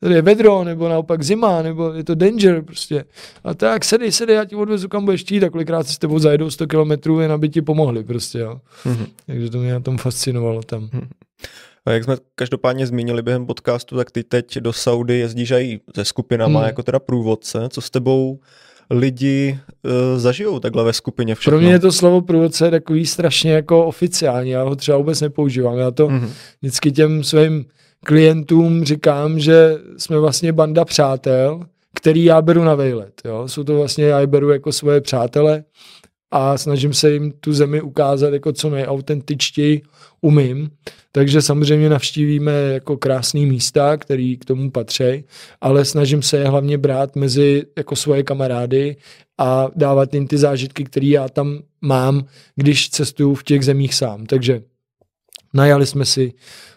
tady 0.00 0.14
je 0.14 0.22
vedro, 0.22 0.64
nebo 0.64 0.88
naopak 0.88 1.22
zima, 1.22 1.62
nebo 1.62 1.92
je 1.92 2.04
to 2.04 2.14
danger 2.14 2.62
prostě, 2.62 3.04
a 3.44 3.54
tak 3.54 3.84
sedej, 3.84 4.12
sedej, 4.12 4.36
já 4.36 4.44
ti 4.44 4.56
odvezu 4.56 4.88
kam 4.88 5.04
budeš 5.04 5.20
chtít 5.20 5.44
a 5.44 5.50
kolikrát 5.50 5.86
si 5.86 5.94
s 5.94 5.98
tebou 5.98 6.18
zajedou 6.18 6.50
100 6.50 6.66
kilometrů, 6.66 7.20
jen 7.20 7.32
aby 7.32 7.48
ti 7.48 7.62
pomohli 7.62 8.04
prostě, 8.04 8.38
jo. 8.38 8.60
Mm-hmm. 8.84 9.06
Takže 9.26 9.50
to 9.50 9.58
mě 9.58 9.72
na 9.72 9.80
tom 9.80 9.98
fascinovalo 9.98 10.62
tam. 10.62 10.82
Mm-hmm. 10.82 11.08
A 11.86 11.90
jak 11.90 12.04
jsme 12.04 12.16
každopádně 12.34 12.86
zmínili 12.86 13.22
během 13.22 13.46
podcastu, 13.46 13.96
tak 13.96 14.10
ty 14.10 14.24
teď 14.24 14.58
do 14.58 14.72
Saudy 14.72 15.18
jezdíš 15.18 15.50
i 15.50 15.80
se 15.94 16.04
skupinama 16.04 16.60
mm. 16.60 16.66
jako 16.66 16.82
teda 16.82 16.98
průvodce, 16.98 17.68
co 17.70 17.80
s 17.80 17.90
tebou 17.90 18.40
lidi 18.90 19.58
uh, 19.82 20.18
zažijou 20.18 20.58
takhle 20.58 20.84
ve 20.84 20.92
skupině 20.92 21.34
všechno. 21.34 21.50
Pro 21.50 21.60
mě 21.60 21.72
je 21.72 21.78
to 21.78 21.92
slovo 21.92 22.20
průvodce 22.20 22.70
takový 22.70 23.06
strašně 23.06 23.52
jako 23.52 23.84
oficiální, 23.84 24.50
já 24.50 24.62
ho 24.62 24.76
třeba 24.76 24.98
vůbec 24.98 25.20
nepoužívám. 25.20 25.78
Já 25.78 25.90
to 25.90 26.08
mm-hmm. 26.08 26.28
vždycky 26.62 26.92
těm 26.92 27.24
svým 27.24 27.64
klientům 28.04 28.84
říkám, 28.84 29.38
že 29.38 29.76
jsme 29.98 30.18
vlastně 30.18 30.52
banda 30.52 30.84
přátel, 30.84 31.60
který 31.94 32.24
já 32.24 32.42
beru 32.42 32.64
na 32.64 32.74
vejlet. 32.74 33.12
Jo? 33.24 33.48
Jsou 33.48 33.64
to 33.64 33.76
vlastně, 33.76 34.04
já 34.04 34.20
je 34.20 34.26
beru 34.26 34.50
jako 34.50 34.72
svoje 34.72 35.00
přátele 35.00 35.64
a 36.38 36.58
snažím 36.58 36.94
se 36.94 37.12
jim 37.12 37.32
tu 37.32 37.52
zemi 37.52 37.82
ukázat 37.82 38.32
jako 38.32 38.52
co 38.52 38.70
nejautentičtěji 38.70 39.82
umím. 40.20 40.70
Takže 41.12 41.42
samozřejmě 41.42 41.88
navštívíme 41.88 42.52
jako 42.52 42.96
krásné 42.96 43.40
místa, 43.40 43.96
které 43.96 44.34
k 44.40 44.44
tomu 44.44 44.70
patří, 44.70 45.24
ale 45.60 45.84
snažím 45.84 46.22
se 46.22 46.36
je 46.36 46.48
hlavně 46.48 46.78
brát 46.78 47.16
mezi 47.16 47.62
jako 47.76 47.96
svoje 47.96 48.22
kamarády 48.22 48.96
a 49.38 49.68
dávat 49.76 50.14
jim 50.14 50.26
ty 50.26 50.38
zážitky, 50.38 50.84
které 50.84 51.06
já 51.06 51.28
tam 51.28 51.58
mám, 51.80 52.24
když 52.56 52.90
cestuju 52.90 53.34
v 53.34 53.44
těch 53.44 53.64
zemích 53.64 53.94
sám. 53.94 54.26
Takže 54.26 54.62
najali 55.54 55.86
jsme 55.86 56.04
si 56.04 56.32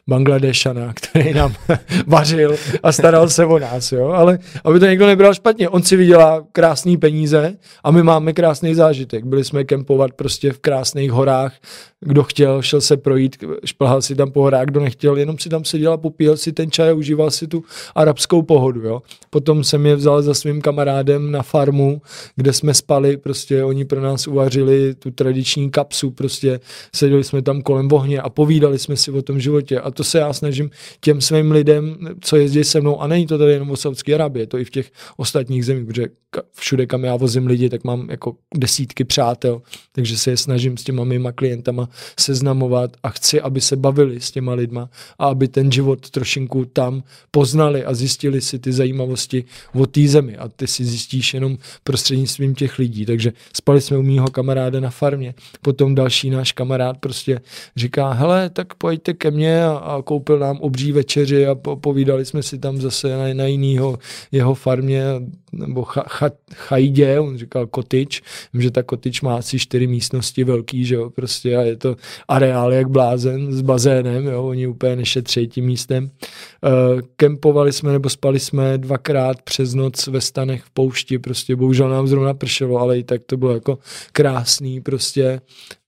Bangladešana, 0.09 0.93
který 0.93 1.33
nám 1.33 1.53
vařil 2.07 2.55
a 2.83 2.91
staral 2.91 3.29
se 3.29 3.45
o 3.45 3.59
nás, 3.59 3.91
jo? 3.91 4.07
ale 4.07 4.39
aby 4.63 4.79
to 4.79 4.85
někdo 4.85 5.07
nebral 5.07 5.33
špatně, 5.33 5.69
on 5.69 5.83
si 5.83 5.95
vydělá 5.95 6.43
krásné 6.51 6.97
peníze 6.97 7.57
a 7.83 7.91
my 7.91 8.03
máme 8.03 8.33
krásný 8.33 8.75
zážitek. 8.75 9.25
Byli 9.25 9.43
jsme 9.43 9.63
kempovat 9.63 10.13
prostě 10.13 10.51
v 10.51 10.59
krásných 10.59 11.11
horách, 11.11 11.53
kdo 12.01 12.23
chtěl, 12.23 12.61
šel 12.61 12.81
se 12.81 12.97
projít, 12.97 13.37
šplhal 13.65 14.01
si 14.01 14.15
tam 14.15 14.31
po 14.31 14.41
horách, 14.41 14.65
kdo 14.65 14.79
nechtěl, 14.79 15.17
jenom 15.17 15.37
si 15.37 15.49
tam 15.49 15.65
seděl 15.65 15.93
a 15.93 15.97
popíjel 15.97 16.37
si 16.37 16.51
ten 16.51 16.71
čaj 16.71 16.89
a 16.89 16.93
užíval 16.93 17.31
si 17.31 17.47
tu 17.47 17.63
arabskou 17.95 18.41
pohodu. 18.41 18.81
Jo? 18.81 19.01
Potom 19.29 19.63
jsem 19.63 19.85
je 19.85 19.95
vzal 19.95 20.21
za 20.21 20.33
svým 20.33 20.61
kamarádem 20.61 21.31
na 21.31 21.43
farmu, 21.43 22.01
kde 22.35 22.53
jsme 22.53 22.73
spali, 22.73 23.17
prostě 23.17 23.63
oni 23.63 23.85
pro 23.85 24.01
nás 24.01 24.27
uvařili 24.27 24.95
tu 24.95 25.11
tradiční 25.11 25.71
kapsu, 25.71 26.11
prostě 26.11 26.59
seděli 26.95 27.23
jsme 27.23 27.41
tam 27.41 27.61
kolem 27.61 27.89
ohně 27.91 28.21
a 28.21 28.29
povídali 28.29 28.79
jsme 28.79 28.95
si 28.95 29.11
o 29.11 29.21
tom 29.21 29.39
životě 29.39 29.79
a 29.79 29.91
to 29.99 30.03
se 30.03 30.19
já 30.19 30.33
snažím 30.33 30.69
těm 31.01 31.21
svým 31.21 31.51
lidem, 31.51 31.97
co 32.21 32.35
jezdí 32.35 32.63
se 32.63 32.81
mnou, 32.81 33.01
a 33.01 33.07
není 33.07 33.27
to 33.27 33.37
tady 33.37 33.51
jenom 33.51 33.71
o 33.71 33.75
Saudské 33.75 34.15
Arabie, 34.15 34.47
to 34.47 34.57
i 34.57 34.65
v 34.65 34.69
těch 34.69 34.91
ostatních 35.17 35.65
zemích, 35.65 35.85
protože 35.85 36.07
všude, 36.53 36.85
kam 36.85 37.03
já 37.03 37.15
vozím 37.15 37.47
lidi, 37.47 37.69
tak 37.69 37.83
mám 37.83 38.09
jako 38.09 38.35
desítky 38.55 39.03
přátel, 39.03 39.61
takže 39.91 40.17
se 40.17 40.31
je 40.31 40.37
snažím 40.37 40.77
s 40.77 40.83
těma 40.83 41.03
mýma 41.03 41.31
klientama 41.31 41.89
seznamovat 42.19 42.97
a 43.03 43.09
chci, 43.09 43.41
aby 43.41 43.61
se 43.61 43.75
bavili 43.75 44.21
s 44.21 44.31
těma 44.31 44.53
lidma 44.53 44.89
a 45.19 45.27
aby 45.27 45.47
ten 45.47 45.71
život 45.71 46.09
trošinku 46.09 46.65
tam 46.65 47.03
poznali 47.31 47.85
a 47.85 47.93
zjistili 47.93 48.41
si 48.41 48.59
ty 48.59 48.73
zajímavosti 48.73 49.43
o 49.73 49.85
té 49.85 50.07
zemi 50.07 50.37
a 50.37 50.47
ty 50.47 50.67
si 50.67 50.85
zjistíš 50.85 51.33
jenom 51.33 51.57
prostřednictvím 51.83 52.55
těch 52.55 52.79
lidí. 52.79 53.05
Takže 53.05 53.33
spali 53.53 53.81
jsme 53.81 53.97
u 53.97 54.01
mýho 54.01 54.27
kamaráda 54.27 54.79
na 54.79 54.89
farmě, 54.89 55.33
potom 55.61 55.95
další 55.95 56.29
náš 56.29 56.51
kamarád 56.51 56.97
prostě 56.97 57.41
říká, 57.75 58.11
hele, 58.11 58.49
tak 58.49 58.73
pojďte 58.73 59.13
ke 59.13 59.31
mně 59.31 59.63
a 59.89 60.01
koupil 60.01 60.39
nám 60.39 60.57
obří 60.57 60.91
večeři 60.91 61.47
a 61.47 61.55
po, 61.55 61.75
povídali 61.75 62.25
jsme 62.25 62.43
si 62.43 62.59
tam 62.59 62.77
zase 62.77 63.17
na, 63.17 63.33
na 63.33 63.45
jinýho 63.45 63.97
jeho 64.31 64.55
farmě 64.55 65.03
nebo 65.51 65.83
cha, 65.83 66.03
cha, 66.07 66.29
chajdě, 66.53 67.19
on 67.19 67.37
říkal 67.37 67.67
kotič, 67.67 68.21
vím, 68.53 68.61
že 68.61 68.71
ta 68.71 68.83
kotič 68.83 69.21
má 69.21 69.35
asi 69.35 69.59
čtyři 69.59 69.87
místnosti 69.87 70.43
velký, 70.43 70.85
že 70.85 70.95
jo, 70.95 71.09
prostě 71.09 71.57
a 71.57 71.61
je 71.61 71.75
to 71.75 71.95
areál 72.27 72.73
jak 72.73 72.89
blázen 72.89 73.53
s 73.53 73.61
bazénem, 73.61 74.25
jo, 74.25 74.43
oni 74.43 74.67
úplně 74.67 74.95
nešetří 74.95 75.47
tím 75.47 75.65
místem. 75.65 76.03
Uh, 76.03 77.01
kempovali 77.15 77.73
jsme 77.73 77.91
nebo 77.91 78.09
spali 78.09 78.39
jsme 78.39 78.77
dvakrát 78.77 79.41
přes 79.41 79.73
noc 79.73 80.07
ve 80.07 80.21
stanech 80.21 80.63
v 80.63 80.69
poušti, 80.69 81.19
prostě 81.19 81.55
bohužel 81.55 81.89
nám 81.89 82.07
zrovna 82.07 82.33
pršelo, 82.33 82.77
ale 82.77 82.99
i 82.99 83.03
tak 83.03 83.23
to 83.23 83.37
bylo 83.37 83.53
jako 83.53 83.77
krásný 84.11 84.81
prostě 84.81 85.41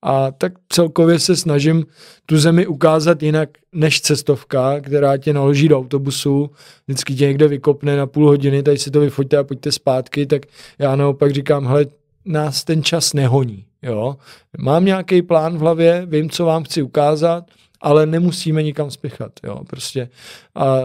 a 0.03 0.32
tak 0.32 0.53
celkově 0.69 1.19
se 1.19 1.36
snažím 1.36 1.86
tu 2.32 2.38
zemi 2.38 2.68
ukázat 2.68 3.24
jinak 3.24 3.49
než 3.74 4.02
cestovka, 4.02 4.80
která 4.80 5.18
tě 5.18 5.34
naloží 5.34 5.68
do 5.68 5.80
autobusu, 5.80 6.49
vždycky 6.88 7.16
tě 7.16 7.28
někde 7.28 7.48
vykopne 7.48 7.98
na 7.98 8.08
půl 8.08 8.28
hodiny, 8.28 8.64
tady 8.64 8.78
si 8.78 8.91
to 8.91 8.99
vyfoťte 8.99 9.38
a 9.38 9.44
pojďte 9.44 9.72
zpátky, 9.72 10.26
tak 10.26 10.41
já 10.80 10.95
naopak 10.95 11.32
říkám, 11.32 11.68
hele, 11.68 11.86
nás 12.26 12.64
ten 12.64 12.84
čas 12.84 13.14
nehoní. 13.14 13.66
Jo? 13.82 14.16
Mám 14.58 14.86
nějaký 14.86 15.22
plán 15.22 15.58
v 15.58 15.60
hlavě, 15.60 16.06
vím, 16.06 16.30
co 16.30 16.45
vám 16.45 16.64
chci 16.64 16.82
ukázat, 16.82 17.44
ale 17.82 18.06
nemusíme 18.06 18.64
nikam 18.64 18.91
spěchat. 18.91 19.32
Jo, 19.44 19.62
prostě. 19.68 20.10
A 20.56 20.78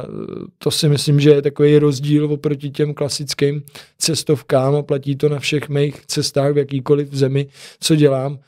to 0.59 0.71
si 0.71 0.89
myslím, 0.89 1.21
že 1.21 1.31
je 1.31 1.43
takový 1.43 1.79
rozdíl 1.79 2.33
oproti 2.33 2.71
těm 2.71 2.95
klasickým 2.95 3.63
cestovkám 3.99 4.75
a 4.75 4.83
platí 4.83 5.17
to 5.17 5.29
na 5.29 5.39
všech 5.39 5.69
mých 5.69 6.07
cestách 6.07 6.53
v 6.53 6.59
jakýkoliv 6.59 7.13
zemi, 7.13 7.47
co 7.81 7.97
dělám. 7.97 8.39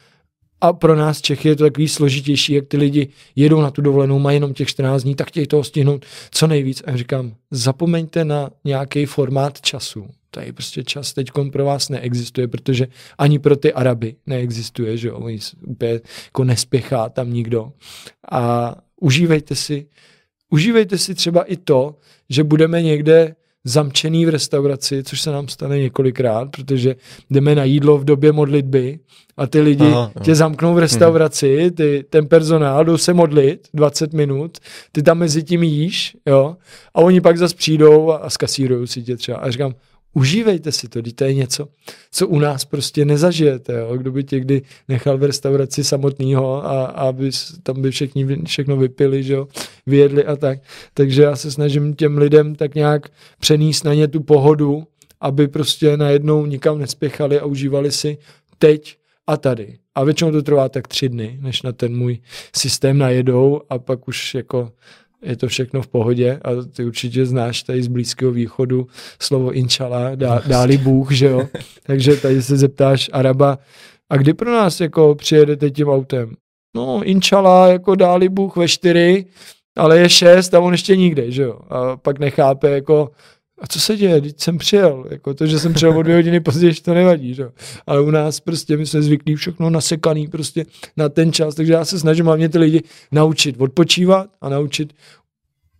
A 0.61 0.73
pro 0.73 0.97
nás 0.97 1.21
Čechy 1.21 1.49
je 1.49 1.57
to 1.57 1.65
takový 1.65 1.89
složitější, 1.89 2.53
jak 2.53 2.67
ty 2.67 2.77
lidi 2.77 3.09
jedou 3.37 3.61
na 3.61 3.71
tu 3.71 3.83
dovolenou, 3.83 4.19
mají 4.19 4.37
jenom 4.37 4.55
těch 4.55 4.69
14 4.69 5.03
dní, 5.03 5.15
tak 5.15 5.29
chtějí 5.29 5.47
toho 5.47 5.65
stihnout 5.65 6.07
co 6.31 6.47
nejvíc. 6.47 6.83
A 6.87 6.97
říkám, 6.97 7.35
zapomeňte 7.51 8.25
na 8.25 8.51
nějaký 8.65 9.07
formát 9.07 9.61
času. 9.61 10.07
Tady 10.31 10.53
prostě 10.53 10.85
čas 10.85 11.13
teď 11.13 11.31
pro 11.53 11.65
vás 11.65 11.89
neexistuje, 11.89 12.49
protože 12.49 12.87
ani 13.19 13.39
pro 13.39 13.57
ty 13.57 13.73
Araby 13.73 14.17
neexistuje, 14.27 14.97
že 14.97 15.09
jo, 15.09 15.17
oni 15.17 15.39
úplně 15.67 16.01
jako 16.25 16.45
nespěchá 16.45 17.09
tam 17.09 17.33
nikdo. 17.33 17.73
A 18.31 18.75
užívejte 19.01 19.55
si, 19.55 19.87
užívejte 20.51 20.99
si 20.99 21.15
třeba 21.15 21.43
i 21.43 21.57
to, 21.57 21.97
že 22.29 22.45
budeme 22.45 22.83
někde 22.83 23.35
zamčený 23.65 24.27
v 24.27 24.29
restauraci, 24.29 25.03
což 25.05 25.21
se 25.21 25.31
nám 25.31 25.49
stane 25.49 25.79
několikrát, 25.79 26.51
protože 26.51 26.97
jdeme 27.31 27.55
na 27.55 27.65
jídlo 27.65 27.99
v 27.99 28.05
době 28.05 28.33
modlitby 28.33 28.99
a 29.37 29.47
ty 29.47 29.61
lidi 29.61 29.87
Aha, 29.87 30.13
tě 30.23 30.35
zamknou 30.35 30.75
v 30.75 30.79
restauraci, 30.79 31.71
ty, 31.71 32.05
ten 32.11 32.27
personál 32.27 32.85
jdou 32.85 32.97
se 32.97 33.15
modlit 33.15 33.69
20 33.75 34.13
minut, 34.13 34.59
ty 34.93 35.03
tam 35.03 35.19
mezi 35.19 35.43
tím 35.43 35.63
jíš, 35.63 36.17
jo, 36.27 36.57
a 36.95 37.01
oni 37.01 37.21
pak 37.21 37.39
zase 37.39 37.55
přijdou 37.55 38.11
a, 38.11 38.17
a 38.17 38.31
skasírují 38.31 38.87
si 38.87 39.03
tě 39.03 39.17
třeba. 39.17 39.39
A 39.39 39.51
říkám, 39.51 39.75
užívejte 40.15 40.73
si 40.73 40.89
to, 40.89 41.01
to 41.15 41.25
je 41.25 41.35
něco, 41.35 41.69
co 42.11 42.29
u 42.29 42.39
nás 42.39 42.65
prostě 42.65 43.05
nezažijete. 43.05 43.73
Jo? 43.73 43.97
Kdo 43.97 44.13
by 44.13 44.25
tě 44.25 44.41
kdy 44.41 44.63
nechal 44.89 45.19
v 45.19 45.23
restauraci 45.23 45.85
samotného 45.85 46.67
a, 46.67 46.85
a 46.85 47.09
aby 47.09 47.31
tam 47.63 47.83
by 47.83 47.91
všichni 47.91 48.27
všechno 48.47 48.77
vypili, 48.77 49.23
že 49.23 49.35
jo? 49.35 49.49
vyjedli 49.87 50.25
a 50.25 50.37
tak. 50.37 50.59
Takže 50.95 51.23
já 51.23 51.37
se 51.37 51.51
snažím 51.51 51.95
těm 51.95 52.19
lidem 52.19 52.55
tak 52.55 52.75
nějak 52.75 53.09
přenést 53.41 53.85
na 53.85 53.95
ně 53.95 54.09
tu 54.09 54.21
pohodu, 54.23 54.87
aby 55.21 55.49
prostě 55.49 55.97
najednou 55.97 56.47
nikam 56.47 56.79
nespěchali 56.79 57.41
a 57.41 57.45
užívali 57.45 57.93
si 57.93 58.19
teď 58.59 58.97
a 59.27 59.37
tady. 59.37 59.79
A 59.95 60.05
většinou 60.05 60.33
to 60.33 60.43
trvá 60.43 60.69
tak 60.69 60.89
tři 60.89 61.09
dny, 61.09 61.39
než 61.41 61.63
na 61.63 61.73
ten 61.73 61.97
můj 61.97 62.19
systém 62.57 62.99
najedou 62.99 63.61
a 63.71 63.79
pak 63.79 64.09
už 64.09 64.35
jako 64.35 64.73
je 65.23 65.37
to 65.37 65.49
všechno 65.49 65.83
v 65.83 65.89
pohodě 65.89 66.41
a 66.45 66.51
ty 66.77 66.85
určitě 66.85 67.27
znáš 67.27 67.63
tady 67.63 67.83
z 67.83 67.89
Blízkého 67.89 68.33
východu 68.33 68.87
slovo 69.21 69.53
inčala, 69.53 70.15
dá, 70.15 70.43
dáli 70.47 70.79
Bůh, 70.79 71.13
že 71.13 71.27
jo. 71.27 71.49
Takže 71.87 72.17
tady 72.17 72.43
se 72.43 72.57
zeptáš 72.57 73.11
Araba, 73.13 73.59
a 74.11 74.17
kdy 74.17 74.35
pro 74.35 74.53
nás 74.53 74.81
jako 74.81 75.15
přijedete 75.15 75.71
tím 75.71 75.89
autem? 75.89 76.35
No, 76.77 77.03
inčala, 77.05 77.69
jako 77.69 77.95
dáli 77.95 78.29
Bůh 78.29 78.57
ve 78.57 78.69
čtyři, 78.69 79.27
ale 79.77 79.99
je 79.99 80.09
šest 80.09 80.55
a 80.55 80.61
on 80.61 80.73
ještě 80.73 80.97
nikde, 80.97 81.31
že 81.31 81.43
jo. 81.43 81.59
A 81.69 81.97
pak 81.97 82.19
nechápe, 82.19 82.71
jako, 82.71 83.11
a 83.61 83.67
co 83.67 83.81
se 83.81 83.97
děje, 83.97 84.21
když 84.21 84.33
jsem 84.37 84.59
přijel, 84.59 85.05
jako 85.11 85.35
to, 85.35 85.47
že 85.47 85.59
jsem 85.59 85.73
přijel 85.73 85.99
o 85.99 86.03
dvě 86.03 86.17
hodiny 86.17 86.41
později, 86.41 86.75
to 86.75 86.95
nevadí, 86.95 87.35
že? 87.35 87.49
ale 87.87 88.01
u 88.01 88.11
nás 88.11 88.41
prostě 88.41 88.77
my 88.77 88.87
jsme 88.87 89.03
zvyklí 89.03 89.35
všechno 89.35 89.71
nasekaný 89.71 90.29
prostě 90.29 90.67
na 90.97 91.09
ten 91.09 91.33
čas, 91.33 91.55
takže 91.55 91.73
já 91.73 91.85
se 91.85 91.99
snažím 91.99 92.27
hlavně 92.27 92.49
ty 92.49 92.59
lidi 92.59 92.83
naučit 93.13 93.57
odpočívat 93.59 94.31
a 94.41 94.49
naučit 94.49 94.93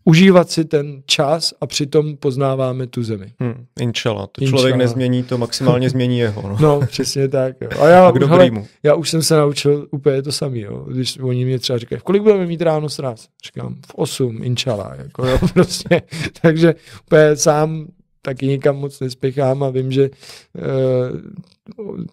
užívat 0.09 0.51
si 0.51 0.65
ten 0.65 1.03
čas 1.07 1.55
a 1.61 1.67
přitom 1.67 2.17
poznáváme 2.17 2.87
tu 2.87 3.03
zemi. 3.03 3.33
Hmm, 3.41 3.67
inčala, 3.81 4.27
to 4.27 4.43
inčala. 4.43 4.61
člověk 4.61 4.77
nezmění, 4.77 5.23
to 5.23 5.39
maximálně 5.39 5.91
změní 5.91 6.19
jeho. 6.19 6.43
No, 6.43 6.57
no 6.61 6.87
přesně 6.87 7.29
tak. 7.29 7.57
Jo. 7.61 7.69
A 7.81 7.89
já, 7.89 8.07
a 8.07 8.11
už, 8.11 8.25
hele, 8.25 8.51
já 8.83 8.95
už 8.95 9.11
jsem 9.11 9.23
se 9.23 9.37
naučil 9.37 9.87
úplně 9.91 10.23
to 10.23 10.33
samé. 10.33 10.59
Když 10.91 11.19
oni 11.19 11.45
mě 11.45 11.59
třeba 11.59 11.79
říkají, 11.79 12.01
v 12.01 12.03
kolik 12.03 12.23
budeme 12.23 12.47
mít 12.47 12.63
ráno 12.63 12.89
sraz? 12.89 13.29
Říkám, 13.45 13.75
v 13.87 13.95
8, 13.95 14.45
inčala. 14.45 14.93
Jako, 14.99 15.27
jo, 15.27 15.39
prostě. 15.55 16.03
Takže 16.43 16.75
úplně 17.07 17.37
sám 17.37 17.87
taky 18.29 18.47
nikam 18.47 18.77
moc 18.77 19.01
nespěchám 19.01 19.63
a 19.63 19.71
vím, 19.71 19.93
že 19.93 20.05
e, 20.05 20.11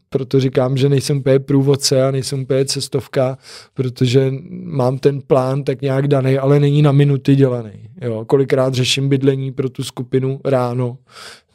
proto 0.10 0.40
říkám, 0.40 0.78
že 0.78 0.90
nejsem 0.90 1.18
úplně 1.18 1.40
průvodce 1.40 2.04
a 2.04 2.12
nejsem 2.12 2.42
úplně 2.42 2.66
cestovka, 2.66 3.38
protože 3.74 4.32
mám 4.50 4.98
ten 4.98 5.22
plán 5.22 5.64
tak 5.64 5.82
nějak 5.82 6.08
daný, 6.08 6.38
ale 6.38 6.60
není 6.60 6.82
na 6.82 6.92
minuty 6.92 7.36
dělaný. 7.36 7.90
Jo, 8.02 8.26
kolikrát 8.26 8.74
řeším 8.74 9.10
bydlení 9.10 9.52
pro 9.52 9.70
tu 9.70 9.84
skupinu 9.84 10.40
ráno, 10.46 10.98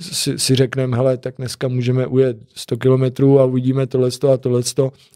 si, 0.00 0.38
si 0.38 0.54
řekneme, 0.54 0.96
hele, 0.96 1.16
tak 1.16 1.34
dneska 1.38 1.68
můžeme 1.68 2.06
ujet 2.06 2.36
100 2.54 2.76
kilometrů 2.76 3.40
a 3.40 3.44
uvidíme 3.44 3.86
tohle 3.86 4.08
a 4.32 4.36
tohle, 4.36 4.62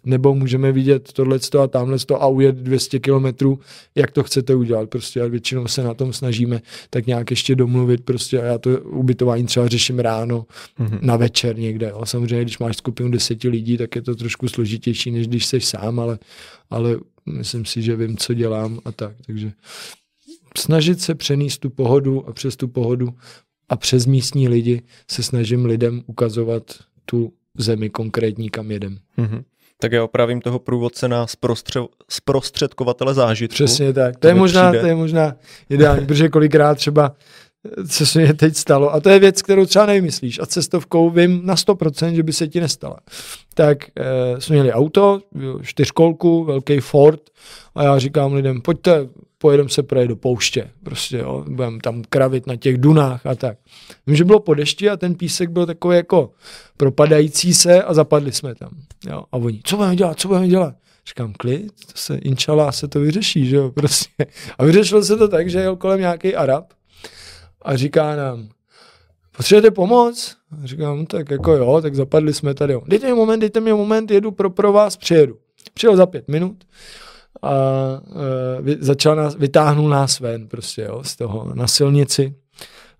nebo 0.05 0.35
můžeme 0.35 0.73
vidět 0.73 1.13
tohle 1.13 1.39
a 1.63 1.67
tamhle 1.67 1.99
a 2.19 2.27
ujet 2.27 2.57
200 2.57 2.99
kilometrů, 2.99 3.59
jak 3.95 4.11
to 4.11 4.23
chcete 4.23 4.55
udělat. 4.55 4.91
Prostě 4.91 5.21
a 5.21 5.27
většinou 5.27 5.69
se 5.69 5.83
na 5.83 5.95
tom 5.95 6.13
snažíme 6.13 6.61
tak 6.91 7.07
nějak 7.07 7.31
ještě 7.31 7.55
domluvit 7.55 8.05
prostě 8.05 8.43
a 8.43 8.45
já 8.45 8.59
to 8.59 8.81
ubytování 8.81 9.47
třeba 9.47 9.69
řeším 9.69 9.99
ráno 9.99 10.47
mm-hmm. 10.81 10.99
na 11.03 11.17
večer 11.17 11.59
někde. 11.59 11.89
Jo. 11.89 12.07
Samozřejmě, 12.07 12.43
když 12.43 12.59
máš 12.59 12.77
skupinu 12.77 13.11
deseti 13.11 13.49
lidí, 13.49 13.77
tak 13.77 13.97
je 13.97 14.03
to 14.03 14.15
trošku 14.15 14.49
složitější, 14.49 15.11
než 15.11 15.29
když 15.29 15.47
jsi 15.47 15.61
sám, 15.61 16.01
ale, 16.01 16.19
ale 16.71 16.97
myslím 17.27 17.65
si, 17.65 17.83
že 17.83 17.97
vím, 17.97 18.17
co 18.17 18.35
dělám 18.35 18.81
a 18.85 18.93
tak. 18.93 19.17
Takže 19.27 19.53
snažit 20.59 21.01
se 21.01 21.15
přenést 21.15 21.59
tu 21.59 21.71
pohodu 21.71 22.29
a 22.29 22.33
přes 22.33 22.57
tu 22.57 22.69
pohodu 22.69 23.09
a 23.69 23.77
přes 23.77 24.07
místní 24.07 24.49
lidi 24.49 24.83
se 25.11 25.23
snažím 25.23 25.65
lidem 25.65 26.03
ukazovat 26.07 26.63
tu 27.05 27.33
zemi 27.59 27.91
konkrétní, 27.91 28.51
kam 28.51 28.71
jedem. 28.71 28.99
Mm-hmm. 29.19 29.45
Tak 29.79 29.93
já 29.93 30.05
opravím 30.05 30.41
toho 30.41 30.59
průvodce 30.59 31.09
na 31.09 31.27
zprostře- 31.27 31.89
zprostředkovatele 32.09 33.15
zážitku. 33.15 33.55
Přesně 33.55 33.93
tak. 33.93 34.17
To, 34.17 34.29
je, 34.29 34.35
možná, 34.35 34.71
to 34.71 34.87
je 34.87 34.95
možná 34.95 35.37
ideální, 35.71 36.07
protože 36.07 36.29
kolikrát 36.29 36.75
třeba 36.75 37.15
co 37.89 38.07
se 38.07 38.19
mi 38.19 38.35
teď 38.35 38.57
stalo. 38.57 38.95
A 38.95 39.01
to 39.01 39.09
je 39.09 39.19
věc, 39.19 39.43
kterou 39.43 39.67
třeba 39.67 39.87
nevymyslíš. 39.87 40.39
A 40.39 40.47
cestovkou 40.47 41.11
vím 41.11 41.41
na 41.45 41.55
100%, 41.55 42.13
že 42.13 42.23
by 42.23 42.33
se 42.33 42.49
ti 42.49 42.61
nestala. 42.61 42.97
Tak 43.55 43.79
e, 43.85 44.41
jsme 44.41 44.55
měli 44.55 44.73
auto, 44.73 45.21
čtyřkolku, 45.63 46.45
velký 46.45 46.81
Ford 46.81 47.21
a 47.75 47.83
já 47.83 47.99
říkám 47.99 48.33
lidem, 48.33 48.61
pojďte, 48.61 49.09
pojedeme 49.45 49.69
se 49.69 49.83
projet 49.83 50.09
do 50.09 50.17
pouště. 50.17 50.71
Prostě, 50.83 51.19
jo, 51.19 51.45
budeme 51.49 51.79
tam 51.83 52.03
kravit 52.09 52.47
na 52.47 52.57
těch 52.57 52.79
dunách 52.79 53.27
a 53.27 53.35
tak. 53.35 53.59
Vím, 54.07 54.17
že 54.17 54.25
bylo 54.25 54.41
po 54.41 54.55
dešti 54.55 54.91
a 54.91 54.97
ten 54.97 55.15
písek 55.15 55.51
byl 55.51 55.67
takový 55.67 55.97
jako 55.97 56.31
propadající 56.77 57.55
se 57.55 57.83
a 57.83 57.95
zapadli 57.95 58.33
jsme 58.33 58.55
tam. 58.55 58.71
Jo. 59.07 59.25
A 59.33 59.37
oni, 59.37 59.61
co 59.65 59.77
budeme 59.77 59.97
dělat, 59.97 60.21
co 60.21 60.29
budeme 60.29 60.49
dělat? 60.49 60.75
Říkám, 61.07 61.33
klid, 61.33 61.73
to 61.87 61.93
se, 61.95 62.17
inčalá 62.17 62.73
se 62.73 62.89
to 62.89 63.01
vyřeší, 63.01 63.47
že 63.47 63.57
jo, 63.57 63.71
prostě. 63.71 64.27
A 64.59 64.65
vyřešilo 64.65 65.03
se 65.03 65.17
to 65.17 65.29
tak, 65.29 65.51
že 65.51 65.59
jel 65.59 65.77
kolem 65.77 66.01
nějaký 66.01 66.35
Arab 66.35 66.65
a 67.63 67.77
říká 67.77 68.17
nám, 68.17 68.49
potřebujete 69.37 69.71
pomoc? 69.71 70.37
A 70.53 70.67
říkám, 70.67 71.07
tak 71.07 71.31
jako 71.31 71.53
jo, 71.53 71.81
tak 71.83 71.95
zapadli 71.95 72.35
jsme 72.35 72.55
tady. 72.55 72.73
Jo. 72.73 72.83
Dejte 72.87 73.07
mi 73.07 73.15
moment, 73.15 73.41
dejte 73.41 73.61
mi 73.61 73.73
moment, 73.73 74.11
jedu 74.11 74.31
pro, 74.31 74.51
pro 74.51 74.73
vás, 74.73 74.97
přijedu. 74.97 75.37
Přijel 75.75 75.97
za 75.97 76.07
pět 76.07 76.29
minut, 76.29 76.65
a 77.43 77.53
uh, 78.61 78.69
začal 78.81 79.17
nás, 79.17 79.37
vytáhnul 79.37 79.89
nás 79.89 80.21
ven 80.21 80.49
prostě, 80.49 80.83
jo, 80.83 81.05
z 81.05 81.17
toho, 81.17 81.55
na 81.55 81.67
silnici 81.67 82.35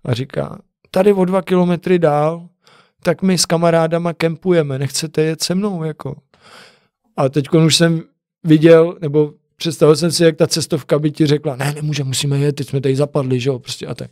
a 0.05 0.13
říká, 0.13 0.59
tady 0.91 1.13
o 1.13 1.25
dva 1.25 1.41
kilometry 1.41 1.99
dál, 1.99 2.47
tak 3.03 3.21
my 3.21 3.37
s 3.37 3.45
kamarádama 3.45 4.13
kempujeme, 4.13 4.79
nechcete 4.79 5.21
jet 5.21 5.43
se 5.43 5.55
mnou, 5.55 5.83
jako. 5.83 6.15
A 7.17 7.29
teď 7.29 7.53
už 7.53 7.75
jsem 7.75 8.03
viděl, 8.43 8.97
nebo 9.01 9.33
představil 9.55 9.95
jsem 9.95 10.11
si, 10.11 10.23
jak 10.23 10.35
ta 10.35 10.47
cestovka 10.47 10.99
by 10.99 11.11
ti 11.11 11.25
řekla, 11.25 11.55
ne, 11.55 11.73
nemůže, 11.75 12.03
musíme 12.03 12.39
jet, 12.39 12.55
teď 12.55 12.69
jsme 12.69 12.81
tady 12.81 12.95
zapadli, 12.95 13.39
že 13.39 13.49
jo, 13.49 13.59
prostě 13.59 13.87
a 13.87 13.95
tak. 13.95 14.11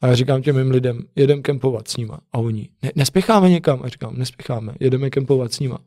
A 0.00 0.06
já 0.06 0.14
říkám 0.14 0.42
těm 0.42 0.56
mým 0.56 0.70
lidem, 0.70 1.00
jedem 1.16 1.42
kempovat 1.42 1.88
s 1.88 1.96
nima. 1.96 2.18
A 2.32 2.38
oni, 2.38 2.68
ne, 2.82 2.90
nespěcháme 2.94 3.50
někam. 3.50 3.80
A 3.82 3.88
říkám, 3.88 4.14
nespěcháme, 4.16 4.74
jedeme 4.80 5.10
kempovat 5.10 5.52
s 5.52 5.60
nima. 5.60 5.78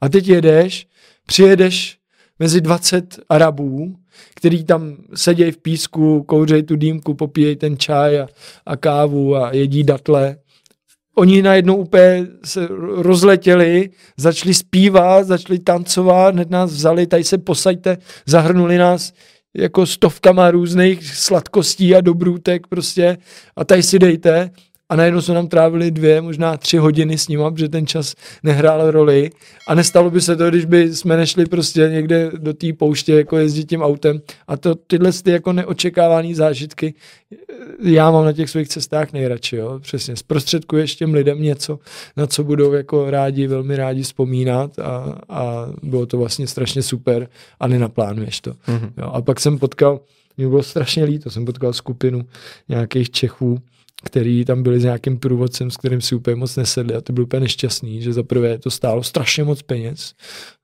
A 0.00 0.08
teď 0.08 0.28
jedeš, 0.28 0.86
přijedeš 1.26 1.99
mezi 2.40 2.60
20 2.60 3.18
Arabů, 3.28 3.96
který 4.34 4.64
tam 4.64 4.96
sedějí 5.14 5.52
v 5.52 5.58
písku, 5.58 6.22
kouřejí 6.22 6.62
tu 6.62 6.76
dýmku, 6.76 7.14
popíjejí 7.14 7.56
ten 7.56 7.78
čaj 7.78 8.20
a, 8.20 8.28
a 8.66 8.76
kávu 8.76 9.36
a 9.36 9.52
jedí 9.52 9.84
datle. 9.84 10.36
Oni 11.16 11.42
najednou 11.42 11.76
úplně 11.76 12.26
se 12.44 12.68
rozletěli, 12.96 13.90
začali 14.16 14.54
zpívat, 14.54 15.26
začali 15.26 15.58
tancovat, 15.58 16.34
hned 16.34 16.50
nás 16.50 16.72
vzali, 16.72 17.06
tady 17.06 17.24
se 17.24 17.38
posaďte, 17.38 17.98
zahrnuli 18.26 18.78
nás 18.78 19.12
jako 19.54 19.86
stovkama 19.86 20.50
různých 20.50 21.16
sladkostí 21.16 21.94
a 21.94 22.00
dobrůtek 22.00 22.66
prostě. 22.66 23.18
A 23.56 23.64
tady 23.64 23.82
si 23.82 23.98
dejte 23.98 24.50
a 24.90 24.96
najednou 24.96 25.20
jsme 25.20 25.34
nám 25.34 25.48
trávili 25.48 25.90
dvě, 25.90 26.20
možná 26.20 26.56
tři 26.56 26.76
hodiny 26.76 27.18
s 27.18 27.28
nima, 27.28 27.50
protože 27.50 27.68
ten 27.68 27.86
čas 27.86 28.14
nehrál 28.42 28.90
roli 28.90 29.30
a 29.68 29.74
nestalo 29.74 30.10
by 30.10 30.20
se 30.20 30.36
to, 30.36 30.50
když 30.50 30.64
by 30.64 30.94
jsme 30.94 31.16
nešli 31.16 31.46
prostě 31.46 31.90
někde 31.92 32.30
do 32.38 32.54
té 32.54 32.72
pouště, 32.72 33.14
jako 33.14 33.36
jezdit 33.36 33.64
tím 33.64 33.82
autem 33.82 34.20
a 34.48 34.56
to 34.56 34.74
tyhle 34.74 35.12
ty 35.12 35.30
jako 35.30 35.52
neočekávané 35.52 36.34
zážitky 36.34 36.94
já 37.82 38.10
mám 38.10 38.24
na 38.24 38.32
těch 38.32 38.50
svých 38.50 38.68
cestách 38.68 39.12
nejradši, 39.12 39.56
jo, 39.56 39.78
přesně, 39.82 40.16
zprostředkuješ 40.16 40.96
těm 40.96 41.14
lidem 41.14 41.42
něco, 41.42 41.78
na 42.16 42.26
co 42.26 42.44
budou 42.44 42.72
jako 42.72 43.10
rádi, 43.10 43.46
velmi 43.46 43.76
rádi 43.76 44.02
vzpomínat 44.02 44.78
a, 44.78 45.18
a 45.28 45.66
bylo 45.82 46.06
to 46.06 46.18
vlastně 46.18 46.46
strašně 46.46 46.82
super 46.82 47.28
a 47.60 47.68
nenaplánuješ 47.68 48.40
to. 48.40 48.50
Mm-hmm. 48.50 48.92
Jo, 48.98 49.10
a 49.12 49.22
pak 49.22 49.40
jsem 49.40 49.58
potkal, 49.58 50.00
mě 50.36 50.48
bylo 50.48 50.62
strašně 50.62 51.04
líto, 51.04 51.30
jsem 51.30 51.44
potkal 51.44 51.72
skupinu 51.72 52.22
nějakých 52.68 53.10
Čechů, 53.10 53.58
který 54.04 54.44
tam 54.44 54.62
byli 54.62 54.80
s 54.80 54.84
nějakým 54.84 55.18
průvodcem, 55.18 55.70
s 55.70 55.76
kterým 55.76 56.00
si 56.00 56.14
úplně 56.14 56.36
moc 56.36 56.56
nesedli 56.56 56.94
a 56.94 57.00
to 57.00 57.12
byl 57.12 57.24
úplně 57.24 57.40
nešťastný, 57.40 58.02
že 58.02 58.12
za 58.12 58.22
prvé 58.22 58.58
to 58.58 58.70
stálo 58.70 59.02
strašně 59.02 59.44
moc 59.44 59.62
peněz, 59.62 60.14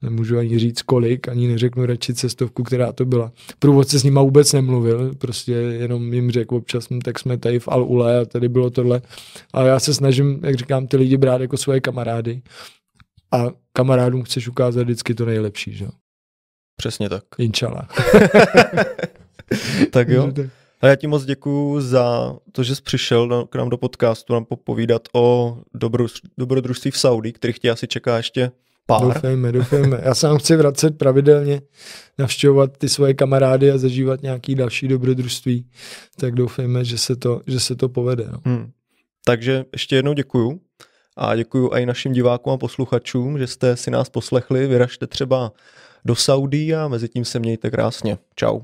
nemůžu 0.03 0.39
ani 0.39 0.59
říct 0.59 0.83
kolik, 0.83 1.29
ani 1.29 1.49
neřeknu 1.49 1.87
radši 1.87 2.15
cestovku, 2.15 2.63
která 2.63 2.93
to 2.93 3.05
byla. 3.05 3.33
Průvodce 3.59 3.99
s 3.99 4.05
nima 4.05 4.23
vůbec 4.23 4.53
nemluvil, 4.53 5.15
prostě 5.15 5.53
jenom 5.53 6.13
jim 6.13 6.31
řekl 6.31 6.55
občas, 6.55 6.89
tak 7.05 7.19
jsme 7.19 7.39
tady 7.39 7.59
v 7.59 7.69
Al-Ule 7.69 8.21
a 8.21 8.25
tady 8.25 8.49
bylo 8.49 8.71
tohle. 8.71 9.03
A 9.53 9.63
já 9.63 9.81
se 9.81 9.95
snažím, 9.95 10.41
jak 10.45 10.55
říkám, 10.55 10.87
ty 10.87 10.97
lidi 10.97 11.17
brát 11.17 11.41
jako 11.41 11.57
svoje 11.57 11.81
kamarády 11.81 12.43
a 13.33 13.47
kamarádům 13.73 14.23
chceš 14.23 14.49
ukázat 14.49 14.83
vždycky 14.83 15.15
to 15.15 15.25
nejlepší, 15.25 15.73
že? 15.75 15.87
Přesně 16.77 17.09
tak. 17.09 17.25
Inčala. 17.39 17.89
tak 19.91 20.09
jo. 20.09 20.33
A 20.81 20.87
já 20.87 20.97
ti 20.97 21.07
moc 21.07 21.25
děkuju 21.25 21.81
za 21.81 22.37
to, 22.53 22.63
že 22.63 22.75
jsi 22.75 22.83
přišel 22.83 23.47
k 23.47 23.55
nám 23.57 23.69
do 23.69 23.77
podcastu 23.77 24.33
nám 24.33 24.45
popovídat 24.45 25.03
o 25.13 25.59
dobro, 25.75 26.07
dobrodružství 26.39 26.91
v 26.91 26.99
Saudi, 26.99 27.33
kterých 27.33 27.59
tě 27.59 27.71
asi 27.71 27.89
čeká 27.89 28.17
ještě 28.17 28.51
pár. 28.87 29.03
Doufejme, 29.03 29.53
doufejme. 29.53 30.01
Já 30.03 30.15
sám 30.15 30.39
chci 30.39 30.57
vracet 30.57 30.99
pravidelně, 30.99 31.61
navštěvovat 32.19 32.77
ty 32.79 32.89
svoje 32.89 33.15
kamarády 33.15 33.71
a 33.71 33.79
zažívat 33.79 34.23
nějaký 34.23 34.55
další 34.55 34.89
dobrodružství, 34.89 35.67
tak 36.21 36.35
doufejme, 36.35 36.85
že 36.85 36.99
se 36.99 37.17
to, 37.17 37.41
že 37.47 37.61
se 37.61 37.77
to 37.77 37.89
povede. 37.89 38.25
No. 38.33 38.39
Hmm. 38.45 38.71
Takže 39.25 39.65
ještě 39.73 39.97
jednou 39.97 40.13
děkuju 40.13 40.61
a 41.17 41.37
děkuju 41.37 41.71
i 41.71 41.87
našim 41.87 42.13
divákům 42.13 42.53
a 42.53 42.57
posluchačům, 42.57 43.39
že 43.39 43.47
jste 43.47 43.77
si 43.77 43.91
nás 43.91 44.09
poslechli. 44.09 44.67
Vyražte 44.67 45.07
třeba 45.07 45.53
do 46.05 46.15
Saudí 46.15 46.75
a 46.75 46.89
mezi 46.89 47.09
tím 47.09 47.25
se 47.25 47.39
mějte 47.39 47.71
krásně. 47.71 48.19
Čau. 48.35 48.61